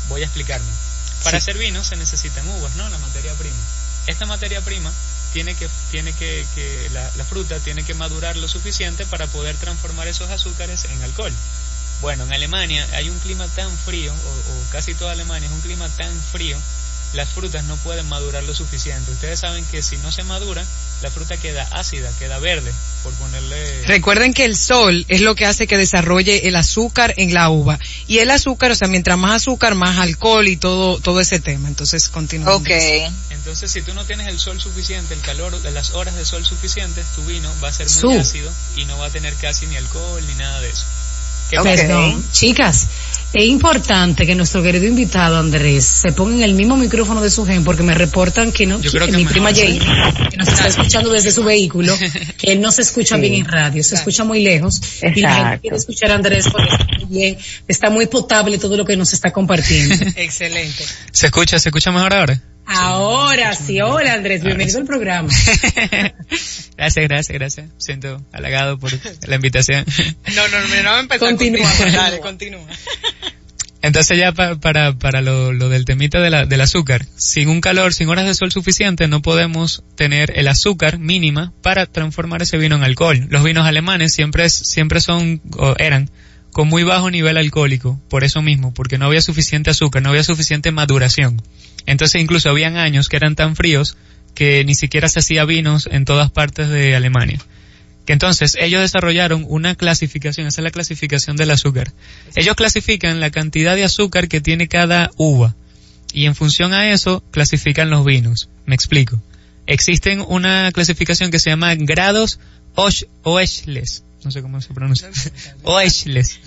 Voy 0.07 0.21
a 0.21 0.25
explicarme. 0.25 0.67
Para 1.23 1.37
Sí. 1.39 1.43
hacer 1.49 1.57
vino 1.57 1.83
se 1.83 1.95
necesitan 1.97 2.47
uvas, 2.47 2.75
¿no? 2.75 2.87
La 2.89 2.97
materia 2.97 3.33
prima. 3.33 3.55
Esta 4.07 4.25
materia 4.25 4.61
prima 4.61 4.91
tiene 5.33 5.53
que, 5.53 5.69
tiene 5.91 6.13
que, 6.13 6.45
que 6.55 6.89
la, 6.93 7.11
la 7.17 7.25
fruta 7.25 7.59
tiene 7.59 7.83
que 7.83 7.93
madurar 7.93 8.35
lo 8.37 8.47
suficiente 8.47 9.05
para 9.05 9.27
poder 9.27 9.55
transformar 9.57 10.07
esos 10.07 10.29
azúcares 10.31 10.85
en 10.85 11.03
alcohol. 11.03 11.33
Bueno, 12.01 12.23
en 12.23 12.31
Alemania 12.33 12.87
hay 12.93 13.09
un 13.09 13.19
clima 13.19 13.45
tan 13.49 13.69
frío, 13.79 14.13
o, 14.13 14.15
o 14.15 14.71
casi 14.71 14.95
toda 14.95 15.11
Alemania 15.11 15.47
es 15.47 15.53
un 15.53 15.61
clima 15.61 15.87
tan 15.89 16.17
frío, 16.31 16.57
las 17.13 17.29
frutas 17.29 17.63
no 17.65 17.75
pueden 17.77 18.07
madurar 18.07 18.43
lo 18.43 18.53
suficiente. 18.53 19.11
Ustedes 19.11 19.39
saben 19.39 19.65
que 19.65 19.81
si 19.81 19.97
no 19.97 20.11
se 20.11 20.23
madura, 20.23 20.63
la 21.01 21.09
fruta 21.09 21.37
queda 21.37 21.67
ácida, 21.71 22.09
queda 22.19 22.39
verde, 22.39 22.71
por 23.03 23.13
ponerle... 23.13 23.85
recuerden 23.85 24.33
que 24.33 24.45
el 24.45 24.55
sol 24.55 25.05
es 25.07 25.21
lo 25.21 25.33
que 25.35 25.45
hace 25.45 25.65
que 25.65 25.77
desarrolle 25.77 26.47
el 26.47 26.55
azúcar 26.55 27.13
en 27.17 27.33
la 27.33 27.49
uva. 27.49 27.79
Y 28.07 28.19
el 28.19 28.29
azúcar, 28.29 28.71
o 28.71 28.75
sea, 28.75 28.87
mientras 28.87 29.17
más 29.17 29.41
azúcar, 29.41 29.75
más 29.75 29.97
alcohol 29.97 30.47
y 30.47 30.57
todo, 30.57 30.99
todo 30.99 31.19
ese 31.19 31.39
tema. 31.39 31.67
Entonces, 31.67 32.09
continuamos. 32.09 32.63
Entonces, 33.29 33.71
si 33.71 33.81
tú 33.81 33.93
no 33.93 34.05
tienes 34.05 34.27
el 34.27 34.39
sol 34.39 34.61
suficiente, 34.61 35.13
el 35.13 35.21
calor 35.21 35.59
de 35.61 35.71
las 35.71 35.91
horas 35.91 36.15
de 36.15 36.25
sol 36.25 36.45
suficientes, 36.45 37.05
tu 37.15 37.23
vino 37.23 37.49
va 37.63 37.69
a 37.69 37.73
ser 37.73 37.87
muy 37.89 37.99
Su. 37.99 38.11
ácido 38.11 38.51
y 38.75 38.85
no 38.85 38.97
va 38.97 39.07
a 39.07 39.09
tener 39.09 39.33
casi 39.35 39.65
ni 39.67 39.77
alcohol 39.77 40.21
ni 40.27 40.35
nada 40.35 40.59
de 40.61 40.69
eso. 40.69 40.85
¿Qué 41.49 41.59
Perdón. 41.61 42.23
Chicas, 42.31 42.87
es 43.31 43.45
importante 43.45 44.25
que 44.25 44.33
nuestro 44.33 44.63
querido 44.63 44.85
invitado 44.85 45.37
Andrés 45.37 45.85
se 45.85 46.11
ponga 46.11 46.35
en 46.37 46.43
el 46.43 46.53
mismo 46.53 46.75
micrófono 46.77 47.21
de 47.21 47.29
su 47.29 47.45
gen 47.45 47.63
porque 47.63 47.83
me 47.83 47.93
reportan 47.93 48.51
que 48.51 48.65
no, 48.65 48.81
Yo 48.81 48.89
creo 48.91 49.05
que 49.05 49.11
que 49.11 49.17
mi 49.17 49.23
mejor, 49.23 49.33
prima 49.33 49.53
¿sí? 49.53 49.61
Jay, 49.61 49.79
que 50.29 50.37
nos 50.37 50.47
está 50.47 50.67
escuchando 50.67 51.11
desde 51.11 51.31
su 51.31 51.43
vehículo, 51.43 51.95
que 52.37 52.51
él 52.51 52.61
no 52.61 52.71
se 52.71 52.81
escucha 52.81 53.15
Sí. 53.15 53.21
bien 53.21 53.35
en 53.35 53.45
radio, 53.45 53.83
se 53.83 53.95
escucha 53.95 54.23
muy 54.23 54.41
lejos 54.41 54.81
y 55.15 55.21
la 55.21 55.33
gente 55.35 55.59
quiere 55.61 55.77
escuchar 55.77 56.11
a 56.11 56.15
Andrés 56.15 56.47
porque 56.51 56.69
está 56.69 56.85
muy 56.97 57.05
bien, 57.05 57.37
está 57.67 57.89
muy 57.89 58.05
potable 58.07 58.57
todo 58.57 58.75
lo 58.77 58.85
que 58.85 58.97
nos 58.97 59.13
está 59.13 59.31
compartiendo. 59.31 59.95
Excelente. 60.15 60.83
¿Se 61.11 61.27
escucha, 61.27 61.59
se 61.59 61.69
escucha 61.69 61.91
mejor 61.91 62.13
ahora? 62.13 62.41
Ahora 62.71 63.55
sí, 63.55 63.81
hola 63.81 64.13
Andrés, 64.13 64.43
bienvenido 64.43 64.77
al 64.79 64.85
programa. 64.85 65.27
Gracias, 66.77 67.07
gracias, 67.09 67.27
gracias. 67.37 67.69
Siento 67.77 68.23
halagado 68.31 68.77
por 68.79 68.91
la 69.27 69.35
invitación. 69.35 69.83
No, 70.35 70.47
no, 70.47 70.61
no, 70.67 70.83
no 70.83 70.99
empezar. 70.99 71.27
Continúa, 71.29 71.61
Continúa, 71.63 71.77
continúa. 71.77 72.01
dale, 72.03 72.19
continúa. 72.19 72.61
Entonces 73.81 74.17
ya 74.17 74.31
pa- 74.33 74.55
para, 74.59 74.93
para 74.93 75.21
lo, 75.21 75.51
lo 75.51 75.67
del 75.69 75.83
temita 75.85 76.19
de 76.21 76.29
la- 76.29 76.45
del 76.45 76.61
azúcar, 76.61 77.05
sin 77.17 77.49
un 77.49 77.59
calor, 77.59 77.93
sin 77.93 78.07
horas 78.07 78.25
de 78.27 78.35
sol 78.35 78.51
suficiente, 78.51 79.07
no 79.07 79.21
podemos 79.21 79.83
tener 79.95 80.37
el 80.37 80.47
azúcar 80.47 80.99
mínima 80.99 81.51
para 81.61 81.85
transformar 81.85 82.41
ese 82.43 82.57
vino 82.57 82.75
en 82.75 82.83
alcohol. 82.83 83.25
Los 83.29 83.43
vinos 83.43 83.65
alemanes 83.67 84.13
siempre, 84.13 84.45
es- 84.45 84.53
siempre 84.53 85.01
son, 85.01 85.41
o 85.57 85.75
eran, 85.79 86.09
con 86.53 86.67
muy 86.67 86.83
bajo 86.83 87.09
nivel 87.11 87.35
alcohólico, 87.37 87.99
por 88.09 88.23
eso 88.23 88.41
mismo, 88.41 88.73
porque 88.73 88.97
no 88.97 89.05
había 89.07 89.21
suficiente 89.21 89.69
azúcar, 89.71 90.01
no 90.03 90.09
había 90.09 90.23
suficiente 90.23 90.71
maduración. 90.71 91.41
Entonces 91.89 92.21
incluso 92.21 92.51
habían 92.51 92.77
años 92.77 93.09
que 93.09 93.15
eran 93.15 93.35
tan 93.35 93.55
fríos 93.55 93.97
que 94.35 94.63
ni 94.63 94.75
siquiera 94.75 95.09
se 95.09 95.21
hacía 95.21 95.43
vinos 95.43 95.89
en 95.91 96.05
todas 96.05 96.29
partes 96.29 96.69
de 96.69 96.95
Alemania. 96.95 97.39
Que 98.05 98.13
entonces 98.13 98.55
ellos 98.59 98.81
desarrollaron 98.81 99.43
una 99.49 99.73
clasificación, 99.73 100.45
esa 100.45 100.61
es 100.61 100.63
la 100.63 100.69
clasificación 100.69 101.35
del 101.35 101.49
azúcar. 101.49 101.91
Ellos 102.35 102.55
clasifican 102.55 103.19
la 103.19 103.31
cantidad 103.31 103.75
de 103.75 103.85
azúcar 103.85 104.27
que 104.27 104.39
tiene 104.39 104.67
cada 104.67 105.09
uva 105.17 105.55
y 106.13 106.25
en 106.25 106.35
función 106.35 106.73
a 106.73 106.91
eso 106.91 107.23
clasifican 107.31 107.89
los 107.89 108.05
vinos. 108.05 108.49
Me 108.67 108.75
explico. 108.75 109.19
Existen 109.65 110.23
una 110.27 110.71
clasificación 110.71 111.31
que 111.31 111.39
se 111.39 111.49
llama 111.49 111.73
grados 111.73 112.39
Oeschles. 112.75 114.03
No 114.23 114.29
sé 114.29 114.43
cómo 114.43 114.61
se 114.61 114.75
pronuncia. 114.75 115.09
Oeschles. 115.63 116.39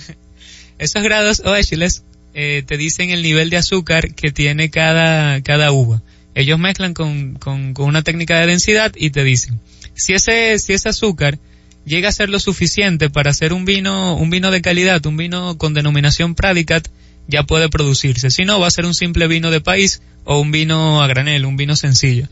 Esos 0.78 1.02
grados 1.02 1.40
Oeschles 1.40 2.04
eh, 2.34 2.62
te 2.66 2.76
dicen 2.76 3.10
el 3.10 3.22
nivel 3.22 3.50
de 3.50 3.58
azúcar 3.58 4.14
que 4.14 4.32
tiene 4.32 4.70
cada, 4.70 5.40
cada 5.42 5.72
uva. 5.72 6.02
Ellos 6.34 6.58
mezclan 6.58 6.94
con, 6.94 7.34
con, 7.34 7.74
con 7.74 7.86
una 7.86 8.02
técnica 8.02 8.38
de 8.38 8.46
densidad 8.46 8.92
y 8.96 9.10
te 9.10 9.22
dicen, 9.22 9.60
si 9.94 10.14
ese, 10.14 10.58
si 10.58 10.72
ese 10.72 10.88
azúcar 10.88 11.38
llega 11.84 12.08
a 12.08 12.12
ser 12.12 12.30
lo 12.30 12.38
suficiente 12.38 13.10
para 13.10 13.30
hacer 13.30 13.52
un 13.52 13.64
vino, 13.64 14.16
un 14.16 14.30
vino 14.30 14.50
de 14.50 14.62
calidad, 14.62 15.04
un 15.06 15.16
vino 15.16 15.58
con 15.58 15.74
denominación 15.74 16.34
Pradicat, 16.34 16.88
ya 17.28 17.44
puede 17.44 17.68
producirse. 17.68 18.30
Si 18.30 18.44
no, 18.44 18.60
va 18.60 18.66
a 18.66 18.70
ser 18.70 18.86
un 18.86 18.94
simple 18.94 19.28
vino 19.28 19.50
de 19.50 19.60
país 19.60 20.02
o 20.24 20.40
un 20.40 20.52
vino 20.52 21.02
a 21.02 21.06
granel, 21.06 21.44
un 21.44 21.56
vino 21.56 21.76
sencillo. 21.76 22.28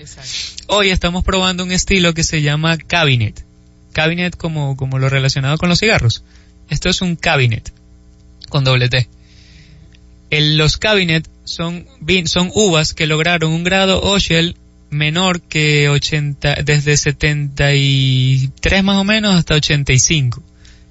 Hoy 0.66 0.90
estamos 0.90 1.24
probando 1.24 1.64
un 1.64 1.72
estilo 1.72 2.14
que 2.14 2.24
se 2.24 2.42
llama 2.42 2.76
cabinet. 2.78 3.44
Cabinet 3.92 4.36
como, 4.36 4.76
como 4.76 4.98
lo 4.98 5.08
relacionado 5.08 5.58
con 5.58 5.68
los 5.68 5.80
cigarros. 5.80 6.24
Esto 6.68 6.88
es 6.88 7.02
un 7.02 7.16
cabinet 7.16 7.72
con 8.48 8.64
doble 8.64 8.88
T. 8.88 9.08
El- 10.30 10.56
los 10.56 10.76
cabinet 10.76 11.28
son, 11.44 11.86
son 12.26 12.50
uvas 12.54 12.94
que 12.94 13.06
lograron 13.06 13.52
un 13.52 13.64
grado 13.64 14.00
Oshel 14.02 14.56
menor 14.90 15.40
que 15.40 15.88
80, 15.88 16.62
desde 16.64 16.96
73 16.96 18.84
más 18.84 18.96
o 18.96 19.04
menos 19.04 19.34
hasta 19.34 19.54
85. 19.54 20.42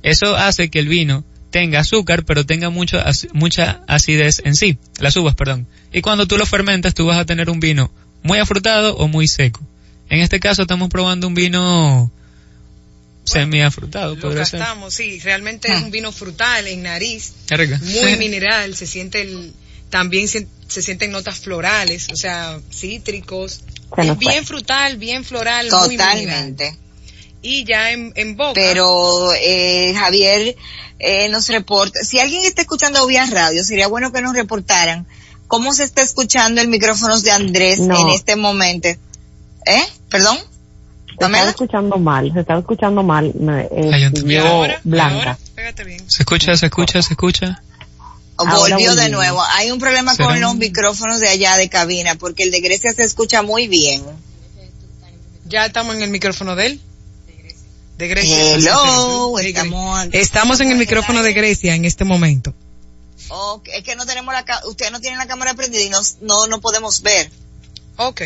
Eso 0.03 0.35
hace 0.35 0.69
que 0.69 0.79
el 0.79 0.87
vino 0.87 1.23
tenga 1.49 1.79
azúcar, 1.79 2.23
pero 2.25 2.45
tenga 2.45 2.69
mucho, 2.69 2.99
mucha 3.33 3.81
acidez 3.87 4.41
en 4.45 4.55
sí, 4.55 4.77
las 4.99 5.15
uvas, 5.15 5.35
perdón. 5.35 5.67
Y 5.91 6.01
cuando 6.01 6.27
tú 6.27 6.37
lo 6.37 6.45
fermentas, 6.45 6.93
tú 6.93 7.05
vas 7.05 7.17
a 7.17 7.25
tener 7.25 7.49
un 7.49 7.59
vino 7.59 7.91
muy 8.23 8.37
afrutado 8.39 8.95
o 8.97 9.07
muy 9.07 9.27
seco. 9.27 9.61
En 10.09 10.19
este 10.19 10.39
caso 10.39 10.61
estamos 10.63 10.89
probando 10.89 11.27
un 11.27 11.33
vino 11.35 12.11
semi-afrutado, 13.29 14.15
Lo 14.15 14.21
podría 14.21 14.45
ser. 14.45 14.59
gastamos, 14.59 14.93
sí, 14.93 15.19
realmente 15.19 15.71
es 15.71 15.81
un 15.81 15.91
vino 15.91 16.11
frutal 16.11 16.67
en 16.67 16.83
nariz, 16.83 17.31
muy 17.81 18.15
mineral, 18.17 18.75
se 18.75 18.85
siente 18.87 19.21
el, 19.21 19.53
también 19.89 20.27
se, 20.27 20.47
se 20.67 20.81
sienten 20.81 21.11
notas 21.11 21.39
florales, 21.39 22.07
o 22.11 22.15
sea, 22.15 22.59
cítricos, 22.71 23.61
Se 23.95 24.07
es 24.11 24.17
bien 24.17 24.45
frutal, 24.45 24.97
bien 24.97 25.23
floral, 25.25 25.69
muy 25.71 25.89
mineral. 25.89 26.19
Totalmente. 26.19 26.77
Y 27.41 27.63
ya 27.63 27.91
en, 27.91 28.11
en 28.15 28.35
Boca. 28.35 28.51
Pero 28.53 29.33
eh, 29.33 29.93
Javier 29.97 30.55
eh, 30.99 31.29
nos 31.29 31.47
reporta, 31.47 32.03
si 32.03 32.19
alguien 32.19 32.43
está 32.43 32.61
escuchando 32.61 33.05
vía 33.07 33.25
radio, 33.25 33.63
sería 33.63 33.87
bueno 33.87 34.11
que 34.11 34.21
nos 34.21 34.35
reportaran 34.35 35.07
cómo 35.47 35.73
se 35.73 35.85
está 35.85 36.01
escuchando 36.01 36.59
el 36.61 36.67
micrófono 36.67 37.19
de 37.21 37.31
Andrés 37.31 37.79
No. 37.79 37.99
en 37.99 38.09
este 38.09 38.35
momento. 38.35 38.89
¿Eh? 38.89 38.97
¿Perdón? 40.09 40.37
Se 41.19 41.25
estaba 41.25 41.49
escuchando 41.49 41.97
mal, 41.97 42.31
se 42.33 42.39
estaba 42.39 42.59
escuchando 42.59 43.03
mal. 43.03 43.33
Eh, 43.71 44.09
siguió 44.15 44.43
¿Y 44.43 44.47
ahora? 44.47 44.81
blanca. 44.83 45.37
¿Se 46.07 46.21
escucha, 46.23 46.55
se 46.55 46.65
escucha, 46.67 47.01
se 47.01 47.13
escucha? 47.13 47.61
Ahora 48.37 48.55
Volvió 48.57 48.95
de 48.95 49.09
nuevo. 49.09 49.41
Hay 49.51 49.69
un 49.71 49.79
problema 49.79 50.15
¿Será 50.15 50.29
con 50.29 50.39
los 50.39 50.55
micrófonos 50.55 51.19
de 51.19 51.27
allá 51.27 51.57
de 51.57 51.67
cabina, 51.69 52.15
porque 52.15 52.43
el 52.43 52.51
de 52.51 52.61
Grecia 52.61 52.93
se 52.93 53.03
escucha 53.03 53.41
muy 53.41 53.67
bien. 53.67 54.01
Ya 55.45 55.65
estamos 55.65 55.95
en 55.95 56.03
el 56.03 56.09
micrófono 56.09 56.55
de 56.55 56.65
él. 56.67 56.81
De 57.97 58.07
Grecia. 58.07 58.53
Hello, 58.55 59.37
estamos. 59.39 60.07
Estamos 60.13 60.59
en 60.61 60.71
el 60.71 60.77
micrófono 60.77 61.21
de 61.21 61.33
Grecia 61.33 61.75
en 61.75 61.83
este 61.83 62.05
momento. 62.05 62.53
Es 63.65 63.83
que 63.83 63.95
no 63.97 64.05
tenemos 64.05 64.33
la, 64.33 64.45
ca- 64.45 64.61
ustedes 64.67 64.91
no 64.91 65.01
tienen 65.01 65.19
la 65.19 65.27
cámara 65.27 65.53
prendida 65.53 65.81
y 65.83 65.89
nos- 65.89 66.15
no, 66.21 66.47
no 66.47 66.61
podemos 66.61 67.01
ver. 67.01 67.29
Ok. 67.97 68.21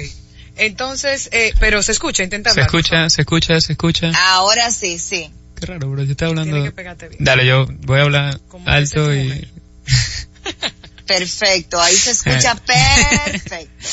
Entonces, 0.55 1.29
eh, 1.31 1.53
pero 1.59 1.81
se 1.81 1.91
escucha, 1.93 2.23
intenta 2.23 2.49
Se 2.51 2.61
hablar. 2.61 2.67
escucha, 2.67 3.09
se 3.09 3.21
escucha, 3.21 3.59
se 3.61 3.71
escucha. 3.73 4.11
Ahora 4.15 4.69
sí, 4.71 4.99
sí. 4.99 5.31
Qué 5.59 5.65
raro, 5.65 5.89
bro. 5.89 6.03
Yo 6.03 6.11
estaba 6.11 6.29
hablando. 6.29 6.53
Tiene 6.53 6.69
que 6.69 6.75
pegarte 6.75 7.07
bien. 7.09 7.23
Dale, 7.23 7.45
yo 7.45 7.65
voy 7.81 7.99
a 7.99 8.03
hablar 8.03 8.39
alto 8.65 9.13
y. 9.15 9.47
Perfecto, 11.07 11.81
ahí 11.81 11.95
se 11.95 12.11
escucha 12.11 12.55
perfecto. 12.65 13.87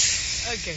Ok. 0.52 0.74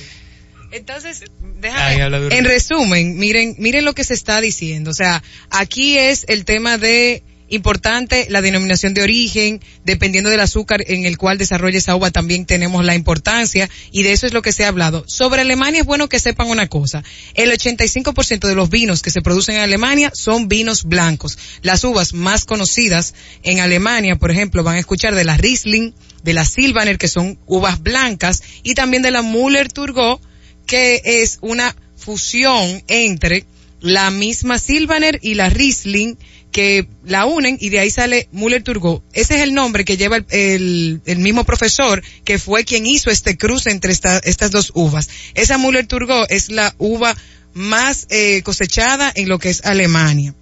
Entonces, 0.72 1.22
Ahí 1.22 1.98
déjame. 1.98 2.20
duro. 2.20 2.36
En 2.36 2.46
resumen, 2.46 3.18
miren, 3.18 3.56
miren 3.60 3.86
lo 3.86 3.94
que 3.94 4.04
se 4.04 4.16
está 4.16 4.42
diciendo. 4.42 4.90
O 4.90 4.94
sea, 4.96 5.22
aquí 5.52 5.98
es 6.00 6.26
el 6.28 6.46
tema 6.46 6.80
de 6.80 7.22
importante 7.54 8.28
la 8.30 8.42
denominación 8.42 8.94
de 8.94 9.04
origen, 9.04 9.62
dependiendo 9.86 10.30
del 10.30 10.40
azúcar 10.40 10.84
en 10.88 11.06
el 11.06 11.18
cual 11.18 11.38
desarrolla 11.38 11.78
esa 11.78 11.96
uva 11.96 12.12
también 12.12 12.46
tenemos 12.46 12.84
la 12.84 12.96
importancia 12.96 13.70
y 13.92 14.04
de 14.04 14.12
eso 14.12 14.26
es 14.26 14.34
lo 14.34 14.42
que 14.42 14.52
se 14.52 14.66
ha 14.66 14.70
hablado. 14.70 15.04
Sobre 15.08 15.42
Alemania 15.42 15.82
es 15.82 15.86
bueno 15.86 16.10
que 16.10 16.20
sepan 16.20 16.50
una 16.50 16.68
cosa, 16.68 17.04
el 17.34 17.52
85% 17.52 18.48
de 18.48 18.56
los 18.56 18.70
vinos 18.70 19.02
que 19.02 19.12
se 19.12 19.22
producen 19.22 19.56
en 19.56 19.62
Alemania 19.62 20.12
son 20.14 20.48
vinos 20.48 20.84
blancos. 20.84 21.38
Las 21.62 21.84
uvas 21.84 22.14
más 22.14 22.46
conocidas 22.46 23.14
en 23.44 23.60
Alemania, 23.60 24.16
por 24.16 24.32
ejemplo, 24.32 24.64
van 24.64 24.76
a 24.76 24.80
escuchar 24.80 25.16
de 25.16 25.24
la 25.24 25.38
Riesling, 25.38 25.94
de 26.24 26.34
la 26.34 26.46
Silvaner, 26.46 26.98
que 26.98 27.08
son 27.08 27.40
uvas 27.46 27.82
blancas, 27.82 28.44
y 28.64 28.74
también 28.74 29.04
de 29.04 29.12
la 29.12 29.22
Müller-Turgau, 29.22 30.20
que 30.66 31.02
es 31.04 31.40
una 31.42 31.76
fusión 31.96 32.84
entre 32.88 33.46
la 33.82 34.10
misma 34.12 34.60
Silvaner 34.60 35.20
y 35.22 35.36
la 35.36 35.50
Riesling 35.50 36.18
que 36.54 36.88
la 37.04 37.26
unen 37.26 37.58
y 37.60 37.68
de 37.70 37.80
ahí 37.80 37.90
sale 37.92 38.30
Müller-Turgau. 38.32 39.04
Ese 39.12 39.36
es 39.36 39.42
el 39.42 39.54
nombre 39.54 39.84
que 39.84 39.98
lleva 39.98 40.16
el, 40.18 40.26
el- 40.30 41.02
el 41.06 41.18
mismo 41.20 41.44
profesor 41.44 42.02
que 42.24 42.40
fue 42.40 42.64
quien 42.64 42.86
hizo 42.86 43.10
este 43.10 43.36
cruce 43.38 43.72
entre 43.72 43.92
esta- 43.92 44.20
estas 44.20 44.52
dos 44.52 44.72
uvas. 44.74 45.10
Esa 45.34 45.58
Müller-Turgau 45.58 46.26
es 46.30 46.50
la 46.50 46.74
uva 46.78 47.14
más 47.54 48.08
eh, 48.10 48.42
cosechada 48.44 49.12
en 49.14 49.28
lo 49.28 49.38
que 49.40 49.50
es 49.50 49.66
Alemania. 49.66 50.34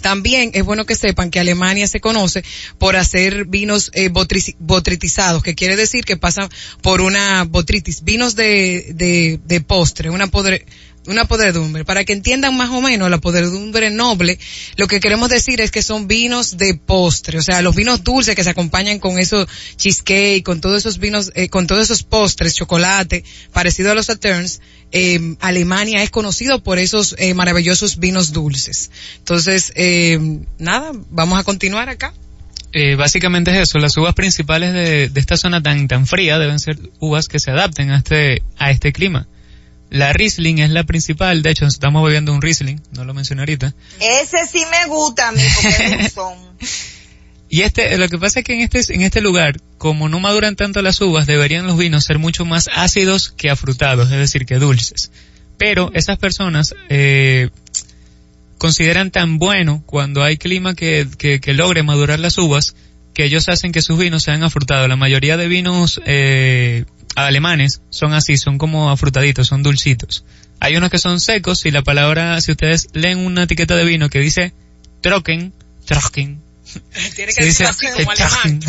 También 0.00 0.52
es 0.54 0.62
bueno 0.64 0.86
que 0.86 0.94
sepan 0.94 1.30
que 1.32 1.40
Alemania 1.40 1.88
se 1.88 1.98
conoce 1.98 2.44
por 2.78 2.94
hacer 2.94 3.46
vinos 3.46 3.90
eh, 3.94 4.10
botritizados, 4.60 5.42
que 5.42 5.56
quiere 5.56 5.74
decir 5.74 6.04
que 6.04 6.16
pasan 6.16 6.48
por 6.82 7.00
una 7.00 7.42
botritis, 7.44 8.04
vinos 8.04 8.36
de, 8.36 8.92
de, 8.94 9.40
de 9.44 9.60
postre, 9.60 10.10
una 10.10 10.28
podre, 10.28 10.64
una 11.08 11.24
podredumbre. 11.24 11.84
Para 11.84 12.04
que 12.04 12.12
entiendan 12.12 12.56
más 12.56 12.70
o 12.70 12.80
menos 12.80 13.10
la 13.10 13.18
podredumbre 13.18 13.90
noble, 13.90 14.38
lo 14.76 14.86
que 14.86 15.00
queremos 15.00 15.28
decir 15.28 15.60
es 15.60 15.70
que 15.70 15.82
son 15.82 16.06
vinos 16.06 16.56
de 16.56 16.74
postre, 16.74 17.38
o 17.38 17.42
sea, 17.42 17.62
los 17.62 17.74
vinos 17.74 18.04
dulces 18.04 18.36
que 18.36 18.44
se 18.44 18.50
acompañan 18.50 18.98
con 18.98 19.18
esos 19.18 19.48
cheesecake, 19.76 20.44
con 20.44 20.60
todos 20.60 20.78
esos 20.78 20.98
vinos, 20.98 21.32
eh, 21.34 21.48
con 21.48 21.66
todos 21.66 21.84
esos 21.84 22.02
postres, 22.02 22.54
chocolate, 22.54 23.24
parecido 23.52 23.90
a 23.90 23.94
los 23.94 24.06
Sauternes, 24.06 24.60
eh, 24.92 25.36
Alemania 25.40 26.02
es 26.02 26.10
conocido 26.10 26.62
por 26.62 26.78
esos 26.78 27.14
eh, 27.18 27.34
maravillosos 27.34 27.98
vinos 27.98 28.32
dulces. 28.32 28.90
Entonces, 29.18 29.72
eh, 29.76 30.18
nada, 30.58 30.92
vamos 31.10 31.38
a 31.38 31.44
continuar 31.44 31.88
acá. 31.88 32.14
Eh, 32.72 32.96
básicamente 32.96 33.50
es 33.50 33.68
eso. 33.68 33.78
Las 33.78 33.96
uvas 33.96 34.14
principales 34.14 34.72
de, 34.72 35.08
de 35.08 35.20
esta 35.20 35.36
zona 35.36 35.62
tan, 35.62 35.88
tan 35.88 36.06
fría 36.06 36.38
deben 36.38 36.58
ser 36.58 36.78
uvas 37.00 37.28
que 37.28 37.40
se 37.40 37.50
adapten 37.50 37.90
a 37.90 37.98
este, 37.98 38.42
a 38.58 38.70
este 38.70 38.92
clima. 38.92 39.26
La 39.90 40.12
Riesling 40.12 40.58
es 40.58 40.70
la 40.70 40.84
principal. 40.84 41.42
De 41.42 41.50
hecho, 41.50 41.66
estamos 41.66 42.04
bebiendo 42.04 42.32
un 42.32 42.42
Riesling. 42.42 42.80
No 42.92 43.04
lo 43.04 43.14
mencioné 43.14 43.42
ahorita. 43.42 43.74
Ese 44.00 44.46
sí 44.46 44.62
me 44.70 44.86
gusta 44.86 45.28
a 45.28 45.32
mí 45.32 45.42
porque 45.54 45.96
dulzón. 46.02 46.38
Y 47.48 47.62
este, 47.62 47.96
lo 47.96 48.08
que 48.08 48.18
pasa 48.18 48.40
es 48.40 48.44
que 48.44 48.54
en 48.54 48.60
este, 48.60 48.94
en 48.94 49.02
este 49.02 49.20
lugar, 49.20 49.60
como 49.78 50.08
no 50.08 50.20
maduran 50.20 50.56
tanto 50.56 50.82
las 50.82 51.00
uvas, 51.00 51.26
deberían 51.26 51.66
los 51.66 51.78
vinos 51.78 52.04
ser 52.04 52.18
mucho 52.18 52.44
más 52.44 52.68
ácidos 52.74 53.30
que 53.30 53.48
afrutados, 53.48 54.10
es 54.10 54.18
decir, 54.18 54.44
que 54.44 54.56
dulces. 54.56 55.10
Pero 55.56 55.90
esas 55.94 56.18
personas, 56.18 56.74
eh, 56.90 57.48
consideran 58.58 59.10
tan 59.10 59.38
bueno 59.38 59.82
cuando 59.86 60.22
hay 60.22 60.36
clima 60.36 60.74
que, 60.74 61.08
que, 61.16 61.40
que 61.40 61.54
logre 61.54 61.82
madurar 61.82 62.18
las 62.18 62.36
uvas, 62.36 62.74
que 63.14 63.24
ellos 63.24 63.48
hacen 63.48 63.72
que 63.72 63.82
sus 63.82 63.98
vinos 63.98 64.24
sean 64.24 64.42
afrutados. 64.42 64.88
La 64.88 64.96
mayoría 64.96 65.36
de 65.36 65.48
vinos, 65.48 66.00
eh, 66.04 66.84
alemanes 67.14 67.82
son 67.90 68.12
así, 68.14 68.36
son 68.36 68.58
como 68.58 68.90
afrutaditos, 68.90 69.46
son 69.46 69.62
dulcitos. 69.62 70.24
Hay 70.60 70.76
unos 70.76 70.90
que 70.90 70.98
son 70.98 71.20
secos 71.20 71.64
y 71.66 71.70
la 71.70 71.82
palabra, 71.82 72.40
si 72.40 72.52
ustedes 72.52 72.88
leen 72.92 73.18
una 73.18 73.44
etiqueta 73.44 73.76
de 73.76 73.84
vino 73.84 74.08
que 74.08 74.20
dice 74.20 74.52
trocken, 75.00 75.52
trocken, 75.84 76.42
Tiene 77.14 77.32
se 77.32 77.44
dice 77.44 77.64
así 77.64 77.86
como 77.86 78.12
trocken. 78.12 78.60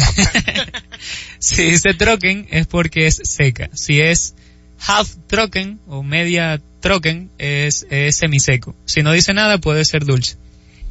si 1.40 1.64
dice 1.64 1.94
trocken 1.94 2.48
es 2.52 2.68
porque 2.68 3.08
es 3.08 3.22
seca. 3.24 3.70
Si 3.74 4.00
es 4.02 4.36
half 4.80 5.16
trocken 5.28 5.80
o 5.88 6.04
media 6.04 6.62
trocken 6.80 7.30
es, 7.38 7.86
es 7.90 8.18
semiseco. 8.18 8.76
Si 8.86 9.02
no 9.02 9.12
dice 9.12 9.34
nada 9.34 9.58
puede 9.58 9.86
ser 9.86 10.06
dulce. 10.06 10.38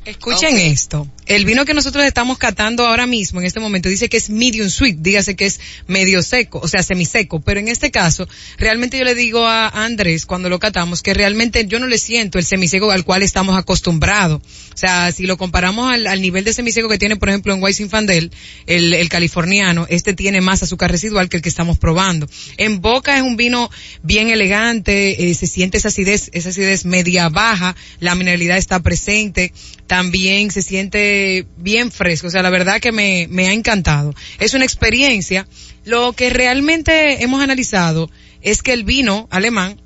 Escuchen 0.04 0.58
esto. 0.58 1.08
El 1.28 1.44
vino 1.44 1.66
que 1.66 1.74
nosotros 1.74 2.06
estamos 2.06 2.38
catando 2.38 2.86
ahora 2.86 3.06
mismo, 3.06 3.40
en 3.40 3.46
este 3.46 3.60
momento, 3.60 3.90
dice 3.90 4.09
que 4.09 4.16
es 4.16 4.30
medium 4.30 4.70
sweet, 4.70 4.96
dígase 5.00 5.36
que 5.36 5.44
es 5.44 5.60
medio 5.86 6.22
seco, 6.22 6.59
o 6.62 6.68
sea, 6.68 6.82
semiseco. 6.82 7.40
Pero 7.40 7.60
en 7.60 7.68
este 7.68 7.90
caso, 7.90 8.26
realmente 8.56 8.96
yo 8.96 9.05
le 9.05 9.14
digo 9.14 9.46
a 9.46 9.68
Andrés 9.68 10.24
cuando 10.24 10.48
lo 10.48 10.59
catamos 10.59 11.02
que 11.02 11.12
realmente 11.12 11.66
yo 11.66 11.80
no 11.80 11.86
le 11.86 11.98
siento 11.98 12.38
el 12.38 12.46
semiseco 12.46 12.90
al 12.90 13.05
cual 13.05 13.22
estamos 13.22 13.59
acostumbrados. 13.59 14.40
O 14.40 14.76
sea, 14.76 15.12
si 15.12 15.26
lo 15.26 15.36
comparamos 15.36 15.92
al, 15.92 16.22
nivel 16.22 16.44
de 16.44 16.55
semiseco 16.55 16.88
que 16.88 16.96
tiene, 16.96 17.16
por 17.16 17.28
ejemplo, 17.28 17.52
en 17.52 17.62
White 17.62 17.76
Zinfandel, 17.76 18.32
el, 18.66 18.94
el 18.94 19.09
californiano, 19.10 19.86
este 19.90 20.14
tiene 20.14 20.40
más 20.40 20.62
azúcar 20.62 20.90
residual 20.90 21.28
que 21.28 21.36
el 21.36 21.42
que 21.42 21.50
estamos 21.50 21.76
probando. 21.76 22.26
En 22.56 22.80
Boca 22.80 23.14
es 23.18 23.22
un 23.22 23.36
vino 23.36 23.70
bien 24.02 24.30
elegante, 24.30 25.28
eh, 25.28 25.34
se 25.34 25.46
siente 25.46 25.76
esa 25.76 25.88
acidez, 25.88 26.30
esa 26.32 26.48
acidez 26.48 26.86
media 26.86 27.28
baja, 27.28 27.76
la 28.00 28.14
mineralidad 28.14 28.56
está 28.56 28.80
presente, 28.80 29.52
también 29.86 30.50
se 30.50 30.62
siente 30.62 31.18
bien 31.57 31.90
fresco, 31.90 32.28
o 32.28 32.31
sea, 32.31 32.43
la 32.43 32.51
verdad 32.51 32.81
que 32.81 32.93
me, 32.93 33.27
me 33.31 33.49
ha 33.49 33.53
encantado. 33.53 34.15
Es 34.39 34.55
una 34.55 34.65
experiencia. 34.65 35.47
Lo 35.85 36.12
que 36.12 36.31
realmente 36.31 37.23
hemos 37.23 37.43
analizado 37.43 38.11
es 38.43 38.62
que 38.62 38.73
el 38.73 38.85
vino 38.85 39.28
alemán 39.31 39.81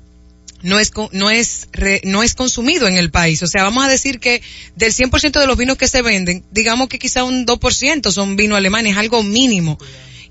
no 0.63 0.79
es 0.79 0.91
no 1.11 1.29
es 1.29 1.67
no 2.03 2.23
es 2.23 2.33
consumido 2.33 2.87
en 2.87 2.97
el 2.97 3.11
país. 3.11 3.43
O 3.43 3.47
sea, 3.47 3.63
vamos 3.63 3.85
a 3.85 3.89
decir 3.89 4.19
que 4.19 4.41
del 4.75 4.93
100% 4.93 5.39
de 5.39 5.47
los 5.47 5.57
vinos 5.57 5.77
que 5.77 5.87
se 5.87 6.01
venden, 6.01 6.43
digamos 6.51 6.87
que 6.87 6.97
quizá 6.97 7.23
un 7.23 7.45
2% 7.45 8.11
son 8.11 8.35
vino 8.35 8.55
alemán, 8.55 8.87
es 8.87 8.97
algo 8.97 9.21
mínimo. 9.21 9.77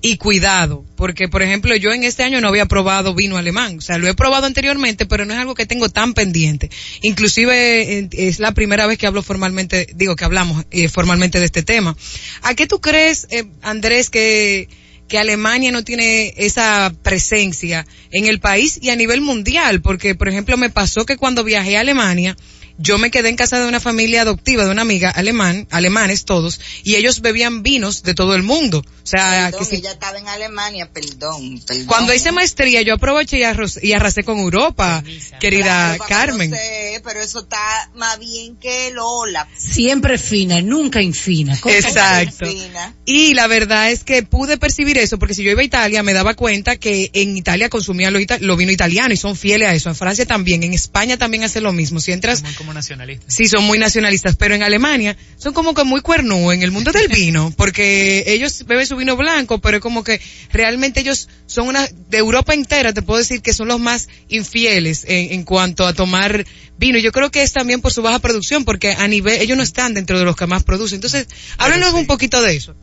Y 0.05 0.17
cuidado, 0.17 0.83
porque 0.97 1.29
por 1.29 1.43
ejemplo 1.43 1.73
yo 1.77 1.93
en 1.93 2.03
este 2.03 2.23
año 2.23 2.41
no 2.41 2.49
había 2.49 2.65
probado 2.65 3.15
vino 3.15 3.37
alemán, 3.37 3.77
o 3.77 3.81
sea, 3.81 3.97
lo 3.97 4.09
he 4.09 4.13
probado 4.13 4.45
anteriormente, 4.45 5.05
pero 5.05 5.23
no 5.23 5.33
es 5.33 5.39
algo 5.39 5.55
que 5.55 5.65
tengo 5.65 5.87
tan 5.87 6.13
pendiente. 6.13 6.69
Inclusive 7.03 7.99
eh, 7.99 8.09
es 8.11 8.39
la 8.39 8.51
primera 8.51 8.85
vez 8.85 8.97
que 8.97 9.07
hablo 9.07 9.23
formalmente, 9.23 9.87
digo 9.95 10.17
que 10.17 10.25
hablamos 10.25 10.65
eh, 10.71 10.89
formalmente 10.89 11.39
de 11.39 11.45
este 11.45 11.63
tema. 11.63 11.95
¿A 12.41 12.53
qué 12.53 12.67
tú 12.67 12.81
crees, 12.81 13.27
eh, 13.31 13.45
Andrés, 13.61 14.09
que 14.09 14.67
que 15.07 15.19
Alemania 15.19 15.71
no 15.71 15.83
tiene 15.83 16.33
esa 16.37 16.91
presencia 17.03 17.85
en 18.11 18.25
el 18.25 18.39
país 18.39 18.79
y 18.81 18.89
a 18.89 18.95
nivel 18.95 19.21
mundial, 19.21 19.81
porque 19.81 20.15
por 20.15 20.27
ejemplo 20.27 20.57
me 20.57 20.69
pasó 20.69 21.05
que 21.05 21.17
cuando 21.17 21.43
viajé 21.43 21.77
a 21.77 21.81
Alemania, 21.81 22.35
yo 22.77 22.97
me 22.97 23.11
quedé 23.11 23.29
en 23.29 23.35
casa 23.35 23.59
de 23.59 23.67
una 23.67 23.79
familia 23.79 24.21
adoptiva 24.23 24.65
de 24.65 24.71
una 24.71 24.81
amiga 24.81 25.09
alemán, 25.09 25.67
alemanes 25.71 26.25
todos, 26.25 26.59
y 26.83 26.95
ellos 26.95 27.21
bebían 27.21 27.63
vinos 27.63 28.03
de 28.03 28.13
todo 28.13 28.35
el 28.35 28.43
mundo. 28.43 28.79
O 28.79 29.05
sea, 29.05 29.47
Perdón, 29.51 29.59
que 29.59 29.65
si- 29.65 29.75
ella 29.77 29.91
estaba 29.91 30.17
en 30.17 30.27
Alemania, 30.27 30.89
perdón, 30.91 31.61
perdón. 31.67 31.85
cuando 31.87 32.13
hice 32.13 32.31
maestría 32.31 32.81
yo 32.81 32.93
aproveché 32.95 33.37
y, 33.39 33.43
arros- 33.43 33.79
y 33.83 33.91
arrasé 33.93 34.23
con 34.23 34.39
Europa, 34.39 35.03
querida 35.39 35.95
Claro, 35.97 36.05
Carmen. 36.07 36.49
conocer, 36.51 37.01
pero 37.03 37.21
eso 37.21 37.39
está 37.41 37.89
más 37.95 38.17
bien 38.19 38.55
que 38.57 38.91
Lola. 38.91 39.47
Siempre 39.57 40.17
fina, 40.17 40.61
nunca 40.61 41.01
infina. 41.01 41.53
Exacto. 41.65 42.45
Y 43.05 43.33
la 43.33 43.47
verdad 43.47 43.91
es 43.91 44.03
que 44.03 44.23
pude 44.23 44.57
percibir 44.57 44.97
eso 44.97 45.19
porque 45.19 45.33
si 45.33 45.43
yo 45.43 45.51
iba 45.51 45.61
a 45.61 45.65
Italia 45.65 46.01
me 46.03 46.13
daba 46.13 46.33
cuenta 46.33 46.77
que 46.77 47.09
en 47.13 47.35
Italia 47.37 47.69
consumían 47.69 48.13
lo, 48.13 48.19
ita- 48.19 48.39
lo 48.39 48.55
vino 48.55 48.71
italiano 48.71 49.13
y 49.13 49.17
son 49.17 49.35
fieles 49.35 49.67
a 49.67 49.73
eso. 49.73 49.89
En 49.89 49.95
Francia 49.95 50.25
también, 50.25 50.63
en 50.63 50.73
España 50.73 51.17
también 51.17 51.43
hace 51.43 51.59
lo 51.61 51.73
mismo. 51.73 51.99
Si 51.99 52.11
entras 52.11 52.41
como 52.63 52.73
nacionalistas. 52.73 53.33
Sí, 53.33 53.47
son 53.47 53.63
muy 53.65 53.77
nacionalistas, 53.77 54.35
pero 54.37 54.55
en 54.55 54.63
Alemania 54.63 55.17
son 55.37 55.53
como 55.53 55.73
que 55.73 55.83
muy 55.83 56.01
cuernú 56.01 56.51
en 56.51 56.63
el 56.63 56.71
mundo 56.71 56.91
del 56.91 57.09
vino, 57.09 57.53
porque 57.57 58.23
ellos 58.27 58.65
beben 58.65 58.87
su 58.87 58.95
vino 58.95 59.17
blanco, 59.17 59.59
pero 59.59 59.77
es 59.77 59.83
como 59.83 60.03
que 60.03 60.21
realmente 60.51 61.01
ellos 61.01 61.27
son 61.45 61.67
una, 61.67 61.87
de 62.09 62.17
Europa 62.17 62.53
entera 62.53 62.93
te 62.93 63.01
puedo 63.01 63.19
decir 63.19 63.41
que 63.41 63.53
son 63.53 63.67
los 63.67 63.79
más 63.79 64.07
infieles 64.29 65.03
en, 65.07 65.33
en 65.33 65.43
cuanto 65.43 65.85
a 65.85 65.93
tomar 65.93 66.45
vino. 66.77 66.97
Yo 66.99 67.11
creo 67.11 67.31
que 67.31 67.43
es 67.43 67.51
también 67.51 67.81
por 67.81 67.91
su 67.91 68.01
baja 68.01 68.19
producción, 68.19 68.63
porque 68.63 68.93
a 68.93 69.07
nivel, 69.07 69.41
ellos 69.41 69.57
no 69.57 69.63
están 69.63 69.93
dentro 69.93 70.17
de 70.17 70.25
los 70.25 70.35
que 70.35 70.47
más 70.47 70.63
producen. 70.63 70.97
Entonces, 70.97 71.27
háblanos 71.57 71.93
un 71.93 72.07
poquito 72.07 72.41
de 72.41 72.55
eso. 72.55 72.75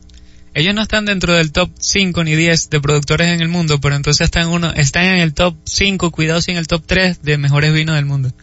Ellos 0.53 0.75
no 0.75 0.81
están 0.81 1.05
dentro 1.05 1.33
del 1.33 1.53
top 1.53 1.71
5 1.79 2.25
ni 2.25 2.35
10 2.35 2.69
de 2.69 2.81
productores 2.81 3.27
en 3.27 3.41
el 3.41 3.47
mundo, 3.47 3.79
pero 3.79 3.95
entonces 3.95 4.25
están 4.25 4.49
uno, 4.49 4.73
están 4.73 5.05
en 5.05 5.19
el 5.19 5.33
top 5.33 5.55
5, 5.63 6.11
cuidado 6.11 6.41
si 6.41 6.51
en 6.51 6.57
el 6.57 6.67
top 6.67 6.83
3 6.85 7.21
de 7.21 7.37
mejores 7.37 7.73
vinos 7.73 7.95
del 7.95 8.05
mundo. 8.05 8.33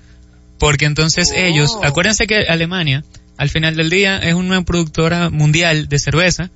Porque 0.59 0.85
entonces 0.87 1.33
ellos, 1.35 1.79
acuérdense 1.83 2.27
que 2.27 2.37
Alemania, 2.49 3.05
al 3.37 3.49
final 3.49 3.77
del 3.77 3.91
día, 3.91 4.19
es 4.19 4.35
una 4.35 4.63
productora 4.63 5.31
mundial 5.31 5.89
de 5.89 5.99
cerveza 5.99 6.51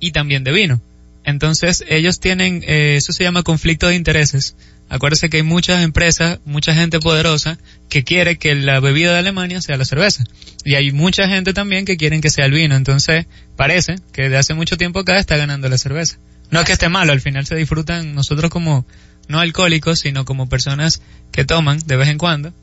y 0.00 0.12
también 0.12 0.44
de 0.44 0.52
vino. 0.52 0.82
Entonces 1.24 1.84
ellos 1.88 2.20
tienen, 2.20 2.62
eh, 2.66 2.96
eso 2.96 3.12
se 3.12 3.24
llama 3.24 3.42
conflicto 3.42 3.88
de 3.88 3.94
intereses. 3.94 4.56
Acuérdense 4.88 5.28
que 5.28 5.38
hay 5.38 5.42
muchas 5.42 5.82
empresas, 5.82 6.40
mucha 6.46 6.74
gente 6.74 7.00
poderosa 7.00 7.58
que 7.90 8.02
quiere 8.02 8.38
que 8.38 8.54
la 8.54 8.80
bebida 8.80 9.12
de 9.12 9.18
Alemania 9.18 9.60
sea 9.60 9.76
la 9.76 9.84
cerveza. 9.84 10.24
Y 10.64 10.74
hay 10.76 10.92
mucha 10.92 11.28
gente 11.28 11.52
también 11.52 11.84
que 11.84 11.98
quieren 11.98 12.22
que 12.22 12.30
sea 12.30 12.46
el 12.46 12.52
vino. 12.52 12.76
Entonces 12.76 13.26
parece 13.56 13.96
que 14.12 14.30
de 14.30 14.38
hace 14.38 14.54
mucho 14.54 14.78
tiempo 14.78 15.00
acá 15.00 15.18
está 15.18 15.36
ganando 15.36 15.68
la 15.68 15.76
cerveza. 15.76 16.18
No 16.50 16.60
es 16.60 16.66
que 16.66 16.72
esté 16.72 16.88
malo, 16.88 17.12
al 17.12 17.20
final 17.20 17.44
se 17.44 17.56
disfrutan 17.56 18.14
nosotros 18.14 18.50
como 18.50 18.86
no 19.28 19.38
alcohólicos, 19.38 19.98
sino 19.98 20.24
como 20.24 20.48
personas 20.48 21.02
que 21.30 21.44
toman 21.44 21.78
de 21.86 21.96
vez 21.96 22.08
en 22.08 22.16
cuando. 22.16 22.54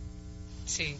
Sí. 0.65 0.99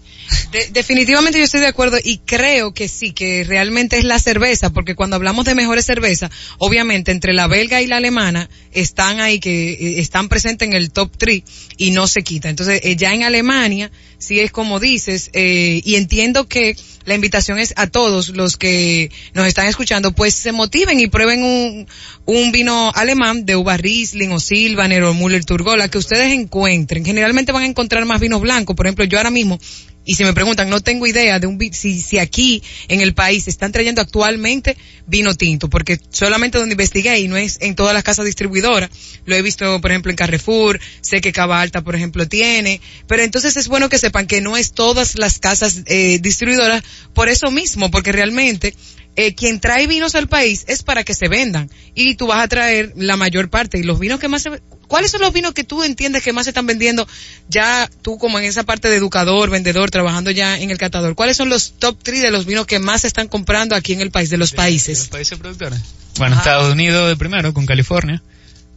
De- 0.51 0.69
definitivamente 0.71 1.37
yo 1.37 1.45
estoy 1.45 1.59
de 1.61 1.67
acuerdo 1.67 1.97
y 2.03 2.19
creo 2.19 2.73
que 2.73 2.87
sí, 2.87 3.11
que 3.11 3.43
realmente 3.43 3.97
es 3.97 4.03
la 4.03 4.19
cerveza, 4.19 4.71
porque 4.71 4.95
cuando 4.95 5.15
hablamos 5.15 5.45
de 5.45 5.55
mejores 5.55 5.85
cervezas, 5.85 6.31
obviamente 6.57 7.11
entre 7.11 7.33
la 7.33 7.47
belga 7.47 7.81
y 7.81 7.87
la 7.87 7.97
alemana 7.97 8.49
están 8.71 9.19
ahí, 9.19 9.39
que 9.39 9.73
eh, 9.73 9.99
están 9.99 10.29
presentes 10.29 10.67
en 10.67 10.73
el 10.73 10.91
top 10.91 11.11
3 11.17 11.43
y 11.77 11.91
no 11.91 12.07
se 12.07 12.23
quita. 12.23 12.49
Entonces, 12.49 12.81
eh, 12.83 12.95
ya 12.95 13.13
en 13.13 13.23
Alemania, 13.23 13.91
sí 14.17 14.39
es 14.39 14.51
como 14.51 14.79
dices, 14.79 15.29
eh, 15.33 15.81
y 15.83 15.95
entiendo 15.95 16.47
que 16.47 16.75
la 17.05 17.13
invitación 17.13 17.59
es 17.59 17.73
a 17.77 17.85
todos 17.87 18.29
los 18.29 18.57
que 18.57 19.11
nos 19.33 19.45
están 19.47 19.67
escuchando, 19.67 20.11
pues 20.13 20.33
se 20.33 20.51
motiven 20.51 20.99
y 20.99 21.07
prueben 21.07 21.43
un, 21.43 21.87
un 22.25 22.51
vino 22.51 22.91
alemán 22.95 23.45
de 23.45 23.55
uva 23.55 23.77
Riesling 23.77 24.31
o 24.31 24.39
Silvaner 24.39 25.03
o 25.03 25.13
Müller 25.13 25.45
Turgola 25.45 25.87
que 25.89 25.99
ustedes 25.99 26.33
encuentren. 26.33 27.05
Generalmente 27.05 27.51
van 27.51 27.63
a 27.63 27.67
encontrar 27.67 28.05
más 28.05 28.19
vinos 28.19 28.41
blancos. 28.41 28.75
Por 28.75 28.87
ejemplo, 28.87 29.05
yo 29.05 29.19
ahora 29.19 29.29
mismo 29.29 29.59
y 30.05 30.15
si 30.15 30.23
me 30.23 30.33
preguntan, 30.33 30.69
no 30.69 30.79
tengo 30.79 31.07
idea 31.07 31.39
de 31.39 31.47
un 31.47 31.59
si, 31.73 31.99
si 32.01 32.19
aquí 32.19 32.63
en 32.87 33.01
el 33.01 33.13
país 33.13 33.47
están 33.47 33.71
trayendo 33.71 34.01
actualmente 34.01 34.77
vino 35.07 35.33
tinto, 35.33 35.69
porque 35.69 35.99
solamente 36.09 36.57
donde 36.57 36.73
investigué 36.73 37.19
y 37.19 37.27
no 37.27 37.37
es 37.37 37.57
en 37.61 37.75
todas 37.75 37.93
las 37.93 38.03
casas 38.03 38.25
distribuidoras, 38.25 38.89
lo 39.25 39.35
he 39.35 39.41
visto 39.41 39.81
por 39.81 39.91
ejemplo 39.91 40.11
en 40.11 40.15
Carrefour, 40.15 40.79
sé 41.01 41.21
que 41.21 41.33
Cava 41.33 41.59
Alta 41.59 41.81
por 41.81 41.95
ejemplo 41.95 42.27
tiene, 42.27 42.81
pero 43.07 43.23
entonces 43.23 43.57
es 43.57 43.67
bueno 43.67 43.89
que 43.89 43.97
sepan 43.97 44.27
que 44.27 44.41
no 44.41 44.55
es 44.57 44.73
todas 44.73 45.17
las 45.17 45.39
casas 45.39 45.81
eh, 45.87 46.19
distribuidoras 46.21 46.83
por 47.13 47.29
eso 47.29 47.49
mismo, 47.51 47.89
porque 47.89 48.11
realmente 48.11 48.75
eh, 49.17 49.33
quien 49.33 49.61
trae 49.61 49.87
vinos 49.87 50.13
al 50.15 50.27
país 50.27 50.65
es 50.67 50.83
para 50.83 51.05
que 51.05 51.13
se 51.13 51.29
vendan 51.29 51.69
y 51.93 52.15
tú 52.15 52.27
vas 52.27 52.43
a 52.43 52.47
traer 52.49 52.91
la 52.97 53.15
mayor 53.15 53.49
parte 53.49 53.79
y 53.79 53.83
los 53.83 53.97
vinos 53.97 54.19
que 54.19 54.27
más 54.27 54.41
se 54.41 54.61
¿Cuáles 54.87 55.11
son 55.11 55.21
los 55.21 55.33
vinos 55.33 55.53
que 55.53 55.63
tú 55.63 55.83
entiendes 55.83 56.23
que 56.23 56.33
más 56.33 56.45
se 56.45 56.51
están 56.51 56.65
vendiendo 56.65 57.07
ya 57.47 57.89
tú 58.01 58.17
como 58.17 58.39
en 58.39 58.45
esa 58.45 58.63
parte 58.63 58.89
de 58.89 58.97
educador, 58.97 59.49
vendedor, 59.49 59.91
trabajando 59.91 60.31
ya 60.31 60.57
en 60.57 60.71
el 60.71 60.77
catador? 60.77 61.15
¿Cuáles 61.15 61.37
son 61.37 61.49
los 61.49 61.73
top 61.79 61.97
3 62.01 62.21
de 62.21 62.31
los 62.31 62.45
vinos 62.45 62.65
que 62.65 62.79
más 62.79 63.01
se 63.01 63.07
están 63.07 63.27
comprando 63.27 63.75
aquí 63.75 63.93
en 63.93 64.01
el 64.01 64.11
país, 64.11 64.29
de 64.29 64.37
los 64.37 64.51
países? 64.53 64.99
Los 64.99 65.07
países 65.09 65.37
productores. 65.37 65.79
Bueno, 66.17 66.37
Estados 66.37 66.71
Unidos 66.71 67.09
de 67.09 67.15
primero, 67.15 67.53
con 67.53 67.65
California. 67.65 68.21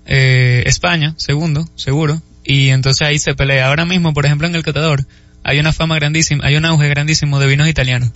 Eh, 0.06 0.62
España, 0.66 1.14
segundo, 1.18 1.68
seguro. 1.76 2.20
Y 2.44 2.70
entonces 2.70 3.06
ahí 3.06 3.18
se 3.18 3.34
pelea. 3.34 3.68
Ahora 3.68 3.84
mismo, 3.84 4.14
por 4.14 4.24
ejemplo, 4.24 4.46
en 4.46 4.54
el 4.54 4.62
catador, 4.62 5.04
hay 5.44 5.58
una 5.58 5.72
fama 5.72 5.96
grandísima, 5.96 6.44
hay 6.46 6.56
un 6.56 6.64
auge 6.64 6.88
grandísimo 6.88 7.38
de 7.38 7.46
vinos 7.46 7.68
italianos. 7.68 8.10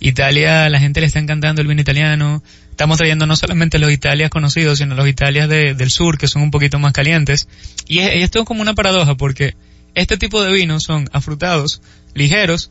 Italia, 0.00 0.68
la 0.68 0.80
gente 0.80 1.00
le 1.00 1.06
está 1.06 1.18
encantando 1.18 1.60
el 1.62 1.68
vino 1.68 1.80
italiano. 1.80 2.42
Estamos 2.70 2.98
trayendo 2.98 3.26
no 3.26 3.36
solamente 3.36 3.78
los 3.78 3.92
Italias 3.92 4.30
conocidos, 4.30 4.78
sino 4.78 4.94
los 4.94 5.06
Italias 5.08 5.48
de- 5.48 5.74
del 5.74 5.90
sur, 5.90 6.16
que 6.18 6.28
son 6.28 6.42
un 6.42 6.50
poquito 6.50 6.78
más 6.78 6.92
calientes. 6.92 7.48
Y, 7.86 7.98
es- 7.98 8.16
y 8.16 8.22
esto 8.22 8.40
es 8.40 8.44
como 8.46 8.62
una 8.62 8.74
paradoja, 8.74 9.16
porque 9.16 9.54
este 9.94 10.16
tipo 10.16 10.42
de 10.42 10.52
vinos 10.52 10.84
son 10.84 11.08
afrutados, 11.12 11.82
ligeros, 12.14 12.70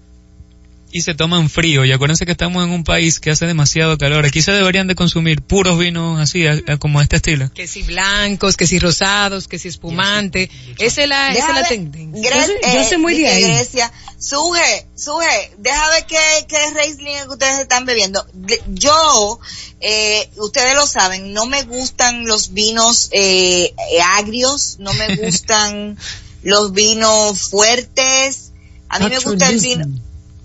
y 0.91 1.01
se 1.01 1.13
toman 1.13 1.49
frío. 1.49 1.85
Y 1.85 1.91
acuérdense 1.91 2.25
que 2.25 2.31
estamos 2.31 2.63
en 2.63 2.71
un 2.71 2.83
país 2.83 3.19
que 3.19 3.31
hace 3.31 3.45
demasiado 3.45 3.97
calor. 3.97 4.25
Aquí 4.25 4.41
se 4.41 4.51
deberían 4.51 4.87
de 4.87 4.95
consumir 4.95 5.41
puros 5.41 5.77
vinos 5.77 6.19
así, 6.19 6.47
a- 6.47 6.59
a- 6.67 6.77
como 6.77 7.01
este 7.01 7.17
estilo. 7.17 7.51
Que 7.53 7.67
si 7.67 7.83
blancos, 7.83 8.57
que 8.57 8.65
si 8.67 8.79
rosados, 8.79 9.47
que 9.47 9.59
si 9.59 9.67
espumante. 9.67 10.49
Esa 10.77 11.03
es 11.03 11.09
la, 11.09 11.31
esa 11.33 11.49
es 11.49 11.55
la 11.55 11.67
tendencia. 11.67 12.45
Yo 12.73 12.79
eh, 12.81 12.85
soy 12.87 12.97
muy 12.97 13.13
de 13.13 13.19
dice 13.19 13.31
ahí. 13.33 13.43
Grecia, 13.43 13.91
suje, 14.17 14.87
suje, 14.95 15.51
deja 15.57 15.89
ver 15.91 16.05
qué, 16.07 16.17
qué 16.47 16.57
Riesling 16.73 17.15
es 17.17 17.23
que 17.23 17.29
ustedes 17.29 17.59
están 17.59 17.85
bebiendo. 17.85 18.25
Yo, 18.69 19.39
eh, 19.81 20.29
ustedes 20.37 20.75
lo 20.75 20.87
saben, 20.87 21.33
no 21.33 21.45
me 21.45 21.63
gustan 21.63 22.25
los 22.25 22.53
vinos 22.53 23.09
eh, 23.11 23.73
eh, 23.93 24.01
agrios, 24.17 24.77
no 24.79 24.93
me 24.93 25.15
gustan 25.17 25.97
los 26.43 26.73
vinos 26.73 27.49
fuertes. 27.49 28.51
A 28.89 28.97
mí 28.99 29.05
me 29.09 29.19
gusta 29.19 29.49
el 29.49 29.59
vino, 29.59 29.85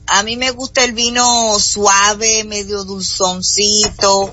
a 0.07 0.23
mí 0.23 0.37
me 0.37 0.51
gusta 0.51 0.85
el 0.85 0.93
vino 0.93 1.59
suave, 1.59 2.45
medio 2.45 2.85
dulzoncito, 2.85 4.33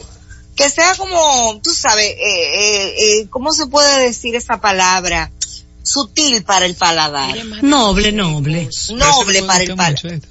que 0.56 0.70
sea 0.70 0.96
como, 0.96 1.60
tú 1.64 1.74
sabes, 1.74 2.06
eh, 2.06 2.18
eh, 2.20 2.96
eh, 2.98 3.28
¿cómo 3.30 3.54
se 3.54 3.68
puede 3.68 4.06
decir 4.06 4.36
esa 4.36 4.60
palabra? 4.60 5.32
Sutil 5.84 6.44
para 6.44 6.66
el 6.66 6.76
paladar. 6.76 7.36
Noble, 7.64 8.12
noble. 8.12 8.70
Noble 8.90 9.44
para 9.44 9.64
el 9.64 9.76
paladar. 9.76 10.22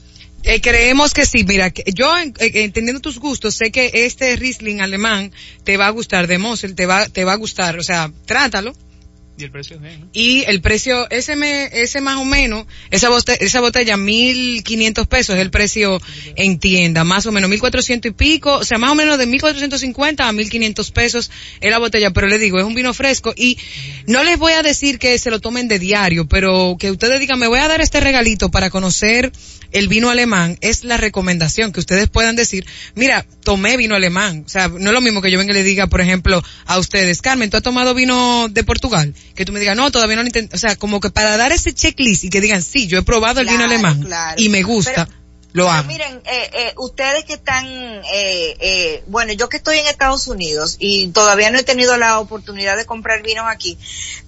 Eh, 0.43 0.61
creemos 0.61 1.13
que 1.13 1.27
sí, 1.27 1.45
mira, 1.45 1.71
que 1.71 1.85
yo 1.93 2.17
eh, 2.17 2.33
entendiendo 2.39 3.01
tus 3.01 3.19
gustos, 3.19 3.57
sé 3.57 3.71
que 3.71 3.91
este 3.93 4.37
Riesling 4.37 4.81
alemán 4.81 5.33
te 5.65 5.77
va 5.77 5.87
a 5.87 5.91
gustar 5.91 6.27
de 6.27 6.39
Mosel, 6.39 6.75
te 6.75 6.87
va, 6.87 7.09
te 7.09 7.25
va 7.25 7.33
a 7.33 7.37
gustar, 7.37 7.79
o 7.79 7.83
sea, 7.83 8.11
trátalo. 8.25 8.73
Y 10.13 10.45
el 10.47 10.61
precio 10.61 11.09
ese 11.11 11.37
me, 11.37 11.65
ese 11.73 12.01
más 12.01 12.17
o 12.17 12.25
menos, 12.25 12.67
esa 12.91 13.09
botella, 13.09 13.39
esa 13.41 13.61
botella, 13.61 13.97
mil 13.97 14.63
quinientos 14.63 15.07
pesos 15.07 15.37
es 15.37 15.43
el 15.43 15.51
precio 15.51 16.01
en 16.37 16.59
tienda, 16.59 17.05
más 17.05 17.27
o 17.27 17.33
menos, 17.33 17.49
mil 17.49 17.61
cuatrocientos 17.61 18.11
y 18.11 18.15
pico, 18.15 18.55
o 18.55 18.65
sea, 18.65 18.79
más 18.79 18.91
o 18.91 18.95
menos 18.95 19.19
de 19.19 19.27
mil 19.27 19.41
cuatrocientos 19.41 19.81
cincuenta 19.81 20.29
a 20.29 20.33
mil 20.33 20.51
quinientos 20.51 20.91
pesos 20.91 21.31
es 21.61 21.71
la 21.71 21.79
botella, 21.79 22.11
pero 22.11 22.27
le 22.27 22.39
digo, 22.39 22.59
es 22.59 22.65
un 22.65 22.75
vino 22.75 22.93
fresco 22.95 23.33
y 23.37 23.59
no 24.07 24.25
les 24.25 24.39
voy 24.39 24.53
a 24.53 24.63
decir 24.63 24.99
que 24.99 25.19
se 25.19 25.31
lo 25.31 25.41
tomen 25.41 25.69
de 25.69 25.79
diario, 25.79 26.27
pero 26.27 26.77
que 26.79 26.91
ustedes 26.91 27.21
digan, 27.21 27.39
me 27.39 27.47
voy 27.47 27.61
a 27.61 27.69
dar 27.69 27.81
este 27.81 28.01
regalito 28.01 28.51
para 28.51 28.71
conocer 28.71 29.33
el 29.73 29.89
vino 29.89 30.11
alemán, 30.11 30.59
es 30.61 30.85
la 30.85 30.97
recomendación, 30.97 31.73
que 31.73 31.81
ustedes 31.81 32.09
puedan 32.09 32.37
decir, 32.37 32.67
mira, 32.95 33.25
tomé 33.45 33.77
vino 33.77 33.95
alemán, 33.95 34.45
o 34.47 34.49
sea, 34.49 34.69
no 34.69 34.91
es 34.91 34.93
lo 34.93 35.01
mismo 35.01 35.23
que 35.23 35.31
yo 35.31 35.39
venga 35.39 35.53
y 35.53 35.55
le 35.55 35.63
diga, 35.63 35.87
por 35.87 36.01
ejemplo, 36.01 36.43
a 36.67 36.79
ustedes, 36.79 37.23
Carmen, 37.23 37.51
¿tú 37.51 37.57
has 37.57 37.63
tomado 37.63 37.95
vino 37.95 38.49
de 38.49 38.65
Portugal? 38.65 39.15
Que 39.35 39.45
tú 39.45 39.53
me 39.53 39.61
digas, 39.61 39.77
no, 39.77 39.91
todavía 39.91 40.17
no 40.17 40.23
lo 40.23 40.29
intenté, 40.29 40.55
o 40.55 40.59
sea, 40.59 40.77
como 40.77 41.01
que 41.01 41.11
para 41.11 41.37
dar 41.37 41.53
ese 41.53 41.73
checklist 41.73 42.25
y 42.25 42.31
que 42.31 42.41
digan, 42.41 42.63
sí, 42.63 42.87
yo 42.87 42.99
he 42.99 43.03
probado 43.03 43.41
el 43.41 43.47
vino 43.49 43.65
alemán 43.65 44.03
claro. 44.03 44.41
y 44.41 44.49
me 44.49 44.63
gusta, 44.63 45.09
lo 45.53 45.65
Pero 45.65 45.71
hago. 45.71 45.89
miren, 45.89 46.21
eh, 46.27 46.51
eh, 46.53 46.75
ustedes 46.77 47.25
que 47.25 47.33
están, 47.33 47.67
eh, 47.67 48.57
eh, 48.61 49.03
bueno, 49.07 49.33
yo 49.33 49.49
que 49.49 49.57
estoy 49.57 49.79
en 49.79 49.87
Estados 49.87 50.29
Unidos 50.29 50.77
y 50.79 51.09
todavía 51.09 51.51
no 51.51 51.59
he 51.59 51.65
tenido 51.65 51.97
la 51.97 52.21
oportunidad 52.21 52.77
de 52.77 52.87
comprar 52.87 53.23
vinos 53.23 53.47
aquí, 53.49 53.77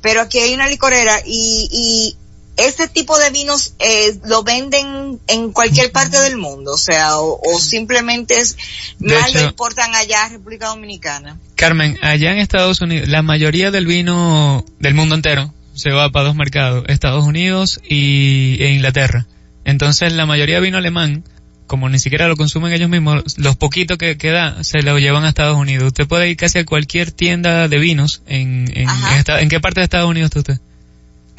pero 0.00 0.20
aquí 0.20 0.38
hay 0.38 0.54
una 0.54 0.66
licorera 0.68 1.20
y, 1.24 1.68
y 1.70 2.16
ese 2.56 2.88
tipo 2.88 3.18
de 3.18 3.30
vinos 3.30 3.74
eh, 3.78 4.18
lo 4.24 4.42
venden 4.42 5.20
en 5.26 5.52
cualquier 5.52 5.90
parte 5.90 6.20
del 6.20 6.36
mundo, 6.36 6.72
o 6.72 6.78
sea, 6.78 7.18
o, 7.18 7.40
o 7.42 7.58
simplemente 7.58 8.38
es, 8.38 8.56
más 8.98 9.34
lo 9.34 9.40
importan 9.40 9.94
allá 9.94 10.24
a 10.24 10.28
República 10.28 10.68
Dominicana. 10.68 11.38
Carmen, 11.56 11.98
allá 12.02 12.32
en 12.32 12.38
Estados 12.38 12.80
Unidos, 12.80 13.08
la 13.08 13.22
mayoría 13.22 13.70
del 13.70 13.86
vino 13.86 14.64
del 14.78 14.94
mundo 14.94 15.14
entero 15.14 15.52
se 15.74 15.90
va 15.90 16.10
para 16.10 16.26
dos 16.26 16.36
mercados, 16.36 16.84
Estados 16.88 17.24
Unidos 17.24 17.80
y 17.88 18.58
e 18.60 18.72
Inglaterra. 18.72 19.26
Entonces 19.64 20.12
la 20.12 20.26
mayoría 20.26 20.56
de 20.56 20.62
vino 20.62 20.78
alemán, 20.78 21.24
como 21.66 21.88
ni 21.88 21.98
siquiera 21.98 22.28
lo 22.28 22.36
consumen 22.36 22.72
ellos 22.72 22.90
mismos, 22.90 23.38
los 23.38 23.56
poquitos 23.56 23.96
que 23.96 24.18
queda 24.18 24.62
se 24.64 24.82
lo 24.82 24.98
llevan 24.98 25.24
a 25.24 25.30
Estados 25.30 25.56
Unidos. 25.56 25.86
Usted 25.86 26.06
puede 26.06 26.28
ir 26.28 26.36
casi 26.36 26.58
a 26.58 26.66
cualquier 26.66 27.12
tienda 27.12 27.68
de 27.68 27.78
vinos 27.78 28.22
en, 28.26 28.70
en, 28.74 28.88
en 28.88 29.24
¿en 29.38 29.48
qué 29.48 29.60
parte 29.60 29.80
de 29.80 29.84
Estados 29.84 30.10
Unidos 30.10 30.26
está 30.26 30.40
usted? 30.40 30.71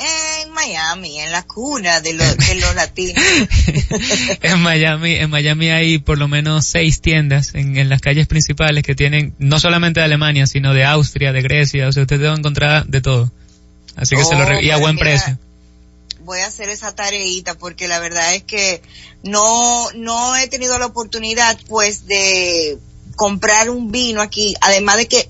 En 0.04 0.52
Miami, 0.52 1.20
en 1.20 1.32
la 1.32 1.44
cuna 1.44 2.02
de, 2.02 2.14
los 2.14 2.38
de 2.38 2.56
los 2.56 2.76
latinos. 2.76 3.24
en 4.42 4.60
Miami, 4.62 5.16
en 5.16 5.30
Miami 5.30 5.70
hay 5.70 5.98
por 6.00 6.18
lo 6.18 6.28
menos 6.28 6.66
seis 6.68 7.00
tiendas 7.02 7.56
en, 7.56 7.78
en 7.78 7.90
las 7.90 8.02
calles 8.02 8.28
principales 8.28 8.84
que 8.84 8.96
tienen 8.96 9.34
no 9.40 9.60
solamente 9.60 10.00
de 10.02 10.06
Alemania, 10.06 10.46
sino 10.48 10.74
de 10.74 10.84
Austria, 10.84 11.32
de 11.32 11.42
Grecia, 11.42 11.88
o 11.88 11.92
sea, 11.92 12.04
usted 12.04 12.20
te 12.20 12.26
va 12.28 12.34
a 12.34 12.38
encontrar 12.38 12.86
de 12.88 13.02
todo. 13.02 13.32
Así 13.96 14.16
que 14.16 14.24
se 14.26 14.36
lo 14.36 14.60
y 14.60 14.72
a 14.72 14.78
Oh, 14.78 14.80
buen 14.80 14.96
mira, 14.96 15.06
precio. 15.12 15.38
voy 16.22 16.40
a 16.40 16.48
hacer 16.48 16.70
esa 16.70 16.94
tareita 16.96 17.56
porque 17.56 17.88
la 17.88 18.00
verdad 18.00 18.34
es 18.36 18.44
que 18.44 18.82
no, 19.24 19.90
no 19.96 20.36
he 20.36 20.48
tenido 20.48 20.78
la 20.80 20.88
oportunidad 20.88 21.58
pues 21.70 22.08
de 22.08 22.78
comprar 23.16 23.70
un 23.70 23.92
vino 23.92 24.22
aquí, 24.22 24.56
además 24.62 24.98
de 24.98 25.08
que 25.08 25.30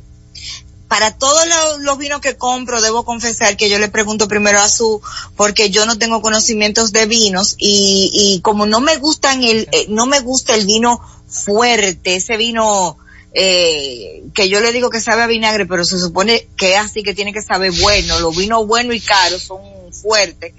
para 0.94 1.10
todos 1.10 1.48
los, 1.48 1.80
los 1.80 1.98
vinos 1.98 2.22
que 2.22 2.38
compro, 2.38 2.80
debo 2.80 3.04
confesar 3.04 3.58
que 3.58 3.68
yo 3.68 3.80
le 3.80 3.88
pregunto 3.88 4.28
primero 4.28 4.60
a 4.60 4.70
su, 4.70 5.02
porque 5.36 5.72
yo 5.72 5.88
no 5.88 5.98
tengo 5.98 6.22
conocimientos 6.22 6.92
de 6.92 7.08
vinos 7.08 7.56
y, 7.58 8.12
y 8.14 8.42
como 8.42 8.68
no 8.68 8.80
me 8.80 8.98
gustan 8.98 9.44
el, 9.44 9.68
eh, 9.72 9.88
no 9.90 10.06
me 10.06 10.20
gusta 10.20 10.54
el 10.54 10.68
vino 10.68 11.02
fuerte, 11.28 12.18
ese 12.18 12.38
vino, 12.38 13.00
eh, 13.34 14.22
que 14.36 14.50
yo 14.50 14.62
le 14.62 14.72
digo 14.72 14.92
que 14.92 15.02
sabe 15.02 15.24
a 15.24 15.26
vinagre, 15.26 15.66
pero 15.66 15.84
se 15.84 15.98
supone 15.98 16.48
que 16.58 16.76
es 16.76 16.82
así 16.82 17.02
que 17.02 17.16
tiene 17.16 17.34
que 17.34 17.42
saber 17.42 17.72
bueno, 17.72 18.20
los 18.20 18.38
vinos 18.38 18.68
buenos 18.68 18.96
y 18.96 19.02
caros 19.02 19.42
son 19.42 19.62
fuertes. 20.00 20.54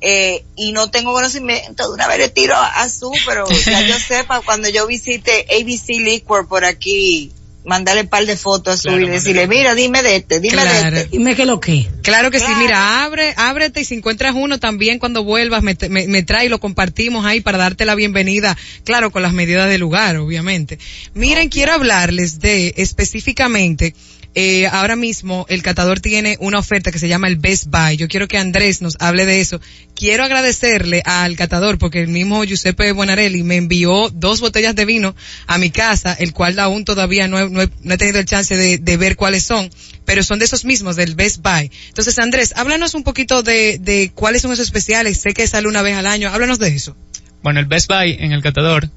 Eh, 0.00 0.44
y 0.56 0.72
no 0.72 0.90
tengo 0.90 1.12
conocimiento 1.12 1.88
de 1.88 1.92
una 1.92 2.08
vez 2.08 2.18
le 2.20 2.28
tiro 2.30 2.54
a, 2.54 2.68
a 2.68 2.88
su, 2.88 3.12
pero 3.26 3.46
ya 3.66 3.82
yo 3.82 3.98
sepa, 4.08 4.40
cuando 4.40 4.70
yo 4.70 4.86
visite 4.86 5.44
ABC 5.50 5.88
Liquor 5.98 6.48
por 6.48 6.64
aquí, 6.64 7.32
mandarle 7.68 8.02
un 8.02 8.08
par 8.08 8.24
de 8.26 8.36
fotos 8.36 8.74
a 8.74 8.76
su 8.78 8.88
Claro, 8.88 9.02
y 9.02 9.08
decirle, 9.08 9.46
mira, 9.46 9.74
dime 9.74 10.02
de 10.02 10.16
este, 10.16 10.40
dime 10.40 10.54
Claro. 10.54 10.90
de 10.90 11.02
este. 11.02 11.16
Dime 11.16 11.36
que 11.36 11.46
lo 11.46 11.60
que. 11.60 11.86
Claro 12.02 12.30
que 12.30 12.40
sí, 12.40 12.50
mira, 12.58 13.04
abre, 13.04 13.34
ábrete 13.36 13.82
y 13.82 13.84
si 13.84 13.94
encuentras 13.94 14.34
uno 14.34 14.58
también 14.58 14.98
cuando 14.98 15.22
vuelvas 15.24 15.62
me, 15.62 15.76
me, 15.90 16.08
me 16.08 16.22
trae 16.22 16.46
y 16.46 16.48
lo 16.48 16.58
compartimos 16.58 17.26
ahí 17.26 17.40
para 17.40 17.58
darte 17.58 17.84
la 17.84 17.94
bienvenida, 17.94 18.56
claro, 18.84 19.10
con 19.10 19.22
las 19.22 19.32
medidas 19.34 19.68
del 19.68 19.80
lugar, 19.80 20.16
obviamente. 20.16 20.78
Miren, 21.14 21.50
quiero 21.50 21.72
hablarles 21.72 22.40
de 22.40 22.74
específicamente, 22.78 23.94
eh, 24.40 24.68
ahora 24.68 24.94
mismo 24.94 25.46
el 25.48 25.64
catador 25.64 25.98
tiene 25.98 26.36
una 26.38 26.60
oferta 26.60 26.92
que 26.92 27.00
se 27.00 27.08
llama 27.08 27.26
el 27.26 27.38
Best 27.38 27.66
Buy. 27.66 27.96
Yo 27.96 28.06
quiero 28.06 28.28
que 28.28 28.38
Andrés 28.38 28.80
nos 28.82 28.96
hable 29.00 29.26
de 29.26 29.40
eso. 29.40 29.60
Quiero 29.96 30.22
agradecerle 30.22 31.02
al 31.04 31.34
catador 31.36 31.76
porque 31.76 32.00
el 32.00 32.06
mismo 32.06 32.44
Giuseppe 32.44 32.92
Buonarelli 32.92 33.42
me 33.42 33.56
envió 33.56 34.10
dos 34.10 34.40
botellas 34.40 34.76
de 34.76 34.84
vino 34.84 35.16
a 35.48 35.58
mi 35.58 35.70
casa, 35.70 36.12
el 36.12 36.32
cual 36.32 36.56
aún 36.60 36.84
todavía 36.84 37.26
no 37.26 37.36
he, 37.40 37.50
no 37.50 37.62
he- 37.62 37.70
no 37.82 37.94
he 37.94 37.98
tenido 37.98 38.20
el 38.20 38.26
chance 38.26 38.56
de, 38.56 38.78
de 38.78 38.96
ver 38.96 39.16
cuáles 39.16 39.42
son, 39.42 39.70
pero 40.04 40.22
son 40.22 40.38
de 40.38 40.44
esos 40.44 40.64
mismos, 40.64 40.94
del 40.94 41.16
Best 41.16 41.42
Buy. 41.42 41.72
Entonces, 41.88 42.16
Andrés, 42.20 42.52
háblanos 42.54 42.94
un 42.94 43.02
poquito 43.02 43.42
de, 43.42 43.78
de 43.80 44.12
cuáles 44.14 44.42
son 44.42 44.52
esos 44.52 44.66
especiales. 44.66 45.18
Sé 45.18 45.34
que 45.34 45.48
sale 45.48 45.66
una 45.66 45.82
vez 45.82 45.96
al 45.96 46.06
año. 46.06 46.28
Háblanos 46.28 46.60
de 46.60 46.68
eso. 46.68 46.96
Bueno, 47.42 47.58
el 47.58 47.66
Best 47.66 47.88
Buy 47.88 48.16
en 48.20 48.30
el 48.30 48.40
catador 48.42 48.88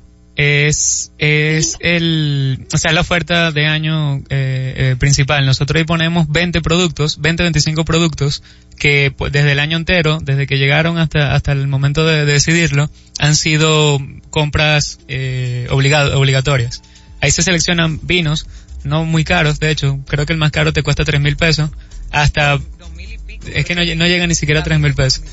es, 0.41 1.11
es 1.19 1.77
el, 1.81 2.65
o 2.73 2.77
sea, 2.77 2.91
la 2.93 3.01
oferta 3.01 3.51
de 3.51 3.67
año 3.67 4.17
eh, 4.29 4.73
eh, 4.75 4.95
principal. 4.97 5.45
Nosotros 5.45 5.77
ahí 5.77 5.83
ponemos 5.83 6.27
20 6.29 6.61
productos, 6.61 7.21
20, 7.21 7.43
25 7.43 7.85
productos 7.85 8.41
que 8.77 9.13
pues, 9.15 9.31
desde 9.31 9.51
el 9.51 9.59
año 9.59 9.77
entero, 9.77 10.17
desde 10.23 10.47
que 10.47 10.57
llegaron 10.57 10.97
hasta, 10.97 11.35
hasta 11.35 11.51
el 11.51 11.67
momento 11.67 12.05
de, 12.05 12.25
de 12.25 12.33
decidirlo, 12.33 12.89
han 13.19 13.35
sido 13.35 13.99
compras 14.31 14.99
eh, 15.07 15.67
obligado- 15.69 16.17
obligatorias. 16.17 16.81
Ahí 17.19 17.29
se 17.29 17.43
seleccionan 17.43 17.99
vinos, 18.01 18.47
no 18.83 19.05
muy 19.05 19.23
caros, 19.23 19.59
de 19.59 19.69
hecho, 19.69 19.99
creo 20.07 20.25
que 20.25 20.33
el 20.33 20.39
más 20.39 20.49
caro 20.51 20.73
te 20.73 20.81
cuesta 20.81 21.05
tres 21.05 21.21
mil 21.21 21.37
pesos, 21.37 21.69
hasta, 22.09 22.59
es 23.53 23.65
que 23.65 23.75
no, 23.75 23.81
no 23.95 24.07
llega 24.07 24.25
ni 24.25 24.33
siquiera 24.33 24.61
a 24.61 24.63
tres 24.63 24.79
mil 24.79 24.95
pesos. 24.95 25.23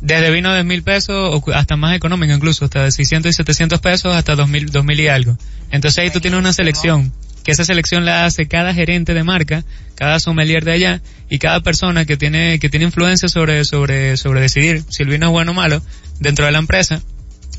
Desde 0.00 0.30
vino 0.30 0.52
de 0.52 0.62
mil 0.62 0.82
pesos 0.82 1.42
hasta 1.54 1.76
más 1.76 1.96
económico 1.96 2.32
incluso, 2.32 2.64
hasta 2.64 2.84
de 2.84 2.92
600 2.92 3.30
y 3.30 3.32
700 3.32 3.80
pesos 3.80 4.14
hasta 4.14 4.34
2000, 4.34 4.70
2000 4.70 5.00
y 5.00 5.08
algo. 5.08 5.38
Entonces 5.70 5.98
ahí 5.98 6.10
tú 6.10 6.20
tienes 6.20 6.38
una 6.38 6.52
selección, 6.52 7.12
que 7.42 7.52
esa 7.52 7.64
selección 7.64 8.04
la 8.04 8.26
hace 8.26 8.46
cada 8.46 8.74
gerente 8.74 9.14
de 9.14 9.24
marca, 9.24 9.64
cada 9.94 10.20
sommelier 10.20 10.64
de 10.64 10.72
allá 10.72 11.02
y 11.30 11.38
cada 11.38 11.60
persona 11.60 12.04
que 12.04 12.16
tiene, 12.16 12.58
que 12.58 12.68
tiene 12.68 12.86
influencia 12.86 13.28
sobre, 13.28 13.64
sobre, 13.64 14.16
sobre 14.16 14.40
decidir 14.40 14.84
si 14.88 15.02
el 15.02 15.08
vino 15.08 15.26
es 15.26 15.32
bueno 15.32 15.52
o 15.52 15.54
malo 15.54 15.82
dentro 16.20 16.44
de 16.44 16.52
la 16.52 16.58
empresa, 16.58 17.00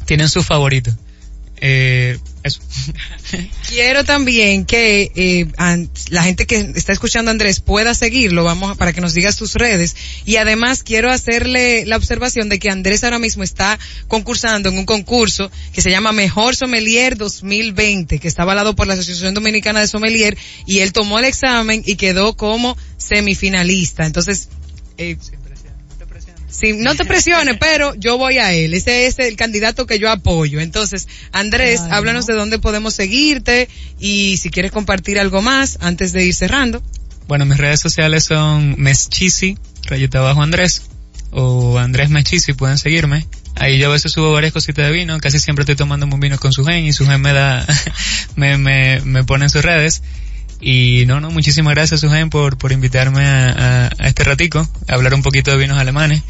tienen 0.05 0.29
sus 0.29 0.45
favoritos. 0.45 0.95
Eh, 1.59 2.19
Quiero 3.67 4.03
también 4.03 4.65
que 4.65 5.11
eh, 5.15 5.47
la 6.09 6.23
gente 6.23 6.45
que 6.45 6.71
está 6.75 6.93
escuchando 6.93 7.31
Andrés 7.31 7.59
pueda 7.59 7.93
seguirlo, 7.93 8.43
vamos 8.43 8.77
para 8.77 8.93
que 8.93 9.01
nos 9.01 9.13
digas 9.13 9.35
tus 9.37 9.53
redes. 9.53 9.95
Y 10.25 10.37
además 10.37 10.83
quiero 10.83 11.11
hacerle 11.11 11.85
la 11.85 11.97
observación 11.97 12.49
de 12.49 12.59
que 12.59 12.69
Andrés 12.69 13.03
ahora 13.03 13.19
mismo 13.19 13.43
está 13.43 13.77
concursando 14.07 14.69
en 14.69 14.77
un 14.77 14.85
concurso 14.85 15.51
que 15.73 15.81
se 15.81 15.91
llama 15.91 16.11
Mejor 16.11 16.55
Sommelier 16.55 17.17
2020, 17.17 18.19
que 18.19 18.27
está 18.27 18.43
avalado 18.43 18.75
por 18.75 18.87
la 18.87 18.93
Asociación 18.93 19.33
Dominicana 19.33 19.81
de 19.81 19.87
Sommelier 19.87 20.37
y 20.65 20.79
él 20.79 20.93
tomó 20.93 21.19
el 21.19 21.25
examen 21.25 21.83
y 21.85 21.95
quedó 21.95 22.35
como 22.35 22.77
semifinalista. 22.97 24.05
Entonces, 24.05 24.49
eh, 24.97 25.17
Sí, 26.59 26.73
no 26.73 26.95
te 26.95 27.05
presiones, 27.05 27.57
pero 27.59 27.93
yo 27.95 28.17
voy 28.17 28.37
a 28.39 28.53
él. 28.53 28.73
Ese 28.73 29.05
es 29.05 29.19
el 29.19 29.35
candidato 29.35 29.85
que 29.85 29.99
yo 29.99 30.09
apoyo. 30.09 30.59
Entonces, 30.59 31.07
Andrés, 31.31 31.79
Claro. 31.81 31.95
háblanos 31.95 32.25
de 32.25 32.33
dónde 32.33 32.57
podemos 32.59 32.95
seguirte 32.95 33.69
y 33.99 34.37
si 34.37 34.49
quieres 34.49 34.71
compartir 34.71 35.19
algo 35.19 35.41
más 35.41 35.77
antes 35.81 36.13
de 36.13 36.25
ir 36.25 36.33
cerrando. 36.33 36.81
Bueno, 37.27 37.45
mis 37.45 37.57
redes 37.57 37.79
sociales 37.81 38.23
son 38.23 38.75
Meschisi, 38.77 39.57
rayita 39.83 40.19
abajo 40.19 40.41
Andrés, 40.41 40.83
o 41.31 41.77
Andrés 41.77 42.09
Meschisi, 42.09 42.53
pueden 42.53 42.77
seguirme. 42.77 43.27
Ahí 43.55 43.77
yo 43.79 43.89
a 43.89 43.93
veces 43.93 44.11
subo 44.11 44.31
varias 44.31 44.53
cositas 44.53 44.85
de 44.85 44.91
vino, 44.91 45.19
casi 45.19 45.39
siempre 45.39 45.63
estoy 45.63 45.75
tomando 45.75 46.05
un 46.05 46.19
vino 46.19 46.37
con 46.37 46.53
su 46.53 46.63
gen 46.63 46.85
y 46.85 46.93
su 46.93 47.05
gen 47.05 47.19
me 47.21 47.33
da, 47.33 47.65
me, 48.35 48.57
me, 48.57 49.01
me 49.01 49.23
pone 49.23 49.45
en 49.45 49.49
sus 49.49 49.63
redes. 49.63 50.03
Y 50.59 51.03
no, 51.05 51.19
no, 51.21 51.29
muchísimas 51.31 51.75
gracias 51.75 52.01
Sugen 52.01 52.29
por, 52.29 52.57
por 52.57 52.71
invitarme 52.71 53.25
a, 53.25 53.49
a- 53.49 53.87
a 53.99 54.07
este 54.07 54.23
ratico, 54.23 54.67
a 54.87 54.93
hablar 54.93 55.13
un 55.13 55.21
poquito 55.21 55.51
de 55.51 55.57
vinos 55.57 55.77
alemanes. 55.77 56.23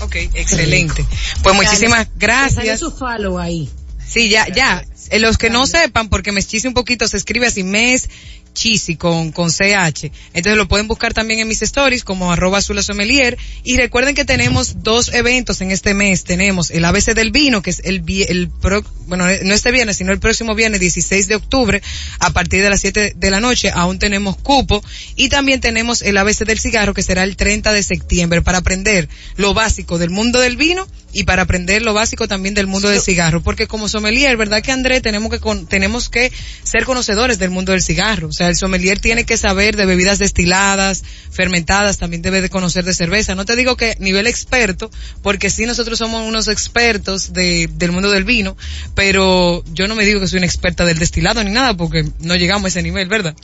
Ok, 0.00 0.16
excelente. 0.34 1.06
Pues 1.42 1.54
muchísimas 1.54 2.08
gracias. 2.16 2.80
su 2.80 2.90
follow 2.90 3.38
ahí. 3.38 3.70
Sí, 4.06 4.28
ya, 4.28 4.46
ya. 4.48 4.84
Eh, 5.10 5.18
Los 5.18 5.38
que 5.38 5.48
no 5.50 5.66
sepan, 5.66 6.08
porque 6.08 6.32
me 6.32 6.42
chise 6.42 6.68
un 6.68 6.74
poquito, 6.74 7.08
se 7.08 7.16
escribe 7.16 7.46
así, 7.46 7.62
mes 7.62 8.08
chisi 8.54 8.96
con, 8.96 9.32
con 9.32 9.50
CH. 9.50 10.10
Entonces 10.32 10.56
lo 10.56 10.68
pueden 10.68 10.88
buscar 10.88 11.12
también 11.12 11.40
en 11.40 11.48
mis 11.48 11.60
stories 11.62 12.04
como 12.04 12.32
arroba 12.32 12.62
Sommelier. 12.62 13.36
Y 13.64 13.76
recuerden 13.76 14.14
que 14.14 14.24
tenemos 14.24 14.82
dos 14.82 15.12
eventos 15.12 15.60
en 15.60 15.70
este 15.70 15.92
mes. 15.92 16.24
Tenemos 16.24 16.70
el 16.70 16.84
ABC 16.84 17.14
del 17.14 17.30
vino, 17.30 17.60
que 17.62 17.70
es 17.70 17.80
el, 17.84 18.02
el 18.28 18.48
pro- 18.48 18.84
bueno, 19.06 19.26
no 19.42 19.54
este 19.54 19.70
viernes, 19.72 19.96
sino 19.98 20.12
el 20.12 20.20
próximo 20.20 20.54
viernes 20.54 20.80
16 20.80 21.28
de 21.28 21.34
octubre, 21.34 21.82
a 22.20 22.30
partir 22.30 22.62
de 22.62 22.70
las 22.70 22.80
7 22.80 23.14
de 23.16 23.30
la 23.30 23.40
noche. 23.40 23.70
Aún 23.74 23.98
tenemos 23.98 24.36
cupo. 24.36 24.82
Y 25.16 25.28
también 25.28 25.60
tenemos 25.60 26.00
el 26.02 26.16
ABC 26.16 26.44
del 26.46 26.58
cigarro, 26.60 26.94
que 26.94 27.02
será 27.02 27.24
el 27.24 27.36
30 27.36 27.72
de 27.72 27.82
septiembre, 27.82 28.40
para 28.42 28.58
aprender 28.58 29.08
lo 29.36 29.52
básico 29.52 29.98
del 29.98 30.10
mundo 30.10 30.40
del 30.40 30.56
vino 30.56 30.86
y 31.12 31.24
para 31.24 31.42
aprender 31.42 31.82
lo 31.82 31.94
básico 31.94 32.26
también 32.26 32.54
del 32.54 32.66
mundo 32.66 32.88
del 32.88 33.00
cigarro. 33.00 33.42
Porque 33.42 33.66
como 33.66 33.88
sommelier, 33.88 34.36
¿verdad 34.36 34.62
que 34.62 34.72
André? 34.72 35.00
Tenemos 35.00 35.30
que, 35.30 35.38
con- 35.40 35.66
tenemos 35.66 36.08
que 36.08 36.32
ser 36.62 36.84
conocedores 36.84 37.38
del 37.38 37.50
mundo 37.50 37.72
del 37.72 37.82
cigarro. 37.82 38.28
O 38.28 38.32
sea, 38.32 38.43
el 38.48 38.56
sommelier 38.56 38.98
tiene 39.00 39.24
que 39.24 39.36
saber 39.36 39.76
de 39.76 39.86
bebidas 39.86 40.18
destiladas, 40.18 41.02
fermentadas, 41.30 41.98
también 41.98 42.22
debe 42.22 42.40
de 42.40 42.50
conocer 42.50 42.84
de 42.84 42.94
cerveza. 42.94 43.34
No 43.34 43.44
te 43.44 43.56
digo 43.56 43.76
que 43.76 43.96
nivel 43.98 44.26
experto, 44.26 44.90
porque 45.22 45.50
sí 45.50 45.66
nosotros 45.66 45.98
somos 45.98 46.26
unos 46.26 46.48
expertos 46.48 47.32
de, 47.32 47.68
del 47.72 47.92
mundo 47.92 48.10
del 48.10 48.24
vino, 48.24 48.56
pero 48.94 49.64
yo 49.72 49.88
no 49.88 49.94
me 49.94 50.04
digo 50.04 50.20
que 50.20 50.28
soy 50.28 50.38
una 50.38 50.46
experta 50.46 50.84
del 50.84 50.98
destilado 50.98 51.42
ni 51.42 51.50
nada, 51.50 51.76
porque 51.76 52.04
no 52.20 52.36
llegamos 52.36 52.66
a 52.66 52.68
ese 52.68 52.82
nivel, 52.82 53.08
¿verdad? 53.08 53.34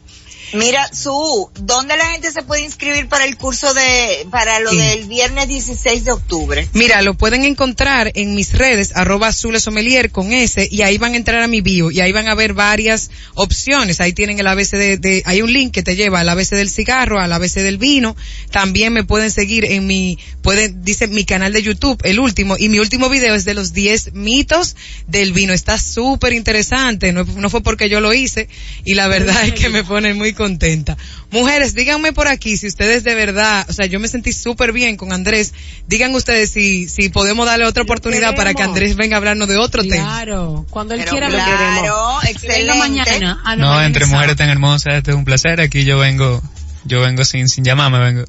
Mira, 0.53 0.89
Su, 0.93 1.51
¿dónde 1.61 1.97
la 1.97 2.07
gente 2.07 2.31
se 2.33 2.43
puede 2.43 2.63
inscribir 2.63 3.09
para 3.09 3.25
el 3.25 3.37
curso 3.37 3.73
de, 3.75 4.27
para 4.31 4.61
lo 4.61 4.71
Sí. 4.71 4.79
del 4.79 5.05
viernes 5.07 5.49
16 5.49 6.05
de 6.05 6.13
octubre? 6.13 6.69
Mira, 6.73 7.03
lo 7.03 7.15
pueden 7.15 7.45
encontrar 7.45 8.11
en 8.15 8.35
mis 8.35 8.53
redes, 8.53 8.93
arroba 8.97 9.29
Azule 9.29 9.61
Sommelier 9.61 10.11
con 10.11 10.33
S, 10.33 10.69
y 10.71 10.83
ahí 10.83 10.99
van 10.99 11.15
a 11.15 11.17
entrar 11.17 11.43
a 11.43 11.47
mi 11.47 11.61
bio, 11.61 11.91
y 11.91 12.01
ahí 12.01 12.13
van 12.13 12.29
a 12.29 12.35
ver 12.35 12.53
varias 12.55 13.11
opciones. 13.35 14.01
Ahí 14.01 14.13
tienen 14.13 14.39
el 14.39 14.47
ABC 14.47 14.71
de, 14.77 14.97
de- 14.99 15.23
hay 15.27 15.43
un 15.43 15.53
link 15.53 15.73
que 15.73 15.83
te 15.83 15.97
lleva 15.97 16.21
al 16.21 16.29
ABC 16.29 16.51
del 16.57 16.71
cigarro, 16.71 17.21
al 17.21 17.33
ABC 17.33 17.55
del 17.63 17.79
vino. 17.79 18.17
También 18.51 18.93
me 18.93 19.05
pueden 19.05 19.31
seguir 19.31 19.65
en 19.65 19.87
mi, 19.87 20.19
pueden, 20.43 20.85
dice 20.85 21.07
mi 21.07 21.25
canal 21.25 21.53
de 21.53 21.63
YouTube, 21.63 22.01
el 22.05 22.19
último, 22.19 22.57
y 22.59 22.69
mi 22.69 22.79
último 22.79 23.09
video 23.09 23.35
es 23.35 23.45
de 23.45 23.55
los 23.55 23.73
10 23.73 24.15
mitos 24.15 24.77
del 25.07 25.33
vino. 25.33 25.53
Está 25.53 25.79
súper 25.79 26.33
interesante, 26.33 27.13
no, 27.13 27.25
no 27.25 27.51
fue 27.51 27.63
porque 27.63 27.89
yo 27.89 28.01
lo 28.01 28.13
hice, 28.13 28.49
y 28.85 28.95
la 28.95 29.09
verdad 29.09 29.45
es 29.45 29.53
que 29.55 29.69
me 29.69 29.85
pone 29.85 30.15
muy 30.15 30.33
contenta. 30.41 30.97
Mujeres, 31.31 31.75
díganme 31.75 32.15
por 32.15 32.27
aquí 32.27 32.57
si 32.57 32.67
ustedes 32.67 33.05
de 33.05 33.15
verdad, 33.15 33.67
o 33.69 33.75
sea, 33.75 33.85
yo 33.85 34.01
me 34.01 34.09
sentí 34.09 34.33
súper 34.33 34.73
bien 34.73 34.97
con 34.97 35.13
Andrés. 35.13 35.53
Digan 35.87 36.15
ustedes 36.15 36.51
si, 36.51 36.89
si 36.89 37.11
podemos 37.11 37.45
darle 37.47 37.67
otra 37.67 37.83
oportunidad 37.83 38.35
para 38.35 38.55
que. 38.55 38.63
Andrés 38.63 38.97
venga 38.97 39.17
a 39.17 39.19
hablarnos 39.19 39.49
de 39.49 39.59
otro 39.59 39.83
tema. 39.83 40.23
Claro, 40.23 40.65
cuando 40.71 40.95
él 40.95 41.01
Pero 41.01 41.11
quiera 41.13 41.29
claro, 41.29 41.87
lo 42.23 42.23
excelente. 42.29 42.79
Mañana. 42.79 43.35
No, 43.57 43.67
mañana 43.67 43.87
entre 43.87 44.05
es 44.05 44.11
mujeres 44.11 44.37
tan 44.37 44.49
hermosas, 44.49 44.95
este 44.95 45.11
es 45.11 45.17
un 45.17 45.27
placer. 45.27 45.61
Aquí 45.61 45.85
yo 45.85 45.99
vengo, 45.99 46.43
yo 46.85 47.03
vengo 47.03 47.25
sin, 47.27 47.49
sin 47.49 47.65
llamarme, 47.65 47.99
vengo. 47.99 48.25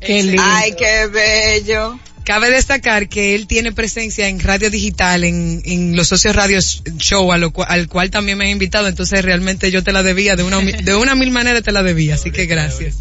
Qué 0.00 0.22
lindo. 0.22 0.42
Ay, 0.44 0.74
qué 0.78 1.06
bello. 1.08 1.98
Cabe 2.24 2.50
destacar 2.50 3.08
que 3.08 3.34
él 3.34 3.46
tiene 3.46 3.70
presencia 3.72 4.28
en 4.28 4.40
radio 4.40 4.70
digital, 4.70 5.24
en, 5.24 5.60
en 5.64 5.94
los 5.94 6.08
socios 6.08 6.34
radio 6.34 6.58
show, 6.96 7.30
a 7.32 7.38
lo 7.38 7.52
cua- 7.52 7.66
al 7.68 7.86
cual 7.88 8.10
también 8.10 8.38
me 8.38 8.44
han 8.44 8.50
invitado, 8.50 8.88
entonces 8.88 9.22
realmente 9.22 9.70
yo 9.70 9.84
te 9.84 9.92
la 9.92 10.02
debía, 10.02 10.34
de 10.34 10.42
una, 10.42 10.58
de 10.60 10.94
una 10.94 11.14
mil 11.14 11.30
maneras 11.30 11.62
te 11.62 11.70
la 11.72 11.82
debía, 11.82 12.14
así 12.14 12.30
que 12.30 12.46
gracias. 12.46 13.00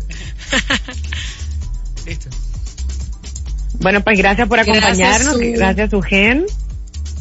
Listo. 2.06 2.30
Bueno, 3.80 4.04
pues 4.04 4.18
gracias 4.18 4.48
por 4.48 4.58
Gracias, 4.58 4.78
acompañarnos, 4.78 5.34
Su. 5.36 5.40
gracias 5.54 5.90
Sugen 5.90 6.46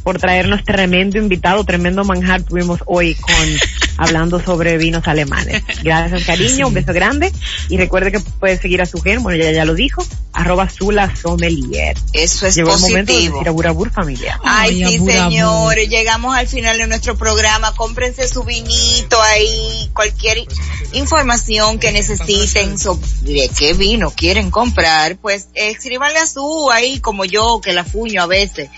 por 0.02 0.18
traernos 0.18 0.64
tremendo 0.64 1.18
invitado, 1.18 1.64
tremendo 1.64 2.04
manjar 2.04 2.42
tuvimos 2.42 2.80
hoy 2.86 3.14
con 3.14 3.34
hablando 3.96 4.42
sobre 4.42 4.78
vinos 4.78 5.06
alemanes. 5.06 5.62
Gracias 5.82 6.24
cariño, 6.24 6.68
un 6.68 6.74
beso 6.74 6.92
grande 6.92 7.32
y 7.68 7.76
recuerde 7.76 8.12
que 8.12 8.20
puede 8.20 8.58
seguir 8.58 8.82
a 8.82 8.86
Sugen, 8.86 9.22
bueno 9.22 9.42
ya 9.42 9.52
ya 9.52 9.64
lo 9.64 9.74
dijo, 9.74 10.04
arroba 10.32 10.68
Zula 10.68 11.14
Sommelier. 11.14 11.96
Eso 12.12 12.46
es 12.46 12.56
Llegó 12.56 12.74
el 12.74 12.80
momento 12.80 13.12
de 13.12 13.18
positivo. 13.18 13.34
decir 13.36 13.48
a 13.48 13.52
Burabur 13.52 13.90
familia. 13.90 14.40
Ay, 14.42 14.82
Ay, 14.82 14.98
sí, 14.98 15.04
señores, 15.04 15.88
llegamos 15.88 16.36
al 16.36 16.48
final 16.48 16.78
de 16.78 16.86
nuestro 16.86 17.16
programa. 17.16 17.74
Cómprense 17.74 18.26
su 18.28 18.42
vinito 18.44 19.20
ahí, 19.22 19.90
cualquier 19.92 20.46
información 20.92 21.78
que 21.78 21.92
necesiten 21.92 22.78
sobre 22.78 23.48
qué 23.56 23.74
vino 23.74 24.10
quieren 24.10 24.50
comprar, 24.50 25.16
pues 25.16 25.48
escríbanle 25.54 26.18
a 26.18 26.26
su 26.26 26.70
ahí 26.70 27.00
como 27.00 27.24
yo, 27.24 27.60
que 27.60 27.72
la 27.72 27.84
fuño 27.84 28.22
a 28.22 28.26
veces. 28.26 28.70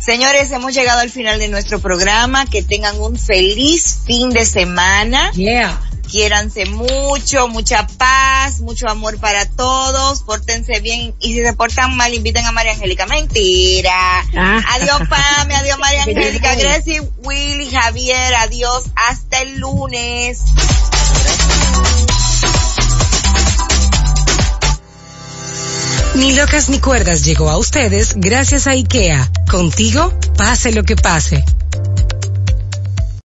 Señores, 0.00 0.50
hemos 0.50 0.74
llegado 0.74 1.00
al 1.00 1.10
final 1.10 1.38
de 1.38 1.48
nuestro 1.48 1.78
programa. 1.80 2.46
Que 2.46 2.62
tengan 2.62 2.98
un 3.00 3.18
feliz 3.18 4.00
fin 4.06 4.30
de 4.30 4.44
semana. 4.44 5.30
Yeah. 5.32 5.78
Quiéranse 6.10 6.66
mucho, 6.66 7.46
mucha 7.46 7.86
paz, 7.86 8.60
mucho 8.60 8.88
amor 8.88 9.20
para 9.20 9.46
todos, 9.46 10.22
pórtense 10.22 10.80
bien 10.80 11.14
y 11.20 11.34
si 11.34 11.44
se 11.44 11.52
portan 11.52 11.96
mal 11.96 12.12
inviten 12.12 12.44
a 12.46 12.50
María 12.50 12.72
Angélica. 12.72 13.06
Mentira. 13.06 14.24
Ah. 14.36 14.60
Adiós 14.74 15.02
Pame, 15.08 15.54
adiós 15.54 15.78
María 15.78 16.02
Angélica. 16.08 16.56
Gracie, 16.56 17.00
Willy, 17.22 17.70
Javier, 17.70 18.34
adiós, 18.34 18.86
hasta 18.96 19.42
el 19.42 19.60
lunes. 19.60 20.40
Ni 26.20 26.32
locas 26.32 26.68
ni 26.68 26.78
cuerdas 26.80 27.24
llegó 27.24 27.48
a 27.48 27.56
ustedes 27.56 28.12
gracias 28.14 28.66
a 28.66 28.74
IKEA. 28.74 29.30
Contigo, 29.50 30.12
pase 30.36 30.70
lo 30.70 30.82
que 30.82 30.94
pase. 30.94 31.42